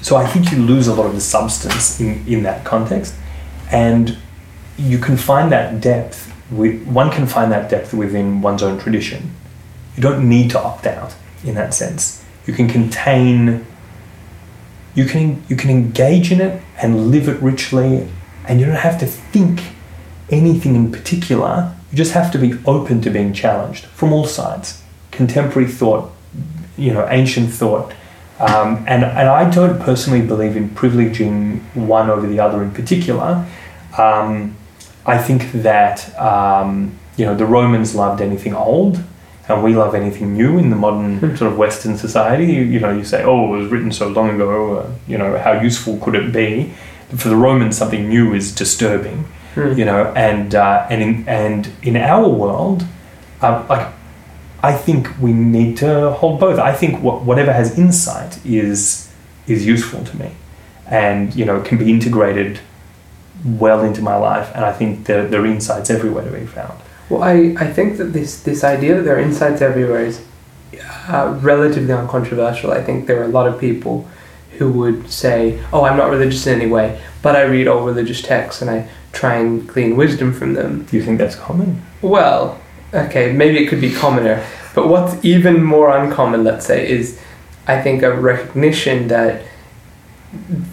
so 0.01 0.17
I 0.17 0.27
think 0.27 0.53
you 0.53 0.59
lose 0.59 0.87
a 0.89 0.95
lot 0.95 1.07
of 1.07 1.15
the 1.15 1.21
substance 1.21 2.01
in, 2.01 2.25
in 2.27 2.43
that 2.45 2.65
context, 2.65 3.15
and 3.71 4.17
you 4.77 4.99
can 4.99 5.17
find 5.17 5.51
that 5.53 5.81
depth. 5.81 6.33
With, 6.51 6.87
one 6.87 7.11
can 7.11 7.27
find 7.27 7.53
that 7.53 7.69
depth 7.69 7.93
within 7.93 8.41
one's 8.41 8.63
own 8.63 8.79
tradition. 8.79 9.35
You 9.97 10.03
don't 10.03 10.29
need 10.29 10.51
to 10.53 10.61
opt 10.63 10.87
out 10.87 11.15
in 11.45 11.55
that 11.57 11.75
sense. 11.75 12.25
You 12.47 12.55
can 12.55 12.69
contain. 12.69 13.67
You 14.95 15.05
can 15.05 15.43
you 15.49 15.57
can 15.57 15.71
engage 15.71 16.33
in 16.33 16.41
it 16.41 16.63
and 16.81 17.11
live 17.11 17.29
it 17.29 17.41
richly, 17.43 18.09
and 18.47 18.61
you 18.61 18.67
don't 18.67 18.77
have 18.77 18.99
to 19.01 19.07
think 19.07 19.61
anything 20.31 20.75
in 20.77 20.91
particular. 20.93 21.75
You 21.91 21.97
just 21.99 22.13
have 22.13 22.31
to 22.33 22.39
be 22.39 22.55
open 22.67 23.01
to 23.03 23.11
being 23.11 23.33
challenged 23.33 23.85
from 23.87 24.13
all 24.13 24.27
sides. 24.27 24.83
Contemporary 25.23 25.69
thought, 25.69 26.05
you 26.77 26.93
know, 26.95 27.05
ancient 27.11 27.51
thought, 27.61 27.93
um, 28.39 28.71
and 28.87 29.03
and 29.21 29.29
I 29.43 29.51
don't 29.51 29.81
personally 29.89 30.23
believe 30.33 30.55
in 30.57 30.71
privileging 30.71 31.61
one 31.75 32.09
over 32.09 32.27
the 32.35 32.39
other 32.39 32.63
in 32.63 32.71
particular. 32.71 33.45
Um, 33.99 34.55
I 35.05 35.19
think 35.19 35.41
that 35.69 35.97
um, 36.31 36.93
you 37.19 37.27
know 37.27 37.35
the 37.35 37.47
Romans 37.47 37.97
loved 37.97 38.21
anything 38.21 38.55
old, 38.55 38.95
and 39.49 39.57
we 39.65 39.75
love 39.75 39.97
anything 39.97 40.35
new 40.35 40.57
in 40.63 40.71
the 40.71 40.77
modern 40.77 41.19
Hmm. 41.19 41.35
sort 41.37 41.51
of 41.53 41.59
Western 41.59 41.97
society. 41.99 42.45
You, 42.47 42.63
you 42.75 42.79
know, 42.79 42.93
you 42.93 43.03
say, 43.05 43.25
"Oh, 43.25 43.55
it 43.55 43.59
was 43.63 43.69
written 43.73 43.91
so 43.91 44.07
long 44.07 44.29
ago." 44.37 44.51
Uh, 44.79 44.87
you 45.09 45.19
know, 45.19 45.37
how 45.47 45.55
useful 45.69 45.97
could 46.03 46.15
it 46.15 46.33
be? 46.33 46.73
For 47.17 47.29
the 47.29 47.37
Romans, 47.49 47.77
something 47.77 48.09
new 48.09 48.35
is 48.35 48.55
disturbing 48.55 49.25
Hmm. 49.55 49.73
you 49.81 49.85
know 49.91 50.13
and 50.15 50.55
uh, 50.55 50.87
and 50.91 51.03
in 51.03 51.13
and 51.27 51.69
in 51.83 51.97
our 51.97 52.29
world 52.29 52.85
um, 53.43 53.67
like 53.73 53.87
I 54.71 54.73
think 54.87 55.03
we 55.25 55.33
need 55.33 55.77
to 55.79 55.91
hold 56.21 56.41
both 56.41 56.59
I 56.59 56.75
think 56.81 57.03
what, 57.03 57.23
whatever 57.29 57.53
has 57.61 57.69
insight 57.79 58.33
is 58.45 59.11
is 59.47 59.61
useful 59.75 60.03
to 60.11 60.15
me 60.23 60.31
and 60.87 61.35
you 61.39 61.45
know 61.49 61.61
can 61.69 61.77
be 61.79 61.89
integrated 61.97 62.61
well 63.45 63.81
into 63.89 64.03
my 64.03 64.17
life 64.31 64.49
and 64.55 64.65
I 64.65 64.73
think 64.79 64.91
there, 65.07 65.27
there 65.31 65.41
are 65.43 65.47
insights 65.47 65.89
everywhere 65.91 66.25
to 66.25 66.31
be 66.31 66.47
found 66.47 66.79
Well, 67.09 67.23
I, 67.23 67.55
I 67.59 67.73
think 67.73 67.97
that 67.99 68.13
this, 68.13 68.43
this 68.43 68.63
idea 68.65 68.97
that 68.97 69.03
there 69.03 69.17
are 69.17 69.21
insights 69.31 69.63
everywhere 69.63 70.05
is 70.05 70.17
uh, 71.09 71.39
relatively 71.41 71.93
uncontroversial. 71.93 72.71
I 72.71 72.83
think 72.83 73.07
there 73.07 73.21
are 73.23 73.25
a 73.25 73.35
lot 73.39 73.47
of 73.49 73.59
people 73.59 74.07
who 74.59 74.71
would 74.73 75.11
say, 75.11 75.63
oh, 75.73 75.85
I'm 75.85 75.97
not 75.97 76.11
religious 76.11 76.47
in 76.47 76.61
any 76.61 76.71
way, 76.71 77.01
but 77.23 77.35
I 77.37 77.43
read 77.43 77.67
all 77.69 77.83
religious 77.85 78.21
texts 78.21 78.61
and 78.61 78.71
I 78.71 78.89
try 79.13 79.37
and 79.37 79.67
glean 79.67 79.97
wisdom 79.97 80.35
from 80.35 80.53
them. 80.53 80.85
do 80.85 80.97
you 80.97 81.03
think 81.03 81.19
that's 81.19 81.37
common 81.37 81.83
Well, 82.03 82.61
okay, 82.95 83.33
maybe 83.33 83.59
it 83.65 83.69
could 83.69 83.81
be 83.81 83.93
commoner, 83.93 84.45
but 84.75 84.89
what's 84.89 85.23
even 85.25 85.63
more 85.63 85.97
uncommon, 85.97 86.45
let's 86.45 86.67
say, 86.67 86.89
is 86.91 87.19
I 87.67 87.81
think 87.83 88.03
a 88.03 88.13
recognition 88.15 89.09
that 89.09 89.43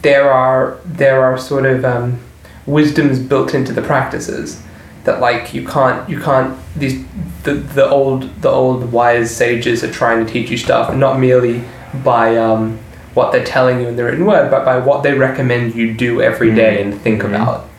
there 0.02 0.32
are 0.32 0.78
there 0.86 1.24
are 1.24 1.38
sort 1.38 1.66
of 1.66 1.86
um, 1.86 2.20
wisdoms 2.66 3.20
built 3.20 3.54
into 3.54 3.72
the 3.74 3.82
practices 3.82 4.62
that 5.06 5.20
like 5.22 5.54
you 5.54 5.66
can't 5.66 6.10
you 6.10 6.20
can't 6.20 6.58
these 6.76 7.06
the, 7.44 7.54
the 7.54 7.88
old 7.88 8.24
the 8.42 8.50
old 8.50 8.92
wise 8.92 9.34
sages 9.36 9.84
are 9.84 9.92
trying 9.92 10.26
to 10.26 10.32
teach 10.32 10.50
you 10.50 10.58
stuff 10.58 10.94
not 10.96 11.20
merely 11.20 11.64
by 12.04 12.36
um, 12.36 12.78
what 13.14 13.32
they're 13.32 13.46
telling 13.46 13.80
you 13.80 13.88
in 13.88 13.96
the 13.96 14.04
written 14.04 14.26
word 14.26 14.50
but 14.52 14.66
by 14.66 14.78
what 14.78 15.04
they 15.04 15.14
recommend 15.14 15.74
you 15.74 15.94
do 15.94 16.22
every 16.22 16.54
day 16.54 16.82
and 16.82 17.00
think 17.02 17.22
Mhm. 17.22 17.36
about 17.36 17.70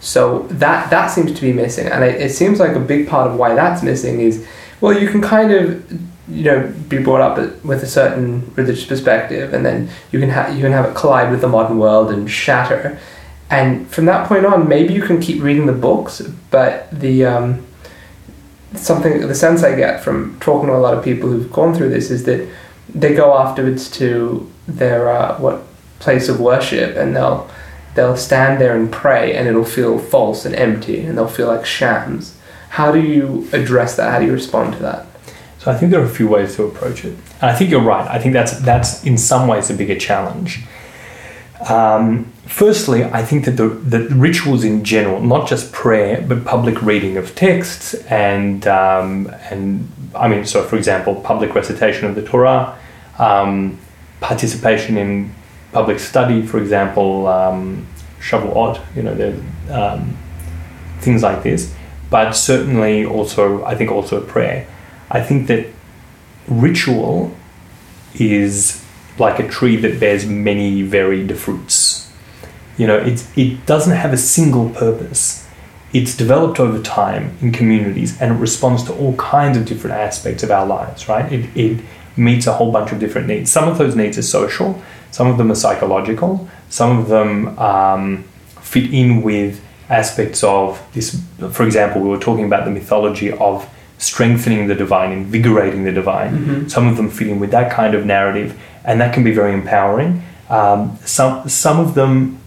So 0.00 0.46
that 0.48 0.90
that 0.90 1.08
seems 1.08 1.32
to 1.32 1.40
be 1.40 1.52
missing, 1.52 1.88
and 1.88 2.04
it, 2.04 2.20
it 2.20 2.30
seems 2.30 2.60
like 2.60 2.76
a 2.76 2.80
big 2.80 3.08
part 3.08 3.28
of 3.28 3.36
why 3.36 3.54
that's 3.54 3.82
missing 3.82 4.20
is, 4.20 4.46
well, 4.80 4.96
you 4.96 5.08
can 5.08 5.20
kind 5.20 5.52
of, 5.52 5.90
you 6.28 6.44
know, 6.44 6.72
be 6.88 6.98
brought 6.98 7.20
up 7.20 7.64
with 7.64 7.82
a 7.82 7.86
certain 7.86 8.52
religious 8.54 8.84
perspective, 8.84 9.52
and 9.52 9.66
then 9.66 9.88
you 10.12 10.20
can 10.20 10.30
have 10.30 10.54
you 10.54 10.62
can 10.62 10.72
have 10.72 10.84
it 10.84 10.94
collide 10.94 11.30
with 11.32 11.40
the 11.40 11.48
modern 11.48 11.78
world 11.78 12.10
and 12.12 12.30
shatter, 12.30 12.98
and 13.50 13.88
from 13.88 14.04
that 14.04 14.28
point 14.28 14.46
on, 14.46 14.68
maybe 14.68 14.94
you 14.94 15.02
can 15.02 15.20
keep 15.20 15.42
reading 15.42 15.66
the 15.66 15.72
books, 15.72 16.20
but 16.50 16.88
the 16.92 17.24
um, 17.24 17.66
something 18.74 19.26
the 19.26 19.34
sense 19.34 19.64
I 19.64 19.74
get 19.74 20.04
from 20.04 20.38
talking 20.38 20.68
to 20.68 20.76
a 20.76 20.78
lot 20.78 20.94
of 20.94 21.02
people 21.02 21.28
who've 21.28 21.52
gone 21.52 21.74
through 21.74 21.88
this 21.88 22.10
is 22.10 22.22
that 22.24 22.48
they 22.94 23.14
go 23.14 23.36
afterwards 23.36 23.90
to 23.92 24.50
their 24.68 25.10
uh, 25.10 25.38
what 25.40 25.62
place 25.98 26.28
of 26.28 26.38
worship, 26.38 26.96
and 26.96 27.16
they'll 27.16 27.50
they'll 27.94 28.16
stand 28.16 28.60
there 28.60 28.76
and 28.76 28.92
pray 28.92 29.34
and 29.34 29.48
it'll 29.48 29.64
feel 29.64 29.98
false 29.98 30.44
and 30.44 30.54
empty 30.54 31.00
and 31.00 31.16
they'll 31.16 31.28
feel 31.28 31.48
like 31.48 31.66
shams. 31.66 32.36
How 32.70 32.92
do 32.92 33.00
you 33.00 33.48
address 33.52 33.96
that? 33.96 34.12
How 34.12 34.18
do 34.18 34.26
you 34.26 34.32
respond 34.32 34.74
to 34.74 34.78
that? 34.80 35.06
So 35.58 35.72
I 35.72 35.76
think 35.76 35.90
there 35.90 36.00
are 36.00 36.04
a 36.04 36.08
few 36.08 36.28
ways 36.28 36.54
to 36.56 36.64
approach 36.64 37.04
it. 37.04 37.16
And 37.40 37.50
I 37.50 37.54
think 37.54 37.70
you're 37.70 37.80
right. 37.80 38.08
I 38.08 38.18
think 38.18 38.32
that's 38.32 38.58
that's 38.60 39.04
in 39.04 39.18
some 39.18 39.48
ways 39.48 39.70
a 39.70 39.74
bigger 39.74 39.98
challenge. 39.98 40.60
Um, 41.68 42.32
firstly, 42.46 43.04
I 43.04 43.24
think 43.24 43.44
that 43.46 43.56
the, 43.56 43.68
the 43.68 44.08
rituals 44.14 44.62
in 44.62 44.84
general, 44.84 45.20
not 45.20 45.48
just 45.48 45.72
prayer, 45.72 46.24
but 46.26 46.44
public 46.44 46.80
reading 46.82 47.16
of 47.16 47.34
texts 47.34 47.94
and 47.94 48.66
um, 48.68 49.32
and 49.50 49.90
I 50.14 50.28
mean, 50.28 50.44
so 50.44 50.62
for 50.62 50.76
example, 50.76 51.16
public 51.16 51.54
recitation 51.54 52.06
of 52.06 52.14
the 52.14 52.22
Torah, 52.22 52.78
um, 53.18 53.78
participation 54.20 54.96
in 54.96 55.34
public 55.72 55.98
study, 55.98 56.42
for 56.46 56.58
example, 56.58 57.26
um, 57.26 57.86
odd, 58.32 58.80
you 58.94 59.02
know, 59.02 59.42
um, 59.70 60.16
things 61.00 61.22
like 61.22 61.42
this. 61.42 61.74
But 62.10 62.32
certainly 62.32 63.04
also, 63.04 63.64
I 63.64 63.74
think 63.74 63.90
also 63.90 64.22
a 64.22 64.24
prayer. 64.24 64.66
I 65.10 65.22
think 65.22 65.46
that 65.48 65.66
ritual 66.46 67.36
is 68.14 68.84
like 69.18 69.38
a 69.38 69.48
tree 69.48 69.76
that 69.76 70.00
bears 70.00 70.26
many 70.26 70.82
varied 70.82 71.36
fruits. 71.38 72.10
You 72.76 72.86
know, 72.86 72.96
it, 72.96 73.26
it 73.36 73.66
doesn't 73.66 73.94
have 73.94 74.12
a 74.12 74.16
single 74.16 74.70
purpose. 74.70 75.46
It's 75.92 76.16
developed 76.16 76.60
over 76.60 76.80
time 76.82 77.36
in 77.40 77.50
communities 77.50 78.20
and 78.20 78.36
it 78.36 78.38
responds 78.38 78.84
to 78.84 78.94
all 78.94 79.16
kinds 79.16 79.56
of 79.56 79.64
different 79.64 79.96
aspects 79.96 80.42
of 80.42 80.50
our 80.50 80.66
lives, 80.66 81.08
right? 81.08 81.30
It, 81.32 81.56
it 81.56 81.80
meets 82.16 82.46
a 82.46 82.52
whole 82.52 82.70
bunch 82.70 82.92
of 82.92 82.98
different 82.98 83.26
needs. 83.26 83.50
Some 83.50 83.68
of 83.68 83.78
those 83.78 83.96
needs 83.96 84.18
are 84.18 84.22
social, 84.22 84.82
some 85.10 85.26
of 85.28 85.38
them 85.38 85.50
are 85.50 85.54
psychological, 85.54 86.48
some 86.68 86.98
of 86.98 87.08
them 87.08 87.58
um, 87.58 88.24
fit 88.60 88.92
in 88.92 89.22
with 89.22 89.62
aspects 89.88 90.44
of 90.44 90.82
this. 90.92 91.20
For 91.50 91.64
example, 91.64 92.02
we 92.02 92.08
were 92.08 92.18
talking 92.18 92.44
about 92.44 92.64
the 92.64 92.70
mythology 92.70 93.32
of 93.32 93.68
strengthening 93.98 94.68
the 94.68 94.74
divine, 94.74 95.12
invigorating 95.12 95.84
the 95.84 95.92
divine. 95.92 96.32
Mm-hmm. 96.32 96.68
Some 96.68 96.86
of 96.86 96.96
them 96.96 97.10
fit 97.10 97.28
in 97.28 97.40
with 97.40 97.50
that 97.50 97.72
kind 97.72 97.94
of 97.94 98.06
narrative, 98.06 98.58
and 98.84 99.00
that 99.00 99.12
can 99.14 99.24
be 99.24 99.32
very 99.32 99.52
empowering. 99.52 100.22
Um, 100.48 100.98
some 101.04 101.48
some 101.48 101.80
of 101.80 101.94
them, 101.94 102.38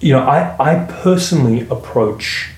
you 0.00 0.12
know, 0.12 0.20
I 0.20 0.56
I 0.58 0.84
personally 1.02 1.66
approach. 1.68 2.50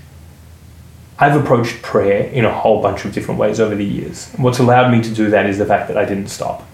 I've 1.16 1.40
approached 1.40 1.80
prayer 1.80 2.24
in 2.26 2.44
a 2.44 2.52
whole 2.52 2.82
bunch 2.82 3.04
of 3.04 3.12
different 3.12 3.38
ways 3.38 3.60
over 3.60 3.76
the 3.76 3.84
years. 3.84 4.32
What's 4.36 4.58
allowed 4.58 4.90
me 4.90 5.00
to 5.00 5.14
do 5.14 5.30
that 5.30 5.46
is 5.46 5.58
the 5.58 5.66
fact 5.66 5.86
that 5.86 5.96
I 5.96 6.04
didn't 6.04 6.26
stop 6.26 6.64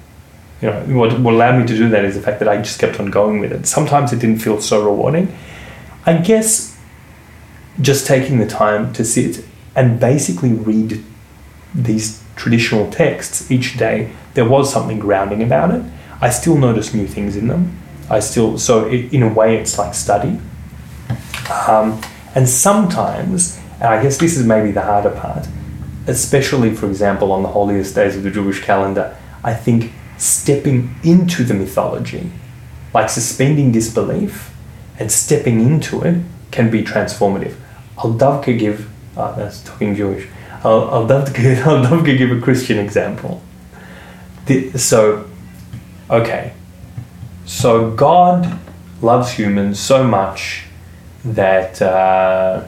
you 0.60 0.68
know, 0.68 0.98
what, 0.98 1.18
what 1.20 1.34
allowed 1.34 1.60
me 1.60 1.66
to 1.66 1.74
do 1.74 1.88
that 1.88 2.04
is 2.04 2.14
the 2.14 2.22
fact 2.22 2.38
that 2.40 2.48
I 2.48 2.58
just 2.58 2.78
kept 2.78 3.00
on 3.00 3.10
going 3.10 3.40
with 3.40 3.52
it. 3.52 3.66
Sometimes 3.66 4.12
it 4.12 4.18
didn't 4.18 4.40
feel 4.40 4.60
so 4.60 4.84
rewarding. 4.84 5.34
I 6.04 6.18
guess 6.18 6.78
just 7.80 8.06
taking 8.06 8.38
the 8.38 8.46
time 8.46 8.92
to 8.92 9.04
sit 9.04 9.44
and 9.74 9.98
basically 9.98 10.52
read 10.52 11.02
these 11.74 12.22
traditional 12.36 12.90
texts 12.90 13.50
each 13.50 13.78
day, 13.78 14.12
there 14.34 14.48
was 14.48 14.72
something 14.72 14.98
grounding 14.98 15.42
about 15.42 15.70
it. 15.70 15.82
I 16.20 16.30
still 16.30 16.56
notice 16.56 16.92
new 16.92 17.06
things 17.06 17.36
in 17.36 17.48
them. 17.48 17.78
I 18.10 18.20
still, 18.20 18.58
so 18.58 18.86
it, 18.86 19.12
in 19.12 19.22
a 19.22 19.32
way, 19.32 19.56
it's 19.56 19.78
like 19.78 19.94
study. 19.94 20.40
Um, 21.68 22.00
and 22.34 22.48
sometimes, 22.48 23.58
and 23.74 23.84
I 23.84 24.02
guess 24.02 24.18
this 24.18 24.36
is 24.36 24.44
maybe 24.44 24.72
the 24.72 24.82
harder 24.82 25.10
part, 25.10 25.48
especially, 26.06 26.74
for 26.74 26.86
example, 26.86 27.32
on 27.32 27.42
the 27.42 27.48
holiest 27.48 27.94
days 27.94 28.16
of 28.16 28.24
the 28.24 28.30
Jewish 28.30 28.62
calendar, 28.62 29.16
I 29.42 29.54
think 29.54 29.92
stepping 30.20 30.94
into 31.02 31.44
the 31.44 31.54
mythology, 31.54 32.30
like 32.92 33.08
suspending 33.08 33.72
disbelief 33.72 34.54
and 34.98 35.10
stepping 35.10 35.60
into 35.60 36.02
it, 36.02 36.22
can 36.50 36.70
be 36.70 36.82
transformative. 36.82 37.54
I'll 37.96 38.12
davka 38.12 38.58
give, 38.58 38.90
uh, 39.16 39.32
that's 39.32 39.64
talking 39.64 39.94
Jewish, 39.94 40.28
I'll, 40.62 40.90
I'll, 40.90 41.06
davka, 41.06 41.62
I'll 41.66 41.84
davka 41.84 42.16
give 42.18 42.30
a 42.30 42.40
Christian 42.40 42.78
example. 42.78 43.42
The, 44.46 44.76
so, 44.78 45.28
okay, 46.10 46.52
so 47.46 47.90
God 47.92 48.58
loves 49.00 49.32
humans 49.32 49.80
so 49.80 50.04
much 50.04 50.64
that 51.24 51.80
uh, 51.80 52.64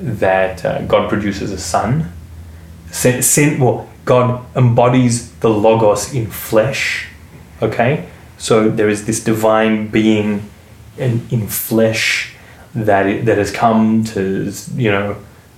that 0.00 0.64
uh, 0.64 0.82
God 0.82 1.08
produces 1.08 1.50
a 1.50 1.58
son. 1.58 2.12
Sent, 2.90 3.24
sent, 3.24 3.60
well, 3.60 3.87
God 4.08 4.42
embodies 4.56 5.32
the 5.40 5.50
Logos 5.50 6.14
in 6.14 6.30
flesh. 6.30 7.08
Okay? 7.60 8.08
So 8.38 8.70
there 8.70 8.88
is 8.88 9.04
this 9.04 9.22
divine 9.22 9.88
being 9.88 10.48
in, 10.96 11.26
in 11.30 11.46
flesh 11.46 12.34
that, 12.74 13.06
it, 13.06 13.26
that 13.26 13.36
has 13.36 13.50
come 13.50 14.04
to, 14.04 14.50
you 14.74 14.90
know, 14.90 15.16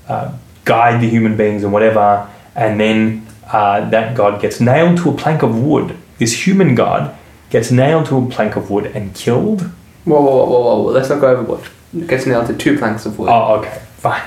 uh, 0.09 0.37
guide 0.65 1.01
the 1.01 1.09
human 1.09 1.37
beings 1.37 1.63
and 1.63 1.73
whatever. 1.73 2.29
And 2.57 2.81
then 2.81 3.25
uh, 3.47 3.89
that 3.91 4.17
God 4.17 4.43
gets 4.43 4.61
nailed 4.61 4.99
to 4.99 5.11
a 5.11 5.17
plank 5.17 5.45
of 5.45 5.57
wood. 5.57 5.97
This 6.19 6.45
human 6.45 6.75
God 6.75 7.17
gets 7.51 7.71
nailed 7.71 8.07
to 8.07 8.17
a 8.19 8.29
plank 8.29 8.57
of 8.57 8.69
wood 8.69 8.87
and 8.87 9.15
killed. 9.15 9.63
Whoa, 10.05 10.21
whoa, 10.21 10.45
whoa, 10.45 10.47
whoa, 10.47 10.83
whoa. 10.83 10.91
let's 10.91 11.09
not 11.09 11.21
go 11.21 11.29
overboard. 11.29 11.69
Gets 12.09 12.27
nailed 12.27 12.49
to 12.49 12.57
two 12.57 12.77
planks 12.79 13.07
of 13.07 13.17
wood. 13.17 13.29
Oh, 13.29 13.61
okay, 13.61 13.81
fine. 13.99 14.23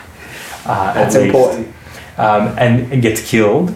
Uh, 0.65 0.93
That's 0.93 1.15
important. 1.15 1.67
Um, 2.15 2.55
and, 2.57 2.93
and 2.93 3.01
gets 3.01 3.29
killed 3.29 3.75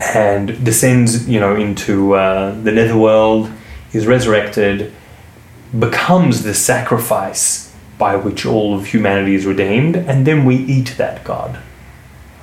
and 0.00 0.64
descends, 0.64 1.28
you 1.28 1.38
know, 1.38 1.54
into 1.54 2.14
uh, 2.14 2.54
the 2.62 2.72
netherworld, 2.72 3.50
is 3.92 4.06
resurrected, 4.06 4.92
becomes 5.78 6.42
the 6.42 6.54
sacrifice 6.54 7.74
by 7.98 8.16
which 8.16 8.46
all 8.46 8.74
of 8.74 8.86
humanity 8.86 9.34
is 9.34 9.44
redeemed, 9.44 9.96
and 9.96 10.26
then 10.26 10.44
we 10.44 10.56
eat 10.56 10.94
that 10.96 11.22
God. 11.22 11.60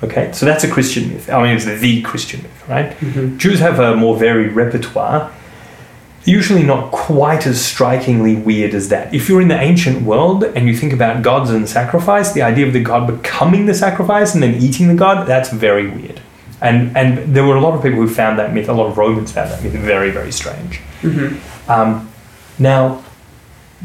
Okay, 0.04 0.32
so 0.32 0.46
that's 0.46 0.64
a 0.64 0.70
Christian 0.70 1.10
myth. 1.10 1.30
I 1.30 1.42
mean, 1.42 1.56
it's 1.56 1.66
the 1.66 2.02
Christian 2.04 2.44
myth, 2.44 2.70
right? 2.70 2.92
Mm-hmm. 2.92 3.38
Jews 3.38 3.60
have 3.60 3.80
a 3.80 3.96
more 3.96 4.16
varied 4.16 4.52
repertoire, 4.52 5.34
usually 6.24 6.62
not 6.62 6.92
quite 6.92 7.48
as 7.48 7.64
strikingly 7.64 8.36
weird 8.36 8.76
as 8.76 8.90
that. 8.90 9.12
If 9.14 9.28
you're 9.28 9.42
in 9.42 9.48
the 9.48 9.60
ancient 9.60 10.04
world 10.04 10.44
and 10.44 10.68
you 10.68 10.76
think 10.76 10.94
about 10.94 11.24
gods 11.24 11.50
and 11.50 11.68
sacrifice, 11.68 12.34
the 12.34 12.44
idea 12.44 12.68
of 12.68 12.74
the 12.74 12.84
god 12.84 13.08
becoming 13.08 13.66
the 13.66 13.74
sacrifice 13.74 14.36
and 14.36 14.44
then 14.44 14.62
eating 14.62 14.90
the 14.90 14.94
god, 14.94 15.26
that's 15.26 15.50
very 15.50 15.90
weird. 15.90 16.22
And 16.62 16.96
and 16.98 17.36
there 17.36 17.46
were 17.46 17.56
a 17.56 17.62
lot 17.62 17.74
of 17.76 17.82
people 17.84 18.00
who 18.00 18.10
found 18.10 18.40
that 18.40 18.54
myth. 18.54 18.70
A 18.70 18.74
lot 18.74 18.88
of 18.88 18.98
Romans 18.98 19.32
found 19.32 19.52
that 19.52 19.62
myth 19.64 19.74
very 19.74 20.10
very 20.12 20.32
strange. 20.32 20.80
Mm-hmm. 21.02 21.72
Um, 21.72 22.10
now, 22.58 23.04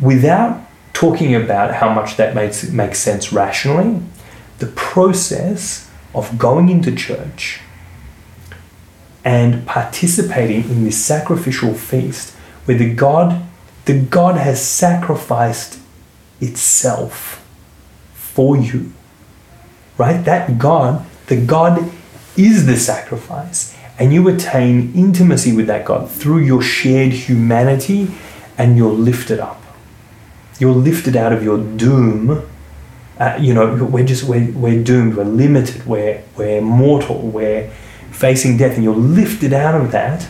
without 0.01 0.61
talking 0.93 1.35
about 1.35 1.75
how 1.75 1.93
much 1.93 2.17
that 2.17 2.35
makes 2.35 2.69
makes 2.71 2.99
sense 2.99 3.33
rationally, 3.33 4.01
the 4.59 4.69
process 4.69 5.91
of 6.15 6.39
going 6.39 6.69
into 6.69 6.95
church 6.95 7.61
and 9.25 9.67
participating 9.67 10.65
in 10.65 10.85
this 10.85 11.03
sacrificial 11.03 11.75
feast 11.75 12.35
where 12.65 12.77
the 12.77 12.93
God 12.95 13.43
the 13.85 13.99
God 14.01 14.37
has 14.37 14.65
sacrificed 14.65 15.81
itself 16.41 17.45
for 18.15 18.57
you. 18.57 18.93
Right? 19.99 20.25
That 20.25 20.59
God, 20.59 21.05
the 21.27 21.37
God 21.45 21.93
is 22.37 22.67
the 22.67 22.77
sacrifice. 22.77 23.77
And 23.99 24.13
you 24.13 24.27
attain 24.29 24.93
intimacy 24.95 25.53
with 25.55 25.67
that 25.67 25.85
God 25.85 26.11
through 26.11 26.39
your 26.39 26.63
shared 26.63 27.13
humanity 27.13 28.11
and 28.59 28.77
you're 28.77 28.93
lifted 28.93 29.39
up. 29.39 29.63
You're 30.59 30.75
lifted 30.75 31.17
out 31.17 31.33
of 31.33 31.43
your 31.43 31.59
doom. 31.59 32.49
Uh, 33.19 33.39
you 33.41 33.55
know, 33.55 33.85
we're 33.85 34.05
just, 34.05 34.25
we're, 34.25 34.51
we're 34.53 34.83
doomed, 34.83 35.17
we're 35.17 35.25
limited, 35.25 35.87
we're, 35.87 36.23
we're 36.37 36.61
mortal, 36.61 37.19
we're 37.19 37.71
facing 38.11 38.57
death, 38.57 38.75
and 38.75 38.85
you're 38.85 38.95
lifted 38.95 39.53
out 39.53 39.81
of 39.81 39.93
that 39.93 40.27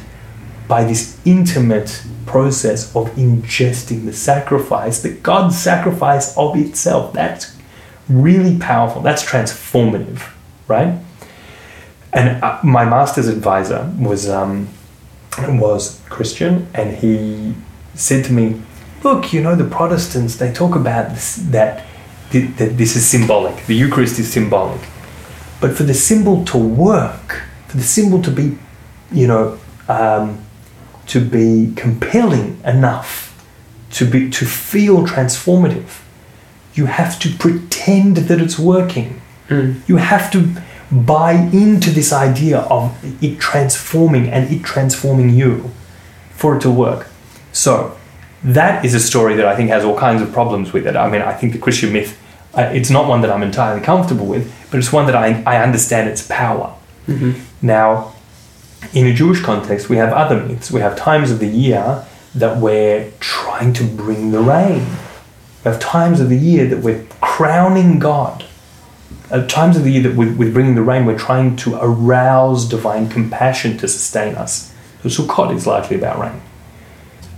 by 0.68 0.84
this 0.84 1.18
intimate 1.24 2.03
process 2.26 2.94
of 2.96 3.09
ingesting 3.11 4.05
the 4.05 4.12
sacrifice, 4.12 5.03
the 5.03 5.11
God's 5.11 5.59
sacrifice 5.59 6.36
of 6.36 6.57
itself. 6.57 7.12
That's 7.12 7.57
really 8.09 8.59
powerful. 8.59 9.03
That's 9.03 9.24
transformative, 9.24 10.32
right? 10.68 10.98
And 12.12 12.42
uh, 12.42 12.58
my 12.62 12.84
master's 12.84 13.28
advisor 13.28 13.90
was 13.98 14.28
um, 14.28 14.68
was 15.38 16.00
Christian, 16.08 16.68
and 16.74 16.96
he 16.96 17.54
said 17.94 18.24
to 18.26 18.32
me, 18.32 18.60
"Look, 19.02 19.32
you 19.32 19.42
know 19.42 19.54
the 19.54 19.64
Protestants. 19.64 20.36
They 20.36 20.52
talk 20.52 20.74
about 20.74 21.10
this, 21.10 21.36
that 21.36 21.84
th- 22.30 22.56
that 22.56 22.76
this 22.76 22.96
is 22.96 23.06
symbolic. 23.06 23.66
The 23.66 23.74
Eucharist 23.74 24.18
is 24.18 24.32
symbolic. 24.32 24.80
But 25.60 25.72
for 25.76 25.84
the 25.84 25.94
symbol 25.94 26.44
to 26.46 26.58
work, 26.58 27.44
for 27.68 27.76
the 27.76 27.84
symbol 27.84 28.20
to 28.22 28.30
be, 28.30 28.58
you 29.12 29.28
know, 29.28 29.58
um, 29.88 30.44
to 31.06 31.20
be 31.20 31.72
compelling 31.76 32.60
enough, 32.64 33.32
to 33.92 34.04
be 34.04 34.28
to 34.30 34.44
feel 34.44 35.06
transformative, 35.06 36.00
you 36.74 36.86
have 36.86 37.18
to 37.20 37.30
pretend 37.30 38.16
that 38.16 38.40
it's 38.40 38.58
working. 38.58 39.20
Mm. 39.48 39.80
You 39.86 39.96
have 39.96 40.30
to 40.32 40.62
buy 40.93 41.32
into 41.32 41.90
this 41.90 42.12
idea 42.12 42.59
of 42.61 42.95
it 43.22 43.40
transforming 43.40 44.28
and 44.28 44.53
it 44.53 44.62
transforming 44.62 45.30
you 45.30 45.70
for 46.34 46.57
it 46.57 46.61
to 46.61 46.70
work. 46.70 47.07
So 47.53 47.97
that 48.45 48.84
is 48.84 48.95
a 48.95 49.01
story 49.01 49.34
that 49.36 49.47
I 49.47 49.57
think 49.57 49.70
has 49.70 49.84
all 49.84 49.99
kinds 49.99 50.20
of 50.20 50.32
problems 50.32 50.72
with 50.72 50.86
it. 50.86 50.95
I 50.97 51.09
mean, 51.09 51.22
I 51.22 51.32
think 51.32 51.53
the 51.55 51.59
Christian 51.59 51.93
myth, 51.93 52.18
uh, 52.55 52.70
it's 52.74 52.90
not 52.90 53.09
one 53.09 53.22
that 53.22 53.30
I'm 53.30 53.43
entirely 53.43 53.80
comfortable 53.80 54.26
with, 54.26 54.53
but 54.70 54.78
it's 54.78 54.93
one 54.93 55.07
that 55.07 55.16
I, 55.16 55.43
I 55.47 55.62
understand 55.62 56.09
its 56.11 56.26
power. 56.26 56.74
Mhm. 57.09 57.34
Now, 57.62 58.12
in 58.93 59.07
a 59.07 59.12
Jewish 59.14 59.40
context, 59.40 59.88
we 59.88 59.97
have 59.97 60.12
other 60.12 60.43
myths. 60.43 60.70
We 60.70 60.80
have 60.80 60.97
times 60.97 61.30
of 61.30 61.38
the 61.38 61.49
year 61.49 62.05
that 62.34 62.59
we're 62.59 63.11
trying 63.20 63.72
to 63.74 63.84
bring 63.84 64.32
the 64.32 64.40
rain. 64.40 64.86
We 65.64 65.70
have 65.70 65.78
times 65.80 66.20
of 66.20 66.28
the 66.28 66.36
year 66.36 66.66
that 66.66 66.78
we're 66.78 67.05
crowning 67.20 67.99
God. 67.99 68.45
At 69.33 69.49
times 69.49 69.76
of 69.78 69.85
the 69.85 69.91
year 69.91 70.03
that 70.03 70.14
with, 70.14 70.37
with 70.37 70.53
bringing 70.53 70.74
the 70.74 70.83
rain, 70.83 71.07
we're 71.07 71.18
trying 71.18 71.57
to 71.57 71.78
arouse 71.80 72.68
divine 72.68 73.09
compassion 73.09 73.78
to 73.78 73.89
sustain 73.89 74.35
us. 74.35 74.74
So 75.03 75.09
Sukkot 75.09 75.55
is 75.55 75.66
largely 75.66 75.97
about 75.97 76.20
rain. 76.20 76.41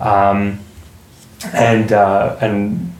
Um, 0.00 0.60
and, 1.54 1.92
uh, 1.92 2.36
and 2.40 2.92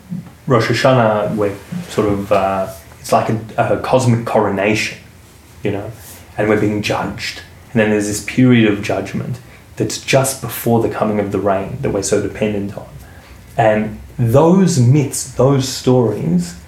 Rosh 0.46 0.68
Hashanah, 0.68 1.36
we're 1.36 1.56
sort 1.88 2.08
of, 2.08 2.30
uh, 2.30 2.72
it's 3.00 3.12
like 3.12 3.30
a, 3.30 3.40
a 3.58 3.80
cosmic 3.80 4.26
coronation, 4.26 4.98
you 5.62 5.72
know, 5.72 5.90
and 6.38 6.48
we're 6.48 6.60
being 6.60 6.80
judged. 6.80 7.42
And 7.72 7.80
then 7.80 7.90
there's 7.90 8.06
this 8.06 8.24
period 8.24 8.72
of 8.72 8.82
judgment 8.82 9.40
that's 9.76 10.00
just 10.00 10.40
before 10.40 10.80
the 10.80 10.88
coming 10.88 11.18
of 11.18 11.32
the 11.32 11.40
rain 11.40 11.78
that 11.82 11.90
we're 11.90 12.02
so 12.02 12.22
dependent 12.22 12.78
on. 12.78 12.88
And 13.56 14.00
those 14.18 14.78
myths, 14.78 15.34
those 15.34 15.68
stories, 15.68 16.60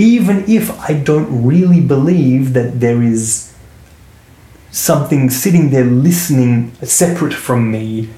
even 0.00 0.48
if 0.48 0.70
I 0.88 0.94
don't 0.94 1.44
really 1.44 1.80
believe 1.82 2.54
that 2.54 2.80
there 2.80 3.02
is 3.02 3.52
something 4.70 5.28
sitting 5.28 5.68
there 5.70 5.84
listening 5.84 6.72
separate 6.82 7.34
from 7.34 7.70
me 7.70 8.08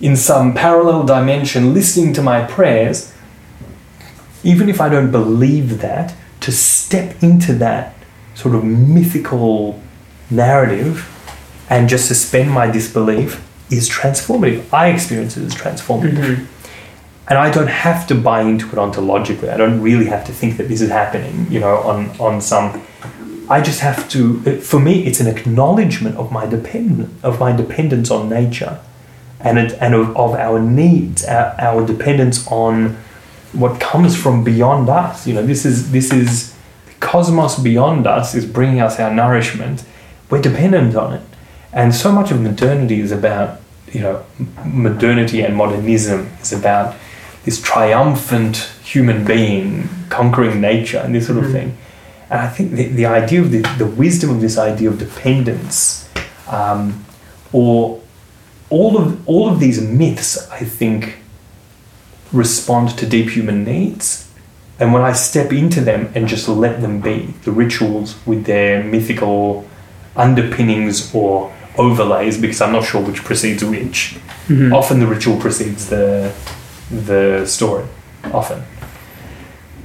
in 0.00 0.16
some 0.16 0.52
parallel 0.52 1.04
dimension, 1.04 1.72
listening 1.72 2.12
to 2.12 2.20
my 2.20 2.44
prayers, 2.44 3.10
even 4.44 4.68
if 4.68 4.82
I 4.82 4.90
don't 4.90 5.10
believe 5.10 5.80
that, 5.80 6.14
to 6.40 6.52
step 6.52 7.22
into 7.22 7.54
that 7.54 7.94
sort 8.34 8.54
of 8.54 8.62
mythical 8.62 9.80
narrative 10.28 11.08
and 11.70 11.88
just 11.88 12.06
suspend 12.06 12.50
my 12.50 12.70
disbelief 12.70 13.40
is 13.70 13.88
transformative. 13.88 14.64
I 14.74 14.88
experience 14.88 15.38
it 15.38 15.44
as 15.46 15.54
transformative. 15.54 16.18
Mhm. 16.18 16.46
And 17.32 17.38
I 17.38 17.50
don't 17.50 17.68
have 17.68 18.06
to 18.08 18.14
buy 18.14 18.42
into 18.42 18.66
it 18.66 18.74
ontologically. 18.74 19.48
I 19.48 19.56
don't 19.56 19.80
really 19.80 20.04
have 20.04 20.22
to 20.26 20.32
think 20.32 20.58
that 20.58 20.68
this 20.68 20.82
is 20.82 20.90
happening, 20.90 21.50
you 21.50 21.60
know, 21.60 21.76
on, 21.78 22.10
on 22.20 22.42
some. 22.42 22.82
I 23.48 23.62
just 23.62 23.80
have 23.80 24.06
to. 24.10 24.60
For 24.60 24.78
me, 24.78 25.06
it's 25.06 25.18
an 25.18 25.28
acknowledgement 25.28 26.16
of 26.16 26.30
my 26.30 26.44
dependent 26.44 27.24
of 27.24 27.40
my 27.40 27.56
dependence 27.56 28.10
on 28.10 28.28
nature, 28.28 28.80
and 29.40 29.58
it, 29.58 29.72
and 29.80 29.94
of, 29.94 30.14
of 30.14 30.34
our 30.34 30.60
needs, 30.60 31.24
our, 31.24 31.58
our 31.58 31.86
dependence 31.86 32.46
on 32.48 32.98
what 33.54 33.80
comes 33.80 34.14
from 34.14 34.44
beyond 34.44 34.90
us. 34.90 35.26
You 35.26 35.32
know, 35.32 35.46
this 35.46 35.64
is 35.64 35.90
this 35.90 36.12
is 36.12 36.52
the 36.84 36.92
cosmos 37.00 37.58
beyond 37.58 38.06
us 38.06 38.34
is 38.34 38.44
bringing 38.44 38.82
us 38.82 39.00
our 39.00 39.10
nourishment. 39.10 39.86
We're 40.28 40.42
dependent 40.42 40.96
on 40.96 41.14
it, 41.14 41.26
and 41.72 41.94
so 41.94 42.12
much 42.12 42.30
of 42.30 42.42
modernity 42.42 43.00
is 43.00 43.10
about 43.10 43.58
you 43.90 44.00
know 44.00 44.22
modernity 44.66 45.40
and 45.40 45.56
modernism 45.56 46.28
is 46.42 46.52
about 46.52 46.94
this 47.44 47.60
triumphant 47.60 48.68
human 48.84 49.24
being 49.24 49.88
conquering 50.08 50.60
nature 50.60 50.98
and 50.98 51.14
this 51.14 51.26
sort 51.26 51.38
of 51.38 51.44
Mhm. 51.46 51.52
thing. 51.52 51.76
And 52.30 52.40
I 52.40 52.48
think 52.48 52.72
the, 52.72 52.86
the 52.88 53.06
idea 53.06 53.40
of 53.40 53.50
the, 53.50 53.62
the 53.78 53.86
wisdom 53.86 54.30
of 54.30 54.40
this 54.40 54.56
idea 54.58 54.88
of 54.88 54.98
dependence, 54.98 56.08
um, 56.48 57.04
or 57.52 58.00
all 58.70 58.96
of 58.96 59.28
all 59.28 59.48
of 59.50 59.60
these 59.60 59.80
myths, 59.80 60.38
I 60.50 60.64
think, 60.64 61.16
respond 62.32 62.96
to 62.98 63.06
deep 63.06 63.30
human 63.30 63.64
needs. 63.64 64.28
And 64.80 64.92
when 64.94 65.02
I 65.02 65.12
step 65.12 65.52
into 65.52 65.80
them 65.80 66.08
and 66.14 66.26
just 66.26 66.48
let 66.48 66.80
them 66.80 67.00
be, 67.00 67.34
the 67.44 67.52
rituals 67.52 68.16
with 68.26 68.44
their 68.46 68.82
mythical 68.82 69.66
underpinnings 70.16 71.14
or 71.14 71.52
overlays, 71.78 72.38
because 72.38 72.60
I'm 72.60 72.72
not 72.72 72.84
sure 72.84 73.00
which 73.02 73.22
precedes 73.24 73.62
which. 73.64 74.16
Mhm. 74.48 74.72
Often 74.72 75.00
the 75.00 75.06
ritual 75.06 75.36
precedes 75.38 75.86
the 75.86 76.32
the 76.92 77.46
story. 77.46 77.86
Often. 78.32 78.62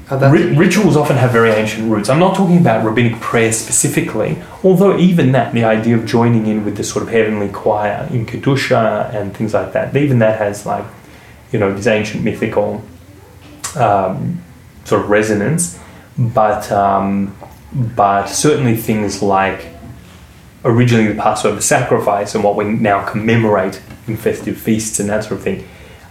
Ri- 0.10 0.56
rituals 0.56 0.96
often 0.96 1.18
have 1.18 1.32
very 1.32 1.50
ancient 1.50 1.92
roots. 1.92 2.08
I'm 2.08 2.20
not 2.20 2.36
talking 2.36 2.58
about 2.58 2.86
rabbinic 2.86 3.20
prayer 3.20 3.52
specifically, 3.52 4.42
although 4.64 4.98
even 4.98 5.34
that, 5.34 5.54
the 5.54 5.66
idea 5.66 5.98
of 5.98 6.06
joining 6.06 6.46
in 6.48 6.64
with 6.64 6.78
the 6.78 6.84
sort 6.84 7.04
of 7.04 7.10
heavenly 7.12 7.50
choir 7.50 8.08
in 8.12 8.26
Kedusha 8.26 9.14
and 9.14 9.36
things 9.36 9.54
like 9.54 9.74
that, 9.74 9.96
even 9.98 10.20
that 10.20 10.38
has 10.38 10.66
like, 10.66 10.86
you 11.52 11.60
know, 11.60 11.74
this 11.74 11.88
ancient 11.88 12.24
mythical 12.24 12.82
um, 13.76 14.42
sort 14.86 15.02
of 15.02 15.10
resonance. 15.10 15.80
But 16.18 16.72
um, 16.72 17.36
but 17.74 18.28
certainly 18.28 18.76
things 18.78 19.22
like 19.22 19.68
originally 20.64 21.08
the 21.08 21.22
Passover 21.22 21.62
sacrifice 21.62 22.34
and 22.34 22.44
what 22.44 22.56
we 22.56 22.66
now 22.66 23.06
commemorate 23.06 23.82
in 24.08 24.16
festive 24.16 24.58
feasts 24.58 25.00
and 25.00 25.10
that 25.10 25.26
sort 25.26 25.34
of 25.34 25.44
thing 25.44 25.68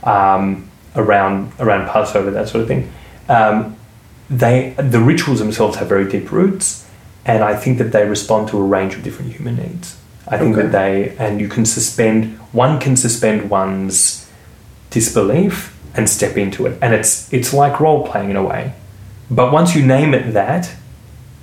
um, 0.07 0.71
around 0.97 1.53
around 1.59 1.89
Passover, 1.89 2.31
that 2.31 2.49
sort 2.49 2.63
of 2.63 2.69
thing. 2.69 2.91
Um, 3.29 3.77
they 4.29 4.75
the 4.77 5.01
rituals 5.01 5.39
themselves 5.39 5.77
have 5.77 5.89
very 5.89 6.09
deep 6.11 6.33
roots, 6.33 6.87
and 7.25 7.45
I 7.45 7.55
think 7.55 7.79
that 7.79 7.93
they 7.93 8.07
respond 8.09 8.49
to 8.49 8.59
a 8.59 8.63
range 8.63 8.95
of 8.95 9.03
different 9.03 9.33
human 9.33 9.57
needs. 9.57 9.97
I 10.29 10.39
think 10.39 10.57
Okay. 10.57 10.63
that 10.67 10.73
they 10.73 11.17
and 11.19 11.41
you 11.41 11.49
can 11.49 11.65
suspend 11.65 12.39
one 12.53 12.81
can 12.81 12.97
suspend 12.97 13.49
one's 13.51 14.27
disbelief 14.91 15.73
and 15.95 16.09
step 16.09 16.37
into 16.37 16.67
it, 16.67 16.79
and 16.83 16.95
it's 16.95 17.33
it's 17.33 17.53
like 17.55 17.81
role 17.81 18.07
playing 18.07 18.31
in 18.31 18.37
a 18.37 18.43
way. 18.43 18.73
But 19.31 19.53
once 19.53 19.75
you 19.77 19.85
name 19.85 20.15
it 20.15 20.33
that, 20.35 20.71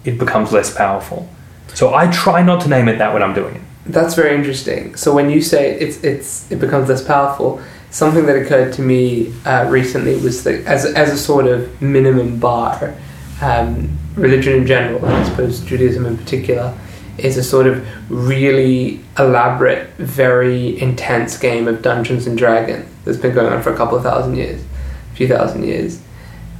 it 0.05 0.17
becomes 0.17 0.51
less 0.51 0.73
powerful. 0.73 1.29
So 1.73 1.93
I 1.93 2.07
try 2.07 2.43
not 2.43 2.61
to 2.61 2.69
name 2.69 2.87
it 2.87 2.97
that 2.99 3.13
when 3.13 3.23
I'm 3.23 3.33
doing 3.33 3.55
it. 3.55 3.61
That's 3.85 4.13
very 4.15 4.35
interesting. 4.35 4.95
So 4.95 5.13
when 5.13 5.29
you 5.29 5.41
say 5.41 5.71
it's 5.79 6.03
it's 6.03 6.51
it 6.51 6.59
becomes 6.59 6.87
less 6.89 7.03
powerful, 7.03 7.61
something 7.93 8.25
that 8.25 8.35
occurred 8.35 8.73
to 8.73 8.81
me 8.81 9.31
uh, 9.45 9.67
recently 9.69 10.15
was 10.17 10.43
that 10.43 10.65
as 10.65 10.83
as 10.85 11.13
a 11.13 11.17
sort 11.17 11.45
of 11.45 11.81
minimum 11.81 12.39
bar, 12.39 12.93
um, 13.41 13.97
religion 14.15 14.53
in 14.53 14.67
general, 14.67 15.05
I 15.05 15.23
suppose 15.23 15.61
Judaism 15.61 16.05
in 16.05 16.17
particular, 16.17 16.77
is 17.17 17.37
a 17.37 17.43
sort 17.43 17.67
of 17.67 17.87
really 18.11 18.99
elaborate, 19.17 19.89
very 19.97 20.79
intense 20.81 21.37
game 21.37 21.67
of 21.67 21.81
Dungeons 21.81 22.25
and 22.25 22.37
Dragons 22.37 22.89
that's 23.05 23.19
been 23.19 23.35
going 23.35 23.53
on 23.53 23.61
for 23.61 23.71
a 23.71 23.77
couple 23.77 23.95
of 23.95 24.03
thousand 24.03 24.35
years, 24.35 24.63
a 25.11 25.15
few 25.15 25.27
thousand 25.27 25.63
years. 25.63 26.01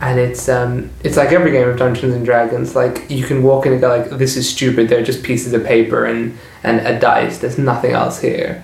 And 0.01 0.19
it's 0.19 0.47
um, 0.49 0.91
it's 1.03 1.17
like 1.17 1.31
every 1.31 1.51
game 1.51 1.67
of 1.67 1.77
Dungeons 1.77 2.13
and 2.13 2.23
Dragons. 2.23 2.75
Like 2.75 3.09
you 3.09 3.25
can 3.25 3.41
walk 3.41 3.65
in 3.65 3.71
and 3.71 3.81
go 3.81 3.87
like, 3.87 4.09
"This 4.11 4.37
is 4.37 4.47
stupid." 4.47 4.87
They're 4.89 5.03
just 5.03 5.23
pieces 5.23 5.53
of 5.53 5.63
paper 5.63 6.05
and 6.05 6.37
and 6.61 6.85
a 6.85 6.99
dice. 6.99 7.39
There's 7.39 7.57
nothing 7.57 7.93
else 7.93 8.19
here. 8.19 8.63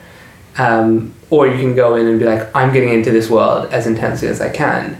Um, 0.57 1.13
or 1.29 1.47
you 1.47 1.57
can 1.57 1.75
go 1.75 1.95
in 1.95 2.07
and 2.07 2.19
be 2.19 2.25
like, 2.25 2.53
I'm 2.55 2.73
getting 2.73 2.89
into 2.89 3.11
this 3.11 3.29
world 3.29 3.71
as 3.71 3.85
intensely 3.85 4.27
as 4.27 4.41
I 4.41 4.49
can. 4.49 4.99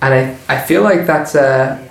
And 0.00 0.14
I, 0.14 0.54
I 0.54 0.60
feel 0.60 0.82
like 0.82 1.06
that's 1.06 1.34
a 1.34 1.84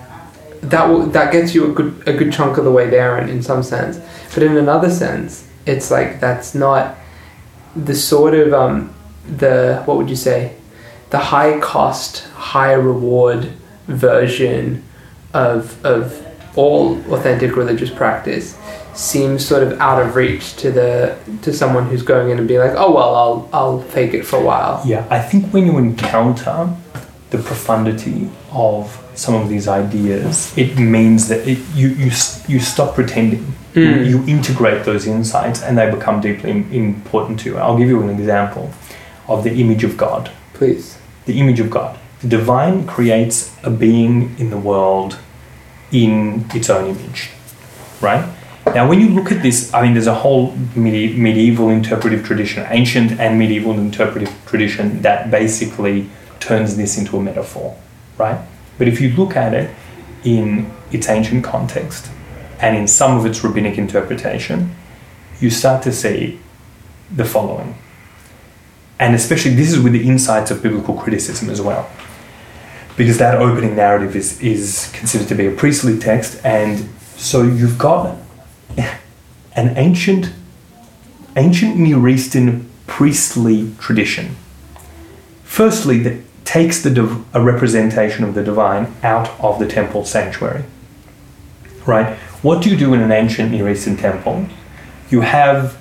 that 0.61 0.89
will, 0.89 1.05
that 1.07 1.31
gets 1.31 1.53
you 1.53 1.69
a 1.69 1.73
good 1.73 2.07
a 2.07 2.13
good 2.13 2.33
chunk 2.33 2.57
of 2.57 2.65
the 2.65 2.71
way 2.71 2.89
there 2.89 3.17
in, 3.19 3.29
in 3.29 3.43
some 3.43 3.63
sense. 3.63 3.99
But 4.33 4.43
in 4.43 4.57
another 4.57 4.89
sense, 4.89 5.47
it's 5.65 5.91
like 5.91 6.19
that's 6.19 6.55
not 6.55 6.95
the 7.75 7.95
sort 7.95 8.33
of 8.33 8.53
um, 8.53 8.93
the 9.27 9.83
what 9.85 9.97
would 9.97 10.09
you 10.09 10.15
say 10.15 10.55
the 11.09 11.19
high 11.19 11.59
cost, 11.59 12.27
high 12.29 12.73
reward 12.73 13.45
version 13.87 14.83
of 15.33 15.85
of 15.85 16.25
all 16.55 16.97
authentic 17.13 17.55
religious 17.55 17.91
practice 17.91 18.57
seems 18.97 19.45
sort 19.45 19.63
of 19.63 19.79
out 19.79 20.01
of 20.01 20.15
reach 20.15 20.55
to 20.57 20.71
the 20.71 21.17
to 21.43 21.53
someone 21.53 21.85
who's 21.87 22.01
going 22.01 22.29
in 22.31 22.39
and 22.39 22.47
be 22.47 22.57
like, 22.57 22.73
oh 22.75 22.91
well, 22.93 23.15
I'll 23.15 23.49
I'll 23.53 23.81
fake 23.81 24.13
it 24.13 24.23
for 24.25 24.37
a 24.37 24.43
while. 24.43 24.81
Yeah, 24.85 25.05
I 25.09 25.19
think 25.19 25.53
when 25.53 25.65
you 25.65 25.77
encounter 25.77 26.75
the 27.29 27.37
profundity 27.37 28.29
of 28.51 28.97
some 29.15 29.35
of 29.35 29.49
these 29.49 29.67
ideas, 29.67 30.57
it 30.57 30.77
means 30.77 31.27
that 31.27 31.45
it, 31.47 31.57
you, 31.75 31.89
you, 31.89 32.11
you 32.47 32.59
stop 32.59 32.95
pretending. 32.95 33.45
You, 33.73 33.83
Mm. 33.87 34.05
you 34.09 34.23
integrate 34.35 34.85
those 34.85 35.05
insights 35.05 35.61
and 35.61 35.77
they 35.77 35.87
become 35.91 36.19
deeply 36.19 36.49
important 36.75 37.39
to 37.41 37.49
you. 37.49 37.57
I'll 37.57 37.77
give 37.77 37.87
you 37.89 38.01
an 38.01 38.09
example 38.09 38.71
of 39.27 39.43
the 39.43 39.53
image 39.53 39.83
of 39.83 39.95
God. 39.97 40.31
Please. 40.53 40.97
The 41.27 41.39
image 41.39 41.59
of 41.59 41.69
God. 41.69 41.99
The 42.21 42.27
divine 42.27 42.87
creates 42.87 43.55
a 43.63 43.69
being 43.69 44.33
in 44.39 44.49
the 44.49 44.57
world 44.57 45.19
in 45.91 46.45
its 46.55 46.69
own 46.71 46.89
image, 46.95 47.29
right? 48.01 48.25
Now, 48.77 48.87
when 48.87 48.99
you 48.99 49.09
look 49.09 49.31
at 49.31 49.41
this, 49.41 49.73
I 49.73 49.81
mean, 49.81 49.93
there's 49.93 50.05
a 50.05 50.13
whole 50.13 50.55
medi- 50.75 51.17
medieval 51.17 51.69
interpretive 51.69 52.23
tradition, 52.23 52.63
ancient 52.69 53.19
and 53.19 53.39
medieval 53.39 53.73
interpretive 53.73 54.31
tradition 54.45 55.01
that 55.01 55.31
basically 55.31 56.07
turns 56.39 56.77
this 56.77 56.95
into 56.95 57.17
a 57.17 57.23
metaphor, 57.23 57.75
right? 58.19 58.39
But 58.77 58.87
if 58.87 59.01
you 59.01 59.09
look 59.15 59.35
at 59.35 59.55
it 59.55 59.73
in 60.23 60.71
its 60.91 61.09
ancient 61.09 61.43
context 61.43 62.11
and 62.59 62.77
in 62.77 62.87
some 62.87 63.17
of 63.17 63.25
its 63.25 63.43
rabbinic 63.43 63.79
interpretation, 63.79 64.75
you 65.39 65.49
start 65.49 65.81
to 65.81 65.91
see 65.91 66.39
the 67.09 67.25
following. 67.25 67.73
And 68.99 69.15
especially, 69.15 69.55
this 69.55 69.73
is 69.73 69.79
with 69.79 69.93
the 69.93 70.07
insights 70.07 70.51
of 70.51 70.61
biblical 70.61 70.93
criticism 70.93 71.49
as 71.49 71.61
well. 71.61 71.89
Because 72.95 73.17
that 73.17 73.41
opening 73.41 73.75
narrative 73.75 74.15
is, 74.15 74.39
is 74.39 74.91
considered 74.93 75.29
to 75.29 75.33
be 75.33 75.47
a 75.47 75.51
priestly 75.51 75.97
text, 75.97 76.39
and 76.45 76.87
so 77.15 77.41
you've 77.41 77.79
got 77.79 78.15
an 79.57 79.75
ancient, 79.75 80.31
ancient 81.35 81.75
Near 81.75 82.07
Eastern 82.07 82.69
priestly 82.85 83.73
tradition. 83.79 84.37
Firstly, 85.43 85.99
that 86.03 86.21
takes 86.45 86.81
the 86.81 86.91
div- 86.91 87.25
a 87.35 87.41
representation 87.41 88.23
of 88.23 88.35
the 88.35 88.43
divine 88.43 88.93
out 89.03 89.37
of 89.41 89.59
the 89.59 89.67
temple 89.67 90.05
sanctuary. 90.05 90.63
Right? 91.85 92.15
What 92.43 92.61
do 92.61 92.69
you 92.69 92.77
do 92.77 92.93
in 92.93 93.01
an 93.01 93.11
ancient 93.11 93.51
Near 93.51 93.67
Eastern 93.69 93.97
temple? 93.97 94.45
You 95.09 95.21
have 95.21 95.77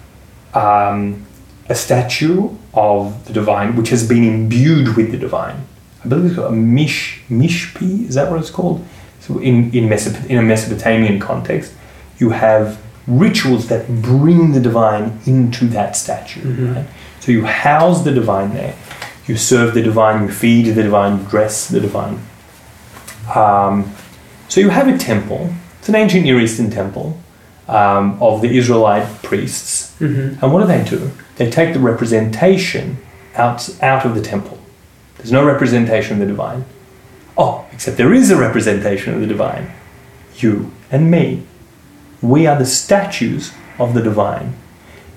um, 0.54 1.26
a 1.68 1.74
statue 1.74 2.56
of 2.72 3.26
the 3.26 3.32
divine 3.32 3.76
which 3.76 3.90
has 3.90 4.08
been 4.08 4.24
imbued 4.24 4.96
with 4.96 5.10
the 5.10 5.18
divine. 5.18 5.66
I 6.04 6.08
believe 6.08 6.26
it's 6.26 6.36
called 6.36 6.52
a 6.52 6.56
mish, 6.56 7.20
mishpi, 7.28 8.08
is 8.08 8.14
that 8.14 8.30
what 8.30 8.40
it's 8.40 8.50
called? 8.50 8.84
So 9.20 9.38
in, 9.38 9.74
in, 9.74 9.88
Mesop- 9.88 10.26
in 10.26 10.38
a 10.38 10.42
Mesopotamian 10.42 11.20
context, 11.20 11.74
you 12.18 12.30
have 12.30 12.80
rituals 13.06 13.68
that 13.68 14.02
bring 14.02 14.52
the 14.52 14.60
divine 14.60 15.18
into 15.26 15.66
that 15.68 15.96
statue. 15.96 16.40
Mhm. 16.40 16.74
Right? 16.74 16.86
So 17.20 17.32
you 17.32 17.44
house 17.44 18.02
the 18.02 18.12
divine 18.12 18.52
there, 18.54 18.74
you 19.26 19.36
serve 19.36 19.74
the 19.74 19.82
divine, 19.82 20.22
you 20.22 20.28
feed 20.28 20.74
the 20.74 20.82
divine, 20.82 21.18
you 21.18 21.24
dress 21.28 21.68
the 21.68 21.80
divine. 21.80 22.18
Um, 23.34 23.92
so 24.48 24.60
you 24.60 24.70
have 24.70 24.88
a 24.88 24.96
temple, 24.96 25.52
it's 25.78 25.88
an 25.88 25.94
ancient 25.94 26.24
Near 26.24 26.40
Eastern 26.40 26.70
temple 26.70 27.18
um, 27.68 28.16
of 28.20 28.42
the 28.42 28.56
Israelite 28.56 29.22
priests. 29.22 29.94
Mm-hmm. 30.00 30.44
And 30.44 30.52
what 30.52 30.60
do 30.60 30.66
they 30.66 30.84
do? 30.84 31.10
They 31.36 31.50
take 31.50 31.74
the 31.74 31.80
representation 31.80 32.98
out, 33.34 33.68
out 33.82 34.04
of 34.04 34.14
the 34.14 34.22
temple. 34.22 34.58
There's 35.16 35.32
no 35.32 35.44
representation 35.44 36.14
of 36.14 36.20
the 36.20 36.26
divine. 36.26 36.64
Oh, 37.36 37.66
except 37.72 37.96
there 37.96 38.14
is 38.14 38.30
a 38.30 38.36
representation 38.36 39.14
of 39.14 39.20
the 39.20 39.26
divine. 39.26 39.72
You 40.36 40.72
and 40.90 41.10
me. 41.10 41.42
We 42.22 42.46
are 42.46 42.58
the 42.58 42.66
statues 42.66 43.52
of 43.78 43.94
the 43.94 44.02
divine. 44.02 44.54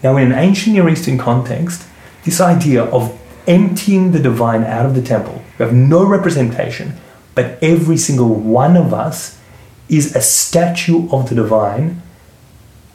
Now, 0.04 0.18
in 0.18 0.32
an 0.32 0.38
ancient 0.38 0.76
Near 0.76 0.89
Eastern 0.89 1.18
context, 1.18 1.86
this 2.24 2.41
idea 2.41 2.84
of 2.84 3.20
emptying 3.47 4.12
the 4.12 4.20
divine 4.20 4.64
out 4.64 4.86
of 4.86 4.95
the 4.95 5.02
temple, 5.02 5.41
we 5.58 5.66
have 5.66 5.74
no 5.74 6.06
representation, 6.06 6.93
but 7.36 7.58
every 7.62 7.97
single 7.97 8.34
one 8.34 8.78
of 8.78 8.93
us 8.93 9.39
is 9.88 10.16
a 10.16 10.22
statue 10.22 11.10
of 11.12 11.30
the 11.30 11.36
divine 11.36 12.02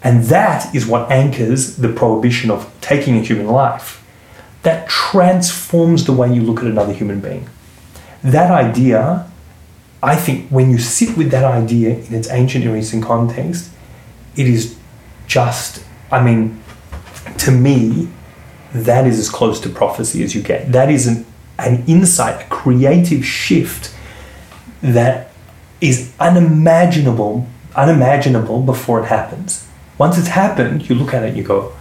and 0.04 0.24
that 0.24 0.72
is 0.74 0.86
what 0.86 1.10
anchors 1.10 1.76
the 1.76 1.88
prohibition 1.88 2.50
of 2.50 2.70
taking 2.82 3.16
a 3.16 3.22
human 3.22 3.46
life. 3.46 4.04
That 4.62 4.86
transforms 4.86 6.04
the 6.04 6.12
way 6.12 6.32
you 6.32 6.42
look 6.42 6.58
at 6.58 6.66
another 6.66 6.92
human 6.92 7.20
being. 7.20 7.48
That 8.22 8.50
idea, 8.50 9.30
I 10.02 10.16
think, 10.16 10.50
when 10.50 10.70
you 10.70 10.78
sit 10.78 11.16
with 11.16 11.30
that 11.30 11.44
idea 11.44 11.96
in 11.96 12.14
its 12.14 12.28
ancient 12.30 12.66
Near 12.66 12.76
Eastern 12.76 13.00
context, 13.00 13.70
it 14.36 14.46
is 14.46 14.76
just, 15.26 15.84
I 16.10 16.22
mean, 16.22 16.62
to 17.38 17.50
me, 17.50 18.08
that 18.72 19.06
is 19.06 19.18
as 19.18 19.30
close 19.30 19.60
to 19.60 19.68
prophecy 19.68 20.22
as 20.22 20.34
you 20.34 20.42
get. 20.42 20.72
That 20.72 20.90
is 20.90 21.06
an, 21.06 21.24
an 21.58 21.84
insight, 21.86 22.42
a 22.42 22.48
creative 22.48 23.24
shift 23.24 23.94
that 24.82 25.30
is 25.80 26.12
unimaginable, 26.18 27.46
unimaginable 27.74 28.62
before 28.62 29.00
it 29.00 29.06
happens. 29.06 29.66
Once 29.96 30.18
it's 30.18 30.28
happened, 30.28 30.88
you 30.88 30.94
look 30.94 31.14
at 31.14 31.22
it 31.22 31.28
and 31.28 31.36
you 31.36 31.44
go, 31.44 31.72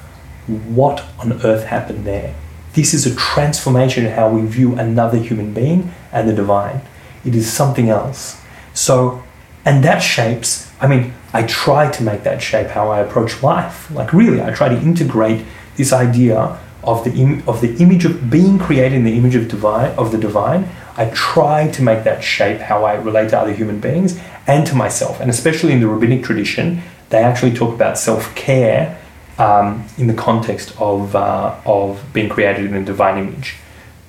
what 0.47 1.04
on 1.20 1.34
earth 1.43 1.66
happened 1.66 2.06
there? 2.06 2.36
This 2.74 2.93
is 2.93 3.06
a 3.06 3.16
transformation 3.16 4.06
in 4.06 4.12
how 4.12 4.30
we 4.30 4.45
view 4.45 4.76
another 4.76 5.18
human 5.18 5.54
being 5.54 5.93
and 6.12 6.28
the 6.28 6.34
divine. 6.34 6.82
It 7.26 7.36
is 7.36 7.51
something 7.51 7.89
else. 7.89 8.41
So, 8.74 9.24
and 9.66 9.84
that 9.84 9.99
shapes, 9.99 10.72
I 10.82 10.88
mean, 10.88 11.14
I 11.34 11.44
try 11.44 11.90
to 11.90 12.04
make 12.04 12.24
that 12.24 12.42
shape 12.42 12.68
how 12.68 12.90
I 12.90 13.00
approach 13.00 13.42
life. 13.42 13.90
Like, 13.92 14.14
really, 14.14 14.42
I 14.42 14.52
try 14.52 14.70
to 14.70 14.80
integrate 14.80 15.46
this 15.76 15.92
idea 15.92 16.60
of 16.84 17.04
the, 17.04 17.12
Im- 17.14 17.44
of 17.48 17.62
the 17.62 17.76
image 17.78 18.06
of 18.06 18.30
being 18.30 18.60
created 18.60 18.94
in 18.94 19.04
the 19.04 19.18
image 19.18 19.36
of, 19.36 19.48
divine, 19.48 19.92
of 19.98 20.12
the 20.12 20.18
divine. 20.18 20.70
I 20.96 21.10
try 21.14 21.70
to 21.72 21.82
make 21.82 22.04
that 22.04 22.24
shape 22.24 22.60
how 22.60 22.84
I 22.84 22.94
relate 22.96 23.30
to 23.30 23.40
other 23.40 23.54
human 23.54 23.80
beings 23.80 24.20
and 24.46 24.68
to 24.68 24.76
myself. 24.76 25.20
And 25.20 25.30
especially 25.30 25.72
in 25.72 25.80
the 25.80 25.88
rabbinic 25.88 26.24
tradition, 26.24 26.84
they 27.10 27.24
actually 27.24 27.54
talk 27.54 27.74
about 27.74 27.98
self 27.98 28.36
care 28.36 29.00
um, 29.40 29.86
in 29.98 30.08
the 30.08 30.14
context 30.14 30.76
of, 30.80 31.16
uh, 31.16 31.56
of 31.66 32.04
being 32.14 32.30
created 32.30 32.66
in 32.66 32.76
a 32.76 32.86
divine 32.86 33.18
image. 33.18 33.56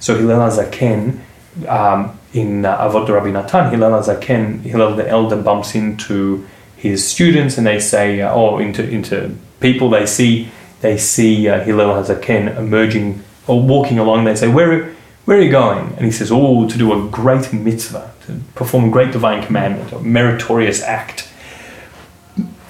So 0.00 0.16
Hillel 0.16 0.50
Zaken, 0.50 1.20
um, 1.66 2.18
in 2.34 2.66
uh, 2.66 2.76
Avot 2.88 3.08
Rabbi 3.08 3.30
Natan, 3.30 3.70
Hillel 3.70 4.02
Zaken, 4.02 4.60
Hillel 4.60 4.96
the 4.96 5.08
elder 5.08 5.40
bumps 5.40 5.74
into 5.74 6.46
his 6.88 7.06
students 7.06 7.58
and 7.58 7.66
they 7.66 7.80
say, 7.80 8.20
uh, 8.20 8.32
or 8.34 8.60
into, 8.62 8.86
into 8.88 9.34
people, 9.60 9.90
they 9.90 10.06
see, 10.06 10.48
they 10.80 10.96
see 10.98 11.48
uh, 11.48 11.64
Hillel 11.64 12.02
Zaken 12.04 12.56
emerging 12.56 13.22
or 13.46 13.60
walking 13.60 13.98
along, 13.98 14.24
they 14.24 14.36
say, 14.36 14.48
where, 14.48 14.94
where 15.24 15.38
are 15.38 15.40
you 15.40 15.50
going? 15.50 15.86
And 15.96 16.04
he 16.04 16.10
says, 16.10 16.30
oh, 16.30 16.68
to 16.68 16.78
do 16.78 16.92
a 16.92 17.08
great 17.08 17.52
mitzvah, 17.52 18.12
to 18.26 18.40
perform 18.54 18.84
a 18.84 18.90
great 18.90 19.12
divine 19.12 19.44
commandment, 19.44 19.92
a 19.92 19.98
meritorious 20.00 20.82
act. 20.82 21.28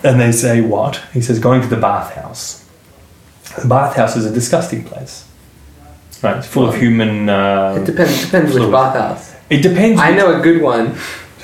And 0.05 0.21
they 0.21 0.33
say, 0.33 0.61
What? 0.61 1.01
He 1.15 1.23
says, 1.23 1.39
Going 1.39 1.63
to 1.63 1.67
the 1.67 1.79
bathhouse. 1.79 2.69
The 3.61 3.67
bathhouse 3.67 4.17
is 4.17 4.27
a 4.27 4.33
disgusting 4.33 4.85
place. 4.85 5.27
Right? 6.23 6.37
It's 6.37 6.47
full 6.47 6.69
of 6.69 6.75
human. 6.77 7.29
Uh, 7.31 7.79
It 7.81 7.87
depends. 7.87 8.25
Depends 8.27 8.53
which 8.55 8.71
bathhouse. 8.71 9.35
It 9.49 9.63
depends. 9.63 9.99
I 9.99 10.13
know 10.15 10.39
a 10.39 10.43
good 10.43 10.61
one. 10.61 10.95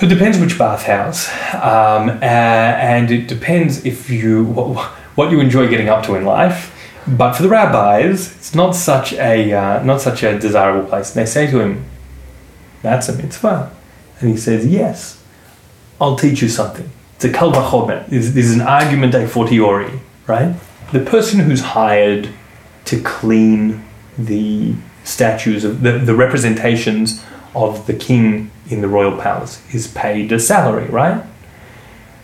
It 0.02 0.08
depends 0.08 0.38
which 0.38 0.58
bathhouse. 0.58 1.28
Um, 1.54 2.08
uh, 2.08 2.22
and 2.22 3.10
it 3.10 3.28
depends 3.28 3.84
if 3.84 4.10
you. 4.10 4.44
What, 4.44 4.92
what 5.14 5.30
you 5.30 5.40
enjoy 5.40 5.68
getting 5.68 5.88
up 5.88 6.04
to 6.06 6.14
in 6.14 6.24
life. 6.24 6.74
But 7.06 7.34
for 7.34 7.42
the 7.42 7.48
rabbis, 7.48 8.34
it's 8.36 8.54
not 8.54 8.74
such 8.74 9.12
a 9.14 9.52
uh, 9.52 9.82
not 9.82 10.00
such 10.00 10.22
a 10.22 10.38
desirable 10.38 10.88
place. 10.88 11.14
And 11.14 11.20
they 11.20 11.30
say 11.30 11.50
to 11.50 11.60
him, 11.60 11.84
"That's 12.82 13.08
a 13.08 13.14
mitzvah," 13.16 13.70
and 14.20 14.30
he 14.30 14.36
says, 14.36 14.66
"Yes, 14.66 15.22
I'll 16.00 16.16
teach 16.16 16.42
you 16.42 16.48
something." 16.48 16.88
It's 17.16 17.24
a 17.24 17.32
kal 17.32 17.52
vachomer. 17.52 18.06
This 18.08 18.30
this 18.30 18.46
is 18.46 18.54
an 18.54 18.62
argument 18.62 19.14
a 19.14 19.26
fortiori, 19.26 20.00
right? 20.26 20.54
The 20.92 21.00
person 21.00 21.40
who's 21.40 21.60
hired 21.60 22.28
to 22.86 23.00
clean 23.02 23.84
the 24.18 24.74
statues 25.04 25.64
of 25.64 25.82
the, 25.82 25.92
the 25.98 26.14
representations 26.14 27.24
of 27.54 27.86
the 27.86 27.94
king 27.94 28.50
in 28.70 28.80
the 28.80 28.88
royal 28.88 29.16
palace 29.20 29.62
is 29.74 29.88
paid 29.88 30.32
a 30.32 30.38
salary, 30.38 30.86
right? 30.88 31.22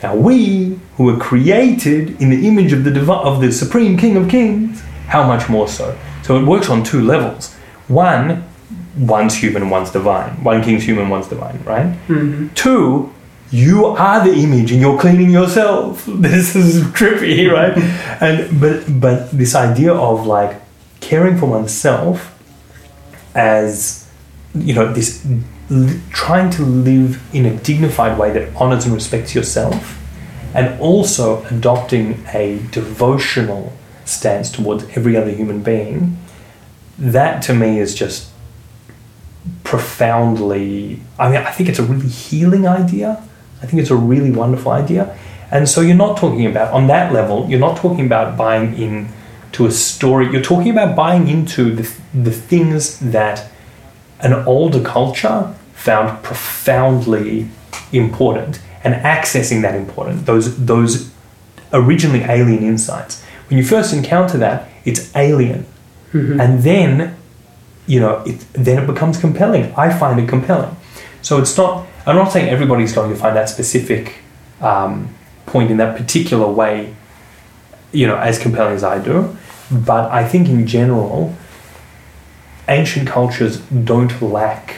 Now 0.02 0.14
we, 0.14 0.78
who 0.96 1.04
were 1.04 1.16
created 1.18 2.20
in 2.20 2.30
the 2.30 2.46
image 2.46 2.72
of 2.72 2.84
the 2.84 2.90
divi- 2.90 3.10
of 3.10 3.40
the 3.40 3.50
supreme 3.52 3.96
King 3.96 4.16
of 4.16 4.28
Kings, 4.28 4.82
how 5.08 5.26
much 5.26 5.48
more 5.48 5.68
so? 5.68 5.98
So 6.22 6.38
it 6.38 6.44
works 6.44 6.68
on 6.68 6.82
two 6.84 7.00
levels. 7.00 7.54
One, 7.88 8.44
one's 8.98 9.34
human, 9.34 9.70
one's 9.70 9.90
divine. 9.90 10.42
One 10.42 10.62
king's 10.62 10.84
human, 10.84 11.08
one's 11.08 11.28
divine, 11.28 11.62
right? 11.64 11.86
Mm-hmm. 12.08 12.48
Two, 12.54 13.12
you 13.50 13.86
are 13.86 14.24
the 14.26 14.34
image 14.34 14.72
and 14.72 14.80
you're 14.80 14.98
cleaning 14.98 15.30
yourself. 15.30 16.06
This 16.26 16.56
is 16.56 16.82
trippy, 16.92 17.50
right? 17.58 17.76
and 18.20 18.60
but 18.60 18.84
but 19.00 19.30
this 19.30 19.54
idea 19.54 19.92
of 19.94 20.26
like 20.26 20.60
caring 21.00 21.36
for 21.38 21.46
oneself 21.46 22.32
as 23.34 24.06
you 24.54 24.74
know 24.74 24.92
this 24.92 25.24
li- 25.70 26.00
trying 26.10 26.50
to 26.50 26.62
live 26.62 27.22
in 27.34 27.46
a 27.46 27.56
dignified 27.56 28.18
way 28.18 28.30
that 28.32 28.54
honors 28.56 28.84
and 28.84 28.94
respects 28.94 29.34
yourself 29.34 30.00
and 30.54 30.78
also 30.80 31.44
adopting 31.46 32.24
a 32.32 32.60
devotional 32.70 33.72
stance 34.04 34.50
towards 34.50 34.84
every 34.96 35.16
other 35.16 35.30
human 35.30 35.62
being 35.62 36.16
that 36.98 37.42
to 37.42 37.52
me 37.52 37.78
is 37.78 37.94
just 37.94 38.30
profoundly 39.64 41.00
i 41.18 41.28
mean 41.28 41.38
i 41.38 41.50
think 41.50 41.68
it's 41.68 41.78
a 41.78 41.84
really 41.84 42.08
healing 42.08 42.66
idea. 42.66 43.22
I 43.62 43.66
think 43.66 43.80
it's 43.80 43.90
a 43.90 43.96
really 43.96 44.30
wonderful 44.30 44.70
idea. 44.72 45.16
And 45.50 45.66
so 45.68 45.80
you're 45.80 45.96
not 45.96 46.18
talking 46.18 46.44
about 46.44 46.72
on 46.72 46.88
that 46.88 47.12
level 47.12 47.46
you're 47.48 47.60
not 47.60 47.76
talking 47.76 48.04
about 48.04 48.36
buying 48.36 48.76
in 48.78 49.08
to 49.52 49.66
a 49.66 49.70
story. 49.70 50.30
You're 50.30 50.42
talking 50.42 50.70
about 50.70 50.94
buying 50.94 51.28
into 51.28 51.74
the, 51.74 51.90
the 52.12 52.30
things 52.30 52.98
that 53.00 53.50
an 54.20 54.32
older 54.46 54.80
culture 54.82 55.54
found 55.74 56.22
profoundly 56.22 57.48
important 57.92 58.60
and 58.82 58.94
accessing 59.04 59.62
that 59.62 59.74
important 59.74 60.26
those 60.26 60.56
those 60.66 61.10
originally 61.72 62.20
alien 62.22 62.62
insights. 62.62 63.22
When 63.48 63.58
you 63.58 63.64
first 63.64 63.92
encounter 63.92 64.38
that, 64.38 64.68
it's 64.84 65.14
alien, 65.14 65.66
Mhm. 66.14 66.40
and 66.42 66.62
then 66.62 67.14
you 67.86 68.00
know 68.00 68.22
it, 68.26 68.44
then 68.52 68.78
it 68.82 68.86
becomes 68.86 69.18
compelling. 69.18 69.72
I 69.76 69.90
find 69.90 70.18
it 70.20 70.28
compelling. 70.28 70.74
So 71.22 71.38
it's 71.38 71.56
not. 71.56 71.86
I'm 72.06 72.16
not 72.16 72.30
saying 72.32 72.48
everybody's 72.48 72.92
going 72.92 73.10
to 73.10 73.16
find 73.16 73.34
that 73.36 73.48
specific 73.48 74.14
um, 74.60 75.08
point 75.46 75.70
in 75.70 75.76
that 75.76 75.96
particular 75.96 76.46
way, 76.48 76.94
you 77.92 78.06
know, 78.06 78.16
as 78.16 78.38
compelling 78.38 78.74
as 78.74 78.82
I 78.84 78.98
do. 78.98 79.36
But 79.70 80.10
I 80.10 80.24
think 80.28 80.48
in 80.48 80.66
general, 80.66 81.34
ancient 82.68 83.08
cultures 83.08 83.60
don't 83.60 84.20
lack 84.20 84.76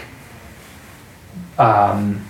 um, 1.59 2.28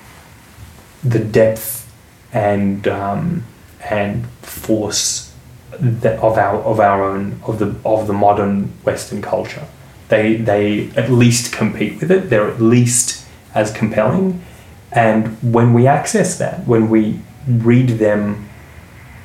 the 1.02 1.18
depth 1.18 1.92
and 2.32 2.86
um, 2.88 3.44
and 3.88 4.26
force 4.42 5.34
that 5.78 6.18
of 6.20 6.36
our 6.36 6.56
of 6.62 6.80
our 6.80 7.04
own 7.04 7.40
of 7.46 7.58
the 7.58 7.74
of 7.84 8.06
the 8.06 8.12
modern 8.12 8.64
Western 8.84 9.22
culture. 9.22 9.66
They 10.08 10.36
they 10.36 10.90
at 10.96 11.10
least 11.10 11.52
compete 11.52 12.00
with 12.00 12.10
it. 12.10 12.30
They're 12.30 12.48
at 12.48 12.60
least 12.60 13.26
as 13.54 13.72
compelling. 13.72 14.42
And 14.90 15.36
when 15.52 15.74
we 15.74 15.86
access 15.86 16.38
that, 16.38 16.66
when 16.66 16.88
we 16.88 17.20
read 17.46 17.90
them 17.98 18.48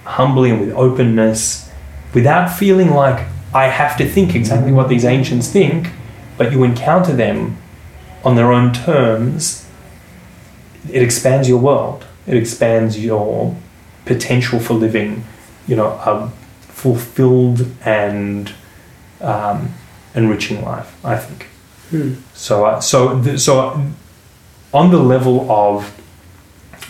humbly 0.03 0.49
and 0.49 0.59
with 0.59 0.71
openness, 0.71 1.71
without 2.13 2.47
feeling 2.49 2.91
like 2.91 3.25
I 3.53 3.67
have 3.67 3.95
to 3.97 4.07
think 4.07 4.35
exactly 4.35 4.71
what 4.71 4.89
these 4.89 5.05
ancients 5.05 5.49
think, 5.49 5.89
but 6.37 6.51
you 6.51 6.63
encounter 6.63 7.13
them 7.13 7.57
on 8.23 8.35
their 8.35 8.51
own 8.51 8.73
terms, 8.73 9.67
it 10.91 11.01
expands 11.01 11.47
your 11.47 11.59
world. 11.59 12.05
It 12.27 12.35
expands 12.35 13.03
your 13.03 13.55
potential 14.05 14.59
for 14.59 14.73
living, 14.73 15.25
you 15.67 15.75
know, 15.75 15.87
a 15.87 16.31
fulfilled 16.61 17.67
and 17.85 18.51
um, 19.21 19.73
enriching 20.15 20.63
life. 20.63 21.03
I 21.05 21.17
think. 21.17 21.43
Hmm. 21.89 22.15
So, 22.33 22.65
uh, 22.65 22.79
so, 22.81 23.21
th- 23.21 23.39
so, 23.39 23.85
on 24.73 24.91
the 24.91 24.99
level 24.99 25.49
of 25.51 25.99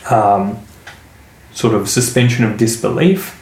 um, 0.09 0.59
sort 1.51 1.73
of 1.73 1.89
suspension 1.89 2.45
of 2.45 2.57
disbelief, 2.57 3.39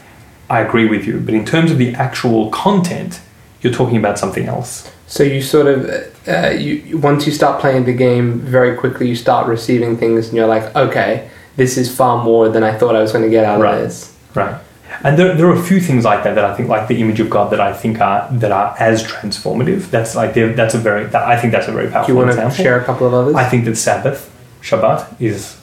I 0.50 0.60
agree 0.60 0.88
with 0.88 1.06
you. 1.06 1.20
But 1.20 1.34
in 1.34 1.46
terms 1.46 1.72
of 1.72 1.78
the 1.78 1.94
actual 1.94 2.50
content, 2.50 3.22
you're 3.62 3.74
talking 3.74 3.98
about 3.98 4.18
something 4.18 4.48
else. 4.48 4.92
So 5.12 5.24
you 5.24 5.42
sort 5.42 5.68
of, 5.68 5.78
uh, 6.26 6.52
you 6.52 6.98
once 6.98 7.26
you 7.28 7.34
start 7.34 7.60
playing 7.60 7.84
the 7.84 7.94
game, 7.94 8.40
very 8.40 8.78
quickly 8.78 9.10
you 9.10 9.16
start 9.18 9.46
receiving 9.46 9.98
things, 9.98 10.30
and 10.30 10.38
you're 10.38 10.48
like, 10.48 10.74
okay, 10.74 11.30
this 11.58 11.78
is 11.78 11.94
far 11.94 12.24
more 12.24 12.48
than 12.48 12.64
I 12.64 12.72
thought 12.78 12.96
I 12.96 13.02
was 13.02 13.12
going 13.12 13.26
to 13.26 13.30
get 13.30 13.44
out 13.44 13.60
Right. 13.60 13.76
of 13.76 13.82
this. 13.84 14.16
Right. 14.34 14.56
And 15.04 15.20
there, 15.20 15.36
there 15.36 15.48
are 15.48 15.54
a 15.54 15.62
few 15.62 15.82
things 15.82 16.06
like 16.06 16.24
that 16.24 16.36
that 16.36 16.46
I 16.46 16.56
think, 16.56 16.70
like 16.70 16.88
the 16.88 17.02
image 17.02 17.20
of 17.20 17.30
God, 17.30 17.52
that 17.52 17.60
I 17.60 17.74
think 17.74 18.00
are 18.00 18.30
that 18.32 18.54
are 18.54 18.74
as 18.80 19.04
transformative. 19.04 19.90
That's 19.90 20.16
like 20.16 20.34
that's 20.34 20.76
a 20.76 20.78
very 20.78 21.04
that, 21.08 21.24
I 21.28 21.36
think 21.40 21.52
that's 21.52 21.68
a 21.68 21.74
very 21.74 21.90
powerful. 21.92 22.08
Do 22.08 22.22
you 22.22 22.26
want 22.26 22.56
to 22.56 22.64
share 22.64 22.80
a 22.80 22.86
couple 22.86 23.06
of 23.08 23.14
others? 23.14 23.36
I 23.36 23.44
think 23.50 23.66
that 23.66 23.76
Sabbath, 23.76 24.32
Shabbat, 24.62 25.20
is 25.20 25.58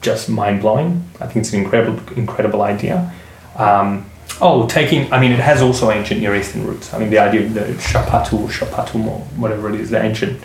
just 0.00 0.28
mind 0.28 0.60
blowing. 0.60 0.90
I 1.20 1.26
think 1.26 1.38
it's 1.38 1.52
an 1.52 1.60
incredible, 1.62 2.00
incredible 2.16 2.62
idea. 2.62 3.12
Um, 3.56 4.06
oh, 4.42 4.66
taking, 4.66 5.10
I 5.12 5.20
mean, 5.20 5.32
it 5.32 5.38
has 5.38 5.62
also 5.62 5.90
ancient 5.90 6.20
Near 6.20 6.34
Eastern 6.34 6.66
roots. 6.66 6.92
I 6.92 6.98
mean, 6.98 7.10
the 7.10 7.18
idea 7.18 7.46
of 7.46 7.54
the 7.54 7.60
Shapatu, 7.60 8.48
Shapatum, 8.48 9.06
or 9.06 9.20
whatever 9.40 9.72
it 9.72 9.80
is, 9.80 9.90
the 9.90 10.02
ancient, 10.02 10.42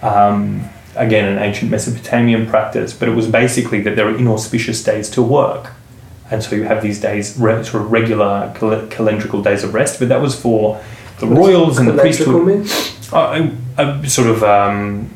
um, 0.00 0.68
again, 0.94 1.26
an 1.26 1.38
ancient 1.42 1.70
Mesopotamian 1.70 2.46
practice, 2.46 2.92
but 2.94 3.08
it 3.08 3.14
was 3.14 3.26
basically 3.26 3.80
that 3.82 3.96
there 3.96 4.06
are 4.06 4.16
inauspicious 4.16 4.82
days 4.82 5.10
to 5.10 5.22
work. 5.22 5.72
And 6.30 6.42
so 6.42 6.56
you 6.56 6.62
have 6.64 6.82
these 6.82 7.00
days, 7.00 7.36
re- 7.38 7.62
sort 7.64 7.82
of 7.82 7.92
regular 7.92 8.52
cal- 8.56 8.86
calendrical 8.86 9.42
days 9.44 9.64
of 9.64 9.74
rest, 9.74 9.98
but 9.98 10.08
that 10.08 10.22
was 10.22 10.40
for 10.40 10.82
the 11.18 11.26
royals 11.26 11.78
and 11.78 11.88
the 11.88 11.94
priesthood. 11.94 12.46
means? 12.46 13.12
Uh, 13.12 13.50
uh, 13.76 14.02
sort 14.04 14.28
of 14.28 14.42
um, 14.42 15.10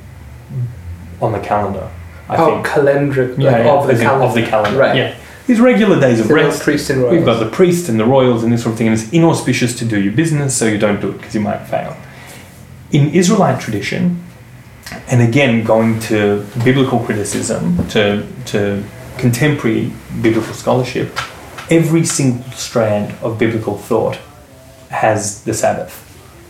on 1.22 1.32
the 1.32 1.40
calendar, 1.40 1.90
I 2.28 2.36
oh, 2.36 2.62
think. 2.62 2.66
calendric 2.66 3.38
Yeah, 3.38 3.50
like, 3.52 3.64
yeah, 3.64 3.72
of 3.72 3.86
the 3.86 3.92
as 3.94 4.00
calendar. 4.00 4.26
of 4.26 4.34
the 4.34 4.42
calendar. 4.42 4.78
Right. 4.78 4.96
Yeah, 4.96 5.16
these 5.46 5.60
regular 5.60 6.00
days 6.00 6.20
of 6.20 6.28
rest. 6.30 6.62
priest 6.62 6.90
and 6.90 7.02
We've 7.08 7.24
got 7.24 7.38
the 7.38 7.50
priests 7.50 7.88
and 7.88 7.98
the 8.00 8.04
royals 8.04 8.42
and 8.42 8.52
this 8.52 8.62
sort 8.62 8.72
of 8.72 8.78
thing, 8.78 8.88
and 8.88 8.98
it's 8.98 9.12
inauspicious 9.12 9.78
to 9.78 9.84
do 9.84 10.00
your 10.00 10.12
business, 10.12 10.56
so 10.56 10.66
you 10.66 10.78
don't 10.78 11.00
do 11.00 11.10
it 11.10 11.18
because 11.18 11.34
you 11.34 11.40
might 11.40 11.66
fail. 11.66 11.96
In 12.90 13.10
Israelite 13.10 13.60
tradition, 13.60 14.22
and 15.08 15.20
again 15.20 15.64
going 15.64 16.00
to 16.00 16.46
biblical 16.64 17.00
criticism, 17.00 17.86
to 17.88 18.26
to 18.46 18.82
contemporary 19.18 19.92
biblical 20.20 20.54
scholarship, 20.54 21.08
every 21.70 22.04
single 22.04 22.50
strand 22.52 23.14
of 23.22 23.38
biblical 23.38 23.76
thought 23.76 24.18
has 24.90 25.42
the 25.44 25.54
Sabbath. 25.54 26.02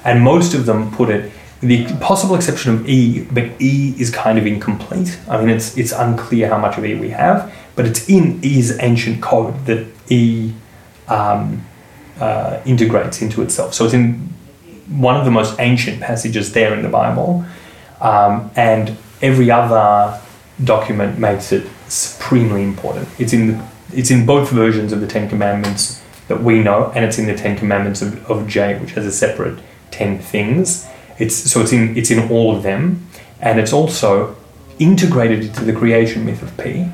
And 0.04 0.22
most 0.22 0.54
of 0.54 0.66
them 0.66 0.90
put 0.92 1.10
it, 1.10 1.32
with 1.60 1.70
the 1.70 1.96
possible 2.00 2.34
exception 2.34 2.74
of 2.74 2.88
E, 2.88 3.24
but 3.24 3.44
E 3.60 3.94
is 3.98 4.10
kind 4.10 4.38
of 4.38 4.46
incomplete. 4.46 5.18
I 5.28 5.40
mean, 5.40 5.48
it's, 5.48 5.76
it's 5.76 5.92
unclear 5.92 6.48
how 6.48 6.58
much 6.58 6.78
of 6.78 6.84
E 6.84 6.94
we 6.94 7.10
have, 7.10 7.52
but 7.76 7.86
it's 7.86 8.08
in 8.08 8.40
E's 8.42 8.78
ancient 8.82 9.22
code 9.22 9.66
that 9.66 9.86
E 10.08 10.52
um, 11.08 11.64
uh, 12.18 12.60
integrates 12.64 13.22
into 13.22 13.42
itself. 13.42 13.74
So 13.74 13.84
it's 13.84 13.94
in 13.94 14.34
one 14.88 15.16
of 15.16 15.24
the 15.24 15.30
most 15.30 15.58
ancient 15.60 16.00
passages 16.00 16.52
there 16.52 16.74
in 16.74 16.82
the 16.82 16.88
Bible, 16.88 17.44
um, 18.00 18.50
and 18.56 18.96
every 19.22 19.50
other 19.50 20.20
document 20.64 21.18
makes 21.18 21.52
it 21.52 21.66
supremely 21.88 22.62
important. 22.62 23.08
It's 23.18 23.32
in 23.32 23.62
it's 23.92 24.10
in 24.10 24.26
both 24.26 24.50
versions 24.50 24.92
of 24.92 25.00
the 25.00 25.06
Ten 25.06 25.28
Commandments 25.28 26.02
that 26.28 26.42
we 26.42 26.62
know, 26.62 26.90
and 26.94 27.04
it's 27.04 27.18
in 27.18 27.26
the 27.26 27.36
Ten 27.36 27.56
Commandments 27.56 28.02
of, 28.02 28.28
of 28.30 28.48
J, 28.48 28.78
which 28.80 28.92
has 28.92 29.06
a 29.06 29.12
separate 29.12 29.60
ten 29.90 30.18
things. 30.18 30.88
It's 31.18 31.34
so 31.34 31.60
it's 31.60 31.72
in 31.72 31.96
it's 31.96 32.10
in 32.10 32.30
all 32.30 32.56
of 32.56 32.62
them, 32.62 33.06
and 33.40 33.60
it's 33.60 33.72
also 33.72 34.36
integrated 34.78 35.44
into 35.44 35.64
the 35.64 35.72
creation 35.72 36.24
myth 36.24 36.42
of 36.42 36.56
P, 36.56 36.88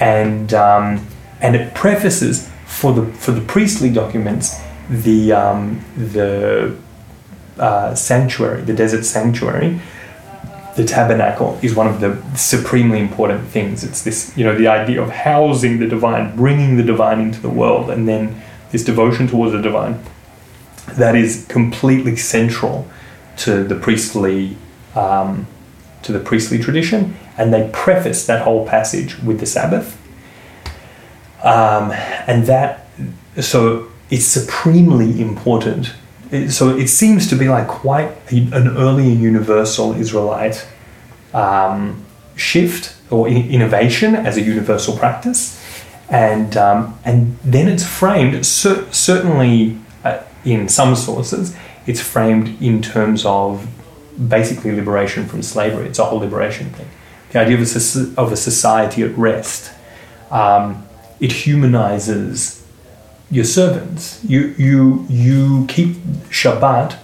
and 0.00 0.52
um, 0.54 1.06
and 1.40 1.54
it 1.54 1.74
prefaces 1.74 2.50
for 2.66 2.92
the 2.92 3.06
for 3.12 3.32
the 3.32 3.40
priestly 3.40 3.90
documents 3.90 4.60
the 4.88 5.32
um, 5.32 5.84
the 5.96 6.76
uh, 7.60 7.94
sanctuary, 7.94 8.62
the 8.62 8.74
desert 8.74 9.04
sanctuary, 9.04 9.80
the 10.76 10.84
tabernacle 10.84 11.58
is 11.62 11.74
one 11.74 11.86
of 11.86 12.00
the 12.00 12.20
supremely 12.36 12.98
important 12.98 13.46
things. 13.48 13.84
It's 13.84 14.02
this, 14.02 14.36
you 14.36 14.44
know, 14.44 14.56
the 14.56 14.66
idea 14.66 15.02
of 15.02 15.10
housing 15.10 15.78
the 15.78 15.86
divine, 15.86 16.34
bringing 16.36 16.76
the 16.76 16.82
divine 16.82 17.20
into 17.20 17.40
the 17.40 17.50
world, 17.50 17.90
and 17.90 18.08
then 18.08 18.42
this 18.70 18.82
devotion 18.82 19.28
towards 19.28 19.52
the 19.52 19.60
divine. 19.60 20.02
That 20.94 21.14
is 21.14 21.46
completely 21.48 22.16
central 22.16 22.88
to 23.38 23.62
the 23.62 23.74
priestly, 23.74 24.56
um, 24.94 25.46
to 26.02 26.12
the 26.12 26.20
priestly 26.20 26.58
tradition, 26.58 27.16
and 27.36 27.52
they 27.52 27.70
preface 27.72 28.26
that 28.26 28.42
whole 28.42 28.66
passage 28.66 29.18
with 29.20 29.40
the 29.40 29.46
Sabbath. 29.46 29.96
Um, 31.42 31.92
and 32.26 32.46
that, 32.46 32.86
so 33.40 33.88
it's 34.10 34.26
supremely 34.26 35.20
important 35.20 35.94
so 36.48 36.76
it 36.76 36.88
seems 36.88 37.28
to 37.28 37.36
be 37.36 37.48
like 37.48 37.66
quite 37.66 38.12
an 38.30 38.68
early 38.76 39.12
and 39.12 39.20
universal 39.20 39.94
Israelite 39.94 40.66
um, 41.34 42.04
shift 42.36 42.96
or 43.10 43.26
innovation 43.26 44.14
as 44.14 44.36
a 44.36 44.40
universal 44.40 44.96
practice, 44.96 45.60
and 46.08 46.56
um, 46.56 46.98
and 47.04 47.36
then 47.42 47.66
it's 47.66 47.84
framed 47.84 48.46
cer- 48.46 48.90
certainly 48.92 49.76
uh, 50.04 50.22
in 50.44 50.68
some 50.68 50.94
sources 50.94 51.56
it's 51.86 52.00
framed 52.00 52.62
in 52.62 52.80
terms 52.80 53.24
of 53.24 53.66
basically 54.28 54.72
liberation 54.72 55.26
from 55.26 55.42
slavery. 55.42 55.86
It's 55.86 55.98
a 55.98 56.04
whole 56.04 56.18
liberation 56.18 56.70
thing. 56.70 56.88
The 57.30 57.40
idea 57.40 57.58
of 57.58 57.62
a, 57.62 58.20
of 58.20 58.32
a 58.32 58.36
society 58.36 59.02
at 59.02 59.16
rest. 59.16 59.72
Um, 60.30 60.86
it 61.20 61.32
humanizes 61.32 62.66
your 63.30 63.44
servants. 63.44 64.22
You 64.24 64.54
you 64.58 65.06
you 65.08 65.66
keep 65.68 65.96
Shabbat 66.30 66.96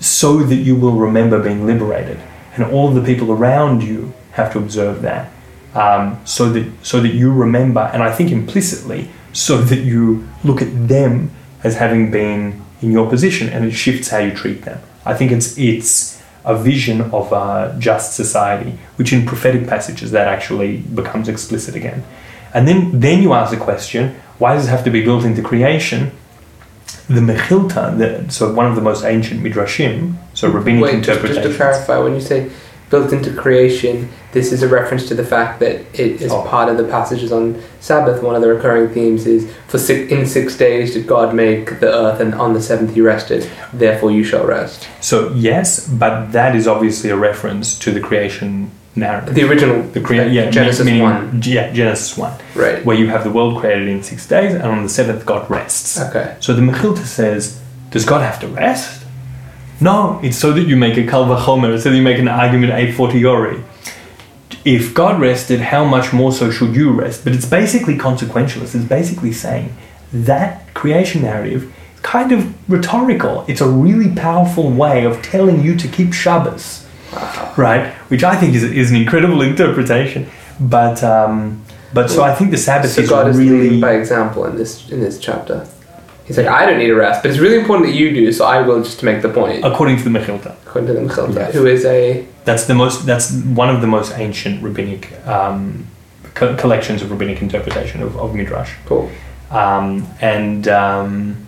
so 0.00 0.38
that 0.38 0.56
you 0.56 0.76
will 0.76 0.96
remember 0.96 1.42
being 1.42 1.64
liberated, 1.66 2.20
and 2.54 2.64
all 2.64 2.90
the 2.90 3.00
people 3.00 3.32
around 3.32 3.82
you 3.82 4.12
have 4.32 4.52
to 4.52 4.58
observe 4.58 5.00
that, 5.02 5.30
um, 5.74 6.20
so 6.24 6.50
that 6.50 6.70
so 6.82 7.00
that 7.00 7.14
you 7.14 7.32
remember, 7.32 7.80
and 7.92 8.02
I 8.02 8.12
think 8.12 8.30
implicitly, 8.30 9.08
so 9.32 9.58
that 9.58 9.80
you 9.80 10.28
look 10.42 10.60
at 10.60 10.88
them 10.88 11.30
as 11.62 11.76
having 11.76 12.10
been 12.10 12.62
in 12.82 12.92
your 12.92 13.08
position, 13.08 13.48
and 13.48 13.64
it 13.64 13.72
shifts 13.72 14.08
how 14.08 14.18
you 14.18 14.32
treat 14.32 14.62
them. 14.62 14.80
I 15.04 15.14
think 15.14 15.32
it's 15.32 15.58
it's 15.58 16.22
a 16.44 16.56
vision 16.56 17.00
of 17.12 17.32
a 17.32 17.74
just 17.78 18.14
society, 18.14 18.78
which 18.96 19.12
in 19.12 19.24
prophetic 19.26 19.66
passages 19.66 20.10
that 20.10 20.28
actually 20.28 20.78
becomes 20.78 21.28
explicit 21.28 21.74
again. 21.74 22.04
And 22.52 22.68
then, 22.68 23.00
then 23.00 23.22
you 23.22 23.32
ask 23.32 23.50
the 23.50 23.56
question, 23.56 24.14
why 24.38 24.54
does 24.54 24.66
it 24.66 24.70
have 24.70 24.84
to 24.84 24.90
be 24.90 25.02
built 25.02 25.24
into 25.24 25.42
creation? 25.42 26.12
The 27.08 27.20
Mechilta, 27.20 27.98
the, 27.98 28.30
so 28.30 28.52
one 28.52 28.66
of 28.66 28.76
the 28.76 28.82
most 28.82 29.04
ancient 29.04 29.42
midrashim, 29.42 30.16
so 30.34 30.50
rabbinic 30.50 30.82
Wait, 30.82 31.04
just, 31.04 31.20
just 31.22 31.42
to 31.42 31.54
clarify, 31.54 31.98
when 31.98 32.14
you 32.14 32.20
say 32.20 32.50
built 32.90 33.12
into 33.12 33.32
creation. 33.32 34.08
This 34.32 34.52
is 34.52 34.62
a 34.62 34.68
reference 34.68 35.06
to 35.08 35.14
the 35.14 35.24
fact 35.24 35.60
that 35.60 35.76
it 35.94 36.20
is 36.22 36.30
Oh. 36.32 36.42
part 36.42 36.68
of 36.68 36.76
the 36.76 36.84
passages 36.84 37.32
on 37.32 37.60
Sabbath. 37.80 38.22
One 38.22 38.34
of 38.36 38.42
the 38.42 38.48
recurring 38.48 38.88
themes 38.90 39.26
is 39.26 39.46
for 39.68 39.78
six, 39.78 40.12
in 40.12 40.26
six 40.26 40.56
days 40.56 40.94
did 40.94 41.06
God 41.06 41.34
make 41.34 41.80
the 41.80 41.92
earth, 41.92 42.20
and 42.20 42.34
on 42.34 42.52
the 42.54 42.60
seventh 42.60 42.94
He 42.94 43.00
rested. 43.00 43.48
Therefore, 43.72 44.10
you 44.10 44.22
shall 44.24 44.44
rest. 44.46 44.86
So 45.00 45.32
yes, 45.34 45.88
but 45.88 46.32
that 46.32 46.54
is 46.54 46.66
obviously 46.68 47.10
a 47.10 47.16
reference 47.16 47.78
to 47.80 47.90
the 47.90 48.00
creation 48.00 48.70
narrative. 48.96 49.34
The 49.34 49.42
original, 49.48 49.82
The 49.92 50.00
crea- 50.00 50.28
yeah, 50.28 50.50
Genesis 50.50 50.84
meaning- 50.86 51.02
one, 51.02 51.40
Yeah, 51.44 51.72
Genesis 51.72 52.16
one, 52.16 52.32
right? 52.54 52.84
where 52.84 52.96
you 52.96 53.08
have 53.08 53.24
the 53.24 53.30
world 53.30 53.58
created 53.60 53.88
in 53.88 54.02
six 54.02 54.26
days, 54.26 54.54
and 54.54 54.62
on 54.64 54.82
the 54.84 54.88
seventh 54.88 55.24
God 55.26 55.50
rests. 55.50 56.00
Okay. 56.00 56.34
So 56.40 56.52
the 56.52 56.62
Mechilta 56.62 57.04
says, 57.04 57.58
does 57.90 58.04
God 58.04 58.20
have 58.22 58.38
to 58.40 58.46
rest? 58.46 59.03
No, 59.84 60.18
it's 60.22 60.38
so 60.38 60.50
that 60.52 60.66
you 60.70 60.76
make 60.76 60.96
a 60.96 61.04
kalvachomer, 61.12 61.78
so 61.78 61.90
that 61.90 61.96
you 61.96 62.02
make 62.02 62.18
an 62.18 62.26
argument 62.26 62.72
a 62.72 62.90
fortiori. 62.92 63.62
If 64.64 64.94
God 64.94 65.20
rested, 65.20 65.60
how 65.60 65.84
much 65.84 66.10
more 66.10 66.32
so 66.32 66.50
should 66.50 66.74
you 66.74 66.90
rest? 66.90 67.22
But 67.22 67.34
it's 67.34 67.44
basically 67.44 67.96
consequentialist. 67.98 68.74
It's 68.74 68.88
basically 68.98 69.32
saying 69.32 69.76
that 70.10 70.72
creation 70.72 71.20
narrative 71.20 71.64
is 71.64 72.00
kind 72.00 72.32
of 72.32 72.40
rhetorical. 72.66 73.44
It's 73.46 73.60
a 73.60 73.68
really 73.68 74.10
powerful 74.14 74.70
way 74.70 75.04
of 75.04 75.20
telling 75.20 75.60
you 75.62 75.76
to 75.76 75.86
keep 75.86 76.14
Shabbos, 76.14 76.86
right? 77.58 77.92
Which 78.08 78.24
I 78.24 78.36
think 78.36 78.54
is, 78.54 78.64
is 78.64 78.90
an 78.90 78.96
incredible 78.96 79.42
interpretation. 79.42 80.30
But 80.58 81.04
um, 81.04 81.62
but 81.92 82.08
so 82.08 82.22
I 82.22 82.34
think 82.34 82.52
the 82.52 82.62
Sabbath 82.70 82.92
So 82.92 83.02
is 83.02 83.10
God 83.10 83.28
is 83.28 83.36
really 83.36 83.80
by 83.82 83.92
example 83.96 84.46
in 84.46 84.56
this 84.56 84.90
in 84.90 85.00
this 85.00 85.18
chapter. 85.18 85.68
He's 86.24 86.38
like, 86.38 86.46
I 86.46 86.64
don't 86.66 86.78
need 86.78 86.90
a 86.90 86.94
rest, 86.94 87.22
but 87.22 87.30
it's 87.30 87.38
really 87.40 87.58
important 87.58 87.86
that 87.88 87.94
you 87.94 88.14
do, 88.14 88.32
so 88.32 88.46
I 88.46 88.62
will 88.62 88.82
just 88.82 88.98
to 89.00 89.04
make 89.04 89.20
the 89.20 89.28
point. 89.28 89.62
according 89.64 89.98
to 89.98 90.04
the 90.04 90.10
Mechilta. 90.18 90.54
According 90.66 90.86
to 90.88 90.94
the 90.94 91.00
Mechilta, 91.00 91.34
Yes. 91.36 91.54
who 91.54 91.66
is 91.66 91.84
a 91.84 92.24
That's 92.44 92.64
the 92.64 92.74
most. 92.74 93.04
That's 93.06 93.32
one 93.32 93.68
of 93.74 93.80
the 93.82 93.86
most 93.86 94.12
ancient 94.18 94.62
rabbinic 94.62 95.12
um, 95.26 95.86
co- 96.34 96.56
collections 96.56 97.02
of 97.02 97.10
rabbinic 97.10 97.42
interpretation 97.42 98.02
of, 98.02 98.16
of 98.16 98.34
midrash. 98.34 98.72
cool. 98.86 99.10
Um, 99.50 100.06
and 100.20 100.66
um, 100.68 101.46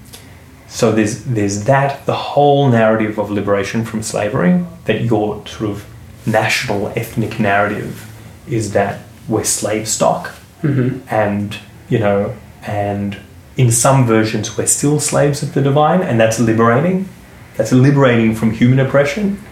so 0.68 0.92
there's 0.92 1.24
there's 1.24 1.64
that 1.64 2.04
the 2.06 2.14
whole 2.14 2.68
narrative 2.68 3.18
of 3.18 3.30
liberation 3.30 3.84
from 3.84 4.02
slavery 4.02 4.62
that 4.84 5.00
your 5.02 5.46
sort 5.46 5.70
of 5.70 5.84
national 6.26 6.88
ethnic 6.96 7.40
narrative 7.40 8.12
is 8.48 8.72
that 8.72 9.00
we're 9.28 9.44
slave 9.44 9.86
stock 9.88 10.28
hmm 10.60 10.98
and 11.10 11.58
you 11.88 11.98
know 11.98 12.34
and 12.66 13.16
in 13.56 13.70
some 13.70 14.06
versions 14.06 14.56
we're 14.56 14.66
still 14.66 15.00
slaves 15.00 15.42
of 15.42 15.54
the 15.54 15.62
divine 15.62 16.02
and 16.02 16.20
that's 16.20 16.38
liberating. 16.38 17.08
That's 17.56 17.72
liberating 17.72 18.34
from 18.34 18.50
human 18.50 18.78
oppression. 18.78 19.42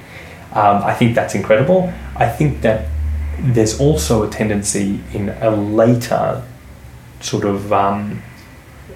Um, 0.53 0.83
i 0.85 0.95
think 0.95 1.15
that's 1.15 1.35
incredible. 1.35 1.93
I 2.17 2.29
think 2.29 2.61
that 2.61 2.89
there's 3.39 3.81
also 3.81 4.23
a 4.23 4.31
tendency 4.31 5.01
in 5.13 5.31
a 5.31 5.51
later 5.51 6.43
sort 7.21 7.45
of 7.45 7.73
um, 7.73 8.23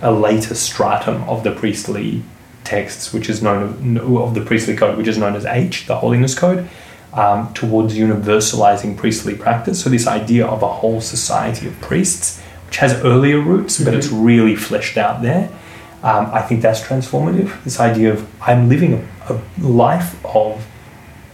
a 0.01 0.13
later 0.13 0.55
stratum 0.55 1.25
of 1.25 1.43
the 1.43 1.53
priestly 1.53 2.23
texts 2.63 3.13
which 3.13 3.29
is 3.29 3.43
known 3.43 3.99
of 3.99 4.35
the 4.35 4.43
priestly 4.43 4.77
code 4.77 4.97
which 4.99 5.09
is 5.09 5.19
known 5.19 5.35
as 5.35 5.45
h 5.47 5.87
the 5.87 5.97
holiness 5.97 6.39
code 6.39 6.69
um, 7.13 7.53
towards 7.55 7.97
universalizing 7.97 8.97
priestly 8.97 9.35
practice. 9.35 9.83
So, 9.83 9.91
this 9.91 10.07
idea 10.07 10.47
of 10.47 10.63
a 10.63 10.69
whole 10.69 11.01
society 11.01 11.67
of 11.67 11.81
priests, 11.81 12.43
which 12.69 12.77
has 12.77 12.95
earlier 13.03 13.41
roots, 13.41 13.83
but 13.83 13.95
it's 13.95 14.09
really 14.09 14.55
fleshed 14.55 14.97
out 14.97 15.23
there. 15.23 15.51
Um, 16.03 16.31
I 16.33 16.43
think 16.43 16.63
that's 16.63 16.81
transformative. 16.81 17.63
This 17.65 17.81
idea 17.81 18.13
of 18.13 18.27
I'm 18.41 18.69
living 18.69 18.95
a, 18.95 19.33
a 19.33 19.41
life 19.61 20.25
of 20.25 20.65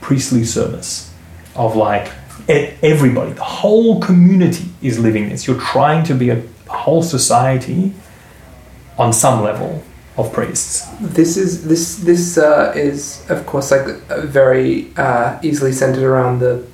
priestly 0.01 0.45
service, 0.45 1.12
of 1.55 1.76
like 1.76 2.11
everybody, 2.49 3.32
the 3.32 3.43
whole 3.43 4.01
community 4.01 4.66
is 4.80 4.99
living 4.99 5.28
this. 5.28 5.47
You're 5.47 5.61
trying 5.61 6.05
to 6.05 6.14
be 6.14 6.30
a, 6.30 6.43
whole 6.66 7.03
society 7.03 7.93
on 8.99 9.12
some 9.12 9.43
level 9.43 9.82
of 10.16 10.32
priests. 10.32 10.87
This 11.01 11.37
is 11.37 11.68
this 11.68 11.97
this 11.97 12.37
uh, 12.37 12.72
is 12.74 13.24
of 13.28 13.47
course 13.47 13.70
like 13.70 13.87
very 14.24 14.91
uh, 14.97 15.39
easily 15.43 15.72
centered 15.72 16.03
around 16.03 16.41
the 16.41 16.66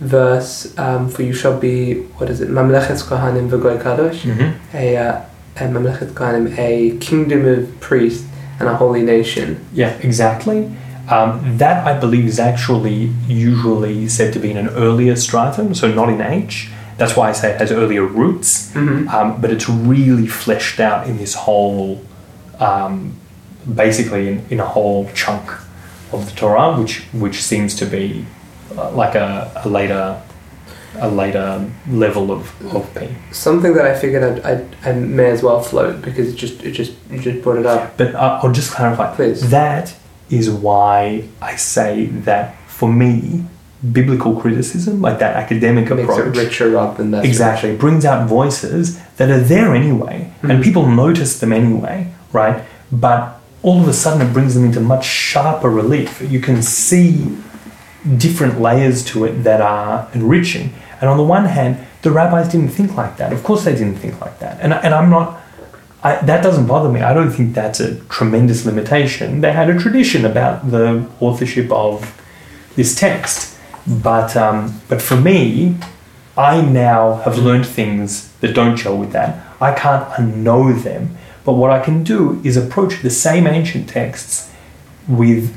verse 0.00 0.76
um, 0.78 1.08
for 1.08 1.22
you 1.22 1.32
shall 1.32 1.58
be 1.58 1.94
what 2.18 2.28
is 2.30 2.40
it 2.40 2.48
Mamlechet 2.48 3.02
Kohanim 3.04 3.48
v'Goy 3.50 3.80
Kadosh 3.82 4.20
Mm-hmm. 4.22 4.76
a 4.76 4.96
uh, 4.96 5.22
a 5.56 5.60
Mamlechet 5.60 6.12
Kohanim 6.12 6.56
a 6.58 6.96
kingdom 6.98 7.44
of 7.46 7.80
priests 7.80 8.26
and 8.58 8.68
a 8.68 8.76
holy 8.76 9.02
nation. 9.02 9.64
Yeah, 9.72 9.92
exactly. 10.02 10.70
Um, 11.08 11.58
that 11.58 11.86
I 11.86 11.98
believe 11.98 12.26
is 12.26 12.38
actually 12.38 13.10
usually 13.26 14.08
said 14.08 14.32
to 14.34 14.38
be 14.38 14.50
in 14.50 14.56
an 14.58 14.68
earlier 14.68 15.16
stratum, 15.16 15.74
so 15.74 15.90
not 15.92 16.08
in 16.08 16.20
H. 16.20 16.68
That's 16.98 17.16
why 17.16 17.30
I 17.30 17.32
say 17.32 17.52
it 17.54 17.58
has 17.60 17.72
earlier 17.72 18.04
roots, 18.04 18.70
Mm-hmm. 18.72 19.08
um, 19.08 19.40
but 19.40 19.50
it's 19.50 19.68
really 19.68 20.26
fleshed 20.26 20.78
out 20.78 21.06
in 21.08 21.16
this 21.16 21.34
whole, 21.34 22.02
um, 22.58 23.14
basically 23.74 24.28
in, 24.28 24.46
in 24.50 24.60
a 24.60 24.66
whole 24.66 25.08
chunk 25.14 25.50
of 26.12 26.26
the 26.28 26.32
Torah, 26.36 26.78
which 26.80 27.00
which 27.12 27.42
seems 27.42 27.74
to 27.76 27.86
be 27.86 28.26
like 28.94 29.14
a, 29.14 29.50
a 29.64 29.68
later 29.68 30.20
a 30.98 31.08
later 31.08 31.70
level 31.88 32.32
of, 32.32 32.42
of 32.74 32.84
P. 32.96 33.08
Something 33.30 33.74
that 33.74 33.86
I 33.86 33.94
figured 33.96 34.22
I'd, 34.24 34.40
I'd, 34.50 34.76
I 34.84 34.92
may 34.92 35.30
as 35.30 35.40
well 35.42 35.60
float 35.62 36.02
because 36.02 36.26
it 36.32 36.36
just 36.36 36.62
it 36.64 36.72
just 36.72 36.92
you 37.10 37.18
just 37.20 37.42
brought 37.44 37.58
it 37.58 37.66
up. 37.66 37.96
But 37.96 38.14
uh, 38.14 38.40
I'll 38.42 38.52
just 38.52 38.72
clarify. 38.72 39.14
Please. 39.14 39.50
That 39.50 39.94
is 40.30 40.50
why 40.50 41.24
I 41.40 41.56
say 41.56 42.06
that 42.28 42.56
for 42.68 42.88
me, 42.92 43.44
biblical 43.92 44.32
criticism, 44.40 45.00
like 45.00 45.18
that 45.20 45.36
academic 45.36 45.88
makes 45.90 46.02
approach, 46.02 46.36
it 46.36 46.40
richer 46.44 46.70
rather 46.70 46.96
than 46.98 47.10
less. 47.12 47.24
exactly 47.24 47.74
brings 47.76 48.04
out 48.04 48.28
voices 48.28 49.00
that 49.16 49.30
are 49.30 49.40
there 49.40 49.74
anyway, 49.74 50.30
and 50.42 50.52
Mhm. 50.60 50.62
people 50.64 50.86
notice 50.86 51.38
them 51.40 51.52
anyway, 51.52 52.08
right? 52.32 52.62
But 52.92 53.20
all 53.62 53.80
of 53.80 53.88
a 53.88 53.92
sudden, 53.92 54.26
it 54.26 54.32
brings 54.32 54.54
them 54.54 54.64
into 54.64 54.80
much 54.80 55.04
sharper 55.06 55.70
relief. 55.70 56.20
You 56.34 56.40
can 56.40 56.62
see 56.62 57.36
different 58.16 58.60
layers 58.60 59.04
to 59.04 59.24
it 59.24 59.42
that 59.42 59.60
are 59.60 60.08
enriching. 60.14 60.72
And 61.00 61.08
on 61.08 61.16
the 61.16 61.24
one 61.24 61.44
hand, 61.44 61.86
the 62.02 62.10
rabbis 62.10 62.50
didn't 62.50 62.70
think 62.70 62.96
like 62.96 63.16
that. 63.18 63.32
Of 63.32 63.42
course, 63.42 63.64
they 63.64 63.72
didn't 63.72 63.96
think 63.96 64.20
like 64.20 64.38
that. 64.38 64.58
And, 64.60 64.72
and 64.72 64.94
I'm 64.94 65.10
not, 65.10 65.40
I, 66.02 66.16
that 66.16 66.42
doesn't 66.42 66.66
bother 66.66 66.88
me. 66.88 67.00
I 67.00 67.12
don't 67.12 67.30
think 67.30 67.54
that's 67.54 67.80
a 67.80 68.00
tremendous 68.06 68.64
limitation. 68.64 69.40
They 69.42 69.52
had 69.52 69.68
a 69.68 69.78
tradition 69.78 70.24
about 70.24 70.70
the 70.70 71.06
authorship 71.20 71.70
of 71.70 72.20
this 72.74 72.94
text. 72.94 73.58
But, 73.86 74.36
um, 74.36 74.80
but 74.88 75.02
for 75.02 75.16
me, 75.16 75.76
I 76.36 76.62
now 76.62 77.16
have 77.16 77.38
learned 77.38 77.66
things 77.66 78.32
that 78.40 78.54
don't 78.54 78.76
gel 78.76 78.96
with 78.96 79.12
that. 79.12 79.44
I 79.60 79.74
can't 79.74 80.08
unknow 80.10 80.82
them. 80.82 81.16
But 81.44 81.54
what 81.54 81.70
I 81.70 81.82
can 81.82 82.02
do 82.02 82.40
is 82.44 82.56
approach 82.56 83.02
the 83.02 83.10
same 83.10 83.46
ancient 83.46 83.88
texts 83.88 84.50
with 85.08 85.56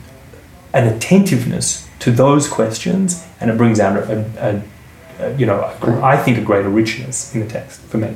an 0.74 0.88
attentiveness 0.88 1.83
to 2.04 2.12
those 2.12 2.50
questions, 2.50 3.26
and 3.40 3.50
it 3.50 3.58
brings 3.58 3.80
out 3.80 3.98
a, 3.98 4.26
a, 4.38 5.26
a 5.26 5.38
you 5.38 5.46
know, 5.46 5.62
a, 5.62 6.02
I 6.04 6.18
think 6.18 6.38
a 6.38 6.42
greater 6.42 6.68
richness 6.68 7.34
in 7.34 7.40
the 7.40 7.48
text 7.48 7.80
for 7.80 7.98
me. 7.98 8.16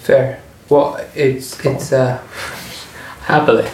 Fair. 0.00 0.42
Well, 0.68 1.02
it's 1.14 1.58
Come 1.58 1.76
it's 1.76 1.94
uh, 1.94 2.18
happily. 3.22 3.66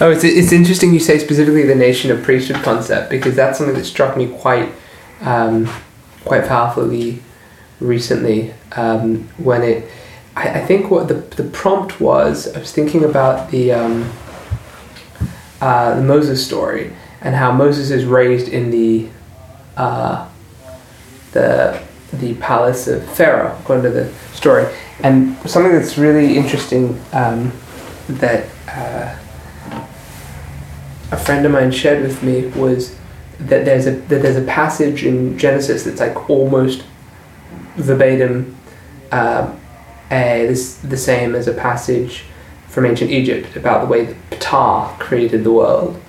Oh, 0.00 0.10
it's 0.10 0.24
it's 0.24 0.50
interesting 0.50 0.92
you 0.92 0.98
say 0.98 1.18
specifically 1.18 1.62
the 1.62 1.76
nation 1.76 2.10
of 2.10 2.24
priesthood 2.24 2.60
concept 2.64 3.08
because 3.08 3.36
that's 3.36 3.58
something 3.58 3.76
that 3.76 3.84
struck 3.84 4.16
me 4.16 4.26
quite 4.26 4.72
um, 5.20 5.68
quite 6.24 6.48
powerfully 6.48 7.22
recently 7.78 8.52
um, 8.72 9.28
when 9.38 9.62
it. 9.62 9.88
I, 10.34 10.60
I 10.60 10.66
think 10.66 10.90
what 10.90 11.06
the 11.06 11.14
the 11.14 11.44
prompt 11.44 12.00
was. 12.00 12.52
I 12.52 12.58
was 12.58 12.72
thinking 12.72 13.04
about 13.04 13.52
the 13.52 13.70
um, 13.70 14.10
uh, 15.60 15.94
the 15.94 16.02
Moses 16.02 16.44
story 16.44 16.92
and 17.24 17.34
how 17.34 17.50
Moses 17.50 17.90
is 17.90 18.04
raised 18.04 18.48
in 18.48 18.70
the 18.70 19.08
uh, 19.76 20.28
the 21.32 21.82
the 22.12 22.34
palace 22.34 22.86
of 22.86 23.04
Pharaoh, 23.16 23.56
according 23.60 23.84
to 23.84 23.90
the 23.90 24.12
story. 24.32 24.72
And 25.02 25.36
something 25.48 25.72
that's 25.72 25.98
really 25.98 26.36
interesting 26.36 27.00
um, 27.12 27.52
that 28.08 28.46
uh, 28.68 29.18
a 31.10 31.16
friend 31.16 31.44
of 31.44 31.50
mine 31.50 31.72
shared 31.72 32.02
with 32.02 32.22
me 32.22 32.46
was 32.48 32.96
that 33.40 33.64
there's 33.64 33.86
a 33.86 33.92
that 33.92 34.22
there's 34.22 34.36
a 34.36 34.46
passage 34.46 35.04
in 35.04 35.36
Genesis 35.36 35.82
that's 35.82 36.00
like 36.00 36.30
almost 36.30 36.84
verbatim 37.76 38.56
uh, 39.10 39.52
a, 40.10 40.46
this, 40.46 40.76
the 40.76 40.96
same 40.96 41.34
as 41.34 41.48
a 41.48 41.52
passage 41.52 42.24
from 42.68 42.86
ancient 42.86 43.10
Egypt 43.10 43.56
about 43.56 43.80
the 43.80 43.86
way 43.86 44.04
that 44.04 44.16
Ptah 44.30 44.98
created 44.98 45.44
the 45.44 45.52
world, 45.52 46.00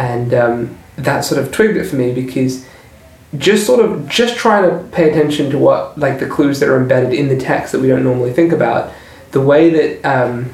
and 0.00 0.32
um, 0.34 0.78
that 0.96 1.20
sort 1.20 1.40
of 1.42 1.52
twigged 1.52 1.76
it 1.76 1.84
for 1.84 1.96
me 1.96 2.12
because 2.12 2.66
just 3.38 3.66
sort 3.66 3.84
of 3.84 4.08
just 4.08 4.36
trying 4.36 4.68
to 4.68 4.84
pay 4.88 5.08
attention 5.10 5.50
to 5.50 5.58
what 5.58 5.96
like 5.98 6.18
the 6.18 6.26
clues 6.26 6.58
that 6.60 6.68
are 6.68 6.80
embedded 6.80 7.12
in 7.12 7.28
the 7.28 7.38
text 7.38 7.72
that 7.72 7.80
we 7.80 7.88
don't 7.88 8.02
normally 8.02 8.32
think 8.32 8.52
about 8.52 8.92
the 9.30 9.40
way 9.40 9.70
that 9.70 10.04
um, 10.04 10.50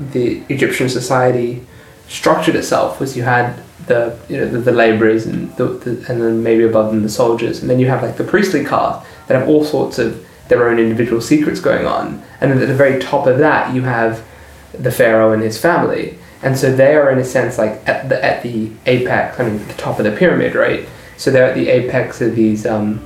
the 0.00 0.42
egyptian 0.48 0.88
society 0.88 1.64
structured 2.08 2.56
itself 2.56 2.98
was 2.98 3.16
you 3.16 3.22
had 3.22 3.62
the 3.86 4.18
you 4.28 4.36
know 4.36 4.48
the, 4.48 4.58
the 4.58 4.72
laborers 4.72 5.26
and 5.26 5.54
the, 5.56 5.64
the, 5.64 5.90
and 6.08 6.20
then 6.22 6.42
maybe 6.42 6.62
above 6.64 6.90
them 6.92 7.02
the 7.02 7.08
soldiers, 7.08 7.60
and 7.60 7.68
then 7.68 7.78
you 7.78 7.88
have 7.88 8.02
like 8.02 8.16
the 8.16 8.24
priestly 8.24 8.64
caste 8.64 9.06
that 9.26 9.38
have 9.38 9.48
all 9.48 9.64
sorts 9.64 9.98
of 9.98 10.24
their 10.48 10.68
own 10.68 10.78
individual 10.78 11.20
secrets 11.20 11.60
going 11.60 11.86
on, 11.86 12.22
and 12.40 12.50
then 12.50 12.60
at 12.60 12.68
the 12.68 12.74
very 12.74 13.00
top 13.00 13.26
of 13.26 13.38
that 13.38 13.74
you 13.74 13.82
have 13.82 14.24
the 14.72 14.92
pharaoh 14.92 15.32
and 15.32 15.42
his 15.42 15.58
family, 15.58 16.17
and 16.42 16.56
so 16.56 16.74
they 16.74 16.94
are 16.94 17.10
in 17.10 17.18
a 17.18 17.24
sense 17.24 17.58
like 17.58 17.86
at 17.88 18.08
the 18.08 18.24
at 18.24 18.42
the 18.42 18.70
apex, 18.86 19.40
I 19.40 19.48
mean 19.48 19.66
the 19.66 19.74
top 19.74 19.98
of 19.98 20.04
the 20.04 20.12
pyramid, 20.12 20.54
right? 20.54 20.88
So 21.16 21.30
they're 21.30 21.46
at 21.46 21.54
the 21.54 21.68
apex 21.68 22.20
of 22.20 22.36
these 22.36 22.64
um, 22.64 23.02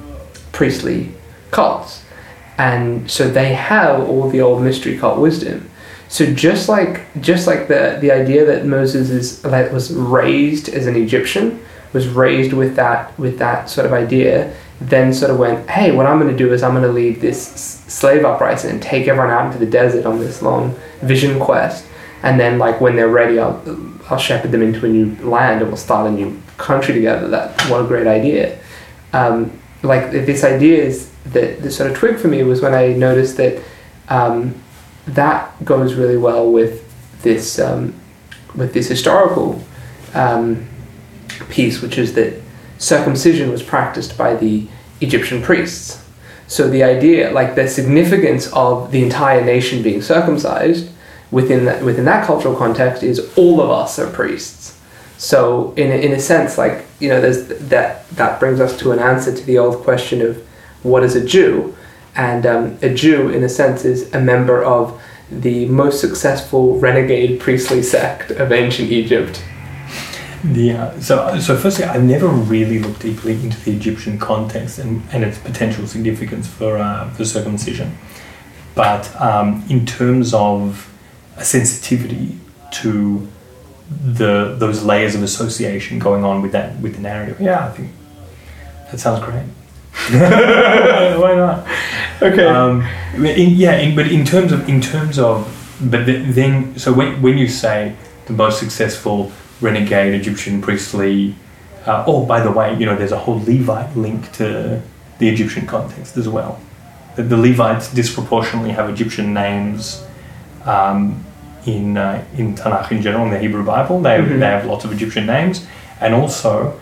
priestly 0.53 1.15
cults, 1.51 2.05
and 2.59 3.11
so 3.11 3.29
they 3.29 3.55
have 3.55 4.09
all 4.09 4.29
the 4.29 4.41
old 4.41 4.63
mystery 4.63 4.99
cult 4.99 5.19
wisdom. 5.19 5.71
So 6.09 6.27
just 6.27 6.69
like 6.69 7.07
just 7.23 7.47
like 7.47 7.69
the 7.69 7.99
the 8.01 8.11
idea 8.11 8.45
that 8.45 8.67
Moses 8.67 9.09
is 9.09 9.41
that 9.43 9.73
was 9.73 9.93
raised 9.93 10.69
as 10.69 10.87
an 10.87 10.95
Egyptian 10.95 11.65
was 11.93 12.09
raised 12.09 12.53
with 12.53 12.77
that 12.77 13.19
with 13.19 13.39
that 13.39 13.71
sort 13.71 13.87
of 13.87 13.93
idea, 13.93 14.55
then 14.81 15.13
sort 15.13 15.31
of 15.31 15.39
went, 15.39 15.69
hey, 15.71 15.93
what 15.93 16.07
I'm 16.07 16.19
going 16.19 16.31
to 16.31 16.37
do 16.37 16.53
is 16.53 16.63
I'm 16.63 16.73
going 16.73 16.83
to 16.83 16.93
lead 16.93 17.21
this 17.21 17.47
slave 17.89 18.25
uprising 18.25 18.71
and 18.71 18.83
take 18.83 19.09
everyone 19.09 19.31
out 19.31 19.47
into 19.47 19.59
the 19.59 19.71
desert 19.71 20.07
on 20.07 20.19
this 20.19 20.43
long 20.43 20.75
vision 21.01 21.39
quest, 21.39 21.87
and 22.23 22.39
then 22.39 22.59
like 22.59 22.81
when 22.81 22.97
they're 22.97 23.09
ready, 23.09 23.39
I'll 23.39 23.63
I'll 24.11 24.19
shepherd 24.19 24.53
them 24.53 24.63
into 24.63 24.85
a 24.87 24.89
new 24.89 25.15
land 25.29 25.61
and 25.61 25.69
we'll 25.69 25.77
start 25.77 26.07
a 26.07 26.11
new 26.11 26.41
country 26.57 26.95
together. 26.95 27.29
That 27.29 27.61
what 27.69 27.85
a 27.85 27.89
great 27.89 28.07
idea. 28.07 28.59
Um, 29.13 29.59
like 29.83 30.11
this 30.11 30.45
idea 30.45 30.83
is 30.83 31.11
that 31.27 31.63
the 31.63 31.71
sort 31.71 31.91
of 31.91 31.97
twig 31.97 32.19
for 32.19 32.29
me 32.29 32.43
was 32.43 32.61
when 32.61 32.75
I 32.75 32.89
noticed 32.89 33.37
that. 33.37 33.63
Um, 34.09 34.63
that 35.07 35.65
goes 35.65 35.95
really 35.95 36.17
well 36.17 36.51
with 36.51 36.89
this 37.23 37.59
um, 37.59 37.95
with 38.55 38.73
this 38.73 38.89
historical 38.89 39.63
um, 40.15 40.69
piece, 41.49 41.81
which 41.83 41.99
is 41.99 42.15
that 42.15 42.41
circumcision 42.79 43.51
was 43.51 43.63
practiced 43.63 44.17
by 44.17 44.35
the 44.35 44.67
Egyptian 45.01 45.43
priests. 45.43 45.99
So 46.47 46.69
the 46.69 46.83
idea, 46.83 47.31
like 47.31 47.55
the 47.55 47.67
significance 47.67 48.53
of 48.53 48.93
the 48.93 49.03
entire 49.03 49.43
nation 49.43 49.83
being 49.83 50.03
circumcised 50.03 50.92
within 51.33 51.65
that 51.65 51.83
within 51.83 52.05
that 52.05 52.25
cultural 52.25 52.55
context 52.55 53.03
is 53.03 53.19
all 53.37 53.61
of 53.61 53.71
us 53.71 53.99
are 53.99 54.09
priests. 54.11 54.79
So 55.19 55.73
in 55.77 55.91
a, 55.91 55.95
in 55.95 56.13
a 56.13 56.21
sense, 56.21 56.59
like 56.59 56.85
you 57.01 57.09
know, 57.09 57.21
there's 57.21 57.47
that 57.49 58.09
that 58.11 58.39
brings 58.39 58.61
us 58.61 58.79
to 58.81 58.93
an 58.93 59.01
answer 59.01 59.35
to 59.35 59.45
the 59.45 59.59
old 59.59 59.83
question 59.83 60.23
of 60.23 60.37
what 60.85 61.03
is 61.03 61.17
a 61.17 61.25
Jew 61.25 61.75
and 62.15 62.45
um, 62.47 62.79
a 62.83 62.93
Jew, 62.93 63.31
in 63.31 63.43
a 63.43 63.49
sense, 63.49 63.85
is 63.85 64.13
a 64.13 64.21
member 64.21 64.63
of 64.63 65.01
the 65.31 65.67
most 65.67 66.01
successful 66.01 66.79
renegade 66.79 67.41
priestly 67.41 67.83
sect 67.83 68.31
of 68.33 68.53
ancient 68.53 68.91
Egypt. 68.91 69.43
Yeah. 70.45 70.99
So, 71.01 71.39
so 71.39 71.57
firstly, 71.57 71.85
I 71.87 71.99
never 71.99 72.27
really 72.27 72.81
looked 72.81 73.01
deeply 73.01 73.33
into 73.35 73.59
the 73.65 73.75
Egyptian 73.75 74.19
context 74.19 74.79
and, 74.79 75.03
and 75.13 75.25
its 75.25 75.39
potential 75.39 75.87
significance 75.87 76.47
for 76.47 76.77
uh, 76.77 77.09
for 77.11 77.25
circumcision, 77.25 77.97
but 78.75 79.15
um, 79.21 79.65
in 79.71 79.87
terms 79.87 80.35
of 80.35 80.92
a 81.37 81.45
sensitivity 81.45 82.39
to 82.73 83.29
the 84.05 84.55
those 84.59 84.83
layers 84.83 85.15
of 85.15 85.23
association 85.23 85.99
going 85.99 86.25
on 86.25 86.43
with 86.43 86.53
that 86.53 86.79
with 86.81 86.95
the 86.97 87.01
narrative, 87.01 87.41
yeah, 87.41 87.67
I 87.67 87.71
think 87.71 87.91
that 88.91 88.99
sounds 88.99 89.21
great. 89.25 89.45
Why 90.11 91.35
not? 91.35 91.67
Okay. 92.23 92.47
Um, 92.47 92.83
in, 93.15 93.51
yeah, 93.51 93.77
in, 93.77 93.95
but 93.95 94.11
in 94.11 94.25
terms 94.25 94.53
of 94.53 94.69
in 94.69 94.81
terms 94.81 95.19
of, 95.19 95.47
but 95.83 96.07
then 96.07 96.79
so 96.79 96.93
when 96.93 97.21
when 97.21 97.37
you 97.37 97.49
say 97.49 97.95
the 98.27 98.33
most 98.33 98.59
successful 98.59 99.31
renegade 99.61 100.15
Egyptian 100.15 100.63
priestly, 100.63 101.35
uh, 101.87 102.05
oh 102.07 102.25
by 102.25 102.41
the 102.41 102.51
way, 102.51 102.75
you 102.79 102.87
know 102.87 102.97
there's 102.97 103.13
a 103.13 103.19
whole 103.19 103.41
Levite 103.41 103.95
link 103.97 104.33
to 104.33 104.81
the 105.19 105.29
Egyptian 105.29 105.67
context 105.67 106.17
as 106.17 106.29
well. 106.29 106.59
The, 107.17 107.23
the 107.23 107.37
Levites 107.37 107.93
disproportionately 107.93 108.71
have 108.71 108.89
Egyptian 108.89 109.35
names. 109.35 110.05
Um, 110.65 111.25
in 111.67 111.97
uh, 111.97 112.25
in 112.37 112.55
Tanakh 112.55 112.91
in 112.91 113.03
general, 113.03 113.25
in 113.25 113.31
the 113.31 113.39
Hebrew 113.39 113.65
Bible, 113.65 114.01
they, 114.01 114.19
mm-hmm. 114.19 114.41
they 114.41 114.47
have 114.47 114.67
lots 114.67 114.85
of 114.85 114.93
Egyptian 114.93 115.27
names, 115.27 115.67
and 116.01 116.15
also 116.15 116.81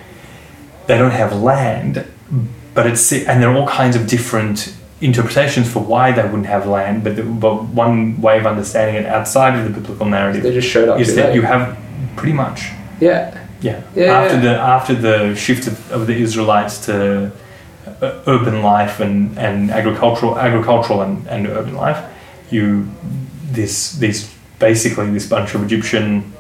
they 0.87 0.97
don't 0.97 1.11
have 1.11 1.37
land, 1.37 2.07
but 2.75 2.87
it's 2.87 3.13
and 3.13 3.43
there 3.43 3.51
are 3.51 3.57
all 3.57 3.69
kinds 3.69 3.97
of 3.97 4.07
different 4.07 4.75
interpretations 5.01 5.71
for 5.71 5.81
why 5.81 6.13
they 6.13 6.23
wouldn't 6.23 6.47
have 6.47 6.67
land. 6.67 7.05
But 7.05 7.17
the, 7.17 7.23
but 7.23 7.65
one 7.65 8.21
way 8.21 8.39
of 8.39 8.47
understanding 8.47 9.03
it 9.03 9.07
outside 9.07 9.59
of 9.59 9.65
the 9.65 9.81
biblical 9.81 10.07
narrative 10.07 10.43
they 10.43 10.53
just 10.53 10.69
showed 10.69 10.89
up 10.89 11.01
is 11.01 11.15
that 11.17 11.35
you 11.35 11.43
have 11.43 11.79
pretty 12.17 12.33
much 12.33 12.71
yeah 13.01 13.37
yeah, 13.61 13.83
yeah 13.95 14.05
after 14.05 14.37
yeah. 14.37 14.43
the 14.43 14.59
after 14.59 14.95
the 14.95 15.35
shift 15.35 15.67
of, 15.67 15.93
of 15.93 16.07
the 16.07 16.17
Israelites 16.17 16.87
to 16.87 17.33
uh, 17.87 18.23
urban 18.27 18.63
life 18.63 19.01
and, 19.01 19.39
and 19.39 19.71
agricultural 19.71 20.39
agricultural 20.39 21.03
and, 21.03 21.27
and 21.29 21.47
urban 21.47 21.75
life, 21.75 22.03
you 22.51 22.91
this 23.51 23.93
these 23.93 24.35
basically 24.59 25.11
this 25.11 25.29
bunch 25.29 25.55
of 25.55 25.63
Egyptian 25.63 26.33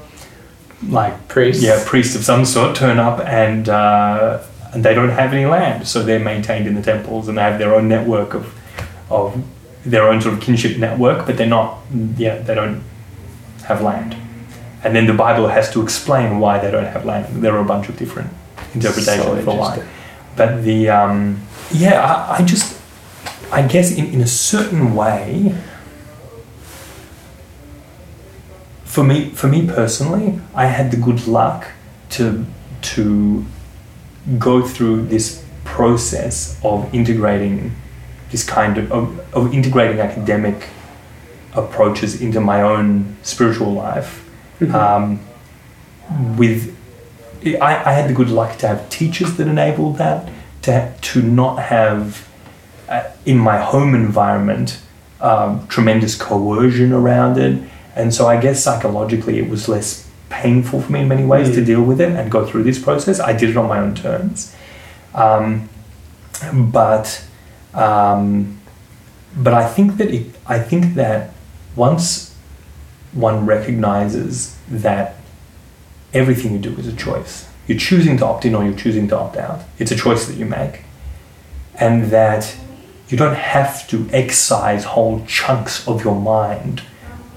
like 0.89 1.29
priests 1.29 1.63
yeah 1.63 1.83
priests 1.87 2.17
of 2.17 2.25
some 2.25 2.45
sort 2.45 2.75
turn 2.75 2.99
up 2.99 3.21
and 3.21 3.69
uh, 3.69 4.43
and 4.73 4.85
they 4.85 4.95
don't 4.95 5.11
have 5.11 5.33
any 5.33 5.47
land, 5.47 5.87
so 5.87 6.03
they're 6.03 6.21
maintained 6.21 6.67
in 6.67 6.75
the 6.75 6.83
temples 6.83 7.29
and 7.29 7.39
they 7.39 7.43
have 7.43 7.59
their 7.59 7.75
own 7.75 7.89
network 7.89 8.35
of, 8.35 8.55
of 9.11 9.43
their 9.85 10.09
own 10.09 10.21
sort 10.21 10.35
of 10.35 10.41
kinship 10.41 10.79
network, 10.79 11.27
but 11.27 11.37
they're 11.37 11.47
not, 11.47 11.79
yeah, 12.17 12.39
they 12.39 12.55
don't 12.55 12.83
have 13.65 13.83
land. 13.83 14.17
And 14.85 14.95
then 14.95 15.07
the 15.07 15.15
Bible 15.15 15.49
has 15.49 15.71
to 15.73 15.83
explain 15.83 16.39
why 16.39 16.59
they 16.59 16.71
don't 16.71 16.87
have 16.87 17.05
land. 17.05 17.43
There 17.43 17.55
are 17.55 17.61
a 17.61 17.65
bunch 17.65 17.89
of 17.89 17.97
different 17.97 18.31
interpretations 18.75 19.25
so 19.25 19.43
for 19.43 19.57
why. 19.57 19.87
But 20.37 20.63
the, 20.63 20.89
um, 20.89 21.43
yeah, 21.73 22.01
I, 22.01 22.37
I 22.37 22.43
just, 22.45 22.81
I 23.53 23.67
guess 23.67 23.91
in, 23.91 24.07
in 24.07 24.21
a 24.21 24.27
certain 24.27 24.95
way, 24.95 25.55
for 28.91 29.05
me, 29.05 29.31
for 29.31 29.47
me 29.47 29.69
personally, 29.69 30.41
I 30.53 30.67
had 30.67 30.91
the 30.91 30.97
good 30.97 31.29
luck 31.29 31.69
to 32.11 32.45
to 32.97 33.47
go 34.37 34.67
through 34.67 35.07
this 35.07 35.45
process 35.65 36.59
of 36.65 36.93
integrating 36.93 37.73
this 38.33 38.43
kind 38.43 38.79
of, 38.79 38.91
of, 38.91 39.35
of 39.35 39.55
integrating 39.55 40.01
academic 40.01 40.69
approaches 41.55 42.21
into 42.21 42.41
my 42.41 42.63
own 42.63 43.17
spiritual 43.23 43.73
life 43.73 44.29
mm-hmm. 44.61 44.75
um, 44.75 45.21
with 46.37 46.77
I, 47.45 47.73
I, 47.91 47.93
had 47.93 48.09
the 48.09 48.15
good 48.15 48.29
luck 48.29 48.59
to 48.59 48.69
have 48.69 48.89
teachers 48.89 49.37
that 49.37 49.49
enabled 49.49 49.99
that 49.99 50.29
to, 50.63 50.93
to 51.01 51.23
not 51.23 51.57
have 51.61 52.29
uh, 52.89 53.05
in 53.25 53.39
my 53.39 53.59
home 53.59 53.95
environment 53.95 54.81
um, 55.21 55.67
tremendous 55.69 56.17
coercion 56.17 56.93
around 56.93 57.39
it 57.39 57.63
and 57.97 58.15
so 58.15 58.27
I 58.27 58.41
guess 58.41 58.63
psychologically 58.63 59.39
it 59.39 59.49
was 59.49 59.69
less 59.69 60.09
painful 60.29 60.81
for 60.83 60.93
me 60.93 61.01
in 61.01 61.09
many 61.09 61.25
ways 61.25 61.49
mm. 61.51 61.55
to 61.57 61.65
deal 61.65 61.83
with 61.83 62.01
it 62.01 62.13
and 62.13 62.31
go 62.31 62.47
through 62.47 62.63
this 62.63 62.79
process. 62.79 63.21
I 63.21 63.33
did 63.33 63.51
it 63.51 63.57
on 63.57 63.69
my 63.69 63.79
own 63.79 63.95
terms, 63.95 64.55
um, 65.15 65.69
but 66.53 67.25
um, 67.75 68.61
but 69.37 69.55
I 69.55 69.69
think 69.69 69.97
that 69.99 70.11
it, 70.13 70.35
I 70.47 70.59
think 70.59 70.95
that 70.95 71.33
once 71.77 72.35
one 73.13 73.47
recognizes 73.47 74.57
that 74.69 75.17
everything 76.13 76.53
you 76.53 76.59
do 76.59 76.75
is 76.77 76.87
a 76.87 76.95
choice. 76.95 77.49
You're 77.67 77.79
choosing 77.79 78.17
to 78.19 78.27
opt 78.27 78.45
in 78.45 78.55
or 78.55 78.65
you're 78.65 78.75
choosing 78.75 79.09
to 79.09 79.19
opt 79.19 79.37
out. 79.37 79.63
It's 79.79 79.91
a 79.91 79.97
choice 79.97 80.27
that 80.27 80.37
you 80.37 80.45
make, 80.45 80.83
and 81.75 82.07
that 82.07 82.57
you 83.09 83.17
don't 83.17 83.37
have 83.37 83.89
to 83.89 84.09
excise 84.13 84.85
whole 84.85 85.25
chunks 85.27 85.87
of 85.87 86.05
your 86.05 86.15
mind 86.15 86.83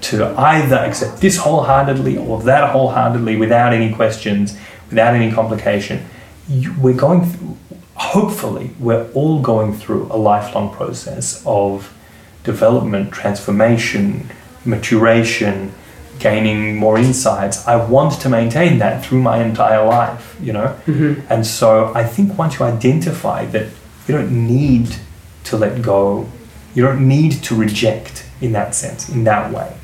to 0.04 0.26
either 0.38 0.76
accept 0.76 1.20
this 1.20 1.38
wholeheartedly 1.38 2.18
or 2.18 2.42
that 2.42 2.70
wholeheartedly 2.70 3.36
without 3.36 3.72
any 3.72 3.94
questions, 3.94 4.56
without 4.90 5.14
any 5.14 5.32
complication. 5.32 6.04
You, 6.48 6.74
we're 6.78 6.96
going 6.96 7.58
hopefully, 7.94 8.70
we're 8.78 9.10
all 9.12 9.40
going 9.40 9.72
through 9.72 10.08
a 10.10 10.16
lifelong 10.16 10.74
process 10.74 11.42
of 11.46 11.96
development, 12.42 13.12
transformation, 13.12 14.28
maturation, 14.64 15.72
gaining 16.18 16.76
more 16.76 16.98
insights. 16.98 17.66
I 17.66 17.76
want 17.76 18.20
to 18.20 18.28
maintain 18.28 18.78
that 18.78 19.04
through 19.04 19.22
my 19.22 19.42
entire 19.42 19.84
life, 19.86 20.36
you 20.40 20.52
know? 20.52 20.78
Mm-hmm. 20.86 21.32
And 21.32 21.46
so 21.46 21.92
I 21.94 22.04
think 22.04 22.36
once 22.36 22.58
you 22.58 22.66
identify 22.66 23.46
that 23.46 23.68
you 24.06 24.14
don't 24.14 24.46
need 24.46 24.96
to 25.44 25.56
let 25.56 25.80
go, 25.80 26.28
you 26.74 26.82
don't 26.82 27.06
need 27.08 27.32
to 27.44 27.54
reject 27.54 28.26
in 28.40 28.52
that 28.52 28.74
sense, 28.74 29.08
in 29.08 29.24
that 29.24 29.52
way 29.52 29.74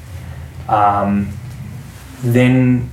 um, 0.70 1.32
then 2.22 2.90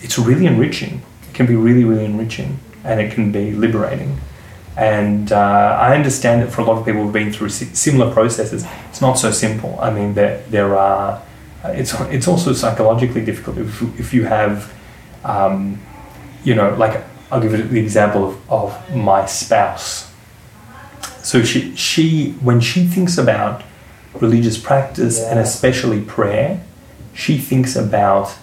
it's 0.00 0.18
really 0.18 0.46
enriching. 0.46 1.02
It 1.28 1.34
can 1.34 1.46
be 1.46 1.54
really, 1.54 1.84
really 1.84 2.04
enriching 2.04 2.58
and 2.84 3.00
it 3.00 3.12
can 3.12 3.30
be 3.30 3.52
liberating. 3.52 4.18
And 4.76 5.30
uh, 5.30 5.78
I 5.80 5.94
understand 5.94 6.42
that 6.42 6.50
for 6.50 6.62
a 6.62 6.64
lot 6.64 6.78
of 6.78 6.84
people 6.84 7.02
who've 7.02 7.12
been 7.12 7.32
through 7.32 7.50
similar 7.50 8.12
processes, 8.12 8.64
it's 8.88 9.00
not 9.00 9.14
so 9.14 9.30
simple. 9.30 9.78
I 9.80 9.90
mean, 9.90 10.14
there, 10.14 10.42
there 10.48 10.76
are, 10.78 11.22
it's, 11.64 11.92
it's 12.02 12.26
also 12.26 12.52
psychologically 12.54 13.24
difficult 13.24 13.58
if, 13.58 13.82
if 14.00 14.14
you 14.14 14.24
have 14.24 14.72
um, 15.24 15.80
you 16.44 16.54
know, 16.54 16.74
like 16.74 17.04
I'll 17.30 17.40
give 17.40 17.52
you 17.52 17.62
the 17.62 17.80
example 17.80 18.26
of, 18.28 18.50
of 18.50 18.96
my 18.96 19.26
spouse. 19.26 20.12
So 21.22 21.42
she, 21.42 21.74
she, 21.76 22.32
when 22.40 22.60
she 22.60 22.86
thinks 22.86 23.18
about 23.18 23.62
religious 24.20 24.58
practice 24.58 25.20
and 25.20 25.38
especially 25.38 26.00
prayer, 26.00 26.62
she 27.14 27.38
thinks 27.38 27.76
about 27.76 28.34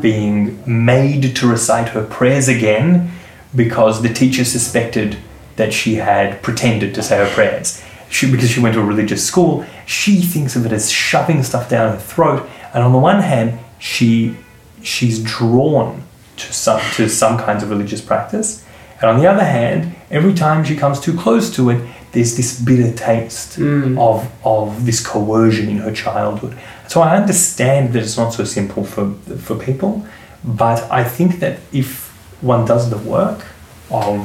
being 0.00 0.62
made 0.66 1.34
to 1.36 1.46
recite 1.46 1.88
her 1.90 2.04
prayers 2.04 2.48
again 2.48 3.10
because 3.54 4.02
the 4.02 4.12
teacher 4.12 4.44
suspected 4.44 5.16
that 5.56 5.72
she 5.72 5.96
had 5.96 6.42
pretended 6.42 6.94
to 6.94 7.02
say 7.02 7.18
her 7.18 7.30
prayers. 7.34 7.82
She, 8.10 8.30
because 8.30 8.50
she 8.50 8.60
went 8.60 8.74
to 8.74 8.80
a 8.80 8.84
religious 8.84 9.26
school, 9.26 9.64
she 9.86 10.20
thinks 10.20 10.56
of 10.56 10.66
it 10.66 10.72
as 10.72 10.90
shoving 10.90 11.42
stuff 11.42 11.68
down 11.70 11.92
her 11.92 11.98
throat. 11.98 12.48
And 12.74 12.82
on 12.84 12.92
the 12.92 12.98
one 12.98 13.20
hand, 13.22 13.58
she 13.78 14.36
she's 14.82 15.22
drawn 15.22 16.02
to 16.36 16.52
some 16.52 16.80
to 16.96 17.08
some 17.08 17.38
kinds 17.38 17.62
of 17.62 17.70
religious 17.70 18.00
practice, 18.00 18.64
and 19.00 19.10
on 19.10 19.18
the 19.20 19.26
other 19.26 19.44
hand, 19.44 19.94
every 20.10 20.34
time 20.34 20.64
she 20.64 20.76
comes 20.76 21.00
too 21.00 21.16
close 21.16 21.54
to 21.56 21.70
it, 21.70 21.86
there's 22.12 22.36
this 22.36 22.60
bitter 22.60 22.92
taste 22.92 23.58
Mm. 23.58 23.98
of 23.98 24.30
of 24.44 24.84
this 24.86 25.04
coercion 25.06 25.68
in 25.68 25.78
her 25.78 25.92
childhood. 25.92 26.56
So 26.92 27.00
I 27.00 27.16
understand 27.16 27.94
that 27.94 28.02
it's 28.02 28.18
not 28.18 28.34
so 28.34 28.44
simple 28.44 28.84
for 28.84 29.14
for 29.46 29.56
people, 29.56 30.04
but 30.44 30.78
I 30.92 31.04
think 31.04 31.40
that 31.40 31.58
if 31.72 32.10
one 32.42 32.66
does 32.66 32.90
the 32.90 32.98
work 32.98 33.46
of 33.90 34.20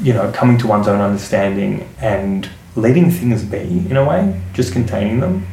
you 0.00 0.12
know 0.12 0.30
coming 0.30 0.58
to 0.58 0.68
one's 0.68 0.86
own 0.86 1.00
understanding 1.00 1.88
and 1.98 2.48
letting 2.76 3.10
things 3.10 3.42
be 3.42 3.66
in 3.90 3.96
a 3.96 4.04
way, 4.04 4.40
just 4.52 4.72
containing 4.72 5.18
them, 5.18 5.44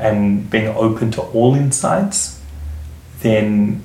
and 0.00 0.50
being 0.50 0.66
open 0.66 1.12
to 1.12 1.22
all 1.36 1.54
insights, 1.54 2.40
then 3.20 3.80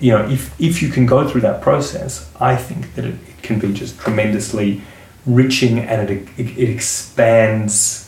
you 0.00 0.12
know 0.12 0.26
if 0.30 0.58
if 0.58 0.80
you 0.80 0.88
can 0.88 1.04
go 1.04 1.28
through 1.28 1.42
that 1.42 1.60
process, 1.60 2.32
I 2.40 2.56
think 2.56 2.94
that 2.94 3.04
it, 3.04 3.16
it 3.28 3.42
can 3.42 3.58
be 3.58 3.70
just 3.74 3.98
tremendously 3.98 4.80
enriching 5.26 5.80
and 5.80 6.08
it, 6.08 6.28
it, 6.38 6.56
it 6.56 6.70
expands 6.70 8.03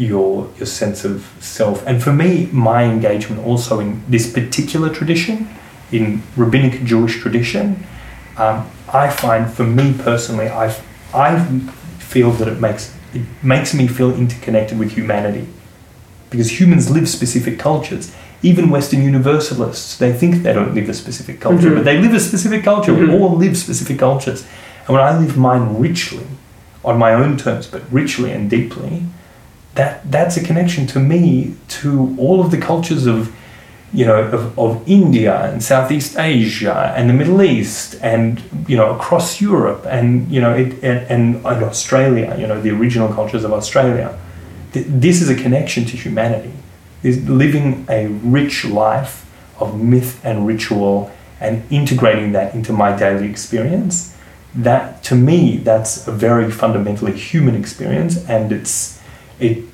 your 0.00 0.48
your 0.56 0.66
sense 0.66 1.04
of 1.04 1.14
self. 1.40 1.86
And 1.86 2.02
for 2.02 2.12
me, 2.12 2.48
my 2.52 2.84
engagement 2.84 3.44
also 3.46 3.80
in 3.80 4.02
this 4.08 4.32
particular 4.32 4.88
tradition, 4.88 5.48
in 5.92 6.22
rabbinic 6.36 6.84
Jewish 6.84 7.20
tradition, 7.20 7.84
um, 8.38 8.66
I 8.92 9.10
find 9.10 9.52
for 9.52 9.64
me 9.64 9.92
personally, 9.92 10.48
I 10.48 10.74
I 11.12 11.30
feel 11.98 12.30
that 12.38 12.48
it 12.48 12.60
makes 12.60 12.94
it 13.14 13.22
makes 13.42 13.74
me 13.74 13.86
feel 13.88 14.10
interconnected 14.14 14.78
with 14.78 14.92
humanity, 14.92 15.46
because 16.30 16.60
humans 16.60 16.90
live 16.90 17.06
specific 17.08 17.58
cultures. 17.58 18.12
Even 18.42 18.70
Western 18.70 19.02
Universalists, 19.02 19.98
they 19.98 20.12
think 20.20 20.42
they 20.44 20.54
don't 20.54 20.74
live 20.74 20.88
a 20.88 20.94
specific 20.94 21.40
culture, 21.40 21.70
Mhm. 21.70 21.74
but 21.76 21.84
they 21.84 21.98
live 22.00 22.14
a 22.14 22.20
specific 22.20 22.64
culture. 22.64 22.92
Mhm. 22.94 23.00
We 23.08 23.18
all 23.18 23.36
live 23.36 23.54
specific 23.58 23.98
cultures, 23.98 24.44
and 24.86 24.96
when 24.96 25.04
I 25.08 25.12
live 25.22 25.36
mine 25.36 25.64
richly, 25.78 26.26
on 26.82 26.96
my 26.98 27.12
own 27.12 27.36
terms, 27.36 27.66
but 27.66 27.82
richly 27.92 28.30
and 28.32 28.48
deeply, 28.48 29.02
that 29.74 30.10
that's 30.10 30.36
a 30.36 30.42
connection 30.42 30.86
to 30.88 30.98
me 30.98 31.54
to 31.68 32.14
all 32.18 32.40
of 32.40 32.50
the 32.50 32.58
cultures 32.58 33.06
of 33.06 33.34
you 33.92 34.04
know 34.04 34.22
of, 34.22 34.58
of 34.58 34.88
India 34.88 35.50
and 35.50 35.62
Southeast 35.62 36.18
Asia 36.18 36.92
and 36.96 37.08
the 37.08 37.14
Middle 37.14 37.42
East 37.42 37.96
and 38.02 38.42
you 38.68 38.76
know 38.76 38.94
across 38.94 39.40
Europe 39.40 39.84
and 39.86 40.30
you 40.30 40.40
know 40.40 40.54
it, 40.54 40.82
and, 40.82 41.44
and, 41.44 41.46
Australia 41.46 42.36
you 42.38 42.46
know 42.46 42.60
the 42.60 42.70
original 42.70 43.12
cultures 43.12 43.44
of 43.44 43.52
Australia. 43.52 44.18
This 44.72 45.20
is 45.20 45.28
a 45.28 45.34
connection 45.34 45.84
to 45.86 45.96
humanity. 45.96 46.52
Is 47.02 47.28
living 47.28 47.86
a 47.88 48.08
rich 48.08 48.64
life 48.64 49.26
of 49.58 49.80
myth 49.80 50.20
and 50.24 50.46
ritual 50.46 51.10
and 51.40 51.62
integrating 51.72 52.32
that 52.32 52.54
into 52.54 52.72
my 52.72 52.96
daily 52.96 53.28
experience 53.28 54.14
that 54.54 55.02
to 55.04 55.14
me 55.14 55.56
that's 55.58 56.06
a 56.06 56.12
very 56.12 56.50
fundamentally 56.50 57.12
human 57.12 57.54
experience 57.54 58.28
and 58.28 58.52
it's 58.52 58.99
it 59.40 59.64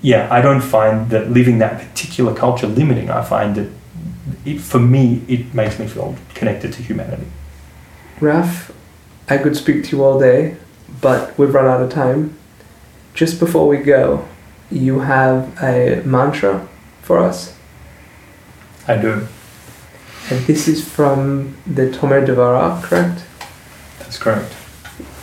yeah 0.00 0.28
i 0.30 0.40
don't 0.40 0.60
find 0.60 1.10
that 1.10 1.30
living 1.30 1.58
that 1.58 1.78
particular 1.80 2.34
culture 2.34 2.66
limiting 2.66 3.10
i 3.10 3.22
find 3.22 3.56
that 3.56 3.68
it, 4.44 4.60
for 4.60 4.78
me 4.78 5.22
it 5.28 5.54
makes 5.54 5.78
me 5.78 5.86
feel 5.86 6.16
connected 6.34 6.72
to 6.72 6.82
humanity 6.82 7.26
Raf, 8.20 8.70
I 9.28 9.38
could 9.38 9.56
speak 9.56 9.82
to 9.84 9.96
you 9.96 10.04
all 10.04 10.16
day, 10.16 10.56
but 11.00 11.36
we've 11.36 11.52
run 11.52 11.66
out 11.66 11.82
of 11.82 11.90
time. 11.90 12.38
Just 13.14 13.40
before 13.40 13.66
we 13.66 13.78
go, 13.78 14.28
you 14.70 15.00
have 15.00 15.60
a 15.60 16.02
mantra 16.04 16.68
for 17.00 17.18
us, 17.18 17.56
i 18.86 18.96
do 18.96 19.26
and 20.30 20.46
this 20.46 20.68
is 20.68 20.88
from 20.88 21.56
the 21.66 21.88
Tomer 21.88 22.24
Devorah, 22.24 22.80
correct? 22.82 23.24
that's 23.98 24.18
correct 24.18 24.54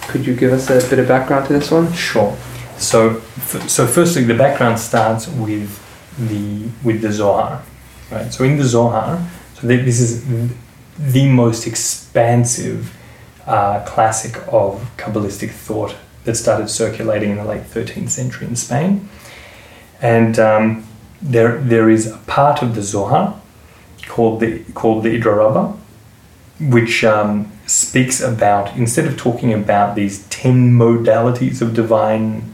Could 0.10 0.26
you 0.28 0.36
give 0.36 0.52
us 0.52 0.70
a 0.70 0.88
bit 0.90 0.99
of 0.99 1.07
background 1.07 1.48
to 1.48 1.53
this 1.53 1.72
one? 1.72 1.91
Sure. 1.94 2.36
So, 2.80 3.19
so 3.68 3.85
firstly, 3.85 4.23
the 4.23 4.34
background 4.35 4.80
starts 4.80 5.27
with 5.27 5.69
the 6.18 6.69
with 6.81 7.01
the 7.01 7.11
Zohar, 7.11 7.61
right? 8.10 8.34
So 8.34 8.45
in 8.45 8.57
the 8.57 8.64
Zohar, 8.64 9.22
so 9.56 9.68
th- 9.68 9.84
this 9.84 9.99
is 9.99 10.26
the 10.97 11.27
most 11.27 11.68
expansive 11.68 12.95
uh, 13.45 13.84
classic 13.85 14.38
of 14.47 14.89
Kabbalistic 14.97 15.51
thought 15.51 15.95
that 16.23 16.35
started 16.35 16.69
circulating 16.69 17.31
in 17.31 17.38
the 17.38 17.43
late 17.43 17.64
13th 17.64 18.10
century 18.10 18.47
in 18.47 18.56
Spain, 18.56 19.10
and 20.01 20.39
um, 20.39 20.85
there 21.22 21.60
there 21.60 21.89
is 21.89 22.07
a 22.07 22.18
part 22.27 22.61
of 22.61 22.76
the 22.76 22.81
Zohar 22.81 23.41
called 24.07 24.39
the 24.39 24.64
called 24.73 25.03
the 25.03 25.19
Idra 25.19 25.35
Rabbah, 25.35 25.73
which 26.61 27.03
um, 27.03 27.51
speaks 27.65 28.22
about 28.22 28.76
instead 28.77 29.06
of 29.06 29.18
talking 29.18 29.53
about 29.53 29.95
these 29.95 30.26
ten 30.30 30.72
modalities 30.72 31.61
of 31.61 31.73
divine 31.73 32.48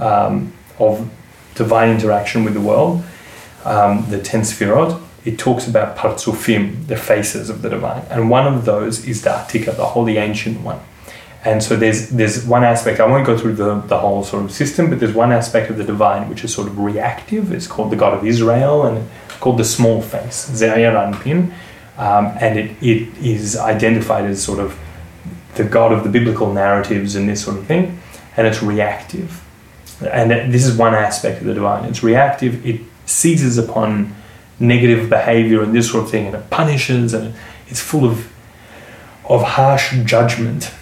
um, 0.00 0.52
of 0.78 1.10
divine 1.54 1.90
interaction 1.90 2.44
with 2.44 2.54
the 2.54 2.60
world, 2.60 3.02
um, 3.64 4.06
the 4.10 4.20
ten 4.20 4.40
sfirot, 4.40 5.00
it 5.24 5.38
talks 5.38 5.68
about 5.68 5.96
partsufim, 5.96 6.86
the 6.86 6.96
faces 6.96 7.50
of 7.50 7.62
the 7.62 7.68
divine, 7.68 8.02
and 8.10 8.30
one 8.30 8.46
of 8.46 8.64
those 8.64 9.06
is 9.06 9.22
the 9.22 9.30
Atika, 9.30 9.76
the 9.76 9.84
holy 9.84 10.16
ancient 10.16 10.60
one. 10.62 10.80
And 11.42 11.62
so 11.62 11.74
there's 11.74 12.10
there's 12.10 12.44
one 12.44 12.64
aspect. 12.64 13.00
I 13.00 13.06
won't 13.06 13.26
go 13.26 13.36
through 13.36 13.54
the, 13.54 13.80
the 13.80 13.98
whole 13.98 14.22
sort 14.24 14.44
of 14.44 14.52
system, 14.52 14.90
but 14.90 15.00
there's 15.00 15.14
one 15.14 15.32
aspect 15.32 15.70
of 15.70 15.78
the 15.78 15.84
divine 15.84 16.28
which 16.28 16.44
is 16.44 16.52
sort 16.52 16.68
of 16.68 16.78
reactive. 16.78 17.52
It's 17.52 17.66
called 17.66 17.90
the 17.90 17.96
God 17.96 18.12
of 18.12 18.26
Israel, 18.26 18.84
and 18.86 19.08
called 19.40 19.58
the 19.58 19.64
small 19.64 20.02
face, 20.02 20.46
Zeir 20.54 20.92
Anpin, 20.92 21.52
um, 21.96 22.26
and 22.40 22.58
it, 22.58 22.70
it 22.82 23.08
is 23.18 23.56
identified 23.56 24.26
as 24.26 24.42
sort 24.42 24.58
of 24.58 24.78
the 25.54 25.64
God 25.64 25.92
of 25.92 26.04
the 26.04 26.10
biblical 26.10 26.52
narratives 26.52 27.16
and 27.16 27.28
this 27.28 27.42
sort 27.42 27.56
of 27.56 27.66
thing, 27.66 27.98
and 28.36 28.46
it's 28.46 28.62
reactive. 28.62 29.42
And 30.00 30.52
this 30.52 30.66
is 30.66 30.76
one 30.76 30.94
aspect 30.94 31.40
of 31.40 31.46
the 31.46 31.54
divine. 31.54 31.84
It's 31.84 32.02
reactive. 32.02 32.64
It 32.64 32.80
seizes 33.06 33.58
upon 33.58 34.14
negative 34.58 35.08
behavior 35.08 35.62
and 35.62 35.74
this 35.74 35.90
sort 35.90 36.04
of 36.04 36.10
thing, 36.10 36.26
and 36.26 36.36
it 36.36 36.50
punishes, 36.50 37.14
and 37.14 37.34
it's 37.68 37.80
full 37.80 38.04
of 38.04 38.32
of 39.28 39.42
harsh 39.42 39.96
judgment. 40.04 40.72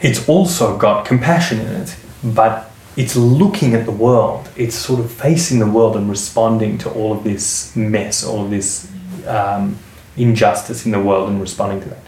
It's 0.00 0.28
also 0.28 0.78
got 0.78 1.04
compassion 1.04 1.60
in 1.60 1.66
it, 1.82 1.96
but 2.22 2.70
it's 2.96 3.16
looking 3.16 3.74
at 3.74 3.84
the 3.84 3.92
world. 3.92 4.48
It's 4.56 4.74
sort 4.74 5.00
of 5.00 5.10
facing 5.10 5.58
the 5.58 5.66
world 5.66 5.96
and 5.96 6.08
responding 6.08 6.78
to 6.78 6.90
all 6.90 7.12
of 7.12 7.22
this 7.24 7.74
mess, 7.76 8.24
all 8.24 8.44
of 8.44 8.50
this 8.50 8.90
um, 9.26 9.78
injustice 10.16 10.86
in 10.86 10.92
the 10.92 11.00
world, 11.00 11.28
and 11.28 11.40
responding 11.40 11.80
to 11.82 11.88
that. 11.90 12.02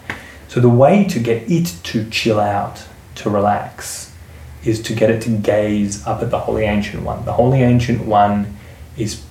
So 0.48 0.60
the 0.60 0.68
way 0.68 1.04
to 1.04 1.18
get 1.18 1.50
it 1.50 1.74
to 1.84 2.08
chill 2.10 2.40
out, 2.40 2.84
to 3.16 3.30
relax, 3.30 4.11
is 4.64 4.80
to 4.82 4.94
get 4.94 5.10
it 5.10 5.22
to 5.22 5.30
gaze 5.30 6.06
up 6.06 6.22
at 6.22 6.30
the 6.30 6.38
Holy 6.38 6.64
Ancient 6.64 7.02
One. 7.02 7.24
The 7.24 7.32
Holy 7.32 7.62
Ancient 7.62 8.06
One 8.06 8.56
is 8.96 9.22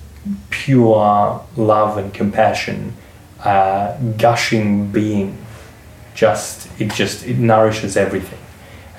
pure 0.50 1.44
love 1.56 1.98
and 1.98 2.12
compassion, 2.12 2.94
uh, 3.40 3.96
gushing 4.18 4.90
being. 4.90 5.38
Just 6.14 6.68
it 6.78 6.92
just 6.92 7.26
it 7.26 7.38
nourishes 7.38 7.96
everything, 7.96 8.38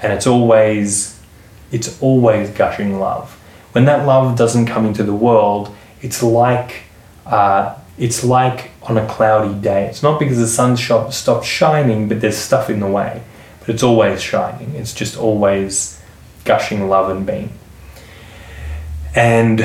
and 0.01 0.11
it's 0.11 0.25
always 0.25 1.19
it's 1.71 2.01
always 2.01 2.49
gushing 2.49 2.99
love. 2.99 3.31
When 3.73 3.85
that 3.85 4.05
love 4.05 4.35
doesn't 4.35 4.65
come 4.65 4.85
into 4.85 5.03
the 5.03 5.13
world, 5.13 5.75
it's 6.01 6.23
like 6.23 6.83
uh, 7.27 7.75
it's 7.97 8.23
like 8.23 8.71
on 8.83 8.97
a 8.97 9.07
cloudy 9.07 9.53
day. 9.61 9.85
It's 9.85 10.01
not 10.01 10.19
because 10.19 10.37
the 10.39 10.47
sun 10.47 10.75
stopped 10.77 11.45
shining, 11.45 12.09
but 12.09 12.19
there's 12.19 12.37
stuff 12.37 12.69
in 12.69 12.79
the 12.79 12.87
way. 12.87 13.21
But 13.59 13.69
it's 13.69 13.83
always 13.83 14.21
shining. 14.21 14.75
It's 14.75 14.93
just 14.93 15.15
always 15.15 16.01
gushing 16.45 16.87
love 16.87 17.09
and 17.09 17.25
being. 17.25 17.51
And 19.15 19.59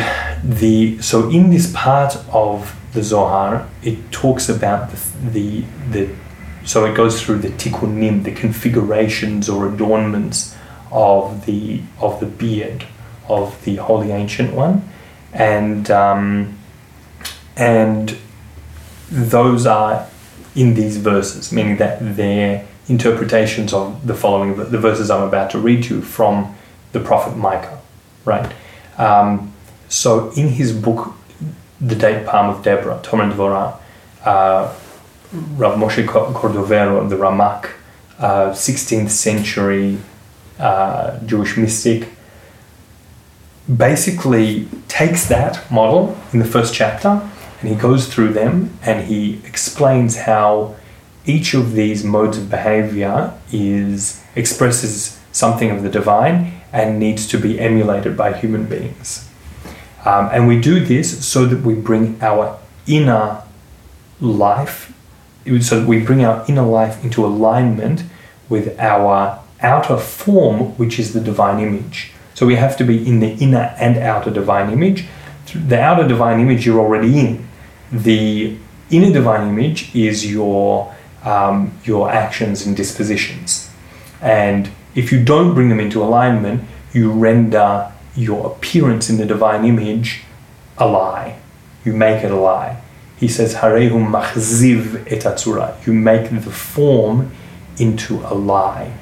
the 0.44 1.00
so 1.00 1.30
in 1.30 1.50
this 1.50 1.72
part 1.74 2.16
of 2.30 2.76
the 2.92 3.02
Zohar, 3.02 3.68
it 3.82 4.10
talks 4.10 4.48
about 4.48 4.90
the 4.90 5.30
the, 5.30 5.64
the 5.90 6.14
so 6.64 6.84
it 6.84 6.94
goes 6.94 7.22
through 7.22 7.38
the 7.38 7.48
tikkunim, 7.48 8.24
the 8.24 8.34
configurations 8.34 9.48
or 9.48 9.66
adornments 9.66 10.54
of 10.92 11.46
the 11.46 11.80
of 11.98 12.20
the 12.20 12.26
beard 12.26 12.84
of 13.28 13.62
the 13.64 13.76
holy 13.76 14.10
ancient 14.10 14.52
one, 14.54 14.88
and 15.32 15.90
um, 15.90 16.58
and 17.56 18.16
those 19.10 19.66
are 19.66 20.06
in 20.54 20.74
these 20.74 20.98
verses, 20.98 21.52
meaning 21.52 21.76
that 21.78 22.16
their 22.16 22.66
interpretations 22.88 23.72
of 23.72 24.06
the 24.06 24.14
following, 24.14 24.56
the 24.56 24.78
verses 24.78 25.10
I'm 25.10 25.22
about 25.22 25.50
to 25.50 25.58
read 25.58 25.84
to 25.84 25.96
you 25.96 26.02
from 26.02 26.54
the 26.92 27.00
prophet 27.00 27.36
Micah, 27.36 27.80
right? 28.24 28.52
Um, 28.96 29.52
so 29.88 30.30
in 30.32 30.48
his 30.48 30.72
book, 30.72 31.12
The 31.80 31.94
Date 31.94 32.26
Palm 32.26 32.50
of 32.50 32.62
Deborah, 32.62 33.00
Tomer 33.02 33.32
Dvorah, 33.32 33.78
uh, 34.24 34.74
Rav 35.32 35.78
Moshe 35.78 36.04
Cordovero, 36.06 37.08
the 37.08 37.16
Ramak, 37.16 37.70
uh, 38.18 38.50
16th 38.50 39.10
century 39.10 39.98
uh, 40.58 41.18
Jewish 41.20 41.56
mystic, 41.56 42.08
basically 43.76 44.66
takes 44.88 45.28
that 45.28 45.70
model 45.70 46.16
in 46.32 46.38
the 46.38 46.44
first 46.44 46.74
chapter 46.74 47.28
and 47.60 47.68
he 47.68 47.74
goes 47.74 48.12
through 48.12 48.32
them 48.32 48.78
and 48.82 49.06
he 49.06 49.40
explains 49.44 50.16
how 50.16 50.74
each 51.26 51.52
of 51.52 51.74
these 51.74 52.02
modes 52.02 52.38
of 52.38 52.48
behavior 52.48 53.34
is 53.52 54.24
expresses 54.34 55.20
something 55.32 55.70
of 55.70 55.82
the 55.82 55.90
divine 55.90 56.57
and 56.72 56.98
needs 56.98 57.26
to 57.28 57.38
be 57.38 57.58
emulated 57.58 58.16
by 58.16 58.32
human 58.32 58.66
beings. 58.66 59.28
Um, 60.04 60.28
and 60.32 60.46
we 60.46 60.60
do 60.60 60.84
this 60.84 61.26
so 61.26 61.44
that 61.46 61.62
we 61.62 61.74
bring 61.74 62.18
our 62.22 62.58
inner 62.86 63.42
life, 64.20 64.92
so 65.60 65.80
that 65.80 65.88
we 65.88 66.00
bring 66.00 66.24
our 66.24 66.44
inner 66.48 66.62
life 66.62 67.02
into 67.04 67.24
alignment 67.24 68.04
with 68.48 68.78
our 68.78 69.42
outer 69.60 69.98
form, 69.98 70.76
which 70.78 70.98
is 70.98 71.12
the 71.12 71.20
divine 71.20 71.60
image. 71.60 72.12
So 72.34 72.46
we 72.46 72.56
have 72.56 72.76
to 72.76 72.84
be 72.84 73.06
in 73.06 73.20
the 73.20 73.32
inner 73.32 73.74
and 73.78 73.96
outer 73.98 74.30
divine 74.30 74.72
image. 74.72 75.06
The 75.52 75.80
outer 75.80 76.06
divine 76.06 76.40
image 76.40 76.64
you're 76.64 76.80
already 76.80 77.18
in. 77.18 77.48
The 77.90 78.56
inner 78.90 79.12
divine 79.12 79.48
image 79.48 79.94
is 79.94 80.30
your 80.30 80.94
um, 81.24 81.72
your 81.84 82.10
actions 82.10 82.64
and 82.64 82.76
dispositions. 82.76 83.70
And 84.20 84.70
if 84.98 85.12
you 85.12 85.24
don't 85.24 85.54
bring 85.54 85.68
them 85.68 85.78
into 85.78 86.02
alignment, 86.02 86.64
you 86.92 87.12
render 87.12 87.92
your 88.16 88.50
appearance 88.50 89.08
in 89.08 89.16
the 89.16 89.24
divine 89.24 89.64
image 89.64 90.24
a 90.76 90.88
lie. 90.88 91.38
You 91.84 91.92
make 91.92 92.24
it 92.24 92.32
a 92.32 92.36
lie. 92.36 92.82
He 93.16 93.28
says, 93.28 93.54
Harehu 93.54 93.98
machziv 94.14 95.06
et 95.06 95.22
atzura. 95.22 95.86
You 95.86 95.92
make 95.92 96.30
the 96.30 96.50
form 96.50 97.30
into 97.78 98.16
a 98.26 98.34
lie. 98.34 98.92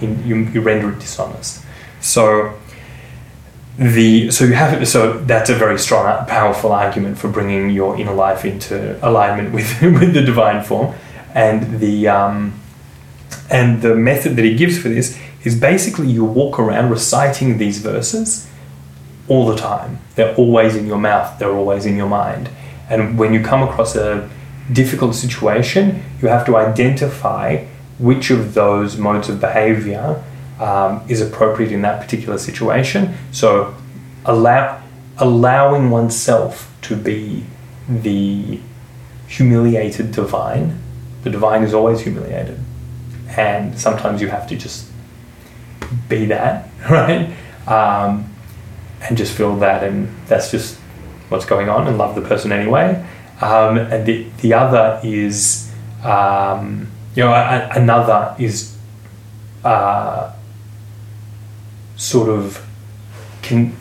You, 0.00 0.36
you 0.36 0.60
render 0.60 0.92
it 0.92 1.00
dishonest. 1.00 1.64
So 2.00 2.56
the 3.76 4.30
so 4.30 4.44
you 4.44 4.52
have 4.52 4.86
so 4.86 5.18
that's 5.20 5.50
a 5.50 5.54
very 5.54 5.78
strong 5.78 6.26
powerful 6.26 6.70
argument 6.70 7.16
for 7.16 7.28
bringing 7.28 7.70
your 7.70 7.98
inner 7.98 8.12
life 8.12 8.44
into 8.44 8.98
alignment 9.06 9.52
with 9.54 9.80
with 9.98 10.12
the 10.12 10.20
divine 10.20 10.62
form 10.62 10.94
and 11.34 11.80
the 11.80 12.08
um, 12.08 12.52
and 13.48 13.80
the 13.82 13.94
method 13.94 14.36
that 14.36 14.44
he 14.44 14.54
gives 14.54 14.78
for 14.78 14.88
this 14.88 15.18
is 15.44 15.58
basically 15.58 16.08
you 16.08 16.24
walk 16.24 16.58
around 16.58 16.90
reciting 16.90 17.58
these 17.58 17.78
verses 17.78 18.48
all 19.28 19.46
the 19.46 19.56
time 19.56 19.98
they're 20.14 20.34
always 20.36 20.76
in 20.76 20.86
your 20.86 20.98
mouth 20.98 21.38
they're 21.38 21.54
always 21.54 21.86
in 21.86 21.96
your 21.96 22.08
mind 22.08 22.50
and 22.88 23.18
when 23.18 23.32
you 23.32 23.42
come 23.42 23.62
across 23.62 23.94
a 23.94 24.28
difficult 24.72 25.14
situation 25.14 26.02
you 26.20 26.28
have 26.28 26.44
to 26.44 26.56
identify 26.56 27.64
which 28.00 28.30
of 28.30 28.54
those 28.54 28.96
modes 28.96 29.28
of 29.28 29.40
behavior 29.40 30.22
um, 30.58 31.02
is 31.08 31.20
appropriate 31.20 31.72
in 31.72 31.82
that 31.82 32.00
particular 32.00 32.38
situation. 32.38 33.14
So, 33.32 33.74
allow 34.24 34.82
allowing 35.18 35.90
oneself 35.90 36.74
to 36.82 36.96
be 36.96 37.44
the 37.88 38.60
humiliated 39.26 40.12
divine. 40.12 40.78
The 41.24 41.30
divine 41.30 41.62
is 41.62 41.74
always 41.74 42.00
humiliated, 42.00 42.58
and 43.36 43.78
sometimes 43.78 44.22
you 44.22 44.28
have 44.28 44.46
to 44.48 44.56
just 44.56 44.89
be 46.08 46.26
that, 46.26 46.68
right? 46.90 47.34
Um, 47.66 48.32
and 49.02 49.16
just 49.16 49.36
feel 49.36 49.56
that, 49.56 49.82
and 49.82 50.14
that's 50.26 50.50
just 50.50 50.76
what's 51.28 51.44
going 51.44 51.68
on, 51.68 51.86
and 51.86 51.98
love 51.98 52.14
the 52.14 52.22
person 52.22 52.52
anyway. 52.52 53.04
Um, 53.40 53.78
and 53.78 54.04
the 54.04 54.26
the 54.42 54.54
other 54.54 55.00
is, 55.02 55.72
um, 56.04 56.90
you 57.14 57.24
know, 57.24 57.32
a, 57.32 57.70
another 57.74 58.34
is. 58.38 58.76
Uh, 59.64 60.32
sort 62.00 62.30
of 62.30 62.66
can 63.42 63.76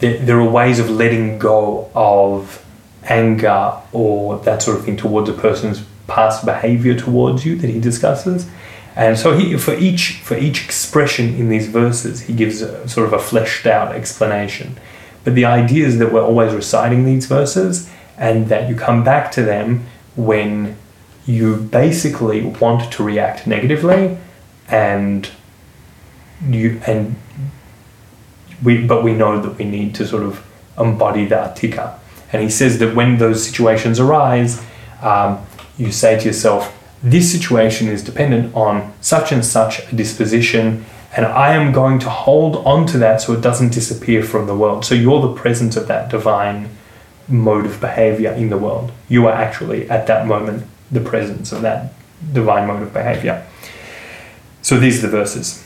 there, 0.00 0.18
there 0.18 0.38
are 0.38 0.48
ways 0.48 0.78
of 0.78 0.90
letting 0.90 1.38
go 1.38 1.90
of 1.94 2.64
anger 3.04 3.72
or 3.92 4.38
that 4.40 4.60
sort 4.60 4.76
of 4.76 4.84
thing 4.84 4.96
towards 4.96 5.28
a 5.30 5.32
person's 5.32 5.82
past 6.06 6.44
behavior 6.44 6.94
towards 6.94 7.46
you 7.46 7.56
that 7.56 7.70
he 7.70 7.80
discusses 7.80 8.46
and 9.00 9.18
so 9.18 9.36
he 9.36 9.56
for 9.56 9.74
each 9.74 10.20
for 10.22 10.36
each 10.36 10.64
expression 10.64 11.34
in 11.34 11.48
these 11.48 11.66
verses 11.66 12.22
he 12.22 12.32
gives 12.32 12.60
a, 12.62 12.88
sort 12.88 13.06
of 13.06 13.12
a 13.12 13.18
fleshed 13.18 13.66
out 13.66 13.94
explanation 13.94 14.78
but 15.24 15.34
the 15.34 15.44
idea 15.44 15.86
is 15.86 15.98
that 15.98 16.12
we're 16.12 16.24
always 16.24 16.52
reciting 16.54 17.04
these 17.04 17.26
verses 17.26 17.90
and 18.16 18.48
that 18.48 18.68
you 18.68 18.76
come 18.76 19.02
back 19.02 19.32
to 19.32 19.42
them 19.42 19.86
when 20.16 20.76
you 21.26 21.56
basically 21.56 22.42
want 22.42 22.92
to 22.92 23.02
react 23.02 23.46
negatively 23.46 24.16
and 24.68 25.30
you 26.48 26.80
and 26.86 27.16
we 28.62 28.84
but 28.86 29.02
we 29.02 29.12
know 29.12 29.40
that 29.40 29.56
we 29.58 29.64
need 29.64 29.94
to 29.94 30.06
sort 30.06 30.22
of 30.22 30.44
embody 30.78 31.26
the 31.26 31.36
atika. 31.36 31.98
And 32.32 32.42
he 32.42 32.50
says 32.50 32.78
that 32.78 32.94
when 32.94 33.18
those 33.18 33.44
situations 33.44 33.98
arise, 33.98 34.64
um, 35.02 35.44
you 35.76 35.90
say 35.90 36.18
to 36.18 36.26
yourself, 36.26 36.76
this 37.03 37.31
situation 37.31 37.87
is 37.87 38.03
dependent 38.03 38.55
on 38.55 38.93
such 39.01 39.31
and 39.31 39.45
such 39.45 39.79
a 39.91 39.95
disposition, 39.95 40.85
and 41.15 41.25
I 41.25 41.53
am 41.53 41.71
going 41.71 41.99
to 41.99 42.09
hold 42.09 42.57
on 42.65 42.85
to 42.87 42.97
that 42.97 43.21
so 43.21 43.33
it 43.33 43.41
doesn't 43.41 43.73
disappear 43.73 44.23
from 44.23 44.47
the 44.47 44.55
world. 44.55 44.85
So 44.85 44.95
you're 44.95 45.21
the 45.21 45.33
presence 45.33 45.75
of 45.77 45.87
that 45.87 46.09
divine 46.09 46.69
mode 47.27 47.65
of 47.65 47.79
behavior 47.79 48.31
in 48.31 48.49
the 48.49 48.57
world. 48.57 48.91
You 49.07 49.27
are 49.27 49.33
actually 49.33 49.89
at 49.89 50.07
that 50.07 50.27
moment 50.27 50.63
the 50.91 51.01
presence 51.01 51.51
of 51.51 51.61
that 51.61 51.93
divine 52.33 52.67
mode 52.67 52.81
of 52.81 52.93
behavior. 52.93 53.45
So 54.61 54.77
these 54.77 55.03
are 55.03 55.07
the 55.07 55.17
verses. 55.17 55.61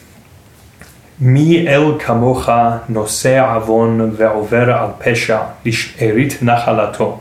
מי 1.21 1.67
אל 1.67 1.99
כמוך 1.99 2.49
נושא 2.89 3.55
עוון 3.55 4.11
ועובר 4.17 4.71
על 4.71 4.89
פשע 4.99 5.39
לשארית 5.65 6.43
נחלתו. 6.43 7.19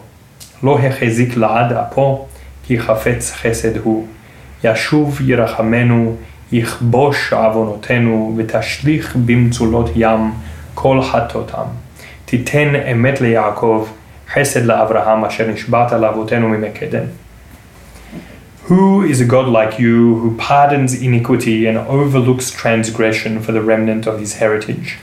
לא 0.63 0.79
החזיק 0.79 1.37
לעד 1.37 1.73
אפו, 1.73 2.27
כי 2.67 2.81
חפץ 2.81 3.33
חסד 3.33 3.77
הוא. 3.77 4.07
ישוב 4.65 5.21
ירחמנו, 5.21 6.17
יכבוש 6.53 7.33
עוונותינו, 7.33 8.35
ותשליך 8.37 9.17
במצולות 9.17 9.91
ים 9.97 10.33
כל 10.75 11.03
חטאותם. 11.03 11.65
תיתן 12.25 12.75
אמת 12.93 13.21
ליעקב, 13.21 13.89
חסד 14.35 14.65
לאברהם, 14.65 15.25
אשר 15.25 15.51
נשבעת 15.51 15.93
לאבותינו 15.93 16.49
ממקדם. 16.49 17.05
Who 18.69 19.03
is 19.03 19.19
a 19.23 19.25
God 19.25 19.49
like 19.49 19.79
you 19.79 20.17
who 20.21 20.37
pardons 20.37 20.93
iniquity 20.93 21.67
and 21.67 21.79
overlooks 21.79 22.51
transgression 22.51 23.41
for 23.41 23.53
the 23.53 23.63
remnant 23.63 24.07
of 24.07 24.21
his 24.21 24.35
heritage? 24.35 24.99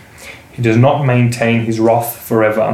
He 0.55 0.61
does 0.61 0.77
not 0.77 1.03
maintain 1.03 1.65
his 1.65 1.79
wrath 1.79 2.15
forever, 2.29 2.67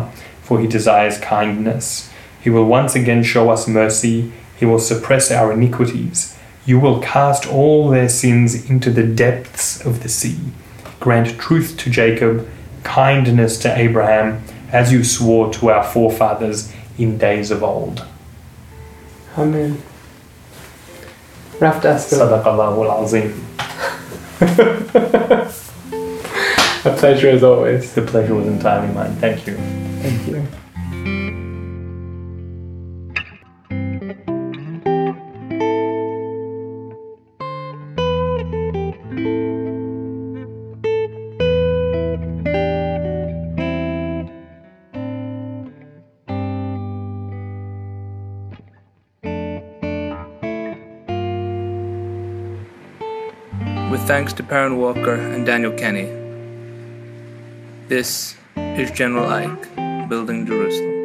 for 0.43 0.59
he 0.59 0.67
desires 0.67 1.17
kindness. 1.17 2.09
He 2.43 2.49
will 2.49 2.65
once 2.65 2.93
again 2.93 3.23
show 3.23 3.49
us 3.49 3.69
mercy, 3.69 4.33
he 4.56 4.64
will 4.64 4.78
suppress 4.78 5.30
our 5.30 5.52
iniquities. 5.52 6.36
You 6.64 6.80
will 6.80 7.00
cast 7.00 7.46
all 7.46 7.90
their 7.90 8.08
sins 8.08 8.68
into 8.68 8.90
the 8.90 9.04
depths 9.04 9.84
of 9.84 10.02
the 10.02 10.08
sea. 10.08 10.38
Grant 10.98 11.38
truth 11.38 11.76
to 11.78 11.90
Jacob, 11.90 12.48
kindness 12.82 13.58
to 13.60 13.76
Abraham, 13.76 14.42
as 14.72 14.92
you 14.92 15.04
swore 15.04 15.52
to 15.54 15.70
our 15.70 15.84
forefathers 15.84 16.72
in 16.98 17.18
days 17.18 17.50
of 17.50 17.62
old. 17.62 18.04
Amen. 19.38 19.82
Sadaqallahu 21.58 22.84
al-Azim. 22.84 23.42
A 26.86 26.96
pleasure 26.96 27.30
as 27.30 27.42
always. 27.42 27.94
The 27.94 28.02
pleasure 28.02 28.34
was 28.34 28.46
entirely 28.46 28.92
mine. 28.94 29.16
Thank 29.16 29.46
you. 29.46 29.56
Thank 29.56 30.28
you. 30.28 30.46
Thanks 54.26 54.38
to 54.38 54.42
Perrin 54.42 54.76
Walker 54.76 55.14
and 55.14 55.46
Daniel 55.46 55.70
Kenny. 55.70 56.06
This 57.86 58.34
is 58.56 58.90
General 58.90 59.28
Ike, 59.28 60.08
Building 60.08 60.44
Jerusalem. 60.44 60.95